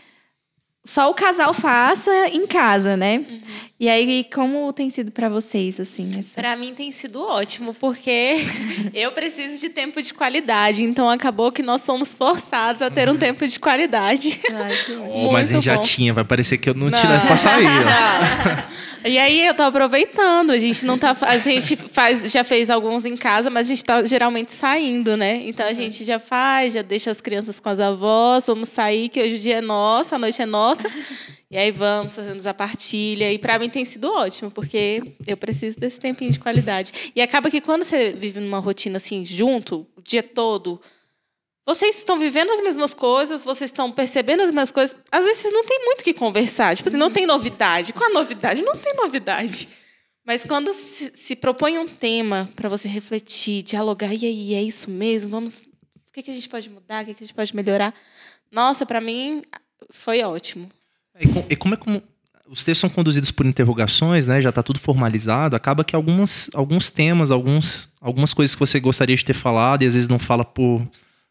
só 0.86 1.10
o 1.10 1.14
casal 1.14 1.54
faça 1.54 2.12
em 2.28 2.46
casa, 2.46 2.98
né? 2.98 3.18
Uhum. 3.18 3.42
E 3.80 3.90
aí, 3.90 4.26
como 4.34 4.72
tem 4.72 4.90
sido 4.90 5.12
para 5.12 5.28
vocês, 5.28 5.80
assim? 5.80 6.10
Essa... 6.18 6.36
Para 6.36 6.56
mim 6.56 6.74
tem 6.74 6.92
sido 6.92 7.22
ótimo, 7.22 7.74
porque 7.74 8.38
eu 8.94 9.12
preciso 9.12 9.60
de 9.60 9.70
tempo 9.70 10.02
de 10.02 10.14
qualidade. 10.14 10.84
Então, 10.84 11.10
acabou 11.10 11.52
que 11.52 11.64
nós 11.64 11.82
somos 11.82 12.14
forçados 12.14 12.82
a 12.82 12.90
ter 12.90 13.10
um 13.10 13.18
tempo 13.18 13.46
de 13.46 13.60
qualidade. 13.60 14.40
Ai, 14.50 14.72
oh, 15.14 15.32
mas 15.32 15.50
a 15.50 15.54
gente 15.54 15.66
já 15.66 15.78
tinha, 15.78 16.14
vai 16.14 16.24
parecer 16.24 16.58
que 16.58 16.70
eu 16.70 16.74
não, 16.74 16.90
não. 16.90 17.10
levo 17.10 17.28
pra 17.28 17.38
sair. 17.38 17.68
E 19.06 19.18
aí 19.18 19.46
eu 19.46 19.54
tô 19.54 19.64
aproveitando. 19.64 20.52
A 20.52 20.58
gente 20.58 20.86
não 20.86 20.98
tá. 20.98 21.16
A 21.22 21.38
gente 21.38 21.76
faz, 21.76 22.32
já 22.32 22.44
fez 22.44 22.70
alguns 22.70 23.06
em 23.06 23.18
casa, 23.18 23.50
mas 23.50 23.68
a 23.68 23.70
gente 23.70 23.84
tá 23.84 24.04
geralmente 24.04 24.54
saindo, 24.54 25.18
né? 25.18 25.42
Então 25.44 25.66
a 25.66 25.70
uhum. 25.70 25.76
gente 25.76 26.06
já 26.06 26.20
faz, 26.20 26.74
já 26.74 26.82
deixa 26.82 27.12
as 27.12 27.20
crianças 27.20 27.60
com 27.60 27.68
as 27.68 27.80
avós, 27.80 28.46
vamos 28.48 28.70
sair, 28.70 29.10
que 29.10 29.22
hoje 29.22 29.36
o 29.36 29.40
dia 29.40 29.58
é 29.58 29.62
nosso, 29.62 30.16
a 30.16 30.18
noite 30.18 30.42
é 30.42 30.46
nossa. 30.46 30.73
E 31.50 31.58
aí 31.58 31.70
vamos, 31.70 32.16
fazemos 32.16 32.48
a 32.48 32.54
partilha. 32.54 33.32
E 33.32 33.38
para 33.38 33.60
mim 33.60 33.70
tem 33.70 33.86
sido 33.86 34.12
ótimo, 34.12 34.50
porque 34.50 35.04
eu 35.28 35.38
preciso 35.38 35.80
desse 35.80 36.00
tempinho 36.00 36.32
de 36.32 36.40
qualidade. 36.40 37.12
E 37.16 37.22
acaba 37.22 37.50
que 37.52 37.62
quando 37.62 37.84
você 37.84 38.14
vive 38.14 38.40
numa 38.40 38.60
rotina 38.60 38.98
assim, 38.98 39.24
junto, 39.26 39.88
o 39.96 40.02
dia 40.02 40.24
todo, 40.24 40.82
vocês 41.66 41.98
estão 41.98 42.20
vivendo 42.20 42.52
as 42.52 42.62
mesmas 42.62 42.94
coisas, 42.94 43.44
vocês 43.44 43.70
estão 43.70 43.92
percebendo 43.92 44.42
as 44.42 44.50
mesmas 44.50 44.72
coisas. 44.72 44.96
Às 45.12 45.26
vezes 45.26 45.52
não 45.52 45.64
tem 45.64 45.86
muito 45.86 46.02
o 46.02 46.04
que 46.04 46.14
conversar. 46.14 46.76
Tipo 46.76 46.90
assim, 46.90 46.98
não 46.98 47.12
tem 47.12 47.26
novidade. 47.26 47.94
Qual 47.94 48.10
a 48.10 48.14
novidade? 48.14 48.62
Não 48.62 48.76
tem 48.76 48.96
novidade. 48.96 49.70
Mas 50.26 50.46
quando 50.46 50.72
se, 50.74 51.12
se 51.14 51.36
propõe 51.36 51.78
um 51.78 51.88
tema 51.88 52.50
para 52.56 52.70
você 52.70 52.88
refletir, 52.88 53.62
dialogar, 53.62 54.14
e 54.14 54.26
aí, 54.26 54.54
é 54.54 54.62
isso 54.62 54.90
mesmo? 54.90 55.32
Vamos. 55.32 55.58
O 55.58 56.14
que, 56.14 56.22
que 56.22 56.32
a 56.32 56.34
gente 56.34 56.50
pode 56.50 56.70
mudar? 56.70 57.04
O 57.04 57.06
que, 57.06 57.14
que 57.14 57.24
a 57.24 57.28
gente 57.28 57.36
pode 57.36 57.56
melhorar? 57.56 57.94
Nossa, 58.52 58.86
para 58.86 59.02
mim 59.02 59.42
foi 59.94 60.24
ótimo. 60.24 60.70
E 61.50 61.56
como 61.56 61.76
é 61.76 61.78
como 61.78 62.04
os 62.50 62.64
textos 62.64 62.82
são 62.82 62.90
conduzidos 62.90 63.32
por 63.32 63.46
interrogações, 63.46 64.28
né? 64.28 64.42
Já 64.42 64.50
está 64.50 64.62
tudo 64.62 64.80
formalizado. 64.80 65.56
Acaba 65.56 65.84
que 65.84 65.96
algumas, 65.96 66.50
alguns 66.54 66.90
temas, 66.90 67.32
alguns, 67.32 67.94
algumas 68.02 68.34
coisas 68.34 68.56
que 68.56 68.60
você 68.60 68.80
gostaria 68.80 69.16
de 69.16 69.24
ter 69.24 69.34
falado 69.34 69.84
e 69.84 69.88
às 69.88 69.94
vezes 69.94 70.10
não 70.10 70.20
fala 70.20 70.44
por 70.44 70.86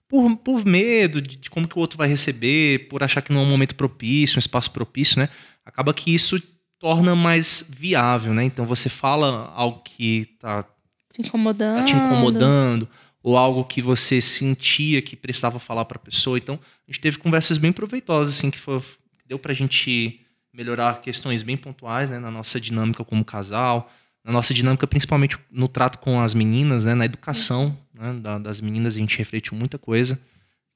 por, 0.08 0.36
por 0.36 0.64
medo 0.64 1.22
de, 1.22 1.36
de, 1.36 1.50
como 1.50 1.66
que 1.66 1.76
o 1.76 1.80
outro 1.80 1.96
vai 1.96 2.06
receber, 2.06 2.86
por 2.88 3.02
achar 3.02 3.22
que 3.22 3.32
não 3.32 3.40
é 3.40 3.44
um 3.44 3.50
momento 3.50 3.74
propício, 3.74 4.36
um 4.36 4.38
espaço 4.38 4.70
propício, 4.70 5.18
né? 5.18 5.28
Acaba 5.64 5.94
que 5.94 6.14
isso 6.14 6.40
torna 6.78 7.16
mais 7.16 7.70
viável, 7.76 8.34
né? 8.34 8.44
Então 8.44 8.64
você 8.66 8.88
fala 8.88 9.50
algo 9.56 9.80
que 9.80 10.28
está 10.34 10.64
te 11.12 11.22
incomodando. 11.22 11.78
Tá 11.78 11.84
te 11.84 11.94
incomodando 11.94 12.88
ou 13.22 13.36
algo 13.36 13.64
que 13.64 13.80
você 13.80 14.20
sentia 14.20 15.00
que 15.00 15.14
precisava 15.14 15.58
falar 15.58 15.84
para 15.84 15.96
a 15.96 16.00
pessoa. 16.00 16.36
Então, 16.36 16.58
a 16.88 16.90
gente 16.90 17.00
teve 17.00 17.18
conversas 17.18 17.56
bem 17.56 17.72
proveitosas, 17.72 18.36
assim, 18.36 18.50
que, 18.50 18.58
foi, 18.58 18.80
que 18.80 19.28
deu 19.28 19.38
para 19.38 19.52
a 19.52 19.54
gente 19.54 20.20
melhorar 20.52 21.00
questões 21.00 21.42
bem 21.42 21.56
pontuais 21.56 22.10
né, 22.10 22.18
na 22.18 22.30
nossa 22.30 22.60
dinâmica 22.60 23.04
como 23.04 23.24
casal, 23.24 23.90
na 24.24 24.32
nossa 24.32 24.52
dinâmica 24.52 24.86
principalmente 24.86 25.38
no 25.50 25.66
trato 25.66 25.98
com 25.98 26.20
as 26.20 26.34
meninas, 26.34 26.84
né, 26.84 26.94
na 26.94 27.06
educação 27.06 27.76
né, 27.94 28.12
das 28.40 28.60
meninas, 28.60 28.96
a 28.96 28.98
gente 28.98 29.16
refletiu 29.16 29.56
muita 29.56 29.78
coisa 29.78 30.20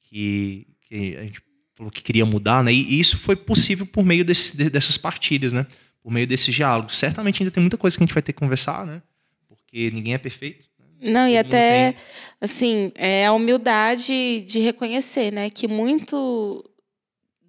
que, 0.03 0.67
que, 0.81 1.17
a 1.17 1.23
gente 1.23 1.43
falou 1.75 1.91
que 1.91 2.03
queria 2.03 2.25
mudar, 2.25 2.65
né, 2.65 2.73
e 2.73 2.99
isso 2.99 3.19
foi 3.19 3.37
possível 3.37 3.87
por 3.87 4.05
meio 4.05 4.25
desse, 4.25 4.71
dessas 4.71 4.97
partilhas, 4.97 5.53
né, 5.53 5.67
por 6.03 6.11
meio 6.11 6.27
desses 6.27 6.55
diálogos. 6.55 6.97
Certamente 6.97 7.43
ainda 7.43 7.51
tem 7.51 7.61
muita 7.61 7.77
coisa 7.77 7.97
que 7.97 8.03
a 8.03 8.07
gente 8.07 8.15
vai 8.15 8.23
ter 8.23 8.33
que 8.33 8.39
conversar, 8.39 8.87
né, 8.87 9.03
porque 9.47 9.91
ninguém 9.91 10.15
é 10.15 10.19
perfeito. 10.19 10.67
Não, 11.01 11.29
e 11.29 11.37
até, 11.37 11.95
assim, 12.41 12.91
é 12.95 13.27
a 13.27 13.33
humildade 13.33 14.41
de 14.41 14.61
reconhecer, 14.61 15.31
né, 15.31 15.51
que 15.51 15.69
muito 15.69 16.65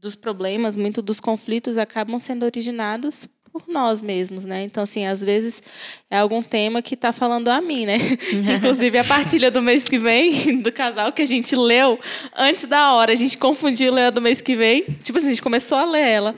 dos 0.02 0.16
problemas, 0.16 0.76
muito 0.76 1.02
dos 1.02 1.20
conflitos 1.20 1.78
acabam 1.78 2.20
sendo 2.20 2.46
originados 2.46 3.28
por 3.52 3.64
nós 3.68 4.02
mesmos, 4.02 4.46
né? 4.46 4.64
Então, 4.64 4.84
assim, 4.84 5.06
às 5.06 5.22
vezes 5.22 5.62
é 6.10 6.20
algum 6.20 6.42
tema 6.42 6.82
que 6.82 6.94
está 6.94 7.12
falando 7.12 7.48
a 7.48 7.60
mim, 7.60 7.86
né? 7.86 7.98
Inclusive, 8.58 8.98
a 9.00 9.04
partilha 9.04 9.50
do 9.50 9.62
mês 9.62 9.84
que 9.84 9.98
vem, 9.98 10.62
do 10.62 10.72
casal 10.72 11.12
que 11.12 11.22
a 11.22 11.26
gente 11.26 11.56
leu 11.56 12.00
antes 12.36 12.66
da 12.66 12.94
hora, 12.94 13.12
a 13.12 13.16
gente 13.16 13.38
confundiu 13.38 13.92
ler 13.94 14.06
a 14.06 14.10
do 14.12 14.22
mês 14.22 14.42
que 14.42 14.56
vem. 14.56 14.84
Tipo 15.04 15.18
assim, 15.18 15.28
a 15.28 15.32
gente 15.32 15.42
começou 15.42 15.78
a 15.78 15.86
ler 15.86 16.08
ela. 16.08 16.36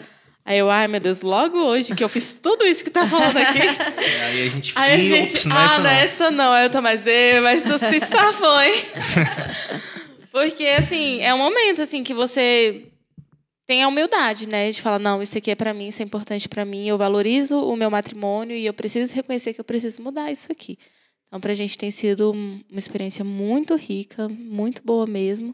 Aí 0.49 0.57
eu, 0.57 0.67
ai 0.67 0.87
meu 0.87 0.99
Deus, 0.99 1.21
logo 1.21 1.59
hoje 1.59 1.93
que 1.93 2.03
eu 2.03 2.09
fiz 2.09 2.33
tudo 2.33 2.65
isso 2.65 2.83
que 2.83 2.89
tá 2.89 3.05
falando 3.05 3.37
aqui. 3.37 3.59
aí 4.25 4.47
a 4.47 4.49
gente, 4.49 4.73
aí 4.75 4.93
a 4.93 5.03
gente 5.03 5.47
não 5.47 5.55
é 5.55 5.63
ah, 5.63 5.77
não 5.77 5.89
é 5.91 6.03
essa 6.03 6.31
não. 6.31 6.51
Aí 6.51 6.65
eu 6.65 6.71
tô, 6.71 6.81
mas, 6.81 7.05
mas 7.43 7.61
tu 7.61 7.77
se 7.77 7.99
safou, 8.03 8.59
hein? 8.59 8.73
Porque, 10.31 10.65
assim, 10.65 11.21
é 11.21 11.31
um 11.35 11.37
momento, 11.37 11.83
assim, 11.83 12.03
que 12.03 12.15
você 12.15 12.83
tem 13.67 13.83
a 13.83 13.87
humildade, 13.87 14.49
né, 14.49 14.71
de 14.71 14.81
falar 14.81 14.97
não, 14.97 15.21
isso 15.21 15.37
aqui 15.37 15.51
é 15.51 15.55
para 15.55 15.71
mim, 15.71 15.89
isso 15.89 16.01
é 16.01 16.05
importante 16.05 16.49
para 16.49 16.65
mim, 16.65 16.87
eu 16.87 16.97
valorizo 16.97 17.59
o 17.59 17.75
meu 17.75 17.91
matrimônio 17.91 18.57
e 18.57 18.65
eu 18.65 18.73
preciso 18.73 19.13
reconhecer 19.13 19.53
que 19.53 19.61
eu 19.61 19.65
preciso 19.65 20.01
mudar 20.01 20.31
isso 20.31 20.51
aqui. 20.51 20.79
Então, 21.27 21.39
para 21.39 21.51
a 21.51 21.55
gente 21.55 21.77
tem 21.77 21.91
sido 21.91 22.31
uma 22.31 22.79
experiência 22.79 23.23
muito 23.23 23.75
rica, 23.75 24.27
muito 24.27 24.81
boa 24.83 25.05
mesmo. 25.05 25.53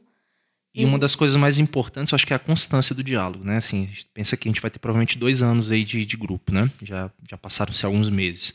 E 0.76 0.86
uma 0.86 1.00
das 1.00 1.16
coisas 1.16 1.38
mais 1.38 1.58
importantes, 1.58 2.12
eu 2.12 2.16
acho 2.16 2.28
que 2.28 2.34
é 2.34 2.36
a 2.36 2.40
constância 2.40 2.94
do 2.94 3.04
diálogo, 3.04 3.46
né? 3.46 3.58
Assim, 3.58 3.84
a 3.84 3.88
gente 3.88 4.08
pensa 4.14 4.36
que 4.36 4.48
a 4.48 4.52
gente 4.52 4.62
vai 4.62 4.70
ter 4.70 4.80
provavelmente 4.80 5.18
dois 5.18 5.42
anos 5.42 5.72
aí 5.72 5.86
de, 5.86 6.06
de 6.06 6.18
grupo, 6.18 6.54
né? 6.54 6.70
Já, 6.84 7.10
já 7.30 7.38
passaram-se 7.38 7.86
alguns 7.86 8.10
meses. 8.10 8.54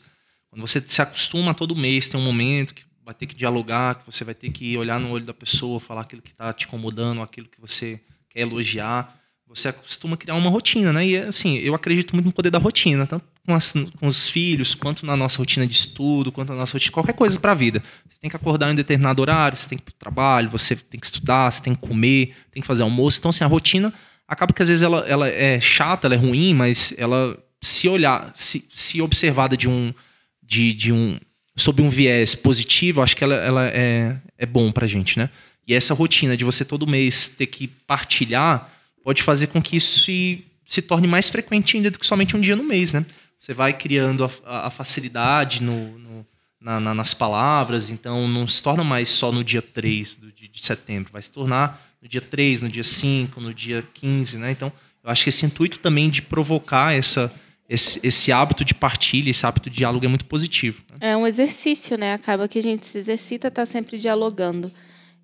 Quando 0.49 0.61
você 0.61 0.79
se 0.81 1.01
acostuma 1.01 1.53
todo 1.53 1.75
mês, 1.75 2.09
tem 2.09 2.19
um 2.19 2.23
momento 2.23 2.75
que 2.75 2.83
vai 3.03 3.13
ter 3.13 3.25
que 3.25 3.35
dialogar, 3.35 3.95
que 3.95 4.05
você 4.05 4.23
vai 4.23 4.35
ter 4.35 4.51
que 4.51 4.77
olhar 4.77 4.99
no 4.99 5.09
olho 5.09 5.25
da 5.25 5.33
pessoa, 5.33 5.79
falar 5.79 6.01
aquilo 6.01 6.21
que 6.21 6.31
está 6.31 6.53
te 6.53 6.65
incomodando, 6.65 7.21
aquilo 7.21 7.47
que 7.47 7.59
você 7.59 7.99
quer 8.29 8.41
elogiar 8.41 9.20
você 9.53 9.71
costuma 9.73 10.15
criar 10.15 10.35
uma 10.35 10.49
rotina, 10.49 10.93
né? 10.93 11.05
E 11.05 11.17
assim, 11.17 11.57
eu 11.57 11.75
acredito 11.75 12.15
muito 12.15 12.25
no 12.25 12.31
poder 12.31 12.49
da 12.49 12.57
rotina, 12.57 13.05
tanto 13.05 13.25
com, 13.45 13.53
as, 13.53 13.73
com 13.99 14.07
os 14.07 14.29
filhos, 14.29 14.73
quanto 14.73 15.05
na 15.05 15.15
nossa 15.15 15.37
rotina 15.37 15.67
de 15.67 15.73
estudo, 15.73 16.31
quanto 16.31 16.49
na 16.49 16.59
nossa 16.59 16.73
rotina, 16.73 16.91
qualquer 16.91 17.13
coisa 17.13 17.39
para 17.39 17.51
a 17.51 17.55
vida. 17.55 17.83
Você 18.09 18.19
tem 18.19 18.29
que 18.29 18.35
acordar 18.35 18.71
em 18.71 18.75
determinado 18.75 19.21
horário, 19.21 19.57
você 19.57 19.69
tem 19.69 19.77
que 19.77 19.83
ir 19.83 19.85
para 19.85 19.95
o 19.95 19.99
trabalho, 19.99 20.49
você 20.49 20.75
tem 20.75 20.99
que 20.99 21.05
estudar, 21.05 21.51
você 21.51 21.61
tem 21.61 21.75
que 21.75 21.81
comer, 21.81 22.33
tem 22.51 22.61
que 22.61 22.67
fazer 22.67 22.83
almoço. 22.83 23.19
Então, 23.19 23.29
assim, 23.29 23.43
a 23.43 23.47
rotina 23.47 23.93
acaba 24.27 24.53
que 24.53 24.61
às 24.61 24.69
vezes 24.69 24.83
ela, 24.83 24.99
ela 25.07 25.27
é 25.27 25.59
chata, 25.59 26.07
ela 26.07 26.15
é 26.15 26.17
ruim, 26.17 26.53
mas 26.53 26.93
ela 26.97 27.37
se 27.61 27.89
olhar, 27.89 28.31
se, 28.33 28.67
se 28.73 29.01
observada 29.01 29.57
de 29.57 29.69
um, 29.69 29.93
de, 30.41 30.71
de 30.71 30.93
um, 30.93 31.19
sob 31.55 31.81
um 31.81 31.89
viés 31.89 32.35
positivo, 32.35 33.01
acho 33.01 33.15
que 33.15 33.23
ela, 33.23 33.35
ela 33.35 33.67
é, 33.67 34.17
é 34.37 34.45
bom 34.45 34.71
pra 34.71 34.87
gente, 34.87 35.19
né? 35.19 35.29
E 35.67 35.75
essa 35.75 35.93
rotina 35.93 36.35
de 36.35 36.43
você 36.43 36.65
todo 36.65 36.87
mês 36.87 37.27
ter 37.27 37.45
que 37.45 37.67
partilhar 37.67 38.69
pode 39.03 39.23
fazer 39.23 39.47
com 39.47 39.61
que 39.61 39.77
isso 39.77 40.03
se, 40.03 40.45
se 40.65 40.81
torne 40.81 41.07
mais 41.07 41.29
frequente 41.29 41.77
ainda 41.77 41.91
do 41.91 41.99
que 41.99 42.05
somente 42.05 42.35
um 42.35 42.41
dia 42.41 42.55
no 42.55 42.63
mês, 42.63 42.93
né? 42.93 43.05
Você 43.39 43.53
vai 43.53 43.73
criando 43.73 44.29
a, 44.45 44.67
a 44.67 44.69
facilidade 44.69 45.63
no, 45.63 45.97
no 45.97 46.25
na, 46.61 46.79
na, 46.79 46.93
nas 46.93 47.13
palavras, 47.13 47.89
então 47.89 48.27
não 48.27 48.47
se 48.47 48.61
torna 48.61 48.83
mais 48.83 49.09
só 49.09 49.31
no 49.31 49.43
dia 49.43 49.63
3 49.63 50.15
do, 50.15 50.31
de, 50.31 50.47
de 50.47 50.63
setembro, 50.63 51.11
vai 51.11 51.21
se 51.21 51.31
tornar 51.31 51.81
no 51.99 52.07
dia 52.07 52.21
3, 52.21 52.61
no 52.61 52.69
dia 52.69 52.83
5, 52.83 53.41
no 53.41 53.53
dia 53.53 53.83
15, 53.93 54.37
né? 54.37 54.51
Então, 54.51 54.71
eu 55.03 55.09
acho 55.09 55.23
que 55.23 55.29
esse 55.29 55.45
intuito 55.45 55.79
também 55.79 56.09
de 56.09 56.21
provocar 56.21 56.93
essa, 56.93 57.33
esse, 57.67 57.99
esse 58.05 58.31
hábito 58.31 58.63
de 58.63 58.75
partilha, 58.75 59.29
esse 59.29 59.45
hábito 59.45 59.69
de 59.69 59.77
diálogo 59.77 60.05
é 60.05 60.07
muito 60.07 60.25
positivo. 60.25 60.81
Né? 60.91 61.11
É 61.11 61.17
um 61.17 61.25
exercício, 61.25 61.97
né? 61.97 62.13
Acaba 62.13 62.47
que 62.47 62.59
a 62.59 62.63
gente 62.63 62.85
se 62.85 62.97
exercita, 62.97 63.49
tá 63.49 63.65
sempre 63.65 63.97
dialogando. 63.97 64.71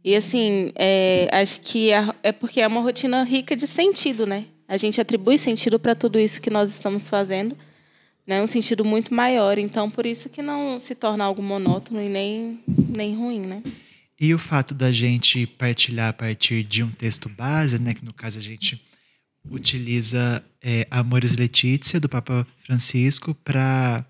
E 0.07 0.15
assim, 0.15 0.71
é, 0.75 1.27
acho 1.33 1.59
que 1.59 1.91
é, 1.91 2.15
é 2.23 2.31
porque 2.31 2.61
é 2.61 2.67
uma 2.67 2.79
rotina 2.79 3.23
rica 3.23 3.57
de 3.57 3.67
sentido, 3.67 4.25
né? 4.25 4.45
A 4.65 4.77
gente 4.77 5.01
atribui 5.01 5.37
sentido 5.37 5.77
para 5.77 5.93
tudo 5.93 6.17
isso 6.17 6.41
que 6.41 6.49
nós 6.49 6.69
estamos 6.69 7.09
fazendo 7.09 7.57
né, 8.25 8.41
um 8.41 8.47
sentido 8.47 8.85
muito 8.85 9.13
maior. 9.13 9.57
Então, 9.57 9.91
por 9.91 10.05
isso 10.05 10.29
que 10.29 10.41
não 10.41 10.79
se 10.79 10.95
torna 10.95 11.25
algo 11.25 11.43
monótono 11.43 12.01
e 12.01 12.07
nem, 12.07 12.57
nem 12.65 13.17
ruim, 13.17 13.41
né? 13.41 13.61
E 14.17 14.33
o 14.33 14.39
fato 14.39 14.73
da 14.73 14.93
gente 14.93 15.45
partilhar 15.45 16.07
a 16.07 16.13
partir 16.13 16.63
de 16.63 16.83
um 16.83 16.89
texto 16.89 17.27
base, 17.27 17.77
né, 17.77 17.93
que 17.93 18.05
no 18.05 18.13
caso 18.13 18.39
a 18.39 18.41
gente 18.41 18.81
utiliza 19.51 20.41
é, 20.63 20.87
Amores 20.89 21.35
Letícia, 21.35 21.99
do 21.99 22.07
Papa 22.07 22.47
Francisco, 22.65 23.35
para 23.43 24.05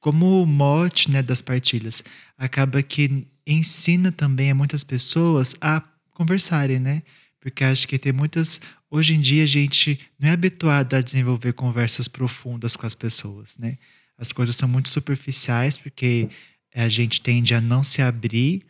como 0.00 0.44
mote 0.44 1.12
né, 1.12 1.22
das 1.22 1.42
partilhas. 1.42 2.02
Acaba 2.36 2.82
que 2.82 3.24
ensina 3.46 4.10
também 4.10 4.50
a 4.50 4.54
muitas 4.54 4.82
pessoas 4.82 5.54
a 5.60 5.82
conversarem, 6.12 6.78
né? 6.78 7.02
Porque 7.40 7.62
acho 7.62 7.86
que 7.86 7.98
tem 7.98 8.12
muitas 8.12 8.60
Hoje 8.90 9.14
em 9.14 9.20
dia 9.20 9.42
a 9.42 9.46
gente 9.46 9.98
não 10.18 10.28
é 10.28 10.32
habituado 10.32 10.94
a 10.94 11.00
desenvolver 11.00 11.52
conversas 11.52 12.06
profundas 12.06 12.76
com 12.76 12.86
as 12.86 12.94
pessoas, 12.94 13.58
né? 13.58 13.78
As 14.16 14.32
coisas 14.32 14.54
são 14.54 14.68
muito 14.68 14.88
superficiais 14.88 15.76
porque 15.76 16.28
a 16.74 16.88
gente 16.88 17.20
tende 17.20 17.54
a 17.54 17.60
não 17.60 17.82
se 17.82 18.00
abrir, 18.00 18.62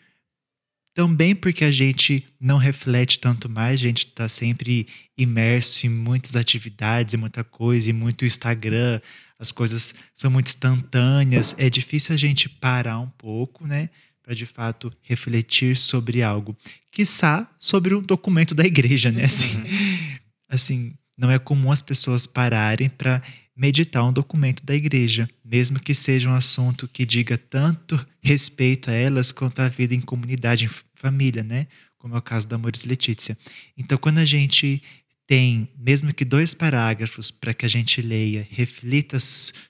também 0.94 1.34
porque 1.34 1.64
a 1.64 1.70
gente 1.70 2.26
não 2.40 2.56
reflete 2.56 3.18
tanto 3.18 3.48
mais, 3.48 3.78
a 3.78 3.82
gente 3.82 4.06
está 4.06 4.28
sempre 4.28 4.86
imerso 5.18 5.86
em 5.86 5.90
muitas 5.90 6.34
atividades, 6.34 7.12
e 7.12 7.18
muita 7.18 7.44
coisa, 7.44 7.90
e 7.90 7.92
muito 7.92 8.24
Instagram, 8.24 9.00
as 9.38 9.52
coisas 9.52 9.94
são 10.14 10.30
muito 10.30 10.46
instantâneas, 10.46 11.54
é 11.58 11.68
difícil 11.68 12.14
a 12.14 12.18
gente 12.18 12.48
parar 12.48 12.98
um 12.98 13.10
pouco, 13.10 13.66
né? 13.66 13.90
Para 14.26 14.34
de 14.34 14.44
fato 14.44 14.92
refletir 15.02 15.76
sobre 15.76 16.20
algo, 16.20 16.56
quiçá 16.90 17.48
sobre 17.56 17.94
um 17.94 18.02
documento 18.02 18.56
da 18.56 18.64
igreja, 18.64 19.12
né? 19.12 19.24
Assim, 19.24 19.56
uhum. 19.56 20.18
assim 20.48 20.94
não 21.16 21.30
é 21.30 21.38
comum 21.38 21.70
as 21.70 21.80
pessoas 21.80 22.26
pararem 22.26 22.90
para 22.90 23.22
meditar 23.56 24.04
um 24.04 24.12
documento 24.12 24.66
da 24.66 24.74
igreja, 24.74 25.30
mesmo 25.44 25.78
que 25.78 25.94
seja 25.94 26.28
um 26.28 26.34
assunto 26.34 26.88
que 26.88 27.06
diga 27.06 27.38
tanto 27.38 28.04
respeito 28.20 28.90
a 28.90 28.94
elas 28.94 29.30
quanto 29.30 29.60
à 29.60 29.68
vida 29.68 29.94
em 29.94 30.00
comunidade, 30.00 30.64
em 30.64 30.70
família, 30.96 31.44
né? 31.44 31.68
Como 31.96 32.16
é 32.16 32.18
o 32.18 32.22
caso 32.22 32.48
da 32.48 32.56
Amores 32.56 32.84
Letícia. 32.84 33.38
Então, 33.78 33.96
quando 33.96 34.18
a 34.18 34.24
gente 34.24 34.82
tem, 35.24 35.68
mesmo 35.78 36.12
que 36.12 36.24
dois 36.24 36.52
parágrafos 36.52 37.30
para 37.30 37.54
que 37.54 37.64
a 37.64 37.68
gente 37.68 38.02
leia, 38.02 38.46
reflita 38.50 39.18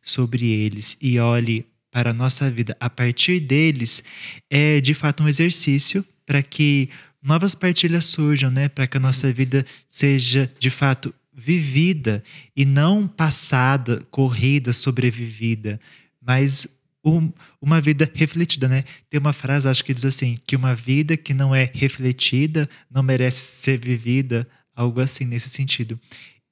sobre 0.03 0.47
eles 0.47 0.97
e 1.01 1.19
olhe 1.19 1.67
para 1.97 2.11
a 2.11 2.13
nossa 2.13 2.51
vida 2.51 2.77
a 2.79 2.91
partir 2.91 3.41
deles 3.41 4.05
é 4.51 4.83
de 4.83 4.93
fato 4.93 5.23
um 5.23 5.29
exercício 5.29 6.05
para 6.27 6.43
que 6.43 6.91
novas 7.23 7.55
partilhas 7.55 8.05
surjam, 8.05 8.51
né? 8.51 8.69
Para 8.69 8.87
que 8.87 8.99
a 8.99 9.01
nossa 9.01 9.33
vida 9.33 9.65
seja 9.89 10.53
de 10.59 10.69
fato 10.69 11.15
vivida 11.33 12.23
e 12.55 12.67
não 12.67 13.09
passada, 13.09 14.03
corrida, 14.11 14.75
sobrevivida, 14.75 15.81
mas 16.21 16.69
um, 17.03 17.33
uma 17.63 17.81
vida 17.81 18.11
refletida, 18.15 18.69
né? 18.69 18.85
Tem 19.09 19.19
uma 19.19 19.33
frase, 19.33 19.67
acho 19.67 19.83
que 19.83 19.95
diz 19.95 20.05
assim, 20.05 20.35
que 20.47 20.55
uma 20.55 20.75
vida 20.75 21.17
que 21.17 21.33
não 21.33 21.55
é 21.55 21.71
refletida 21.73 22.69
não 22.91 23.03
merece 23.03 23.39
ser 23.39 23.79
vivida, 23.79 24.47
algo 24.75 25.01
assim 25.01 25.25
nesse 25.25 25.49
sentido. 25.49 25.99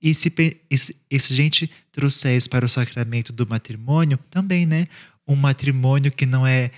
E 0.01 0.14
se, 0.14 0.32
e 0.70 0.78
se, 0.78 0.97
e 1.11 1.20
se 1.20 1.32
a 1.34 1.36
gente 1.36 1.70
trouxer 1.92 2.34
isso 2.34 2.49
para 2.49 2.64
o 2.64 2.68
sacramento 2.68 3.30
do 3.30 3.47
matrimônio, 3.47 4.18
também, 4.30 4.64
né? 4.64 4.88
Um 5.27 5.37
matrimônio 5.37 6.12
que 6.12 6.27
não 6.27 6.47
é 6.47 6.70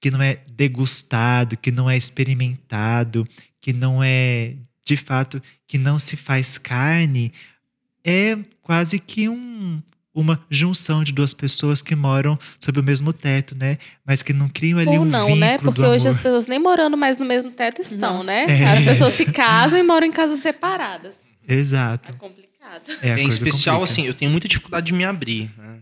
que 0.00 0.10
não 0.10 0.22
é 0.22 0.38
degustado, 0.48 1.56
que 1.56 1.72
não 1.72 1.90
é 1.90 1.96
experimentado, 1.96 3.26
que 3.60 3.72
não 3.72 4.02
é 4.02 4.54
de 4.84 4.96
fato 4.96 5.42
que 5.66 5.76
não 5.76 5.98
se 5.98 6.16
faz 6.16 6.56
carne, 6.56 7.32
é 8.04 8.38
quase 8.62 8.98
que 8.98 9.28
um, 9.28 9.82
uma 10.14 10.42
junção 10.48 11.04
de 11.04 11.12
duas 11.12 11.34
pessoas 11.34 11.82
que 11.82 11.94
moram 11.94 12.38
sob 12.58 12.80
o 12.80 12.82
mesmo 12.82 13.12
teto, 13.12 13.56
né? 13.58 13.76
Mas 14.04 14.22
que 14.22 14.32
não 14.32 14.48
criam 14.48 14.78
ali 14.78 14.96
Ou 14.96 15.02
um 15.02 15.04
não, 15.04 15.26
vínculo 15.26 15.40
né? 15.40 15.58
Porque 15.58 15.82
hoje 15.82 16.08
as 16.08 16.16
pessoas 16.16 16.46
nem 16.46 16.58
morando 16.58 16.96
mais 16.96 17.18
no 17.18 17.26
mesmo 17.26 17.50
teto 17.50 17.82
estão, 17.82 18.14
Nossa. 18.14 18.26
né? 18.26 18.62
É. 18.62 18.64
As 18.72 18.82
pessoas 18.82 19.12
se 19.12 19.26
casam 19.26 19.78
e 19.78 19.82
moram 19.82 20.06
em 20.06 20.12
casas 20.12 20.40
separadas. 20.40 21.14
Exato. 21.46 22.10
É 22.10 22.14
complicado. 22.14 22.82
É, 23.02 23.20
em 23.20 23.28
especial, 23.28 23.80
complica. 23.80 23.92
assim, 23.92 24.06
eu 24.06 24.14
tenho 24.14 24.30
muita 24.30 24.48
dificuldade 24.48 24.86
de 24.86 24.92
me 24.92 25.04
abrir, 25.04 25.50
né? 25.56 25.78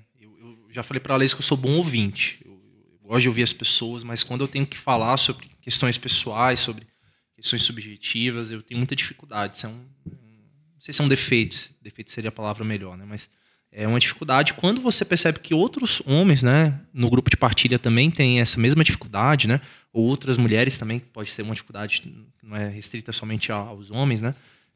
Já 0.76 0.82
falei 0.82 1.00
para 1.00 1.14
a 1.14 1.16
Laís 1.16 1.32
que 1.32 1.40
eu 1.40 1.44
sou 1.44 1.56
bom 1.56 1.76
ouvinte. 1.76 2.38
Eu, 2.44 2.52
eu, 2.52 3.08
gosto 3.08 3.22
de 3.22 3.28
ouvir 3.28 3.42
as 3.42 3.52
pessoas, 3.52 4.02
mas 4.02 4.22
quando 4.22 4.42
eu 4.42 4.48
tenho 4.48 4.66
que 4.66 4.76
falar 4.76 5.16
sobre 5.16 5.48
questões 5.62 5.96
pessoais, 5.96 6.60
sobre 6.60 6.86
questões 7.34 7.62
subjetivas, 7.62 8.50
eu 8.50 8.62
tenho 8.62 8.78
muita 8.78 8.94
dificuldade. 8.94 9.56
Isso 9.56 9.66
é 9.66 9.68
um, 9.70 9.86
não 10.04 10.80
sei 10.80 10.92
se 10.92 11.00
é 11.00 11.04
um 11.04 11.08
defeito, 11.08 11.74
defeito 11.80 12.10
seria 12.10 12.28
a 12.28 12.32
palavra 12.32 12.62
melhor, 12.62 12.96
né? 12.96 13.04
Mas 13.08 13.28
é 13.72 13.88
uma 13.88 13.98
dificuldade 13.98 14.52
quando 14.54 14.80
você 14.80 15.04
percebe 15.04 15.38
que 15.38 15.54
outros 15.54 16.02
homens, 16.04 16.42
né, 16.42 16.78
no 16.92 17.08
grupo 17.08 17.30
de 17.30 17.36
partilha 17.36 17.78
também 17.78 18.10
têm 18.10 18.40
essa 18.40 18.60
mesma 18.60 18.84
dificuldade, 18.84 19.48
né? 19.48 19.62
Ou 19.92 20.04
outras 20.04 20.36
mulheres 20.36 20.76
também 20.76 20.98
pode 20.98 21.30
ser 21.30 21.40
uma 21.40 21.54
dificuldade 21.54 22.02
não 22.42 22.54
é 22.54 22.68
restrita 22.68 23.12
somente 23.12 23.50
aos 23.50 23.90
homens, 23.90 24.20
né? 24.20 24.34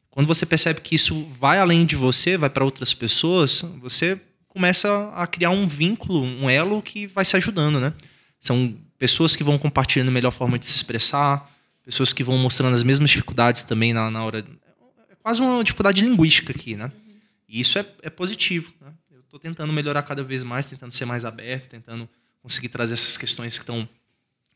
Quando 0.09 0.25
você 0.25 0.45
percebe 0.45 0.81
que 0.81 0.95
isso 0.95 1.25
vai 1.39 1.59
além 1.59 1.85
de 1.85 1.95
você, 1.95 2.37
vai 2.37 2.49
para 2.49 2.65
outras 2.65 2.93
pessoas, 2.93 3.61
você 3.79 4.19
começa 4.51 5.11
a 5.15 5.25
criar 5.25 5.49
um 5.49 5.65
vínculo, 5.65 6.21
um 6.21 6.49
elo 6.49 6.81
que 6.81 7.07
vai 7.07 7.23
se 7.23 7.37
ajudando, 7.37 7.79
né? 7.79 7.93
São 8.37 8.75
pessoas 8.99 9.33
que 9.33 9.45
vão 9.45 9.57
compartilhando 9.57 10.09
a 10.09 10.11
melhor 10.11 10.31
forma 10.31 10.59
de 10.59 10.65
se 10.65 10.75
expressar, 10.75 11.49
pessoas 11.83 12.11
que 12.11 12.21
vão 12.21 12.37
mostrando 12.37 12.73
as 12.73 12.83
mesmas 12.83 13.09
dificuldades 13.09 13.63
também 13.63 13.93
na, 13.93 14.11
na 14.11 14.23
hora. 14.25 14.45
É 15.09 15.15
quase 15.15 15.41
uma 15.41 15.63
dificuldade 15.63 16.03
linguística 16.03 16.51
aqui, 16.51 16.75
né? 16.75 16.91
E 17.47 17.61
isso 17.61 17.79
é, 17.79 17.85
é 18.01 18.09
positivo. 18.09 18.73
Né? 18.81 18.91
Eu 19.13 19.21
estou 19.21 19.39
tentando 19.39 19.71
melhorar 19.71 20.03
cada 20.03 20.21
vez 20.21 20.43
mais, 20.43 20.65
tentando 20.65 20.93
ser 20.93 21.05
mais 21.05 21.23
aberto, 21.23 21.69
tentando 21.69 22.09
conseguir 22.43 22.69
trazer 22.69 22.95
essas 22.95 23.15
questões 23.17 23.57
que 23.57 23.63
estão 23.63 23.87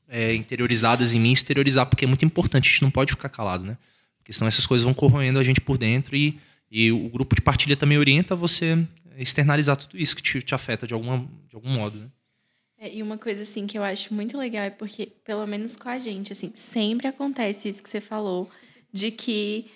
é, 0.09 0.35
interiorizadas 0.35 1.13
em 1.13 1.21
mim, 1.21 1.31
exteriorizar, 1.31 1.85
porque 1.85 2.03
é 2.03 2.07
muito 2.07 2.25
importante, 2.25 2.67
a 2.67 2.71
gente 2.71 2.81
não 2.81 2.91
pode 2.91 3.11
ficar 3.11 3.29
calado, 3.29 3.63
né? 3.63 3.77
Porque 4.17 4.33
senão 4.33 4.49
essas 4.49 4.65
coisas 4.65 4.83
vão 4.83 4.93
corroendo 4.93 5.39
a 5.39 5.43
gente 5.43 5.61
por 5.61 5.77
dentro 5.77 6.17
e, 6.17 6.37
e 6.69 6.91
o 6.91 7.07
grupo 7.07 7.33
de 7.33 7.41
partilha 7.41 7.77
também 7.77 7.97
orienta 7.97 8.35
você 8.35 8.85
externalizar 9.17 9.77
tudo 9.77 9.97
isso 9.97 10.15
que 10.15 10.21
te, 10.21 10.41
te 10.41 10.55
afeta 10.55 10.85
de, 10.85 10.93
alguma, 10.93 11.27
de 11.47 11.55
algum 11.55 11.69
modo, 11.69 11.97
né? 11.97 12.07
É, 12.77 12.93
e 12.93 13.01
uma 13.01 13.17
coisa 13.17 13.43
assim 13.43 13.65
que 13.65 13.77
eu 13.77 13.83
acho 13.83 14.13
muito 14.13 14.37
legal 14.37 14.63
é 14.63 14.69
porque, 14.69 15.07
pelo 15.23 15.45
menos 15.47 15.75
com 15.75 15.87
a 15.87 15.97
gente, 15.97 16.33
assim, 16.33 16.51
sempre 16.53 17.07
acontece 17.07 17.69
isso 17.69 17.81
que 17.81 17.89
você 17.89 18.01
falou, 18.01 18.49
de 18.91 19.11
que, 19.11 19.67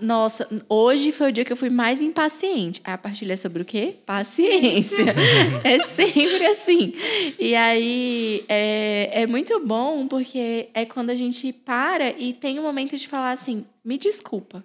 nossa, 0.00 0.48
hoje 0.68 1.12
foi 1.12 1.28
o 1.28 1.32
dia 1.32 1.44
que 1.44 1.52
eu 1.52 1.56
fui 1.56 1.70
mais 1.70 2.02
impaciente. 2.02 2.80
A 2.84 2.98
partilha 2.98 3.34
é 3.34 3.36
sobre 3.36 3.62
o 3.62 3.64
quê? 3.64 3.94
Paciência. 4.04 5.14
é 5.62 5.78
sempre 5.78 6.46
assim. 6.46 6.92
E 7.38 7.54
aí 7.54 8.44
é, 8.48 9.22
é 9.22 9.26
muito 9.26 9.58
bom 9.64 10.08
porque 10.08 10.68
é 10.74 10.84
quando 10.84 11.10
a 11.10 11.14
gente 11.14 11.52
para 11.52 12.10
e 12.18 12.32
tem 12.32 12.58
um 12.58 12.62
momento 12.64 12.96
de 12.96 13.06
falar 13.06 13.30
assim, 13.30 13.64
me 13.84 13.96
desculpa. 13.96 14.64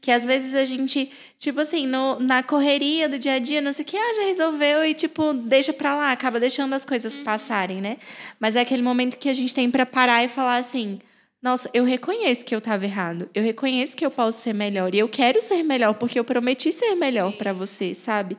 Que 0.00 0.10
às 0.10 0.24
vezes 0.24 0.54
a 0.54 0.64
gente, 0.64 1.10
tipo 1.38 1.60
assim, 1.60 1.86
no, 1.86 2.18
na 2.18 2.42
correria 2.42 3.08
do 3.08 3.18
dia 3.18 3.34
a 3.34 3.38
dia, 3.38 3.60
não 3.60 3.72
sei 3.72 3.84
o 3.84 3.86
que, 3.86 3.96
ah, 3.96 4.14
já 4.16 4.22
resolveu 4.22 4.84
e, 4.84 4.94
tipo, 4.94 5.34
deixa 5.34 5.72
pra 5.72 5.94
lá, 5.94 6.10
acaba 6.10 6.40
deixando 6.40 6.74
as 6.74 6.84
coisas 6.84 7.16
uhum. 7.16 7.24
passarem, 7.24 7.80
né? 7.80 7.98
Mas 8.38 8.56
é 8.56 8.60
aquele 8.60 8.82
momento 8.82 9.18
que 9.18 9.28
a 9.28 9.34
gente 9.34 9.54
tem 9.54 9.70
pra 9.70 9.84
parar 9.84 10.24
e 10.24 10.28
falar 10.28 10.56
assim: 10.56 10.98
nossa, 11.42 11.70
eu 11.72 11.84
reconheço 11.84 12.44
que 12.44 12.54
eu 12.54 12.58
estava 12.58 12.84
errado, 12.84 13.28
eu 13.34 13.42
reconheço 13.42 13.96
que 13.96 14.04
eu 14.04 14.10
posso 14.10 14.40
ser 14.40 14.52
melhor 14.52 14.94
e 14.94 14.98
eu 14.98 15.08
quero 15.08 15.40
ser 15.40 15.62
melhor 15.62 15.94
porque 15.94 16.18
eu 16.18 16.24
prometi 16.24 16.70
ser 16.70 16.94
melhor 16.94 17.32
para 17.32 17.52
você, 17.52 17.94
sabe? 17.94 18.36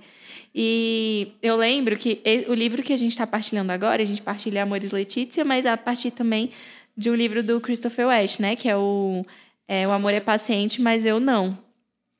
E 0.53 1.31
eu 1.41 1.55
lembro 1.55 1.95
que 1.97 2.21
o 2.47 2.53
livro 2.53 2.83
que 2.83 2.93
a 2.93 2.97
gente 2.97 3.11
está 3.11 3.25
partilhando 3.25 3.71
agora, 3.71 4.03
a 4.03 4.05
gente 4.05 4.21
partilha 4.21 4.63
Amores 4.63 4.91
Letícia, 4.91 5.45
mas 5.45 5.65
a 5.65 5.77
partir 5.77 6.11
também 6.11 6.51
de 6.95 7.09
um 7.09 7.15
livro 7.15 7.41
do 7.41 7.59
Christopher 7.61 8.07
West, 8.07 8.39
né? 8.39 8.55
Que 8.55 8.69
é 8.69 8.75
o 8.75 9.23
é, 9.71 9.87
o 9.87 9.91
amor 9.91 10.13
é 10.13 10.19
paciente, 10.19 10.81
mas 10.81 11.05
eu 11.05 11.17
não. 11.17 11.57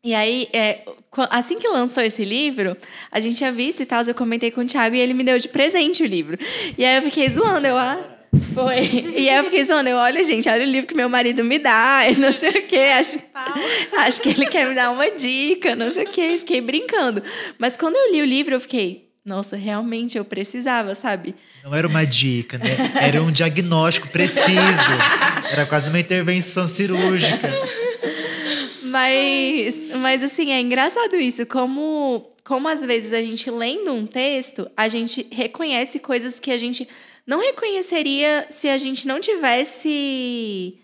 E 0.06 0.16
aí, 0.16 0.48
é, 0.54 0.86
assim 1.30 1.60
que 1.60 1.68
lançou 1.68 2.02
esse 2.02 2.24
livro, 2.24 2.78
a 3.12 3.20
gente 3.20 3.36
tinha 3.36 3.52
visto 3.52 3.82
e 3.82 3.86
tal, 3.86 4.02
eu 4.04 4.16
comentei 4.16 4.50
com 4.50 4.62
o 4.62 4.66
Thiago 4.66 4.96
e 4.96 5.00
ele 5.02 5.14
me 5.14 5.22
deu 5.22 5.38
de 5.38 5.50
presente 5.50 6.02
o 6.02 6.06
livro. 6.06 6.38
E 6.78 6.86
aí 6.86 6.96
eu 6.96 7.02
fiquei 7.02 7.28
zoando, 7.28 7.68
eu, 7.68 7.76
ah, 7.76 8.02
foi. 8.54 9.12
E 9.18 9.28
aí 9.28 9.36
eu 9.36 9.44
fiquei 9.44 9.66
zoando, 9.66 9.90
eu, 9.90 9.98
olha, 9.98 10.24
gente, 10.24 10.48
olha 10.48 10.64
o 10.64 10.66
livro 10.66 10.88
que 10.88 10.96
meu 10.96 11.10
marido 11.10 11.44
me 11.44 11.60
dá, 11.60 12.08
e 12.10 12.16
não 12.16 12.32
sei 12.32 12.52
o 12.52 12.68
quê. 12.68 12.94
Acho, 12.98 13.20
acho 13.98 14.22
que 14.22 14.30
ele 14.30 14.46
quer 14.46 14.70
me 14.70 14.74
dar 14.74 14.90
uma 14.90 15.12
dica, 15.12 15.76
não 15.76 15.92
sei 15.92 16.06
o 16.06 16.10
quê. 16.10 16.38
Fiquei 16.40 16.62
brincando. 16.62 17.22
Mas 17.60 17.76
quando 17.76 17.98
eu 17.98 18.14
li 18.14 18.22
o 18.22 18.26
livro, 18.26 18.56
eu 18.56 18.62
fiquei, 18.62 19.10
nossa, 19.26 19.58
realmente 19.58 20.18
eu 20.18 20.24
precisava, 20.24 20.96
sabe? 20.96 21.36
Não 21.64 21.76
era 21.76 21.88
uma 21.88 22.06
dica, 22.06 22.58
né? 22.58 22.66
Era 23.00 23.22
um 23.22 23.32
diagnóstico 23.32 24.08
preciso. 24.08 24.92
Era 25.52 25.66
quase 25.66 25.90
uma 25.90 26.00
intervenção 26.00 26.68
cirúrgica. 26.68 27.50
Mas, 28.84 29.88
mas 29.98 30.24
assim, 30.24 30.52
é 30.52 30.60
engraçado 30.60 31.16
isso, 31.16 31.46
como, 31.46 32.30
como 32.44 32.68
às 32.68 32.82
vezes 32.82 33.14
a 33.14 33.22
gente 33.22 33.50
lendo 33.50 33.94
um 33.94 34.06
texto, 34.06 34.70
a 34.76 34.90
gente 34.90 35.26
reconhece 35.32 36.00
coisas 36.00 36.40
que 36.40 36.52
a 36.52 36.58
gente 36.58 36.88
não 37.26 37.40
reconheceria 37.40 38.48
se 38.50 38.68
a 38.68 38.78
gente 38.78 39.08
não 39.08 39.20
tivesse 39.20 40.78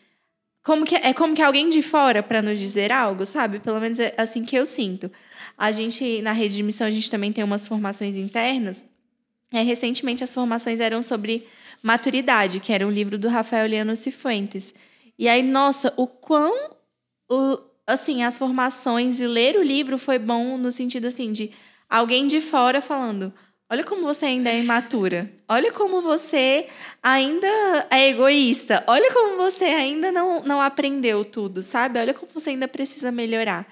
como 0.64 0.86
que 0.86 0.96
é 0.96 1.14
como 1.14 1.36
que 1.36 1.42
alguém 1.42 1.70
de 1.70 1.82
fora 1.82 2.22
para 2.22 2.42
nos 2.42 2.60
dizer 2.60 2.92
algo, 2.92 3.26
sabe? 3.26 3.60
Pelo 3.60 3.80
menos 3.80 4.00
é 4.00 4.14
assim 4.18 4.46
que 4.46 4.56
eu 4.56 4.66
sinto. 4.66 5.12
A 5.58 5.72
gente 5.72 6.22
na 6.22 6.32
rede 6.32 6.56
de 6.56 6.64
missão 6.64 6.88
a 6.88 6.92
gente 6.92 7.10
também 7.10 7.34
tem 7.34 7.44
umas 7.44 7.68
formações 7.68 8.16
internas 8.16 8.86
é, 9.52 9.62
recentemente 9.62 10.24
as 10.24 10.34
formações 10.34 10.80
eram 10.80 11.02
sobre 11.02 11.48
maturidade, 11.82 12.60
que 12.60 12.74
era 12.74 12.86
um 12.86 12.92
livro 12.92 13.18
do 13.18 13.28
Rafael 13.30 13.68
Leano 13.68 13.96
Cifuentes. 13.96 14.74
E 15.18 15.28
aí, 15.28 15.42
nossa, 15.42 15.94
o 15.98 16.06
quão 16.08 16.76
assim, 17.86 18.24
as 18.24 18.38
formações 18.38 19.20
e 19.20 19.28
ler 19.28 19.58
o 19.58 19.64
livro 19.64 19.98
foi 19.98 20.20
bom 20.20 20.58
no 20.58 20.72
sentido 20.72 21.06
assim 21.08 21.32
de 21.32 21.52
alguém 21.90 22.28
de 22.28 22.42
fora 22.42 22.82
falando: 22.82 23.34
"Olha 23.70 23.84
como 23.84 24.04
você 24.04 24.26
ainda 24.26 24.50
é 24.50 24.60
imatura. 24.60 25.32
Olha 25.48 25.72
como 25.72 26.02
você 26.02 26.68
ainda 27.02 27.48
é 27.90 28.10
egoísta. 28.10 28.84
Olha 28.88 29.12
como 29.14 29.38
você 29.38 29.66
ainda 29.66 30.12
não 30.12 30.42
não 30.42 30.62
aprendeu 30.62 31.24
tudo, 31.26 31.64
sabe? 31.64 32.00
Olha 32.00 32.14
como 32.14 32.32
você 32.32 32.52
ainda 32.52 32.68
precisa 32.68 33.12
melhorar." 33.12 33.68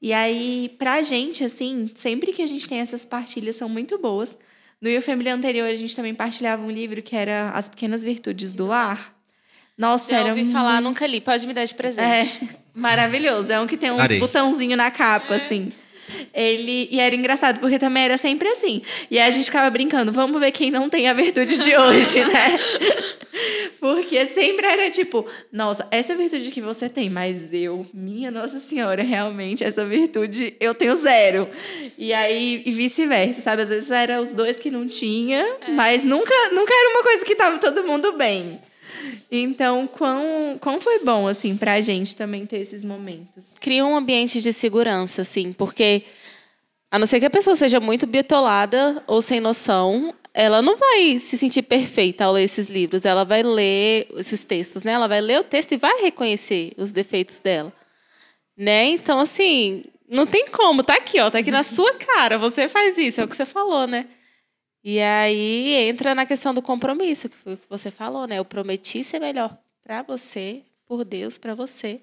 E 0.00 0.12
aí, 0.12 0.74
pra 0.78 1.02
gente 1.02 1.44
assim, 1.44 1.90
sempre 1.94 2.32
que 2.32 2.42
a 2.42 2.46
gente 2.46 2.68
tem 2.68 2.78
essas 2.80 3.04
partilhas 3.04 3.56
são 3.56 3.68
muito 3.68 3.98
boas 3.98 4.36
no 4.80 4.88
Your 4.88 5.02
Family 5.02 5.28
anterior, 5.30 5.66
a 5.68 5.74
gente 5.74 5.94
também 5.94 6.14
partilhava 6.14 6.62
um 6.62 6.70
livro 6.70 7.02
que 7.02 7.16
era 7.16 7.50
As 7.50 7.68
Pequenas 7.68 8.02
Virtudes 8.02 8.52
do 8.52 8.66
Lar. 8.66 9.12
Nossa, 9.76 10.10
Já 10.10 10.18
era 10.18 10.28
ouvi 10.30 10.42
muito... 10.42 10.52
falar, 10.52 10.80
nunca 10.80 11.06
li. 11.06 11.20
Pode 11.20 11.46
me 11.46 11.54
dar 11.54 11.64
de 11.64 11.74
presente. 11.74 12.04
É, 12.04 12.56
maravilhoso. 12.74 13.52
É 13.52 13.60
um 13.60 13.66
que 13.66 13.76
tem 13.76 13.90
uns 13.90 14.00
Arei. 14.00 14.18
botãozinho 14.18 14.76
na 14.76 14.90
capa, 14.90 15.34
assim. 15.36 15.70
Ele 16.34 16.88
e 16.90 17.00
era 17.00 17.14
engraçado 17.14 17.60
porque 17.60 17.78
também 17.78 18.04
era 18.04 18.16
sempre 18.16 18.48
assim. 18.48 18.82
E 19.10 19.18
aí 19.18 19.28
a 19.28 19.30
gente 19.30 19.46
ficava 19.46 19.68
brincando, 19.70 20.12
vamos 20.12 20.40
ver 20.40 20.52
quem 20.52 20.70
não 20.70 20.88
tem 20.88 21.08
a 21.08 21.12
virtude 21.12 21.58
de 21.58 21.76
hoje, 21.76 22.24
né? 22.24 22.58
Porque 23.80 24.26
sempre 24.26 24.66
era 24.66 24.90
tipo, 24.90 25.24
nossa, 25.52 25.86
essa 25.90 26.16
virtude 26.16 26.50
que 26.50 26.60
você 26.60 26.88
tem, 26.88 27.08
mas 27.08 27.52
eu, 27.52 27.86
minha 27.94 28.30
Nossa 28.30 28.58
Senhora, 28.58 29.02
realmente 29.02 29.62
essa 29.62 29.84
virtude 29.84 30.54
eu 30.58 30.74
tenho 30.74 30.94
zero. 30.96 31.48
E 31.96 32.12
aí 32.12 32.62
e 32.66 32.72
vice-versa, 32.72 33.40
sabe? 33.40 33.62
Às 33.62 33.68
vezes 33.68 33.90
era 33.90 34.20
os 34.20 34.32
dois 34.32 34.58
que 34.58 34.70
não 34.70 34.86
tinha, 34.86 35.40
é. 35.60 35.70
mas 35.70 36.04
nunca 36.04 36.34
nunca 36.50 36.74
era 36.74 36.90
uma 36.90 37.02
coisa 37.02 37.24
que 37.24 37.36
tava 37.36 37.58
todo 37.58 37.84
mundo 37.84 38.12
bem. 38.12 38.58
Então, 39.30 39.86
quão, 39.86 40.58
quão 40.60 40.80
foi 40.80 41.00
bom, 41.00 41.28
assim, 41.28 41.56
pra 41.56 41.80
gente 41.80 42.16
também 42.16 42.46
ter 42.46 42.58
esses 42.58 42.84
momentos? 42.84 43.54
Cria 43.60 43.84
um 43.84 43.96
ambiente 43.96 44.40
de 44.40 44.52
segurança, 44.52 45.22
assim, 45.22 45.52
porque 45.52 46.04
a 46.90 46.98
não 46.98 47.06
ser 47.06 47.20
que 47.20 47.26
a 47.26 47.30
pessoa 47.30 47.54
seja 47.54 47.78
muito 47.78 48.06
bitolada 48.06 49.02
ou 49.06 49.20
sem 49.20 49.40
noção, 49.40 50.14
ela 50.32 50.62
não 50.62 50.76
vai 50.76 51.18
se 51.18 51.36
sentir 51.36 51.62
perfeita 51.62 52.24
ao 52.24 52.32
ler 52.32 52.44
esses 52.44 52.68
livros. 52.68 53.04
Ela 53.04 53.24
vai 53.24 53.42
ler 53.42 54.08
esses 54.16 54.44
textos, 54.44 54.84
né? 54.84 54.92
Ela 54.92 55.08
vai 55.08 55.20
ler 55.20 55.40
o 55.40 55.44
texto 55.44 55.72
e 55.72 55.76
vai 55.76 56.00
reconhecer 56.00 56.72
os 56.78 56.90
defeitos 56.90 57.38
dela. 57.40 57.72
Né? 58.56 58.86
Então, 58.86 59.20
assim, 59.20 59.84
não 60.08 60.26
tem 60.26 60.46
como. 60.48 60.82
Tá 60.82 60.94
aqui, 60.94 61.20
ó. 61.20 61.30
Tá 61.30 61.38
aqui 61.38 61.50
na 61.50 61.62
sua 61.62 61.94
cara. 61.94 62.38
Você 62.38 62.68
faz 62.68 62.96
isso. 62.96 63.20
É 63.20 63.24
o 63.24 63.28
que 63.28 63.36
você 63.36 63.44
falou, 63.44 63.86
né? 63.86 64.06
E 64.90 65.02
aí 65.02 65.74
entra 65.86 66.14
na 66.14 66.24
questão 66.24 66.54
do 66.54 66.62
compromisso, 66.62 67.28
que 67.28 67.36
foi 67.36 67.52
o 67.52 67.56
que 67.58 67.68
você 67.68 67.90
falou, 67.90 68.26
né? 68.26 68.38
Eu 68.38 68.44
prometi 68.44 69.04
ser 69.04 69.20
melhor 69.20 69.54
para 69.84 70.00
você, 70.00 70.62
por 70.86 71.04
Deus, 71.04 71.36
para 71.36 71.54
você. 71.54 72.00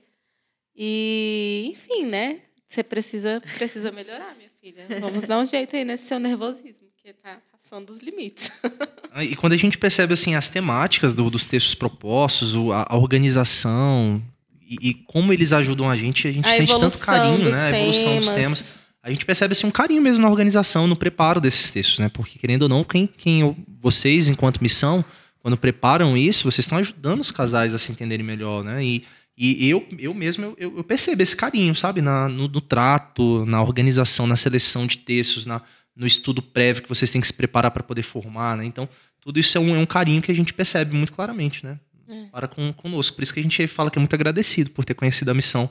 E, 0.78 1.72
enfim, 1.72 2.06
né? 2.06 2.41
Você 2.68 2.84
precisa, 2.84 3.41
precisa 3.57 3.91
melhorar, 3.91 4.36
minha 4.38 4.52
filha. 4.62 4.86
Vamos 5.02 5.24
dar 5.24 5.40
um 5.40 5.45
jeito 5.45 5.76
aí 5.76 5.84
nesse 5.84 6.06
seu 6.06 6.20
nervosismo, 6.20 6.86
que 7.02 7.12
tá 7.12 7.40
passando 7.52 7.88
dos 7.88 8.02
limites. 8.02 8.52
Ah, 9.18 9.24
e 9.24 9.34
quando 9.34 9.53
a 9.53 9.57
gente 9.57 9.78
percebe 9.78 10.12
assim 10.12 10.36
as 10.36 10.49
temáticas 10.49 11.14
do, 11.14 11.30
dos 11.30 11.48
textos 11.48 11.74
propostos, 11.74 12.53
a, 12.70 12.86
a 12.90 12.98
organização 12.98 14.22
e, 14.62 14.90
e, 14.90 14.94
como 14.94 15.32
eles 15.32 15.53
ajudam 15.53 15.90
a 15.90 15.95
gente, 15.95 16.28
a 16.28 16.32
gente 16.34 16.45
a 16.45 16.57
sente 16.57 16.78
tanto 16.78 16.99
carinho, 16.99 17.49
né? 17.49 17.64
A 17.64 17.80
evolução 17.80 18.18
dos 18.18 18.30
temas 18.32 18.74
a 19.06 19.11
gente 19.11 19.23
percebe 19.23 19.52
assim, 19.52 19.68
um 19.68 19.72
carinho 19.72 20.02
mesmo 20.02 20.23
na 20.23 20.30
organização, 20.30 20.88
no 20.88 20.95
preparo 20.95 21.40
desses 21.40 21.69
textos, 21.69 21.99
né? 21.99 22.10
Porque, 22.10 22.40
querendo 22.40 22.64
ou 22.64 22.69
não, 22.69 22.84
quem, 22.84 23.06
quem 23.06 23.56
vocês, 23.80 24.27
enquanto 24.27 24.64
missão, 24.64 25.06
quando 25.38 25.56
preparam 25.56 26.18
isso, 26.18 26.44
vocês 26.44 26.65
estão 26.65 26.80
ajudando 26.80 27.22
os 27.22 27.30
casais 27.30 27.72
a 27.76 27.77
se 27.77 27.91
entenderem 27.91 28.26
melhor, 28.26 28.64
né? 28.64 28.84
E, 28.84 29.06
e 29.38 29.69
eu, 29.69 29.88
eu 29.99 30.11
mesmo, 30.11 30.56
eu, 30.57 30.76
eu 30.77 30.84
percebo 30.84 31.22
esse 31.22 31.36
carinho, 31.36 31.76
sabe? 31.76 32.02
Na, 32.02 32.27
no, 32.27 32.48
no, 32.48 32.60
trato, 32.60 33.45
na 33.45 33.61
organização, 33.61 34.26
na 34.26 34.36
seleção 34.36 34.88
de 34.88 34.98
textos, 34.98 35.45
na, 35.45 35.61
no 35.95 36.07
estudo 36.07 36.41
prévio 36.41 36.82
que 36.82 36.90
vocês 36.90 37.11
têm 37.11 37.22
que 37.22 37.27
se 37.27 37.34
preparar 37.34 37.69
para 37.69 37.84
poder 37.84 38.02
formar, 38.02 38.57
né? 38.57 38.65
Então, 38.65 38.90
tudo 39.22 39.40
isso 39.40 39.56
é 39.56 39.61
um, 39.61 39.76
é 39.76 39.77
um 39.77 39.86
carinho 39.86 40.19
que 40.19 40.32
a 40.32 40.36
gente 40.36 40.52
percebe 40.52 40.95
muito 40.95 41.14
claramente, 41.14 41.64
né? 41.64 41.80
É. 42.10 42.26
Para 42.32 42.48
com, 42.48 42.73
conosco. 42.73 43.15
Por 43.15 43.22
isso 43.22 43.34
que 43.36 43.40
a 43.40 43.44
gente 43.44 43.68
fala 43.68 43.91
que 43.91 43.99
é 43.99 44.02
muito 44.02 44.15
agradecido 44.15 44.72
por 44.72 44.84
ter 44.84 44.95
conhecido 44.95 45.30
a 45.30 45.34
missão 45.36 45.69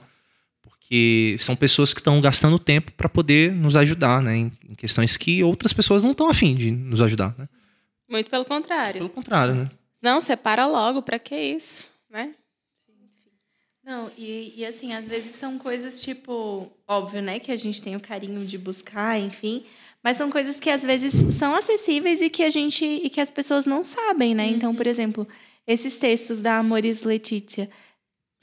que 0.88 1.36
são 1.38 1.56
pessoas 1.56 1.94
que 1.94 2.00
estão 2.00 2.20
gastando 2.20 2.58
tempo 2.58 2.92
para 2.92 3.08
poder 3.08 3.52
nos 3.52 3.74
ajudar, 3.76 4.22
né, 4.22 4.36
em, 4.36 4.52
em, 4.68 4.74
questões 4.74 5.16
que 5.16 5.42
outras 5.42 5.72
pessoas 5.72 6.04
não 6.04 6.12
estão 6.12 6.28
afim 6.28 6.54
de 6.54 6.70
nos 6.70 7.00
ajudar, 7.00 7.34
né? 7.38 7.48
Muito 8.08 8.28
pelo 8.28 8.44
contrário. 8.44 8.98
Pelo 8.98 9.10
contrário, 9.10 9.54
né? 9.54 9.70
Não, 10.00 10.20
separa 10.20 10.66
logo, 10.66 11.02
para 11.02 11.18
que 11.18 11.34
isso, 11.34 11.88
né? 12.10 12.34
Não, 13.82 14.10
e, 14.16 14.54
e 14.56 14.64
assim, 14.64 14.94
às 14.94 15.06
vezes 15.06 15.36
são 15.36 15.58
coisas 15.58 16.00
tipo, 16.00 16.70
óbvio, 16.88 17.20
né, 17.20 17.38
que 17.38 17.52
a 17.52 17.56
gente 17.56 17.82
tem 17.82 17.96
o 17.96 18.00
carinho 18.00 18.44
de 18.44 18.56
buscar, 18.56 19.18
enfim, 19.18 19.64
mas 20.02 20.16
são 20.18 20.30
coisas 20.30 20.60
que 20.60 20.68
às 20.68 20.82
vezes 20.82 21.34
são 21.34 21.54
acessíveis 21.54 22.20
e 22.20 22.28
que 22.28 22.42
a 22.42 22.50
gente 22.50 22.84
e 22.84 23.08
que 23.08 23.20
as 23.20 23.30
pessoas 23.30 23.64
não 23.64 23.82
sabem, 23.82 24.34
né? 24.34 24.44
Uhum. 24.44 24.50
Então, 24.50 24.74
por 24.74 24.86
exemplo, 24.86 25.26
esses 25.66 25.96
textos 25.96 26.42
da 26.42 26.58
Amoris 26.58 27.02
Letícia, 27.02 27.70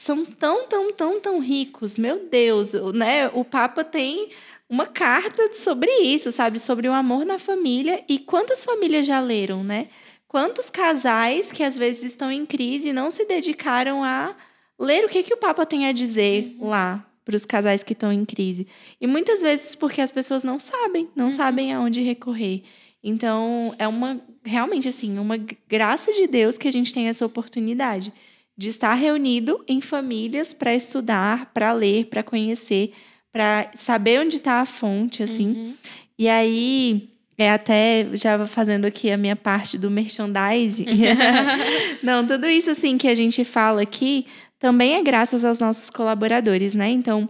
são 0.02 0.26
tão, 0.26 0.68
tão, 0.68 0.91
tão, 0.91 1.19
tão 1.19 1.40
ricos. 1.40 1.95
Meu 1.95 2.28
Deus, 2.28 2.73
né? 2.95 3.28
O 3.36 3.45
Papa 3.45 3.84
tem 3.84 4.30
uma 4.68 4.88
carta 4.88 5.53
sobre 5.53 5.91
isso, 6.02 6.32
sabe? 6.32 6.57
Sobre 6.57 6.88
o 6.88 6.91
amor 6.91 7.23
na 7.23 7.38
família. 7.38 8.03
E 8.10 8.18
quantas 8.18 8.64
famílias 8.64 9.06
já 9.06 9.19
leram, 9.19 9.64
né? 9.64 9.90
Quantos 10.28 10.72
casais 10.72 11.52
que 11.52 11.61
às 11.61 11.78
vezes 11.78 12.03
estão 12.03 12.32
em 12.32 12.48
crise 12.48 12.91
não 12.91 13.11
se 13.11 13.26
dedicaram 13.26 14.03
a 14.03 14.36
ler 14.80 15.06
o 15.06 15.10
que, 15.10 15.22
que 15.22 15.36
o 15.36 15.38
Papa 15.38 15.68
tem 15.68 15.86
a 15.86 15.91
dizer 15.91 16.56
uhum. 16.60 16.69
lá 16.69 17.06
para 17.23 17.36
os 17.36 17.45
casais 17.45 17.84
que 17.84 17.94
estão 17.94 18.11
em 18.11 18.26
crise. 18.26 18.65
E 18.99 19.06
muitas 19.06 19.40
vezes 19.40 19.76
porque 19.76 20.02
as 20.02 20.10
pessoas 20.10 20.44
não 20.44 20.60
sabem, 20.60 21.10
não 21.15 21.26
uhum. 21.26 21.32
sabem 21.32 21.73
aonde 21.73 22.02
recorrer. 22.02 22.64
Então, 23.03 23.76
é 23.78 23.88
uma 23.88 24.19
realmente 24.44 24.88
assim, 24.88 25.19
uma 25.19 25.38
graça 25.69 26.11
de 26.11 26.26
Deus 26.26 26.57
que 26.57 26.68
a 26.68 26.72
gente 26.72 26.91
tem 26.91 27.07
essa 27.07 27.23
oportunidade 27.23 28.11
de 28.57 28.69
estar 28.69 28.94
reunido 28.94 29.64
em 29.68 29.82
famílias 29.82 30.53
para 30.53 30.76
estudar, 30.76 31.52
para 31.53 31.73
ler, 31.73 32.06
para 32.06 32.23
conhecer, 32.23 32.94
para 33.32 33.72
saber 33.76 34.19
onde 34.19 34.38
está 34.38 34.61
a 34.61 34.65
fonte, 34.65 35.23
assim. 35.23 35.48
Uhum. 35.48 35.73
E 36.19 36.28
aí, 36.28 37.10
é 37.38 37.52
até 37.52 38.07
já 38.14 38.45
fazendo 38.45 38.86
aqui 38.86 39.10
a 39.11 39.18
minha 39.18 39.36
parte 39.36 39.78
do 39.78 39.90
merchandising. 39.90 40.86
Não, 42.03 42.26
tudo 42.26 42.48
isso 42.48 42.69
assim 42.69 42.98
que 42.98 43.07
a 43.07 43.15
gente 43.15 43.44
fala 43.44 43.82
aqui 43.82 44.26
também 44.60 44.94
é 44.94 45.03
graças 45.03 45.44
aos 45.44 45.60
nossos 45.60 45.90
colaboradores, 45.90 46.76
né? 46.76 46.90
Então, 46.90 47.28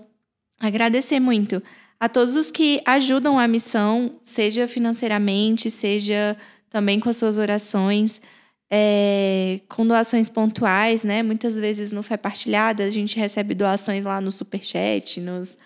agradecer 0.59 1.19
muito 1.19 1.63
a 1.99 2.09
todos 2.09 2.35
os 2.35 2.51
que 2.51 2.81
ajudam 2.85 3.39
a 3.39 3.47
missão, 3.47 4.15
seja 4.23 4.67
financeiramente, 4.67 5.71
seja 5.71 6.35
também 6.69 6.99
com 6.99 7.09
as 7.09 7.17
suas 7.17 7.37
orações 7.37 8.19
é, 8.73 9.59
com 9.67 9.85
doações 9.85 10.29
pontuais, 10.29 11.03
né? 11.03 11.21
Muitas 11.21 11.57
vezes 11.57 11.91
no 11.91 12.01
Fé 12.01 12.15
Partilhada 12.15 12.85
a 12.85 12.89
gente 12.89 13.17
recebe 13.17 13.53
doações 13.53 14.05
lá 14.05 14.21
no 14.21 14.31
Superchat, 14.31 15.19
nos, 15.19 15.57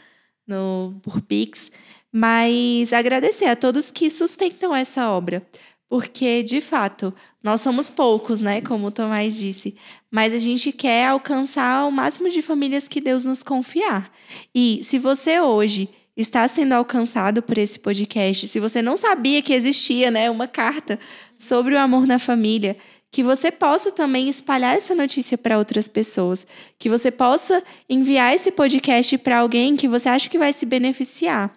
no, 0.47 0.95
por 1.03 1.21
Pix. 1.21 1.71
Mas 2.11 2.91
agradecer 2.91 3.45
a 3.45 3.55
todos 3.55 3.91
que 3.91 4.09
sustentam 4.09 4.75
essa 4.75 5.11
obra. 5.11 5.45
porque, 5.87 6.41
de 6.41 6.61
fato, 6.61 7.13
nós 7.43 7.61
somos 7.61 7.89
poucos, 7.89 8.41
né? 8.41 8.59
Como 8.59 8.87
o 8.87 8.91
Tomás 8.91 9.35
disse. 9.35 9.75
Mas 10.09 10.33
a 10.33 10.39
gente 10.39 10.71
quer 10.71 11.07
alcançar 11.07 11.85
o 11.85 11.91
máximo 11.91 12.27
de 12.29 12.41
famílias 12.41 12.87
que 12.87 12.99
Deus 12.99 13.23
nos 13.23 13.43
confiar. 13.43 14.11
E 14.53 14.81
se 14.83 14.97
você 14.97 15.39
hoje 15.39 15.87
está 16.17 16.47
sendo 16.47 16.73
alcançado 16.73 17.41
por 17.43 17.57
esse 17.57 17.79
podcast, 17.79 18.47
se 18.47 18.59
você 18.59 18.81
não 18.81 18.97
sabia 18.97 19.41
que 19.41 19.53
existia 19.53 20.09
né, 20.09 20.29
uma 20.29 20.47
carta 20.47 20.99
sobre 21.37 21.75
o 21.75 21.79
amor 21.79 22.07
na 22.07 22.17
família, 22.17 22.77
que 23.15 23.23
você 23.23 23.49
possa 23.49 23.93
também 23.93 24.27
espalhar 24.27 24.75
essa 24.75 24.93
notícia 24.93 25.37
para 25.37 25.57
outras 25.57 25.87
pessoas, 25.87 26.45
que 26.77 26.89
você 26.89 27.09
possa 27.09 27.63
enviar 27.89 28.35
esse 28.35 28.51
podcast 28.51 29.17
para 29.19 29.37
alguém 29.37 29.77
que 29.77 29.87
você 29.87 30.09
acha 30.09 30.29
que 30.29 30.37
vai 30.37 30.51
se 30.51 30.65
beneficiar, 30.65 31.49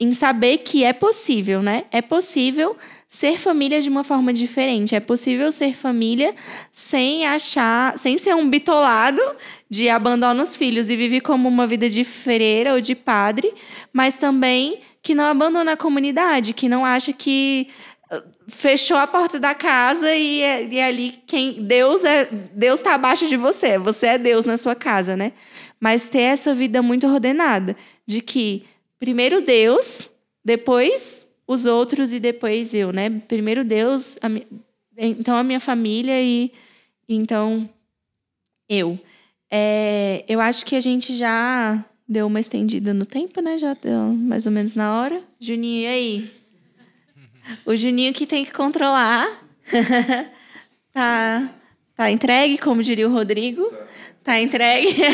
em 0.00 0.14
saber 0.14 0.56
que 0.56 0.84
é 0.84 0.94
possível, 0.94 1.60
né? 1.60 1.84
É 1.90 2.00
possível 2.00 2.78
ser 3.10 3.38
família 3.38 3.82
de 3.82 3.90
uma 3.90 4.02
forma 4.04 4.32
diferente. 4.32 4.94
É 4.94 5.00
possível 5.00 5.52
ser 5.52 5.74
família 5.74 6.34
sem 6.72 7.26
achar, 7.26 7.98
sem 7.98 8.16
ser 8.16 8.34
um 8.34 8.48
bitolado 8.48 9.20
de 9.68 9.90
abandona 9.90 10.42
os 10.42 10.56
filhos 10.56 10.88
e 10.88 10.96
vive 10.96 11.20
como 11.20 11.46
uma 11.46 11.66
vida 11.66 11.90
de 11.90 12.04
freira 12.04 12.72
ou 12.72 12.80
de 12.80 12.94
padre, 12.94 13.52
mas 13.92 14.16
também 14.16 14.78
que 15.02 15.14
não 15.14 15.26
abandona 15.26 15.72
a 15.72 15.76
comunidade, 15.76 16.54
que 16.54 16.70
não 16.70 16.86
acha 16.86 17.12
que 17.12 17.68
fechou 18.48 18.96
a 18.96 19.06
porta 19.06 19.38
da 19.40 19.54
casa 19.54 20.14
e, 20.14 20.42
é, 20.42 20.64
e 20.66 20.78
é 20.78 20.84
ali 20.86 21.20
quem 21.26 21.64
Deus 21.64 22.04
é 22.04 22.26
Deus 22.26 22.80
está 22.80 22.94
abaixo 22.94 23.28
de 23.28 23.36
você, 23.36 23.78
você 23.78 24.06
é 24.08 24.18
Deus 24.18 24.44
na 24.44 24.56
sua 24.56 24.74
casa, 24.74 25.16
né? 25.16 25.32
Mas 25.80 26.08
ter 26.08 26.20
essa 26.20 26.54
vida 26.54 26.80
muito 26.82 27.06
ordenada 27.06 27.76
de 28.06 28.20
que 28.20 28.64
primeiro 28.98 29.42
Deus, 29.42 30.08
depois 30.44 31.26
os 31.46 31.66
outros 31.66 32.12
e 32.12 32.20
depois 32.20 32.72
eu, 32.72 32.92
né? 32.92 33.10
Primeiro 33.28 33.64
Deus, 33.64 34.16
a 34.22 34.28
mi... 34.28 34.46
então 34.96 35.36
a 35.36 35.42
minha 35.42 35.60
família 35.60 36.20
e 36.22 36.52
então 37.08 37.68
eu. 38.68 38.98
É, 39.50 40.24
eu 40.28 40.40
acho 40.40 40.66
que 40.66 40.74
a 40.74 40.80
gente 40.80 41.16
já 41.16 41.84
deu 42.08 42.26
uma 42.26 42.40
estendida 42.40 42.94
no 42.94 43.04
tempo, 43.04 43.40
né? 43.40 43.58
Já 43.58 43.74
deu 43.74 44.12
mais 44.12 44.46
ou 44.46 44.52
menos 44.52 44.74
na 44.74 45.00
hora. 45.00 45.22
Juninho, 45.40 45.82
e 45.82 45.86
aí? 45.86 46.30
O 47.64 47.74
Juninho 47.74 48.12
que 48.12 48.26
tem 48.26 48.44
que 48.44 48.52
controlar. 48.52 49.26
tá, 50.92 51.50
tá 51.96 52.10
entregue, 52.10 52.58
como 52.58 52.82
diria 52.82 53.08
o 53.08 53.12
Rodrigo. 53.12 53.70
Tá 54.22 54.40
entregue. 54.40 54.96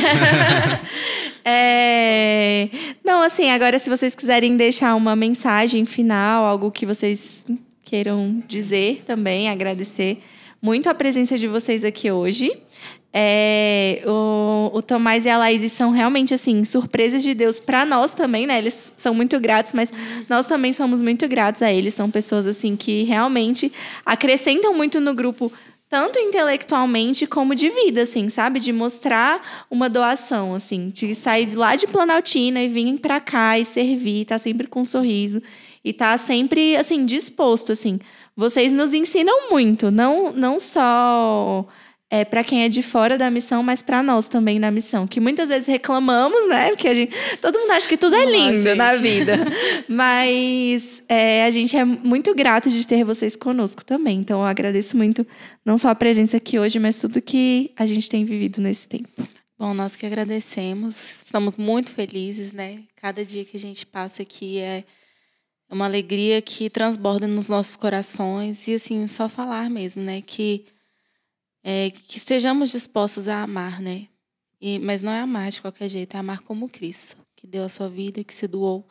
É... 1.44 2.68
Não, 3.04 3.20
assim, 3.20 3.50
agora 3.50 3.76
se 3.78 3.90
vocês 3.90 4.14
quiserem 4.14 4.56
deixar 4.56 4.94
uma 4.94 5.16
mensagem 5.16 5.84
final, 5.84 6.44
algo 6.44 6.70
que 6.70 6.86
vocês 6.86 7.44
queiram 7.84 8.42
dizer 8.46 9.02
também, 9.04 9.48
agradecer 9.48 10.22
muito 10.60 10.88
a 10.88 10.94
presença 10.94 11.36
de 11.36 11.48
vocês 11.48 11.84
aqui 11.84 12.10
hoje. 12.10 12.52
É, 13.14 14.02
o, 14.06 14.70
o 14.72 14.80
Tomás 14.80 15.26
e 15.26 15.28
a 15.28 15.36
Laís 15.36 15.70
são 15.72 15.90
realmente 15.90 16.32
assim 16.32 16.64
surpresas 16.64 17.22
de 17.22 17.34
Deus 17.34 17.60
para 17.60 17.84
nós 17.84 18.14
também, 18.14 18.46
né? 18.46 18.56
Eles 18.56 18.92
são 18.96 19.12
muito 19.12 19.38
gratos, 19.38 19.74
mas 19.74 19.92
nós 20.28 20.46
também 20.46 20.72
somos 20.72 21.02
muito 21.02 21.28
gratos 21.28 21.60
a 21.60 21.70
eles. 21.70 21.92
São 21.92 22.10
pessoas 22.10 22.46
assim 22.46 22.74
que 22.74 23.02
realmente 23.02 23.70
acrescentam 24.06 24.72
muito 24.72 24.98
no 24.98 25.14
grupo 25.14 25.52
tanto 25.92 26.18
intelectualmente 26.18 27.26
como 27.26 27.54
de 27.54 27.68
vida, 27.68 28.00
assim, 28.00 28.30
sabe? 28.30 28.58
De 28.58 28.72
mostrar 28.72 29.66
uma 29.70 29.90
doação, 29.90 30.54
assim, 30.54 30.88
de 30.88 31.14
sair 31.14 31.54
lá 31.54 31.76
de 31.76 31.86
Planaltina 31.86 32.62
e 32.62 32.68
vir 32.70 32.98
para 32.98 33.20
cá 33.20 33.58
e 33.58 33.64
servir, 33.66 34.24
tá 34.24 34.38
sempre 34.38 34.66
com 34.66 34.80
um 34.80 34.84
sorriso 34.86 35.42
e 35.84 35.92
tá 35.92 36.16
sempre 36.16 36.76
assim 36.76 37.04
disposto, 37.04 37.72
assim. 37.72 37.98
Vocês 38.34 38.72
nos 38.72 38.94
ensinam 38.94 39.50
muito, 39.50 39.90
não 39.90 40.32
não 40.32 40.58
só 40.58 41.66
é, 42.12 42.26
para 42.26 42.44
quem 42.44 42.62
é 42.62 42.68
de 42.68 42.82
fora 42.82 43.16
da 43.16 43.30
missão, 43.30 43.62
mas 43.62 43.80
para 43.80 44.02
nós 44.02 44.28
também 44.28 44.58
na 44.58 44.70
missão. 44.70 45.06
Que 45.06 45.18
muitas 45.18 45.48
vezes 45.48 45.66
reclamamos, 45.66 46.46
né? 46.46 46.68
Porque 46.68 46.86
a 46.86 46.92
gente, 46.92 47.10
todo 47.40 47.58
mundo 47.58 47.70
acha 47.70 47.88
que 47.88 47.96
tudo 47.96 48.14
é 48.14 48.26
lindo 48.26 48.76
na 48.76 48.92
vida. 48.96 49.32
mas 49.88 51.02
é, 51.08 51.46
a 51.46 51.50
gente 51.50 51.74
é 51.74 51.86
muito 51.86 52.34
grato 52.34 52.68
de 52.68 52.86
ter 52.86 53.02
vocês 53.02 53.34
conosco 53.34 53.82
também. 53.82 54.18
Então 54.18 54.40
eu 54.40 54.46
agradeço 54.46 54.94
muito, 54.94 55.26
não 55.64 55.78
só 55.78 55.88
a 55.88 55.94
presença 55.94 56.36
aqui 56.36 56.58
hoje, 56.58 56.78
mas 56.78 56.98
tudo 56.98 57.22
que 57.22 57.72
a 57.78 57.86
gente 57.86 58.10
tem 58.10 58.26
vivido 58.26 58.60
nesse 58.60 58.86
tempo. 58.86 59.08
Bom, 59.58 59.72
nós 59.72 59.96
que 59.96 60.04
agradecemos, 60.04 61.16
estamos 61.24 61.56
muito 61.56 61.92
felizes, 61.92 62.52
né? 62.52 62.80
Cada 62.94 63.24
dia 63.24 63.42
que 63.42 63.56
a 63.56 63.60
gente 63.60 63.86
passa 63.86 64.20
aqui 64.20 64.58
é 64.58 64.84
uma 65.70 65.86
alegria 65.86 66.42
que 66.42 66.68
transborda 66.68 67.26
nos 67.26 67.48
nossos 67.48 67.74
corações 67.74 68.68
e 68.68 68.74
assim 68.74 69.06
só 69.06 69.30
falar 69.30 69.70
mesmo, 69.70 70.02
né? 70.02 70.20
Que 70.20 70.66
é, 71.62 71.90
que 71.90 72.16
estejamos 72.16 72.72
dispostos 72.72 73.28
a 73.28 73.42
amar, 73.42 73.80
né? 73.80 74.08
E, 74.60 74.78
mas 74.78 75.02
não 75.02 75.12
é 75.12 75.20
amar 75.20 75.50
de 75.50 75.60
qualquer 75.60 75.88
jeito, 75.88 76.16
é 76.16 76.20
amar 76.20 76.40
como 76.40 76.68
Cristo, 76.68 77.16
que 77.34 77.46
deu 77.46 77.64
a 77.64 77.68
sua 77.68 77.88
vida, 77.88 78.22
que 78.22 78.34
se 78.34 78.46
doou. 78.46 78.86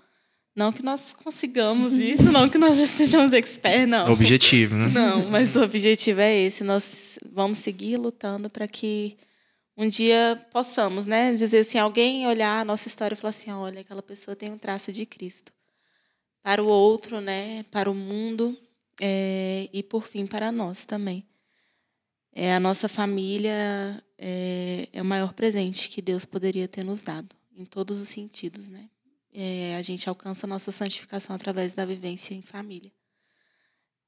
Não 0.55 0.71
que 0.71 0.83
nós 0.83 1.13
consigamos 1.13 1.93
isso, 1.99 2.23
não 2.23 2.49
que 2.49 2.57
nós 2.57 2.77
já 2.77 2.83
estejamos 2.83 3.33
experts, 3.33 3.87
não. 3.87 4.09
O 4.09 4.13
objetivo, 4.13 4.75
né? 4.75 4.89
Não, 4.89 5.29
mas 5.29 5.55
o 5.55 5.63
objetivo 5.63 6.21
é 6.21 6.37
esse. 6.37 6.63
Nós 6.63 7.17
vamos 7.31 7.59
seguir 7.59 7.97
lutando 7.97 8.49
para 8.49 8.67
que 8.67 9.17
um 9.77 9.87
dia 9.87 10.39
possamos, 10.51 11.05
né? 11.05 11.33
Dizer 11.33 11.59
assim, 11.59 11.77
alguém 11.77 12.27
olhar 12.27 12.61
a 12.61 12.65
nossa 12.65 12.87
história 12.87 13.15
e 13.15 13.17
falar 13.17 13.29
assim, 13.29 13.51
olha, 13.51 13.81
aquela 13.81 14.01
pessoa 14.01 14.35
tem 14.35 14.51
um 14.51 14.57
traço 14.57 14.91
de 14.91 15.05
Cristo. 15.05 15.53
Para 16.43 16.61
o 16.61 16.67
outro, 16.67 17.21
né? 17.21 17.63
Para 17.71 17.89
o 17.89 17.95
mundo 17.95 18.57
é, 18.99 19.69
e, 19.71 19.81
por 19.81 20.05
fim, 20.05 20.25
para 20.25 20.51
nós 20.51 20.85
também. 20.85 21.23
É, 22.33 22.55
a 22.55 22.59
nossa 22.59 22.87
família 22.87 24.01
é, 24.17 24.87
é, 24.93 25.01
o 25.01 25.05
maior 25.05 25.33
presente 25.33 25.89
que 25.89 26.01
Deus 26.01 26.25
poderia 26.25 26.67
ter 26.67 26.83
nos 26.83 27.01
dado, 27.01 27.35
em 27.55 27.65
todos 27.65 27.99
os 27.99 28.07
sentidos, 28.07 28.69
né? 28.69 28.89
É, 29.33 29.75
a 29.77 29.81
gente 29.81 30.07
alcança 30.07 30.45
a 30.45 30.49
nossa 30.49 30.71
santificação 30.71 31.35
através 31.35 31.73
da 31.73 31.85
vivência 31.85 32.33
em 32.33 32.41
família. 32.41 32.91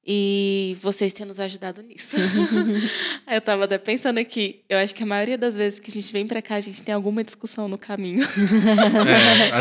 E 0.06 0.76
vocês 0.82 1.14
têm 1.14 1.24
nos 1.24 1.40
ajudado 1.40 1.82
nisso. 1.82 2.16
eu 3.26 3.38
estava 3.38 3.64
até 3.64 3.78
pensando 3.78 4.18
aqui, 4.18 4.60
eu 4.68 4.78
acho 4.78 4.94
que 4.94 5.02
a 5.02 5.06
maioria 5.06 5.38
das 5.38 5.56
vezes 5.56 5.80
que 5.80 5.90
a 5.90 5.94
gente 5.94 6.12
vem 6.12 6.26
para 6.26 6.42
cá, 6.42 6.56
a 6.56 6.60
gente 6.60 6.82
tem 6.82 6.94
alguma 6.94 7.24
discussão 7.24 7.68
no 7.68 7.78
caminho. 7.78 8.24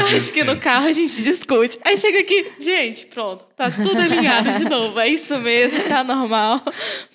É, 0.03 0.15
acho 0.15 0.32
que 0.32 0.44
no 0.44 0.57
carro 0.57 0.88
a 0.88 0.94
gente 0.94 1.22
discute. 1.22 1.78
Aí 1.84 1.98
chega 1.98 2.20
aqui, 2.20 2.52
gente, 2.60 3.06
pronto, 3.07 3.45
tá 3.56 3.70
tudo 3.70 3.98
alinhado 3.98 4.52
de 4.52 4.65
novo. 4.65 4.99
É 4.99 5.07
isso 5.07 5.38
mesmo, 5.40 5.84
tá 5.88 6.03
normal. 6.03 6.64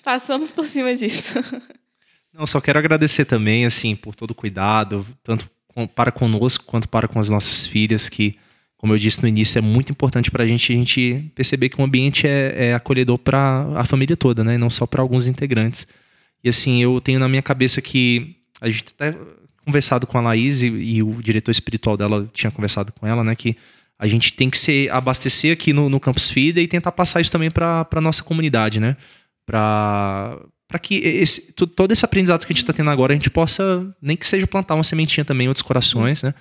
Passamos 0.03 0.51
por 0.51 0.65
cima 0.65 0.93
disso. 0.95 1.33
Não, 2.33 2.45
só 2.45 2.61
quero 2.61 2.79
agradecer 2.79 3.25
também, 3.25 3.65
assim, 3.65 3.95
por 3.95 4.15
todo 4.15 4.31
o 4.31 4.35
cuidado, 4.35 5.05
tanto 5.23 5.49
para 5.95 6.11
conosco 6.11 6.65
quanto 6.65 6.87
para 6.87 7.07
com 7.07 7.19
as 7.19 7.29
nossas 7.29 7.65
filhas 7.65 8.09
que 8.09 8.37
como 8.79 8.93
eu 8.93 8.97
disse 8.97 9.21
no 9.21 9.27
início, 9.27 9.59
é 9.59 9.61
muito 9.61 9.91
importante 9.91 10.31
para 10.31 10.45
a 10.45 10.47
gente 10.47 10.71
a 10.71 10.75
gente 10.75 11.29
perceber 11.35 11.67
que 11.67 11.79
o 11.79 11.83
ambiente 11.83 12.25
é, 12.25 12.69
é 12.69 12.73
acolhedor 12.73 13.17
para 13.17 13.67
a 13.75 13.83
família 13.83 14.15
toda, 14.15 14.41
né? 14.41 14.57
Não 14.57 14.69
só 14.69 14.87
para 14.87 15.01
alguns 15.01 15.27
integrantes. 15.27 15.85
E 16.41 16.47
assim, 16.47 16.81
eu 16.81 17.01
tenho 17.01 17.19
na 17.19 17.27
minha 17.27 17.41
cabeça 17.41 17.81
que 17.81 18.37
a 18.61 18.69
gente 18.69 18.85
até 18.97 19.13
conversado 19.65 20.07
com 20.07 20.17
a 20.17 20.21
Laís 20.21 20.63
e, 20.63 20.67
e, 20.67 21.03
o 21.03 21.21
diretor 21.21 21.51
espiritual 21.51 21.97
dela 21.97 22.29
tinha 22.33 22.49
conversado 22.49 22.93
com 22.93 23.05
ela, 23.05 23.21
né? 23.21 23.35
Que 23.35 23.53
a 23.99 24.07
gente 24.07 24.31
tem 24.31 24.49
que 24.49 24.57
se 24.57 24.89
abastecer 24.89 25.51
aqui 25.51 25.73
no, 25.73 25.89
no 25.89 25.99
Campus 25.99 26.31
FIDA 26.31 26.61
e 26.61 26.67
tentar 26.67 26.93
passar 26.93 27.19
isso 27.19 27.33
também 27.33 27.51
para 27.51 27.85
a 27.91 28.01
nossa 28.01 28.23
comunidade, 28.23 28.79
né? 28.79 28.95
Para 29.45 30.39
para 30.69 30.79
que 30.79 30.95
esse, 30.95 31.51
todo 31.51 31.91
esse 31.91 32.05
aprendizado 32.05 32.45
que 32.45 32.53
a 32.53 32.55
gente 32.55 32.63
está 32.63 32.71
tendo 32.71 32.91
agora 32.91 33.11
a 33.11 33.15
gente 33.15 33.29
possa, 33.29 33.93
nem 33.99 34.15
que 34.15 34.25
seja 34.25 34.45
plantar 34.47 34.75
uma 34.75 34.83
sementinha 34.83 35.25
também 35.25 35.45
em 35.45 35.47
outros 35.47 35.63
corações, 35.63 36.23
né? 36.23 36.33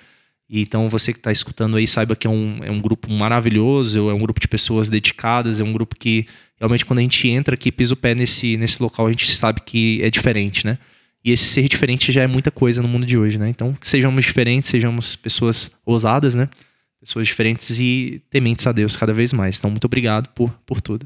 E 0.48 0.62
então 0.62 0.88
você 0.88 1.12
que 1.12 1.18
está 1.18 1.30
escutando 1.30 1.76
aí 1.76 1.86
saiba 1.86 2.16
que 2.16 2.26
é 2.26 2.30
um, 2.30 2.60
é 2.62 2.70
um 2.70 2.80
grupo 2.80 3.10
maravilhoso, 3.10 4.08
é 4.08 4.14
um 4.14 4.18
grupo 4.18 4.40
de 4.40 4.48
pessoas 4.48 4.88
dedicadas, 4.88 5.60
é 5.60 5.64
um 5.64 5.72
grupo 5.72 5.94
que 5.94 6.26
realmente 6.58 6.84
quando 6.84 7.00
a 7.00 7.02
gente 7.02 7.28
entra 7.28 7.54
aqui, 7.54 7.70
pisa 7.70 7.94
o 7.94 7.96
pé 7.96 8.14
nesse, 8.14 8.56
nesse 8.56 8.82
local, 8.82 9.06
a 9.06 9.10
gente 9.10 9.30
sabe 9.34 9.60
que 9.60 10.00
é 10.02 10.10
diferente, 10.10 10.64
né? 10.64 10.78
E 11.24 11.32
esse 11.32 11.44
ser 11.44 11.68
diferente 11.68 12.10
já 12.10 12.22
é 12.22 12.26
muita 12.26 12.50
coisa 12.50 12.80
no 12.80 12.88
mundo 12.88 13.04
de 13.04 13.18
hoje, 13.18 13.38
né? 13.38 13.48
Então, 13.48 13.76
sejamos 13.82 14.24
diferentes, 14.24 14.68
sejamos 14.68 15.16
pessoas 15.16 15.70
ousadas, 15.84 16.34
né? 16.34 16.48
Pessoas 17.00 17.26
diferentes 17.26 17.78
e 17.78 18.22
tementes 18.30 18.66
a 18.66 18.72
Deus 18.72 18.96
cada 18.96 19.12
vez 19.12 19.32
mais. 19.32 19.58
Então, 19.58 19.70
muito 19.70 19.84
obrigado 19.84 20.28
por, 20.30 20.50
por 20.64 20.80
tudo. 20.80 21.04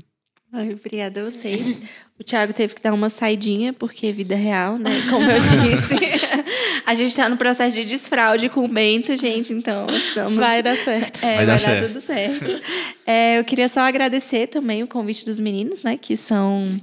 Ai, 0.55 0.74
obrigada 0.74 1.23
a 1.23 1.24
vocês. 1.24 1.79
O 2.20 2.23
Thiago 2.23 2.53
teve 2.53 2.74
que 2.74 2.83
dar 2.83 2.93
uma 2.93 3.09
saidinha, 3.09 3.73
porque 3.73 4.09
é 4.09 4.12
vida 4.12 4.37
real, 4.37 4.77
né? 4.77 4.91
Como 5.09 5.24
eu 5.29 5.41
disse. 5.41 5.95
a 6.85 6.95
gente 6.95 7.09
está 7.09 7.27
no 7.27 7.39
processo 7.39 7.81
de 7.81 7.89
desfraude 7.89 8.51
com 8.51 8.62
o 8.62 8.69
Bento, 8.69 9.16
gente, 9.16 9.53
então 9.53 9.87
estamos... 9.89 10.35
Vai 10.35 10.62
dar 10.62 10.77
certo. 10.77 11.24
É, 11.24 11.37
vai, 11.37 11.47
dar, 11.47 11.53
vai 11.53 11.59
certo. 11.59 11.81
dar 11.81 11.89
tudo 11.89 12.01
certo. 12.03 12.62
É, 13.07 13.39
eu 13.39 13.45
queria 13.45 13.66
só 13.66 13.81
agradecer 13.81 14.47
também 14.47 14.83
o 14.83 14.87
convite 14.87 15.24
dos 15.24 15.41
meninos, 15.41 15.83
né? 15.83 15.97
Que 15.97 16.16
são... 16.16 16.66
Sim. 16.66 16.81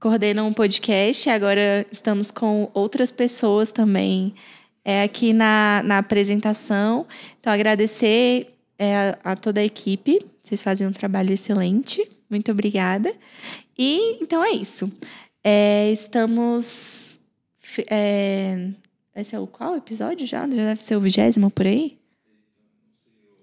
Coordenam 0.00 0.48
um 0.48 0.52
podcast. 0.52 1.30
Agora 1.30 1.86
estamos 1.90 2.30
com 2.30 2.68
outras 2.74 3.10
pessoas 3.10 3.72
também 3.72 4.34
é, 4.84 5.02
aqui 5.02 5.32
na, 5.32 5.82
na 5.84 5.98
apresentação. 5.98 7.06
Então, 7.40 7.52
agradecer 7.52 8.48
é, 8.78 8.96
a, 8.96 9.32
a 9.32 9.36
toda 9.36 9.60
a 9.60 9.64
equipe. 9.64 10.20
Vocês 10.42 10.62
fazem 10.62 10.86
um 10.86 10.92
trabalho 10.92 11.32
excelente. 11.32 12.06
Muito 12.28 12.50
obrigada. 12.50 13.12
E 13.78 14.18
então 14.20 14.44
é 14.44 14.50
isso. 14.50 14.92
É, 15.42 15.90
estamos. 15.90 17.18
É, 17.90 18.70
esse 19.14 19.34
é 19.34 19.38
o 19.38 19.46
qual 19.46 19.76
episódio 19.76 20.26
já? 20.26 20.40
Já 20.40 20.46
deve 20.46 20.82
ser 20.82 20.96
o 20.96 21.00
vigésimo 21.00 21.50
por 21.50 21.66
aí? 21.66 21.98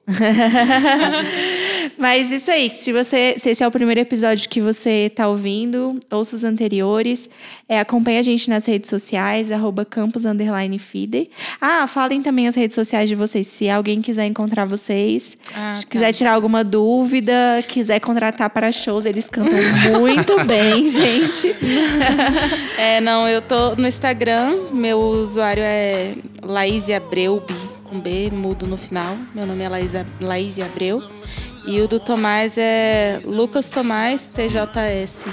Mas 2.01 2.31
isso 2.31 2.49
aí, 2.49 2.71
se 2.73 2.91
você, 2.91 3.35
se 3.37 3.51
esse 3.51 3.63
é 3.63 3.67
o 3.67 3.71
primeiro 3.71 4.01
episódio 4.01 4.49
que 4.49 4.59
você 4.59 5.05
está 5.05 5.27
ouvindo, 5.27 5.99
ouça 6.09 6.35
os 6.35 6.43
anteriores. 6.43 7.29
É, 7.69 7.79
acompanhe 7.79 8.17
a 8.17 8.21
gente 8.23 8.49
nas 8.49 8.65
redes 8.65 8.89
sociais, 8.89 9.51
arroba 9.51 9.85
campus 9.85 10.25
underline 10.25 10.77
feeder. 10.79 11.27
Ah, 11.61 11.85
falem 11.87 12.21
também 12.23 12.47
as 12.47 12.55
redes 12.55 12.73
sociais 12.73 13.07
de 13.07 13.15
vocês, 13.15 13.45
se 13.47 13.69
alguém 13.69 14.01
quiser 14.01 14.25
encontrar 14.25 14.65
vocês, 14.65 15.37
Ah, 15.55 15.73
se 15.73 15.85
tá. 15.85 15.91
quiser 15.91 16.11
tirar 16.11 16.33
alguma 16.33 16.63
dúvida, 16.63 17.33
quiser 17.67 17.99
contratar 17.99 18.49
para 18.49 18.71
shows, 18.71 19.05
eles 19.05 19.29
cantam 19.29 19.57
muito 20.01 20.35
bem, 20.43 20.87
gente. 20.89 21.55
É, 22.77 22.99
não, 22.99 23.29
eu 23.29 23.41
tô 23.43 23.75
no 23.75 23.87
Instagram, 23.87 24.55
meu 24.73 24.99
usuário 24.99 25.63
é 25.63 26.13
Laís 26.41 26.89
Abreu, 26.89 27.41
com 27.91 27.99
B, 27.99 28.31
mudo 28.31 28.65
no 28.65 28.77
final. 28.77 29.17
Meu 29.35 29.45
nome 29.45 29.61
é 29.63 29.67
Laís, 29.67 29.91
Laís 30.21 30.57
Abreu. 30.59 31.03
E 31.67 31.81
o 31.81 31.87
do 31.89 31.99
Tomás 31.99 32.57
é 32.57 33.19
Lucas 33.25 33.69
Tomás 33.69 34.27
TJS. 34.27 35.27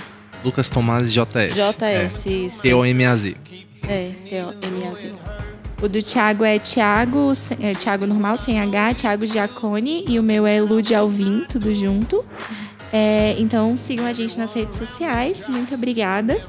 Lucas 0.44 0.68
Tomás 0.68 1.12
JS. 1.12 1.54
JS, 1.54 2.26
isso. 2.26 2.60
T-O-M-A-Z. 2.60 3.36
É, 3.88 4.10
T-O-M-A-Z. 4.28 5.12
O 5.80 5.88
do 5.88 6.02
Thiago 6.02 6.44
é 6.44 6.58
Thiago, 6.58 7.32
é 7.60 7.74
Thiago 7.74 8.04
normal, 8.04 8.36
sem 8.36 8.58
H, 8.58 8.94
Thiago 8.94 9.24
Giacone. 9.24 10.04
E 10.08 10.18
o 10.18 10.22
meu 10.22 10.44
é 10.44 10.60
Lude 10.60 10.92
Alvim, 10.96 11.46
tudo 11.48 11.72
junto. 11.72 12.24
É, 12.92 13.36
então 13.38 13.78
sigam 13.78 14.04
a 14.04 14.12
gente 14.12 14.36
nas 14.36 14.52
redes 14.52 14.76
sociais. 14.76 15.46
Muito 15.48 15.72
obrigada. 15.74 16.44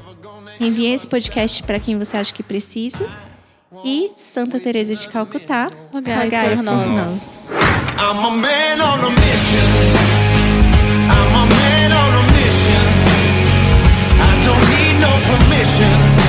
Enviem 0.58 0.92
esse 0.92 1.06
podcast 1.06 1.62
para 1.62 1.78
quem 1.78 1.96
você 1.96 2.16
acha 2.16 2.34
que 2.34 2.42
precisa. 2.42 3.08
E 3.84 4.12
Santa 4.16 4.60
Teresa 4.60 4.94
de 4.94 5.08
Calcutá, 5.08 5.68
Rogai 5.92 6.24
rogai 6.24 6.56
por 6.56 6.62
nós. 6.62 7.50
I'm 7.98 8.24
a 8.24 8.30
man 8.30 8.80
on 8.80 9.00
a 9.04 9.10
mission. 9.10 9.68
I'm 11.08 11.34
a 11.34 11.46
man 11.46 11.92
on 11.92 12.14
a 12.14 12.22
mission. 12.32 12.84
I 14.20 14.44
don't 14.44 14.68
need 14.70 15.00
no 15.00 15.12
permission. 15.26 16.19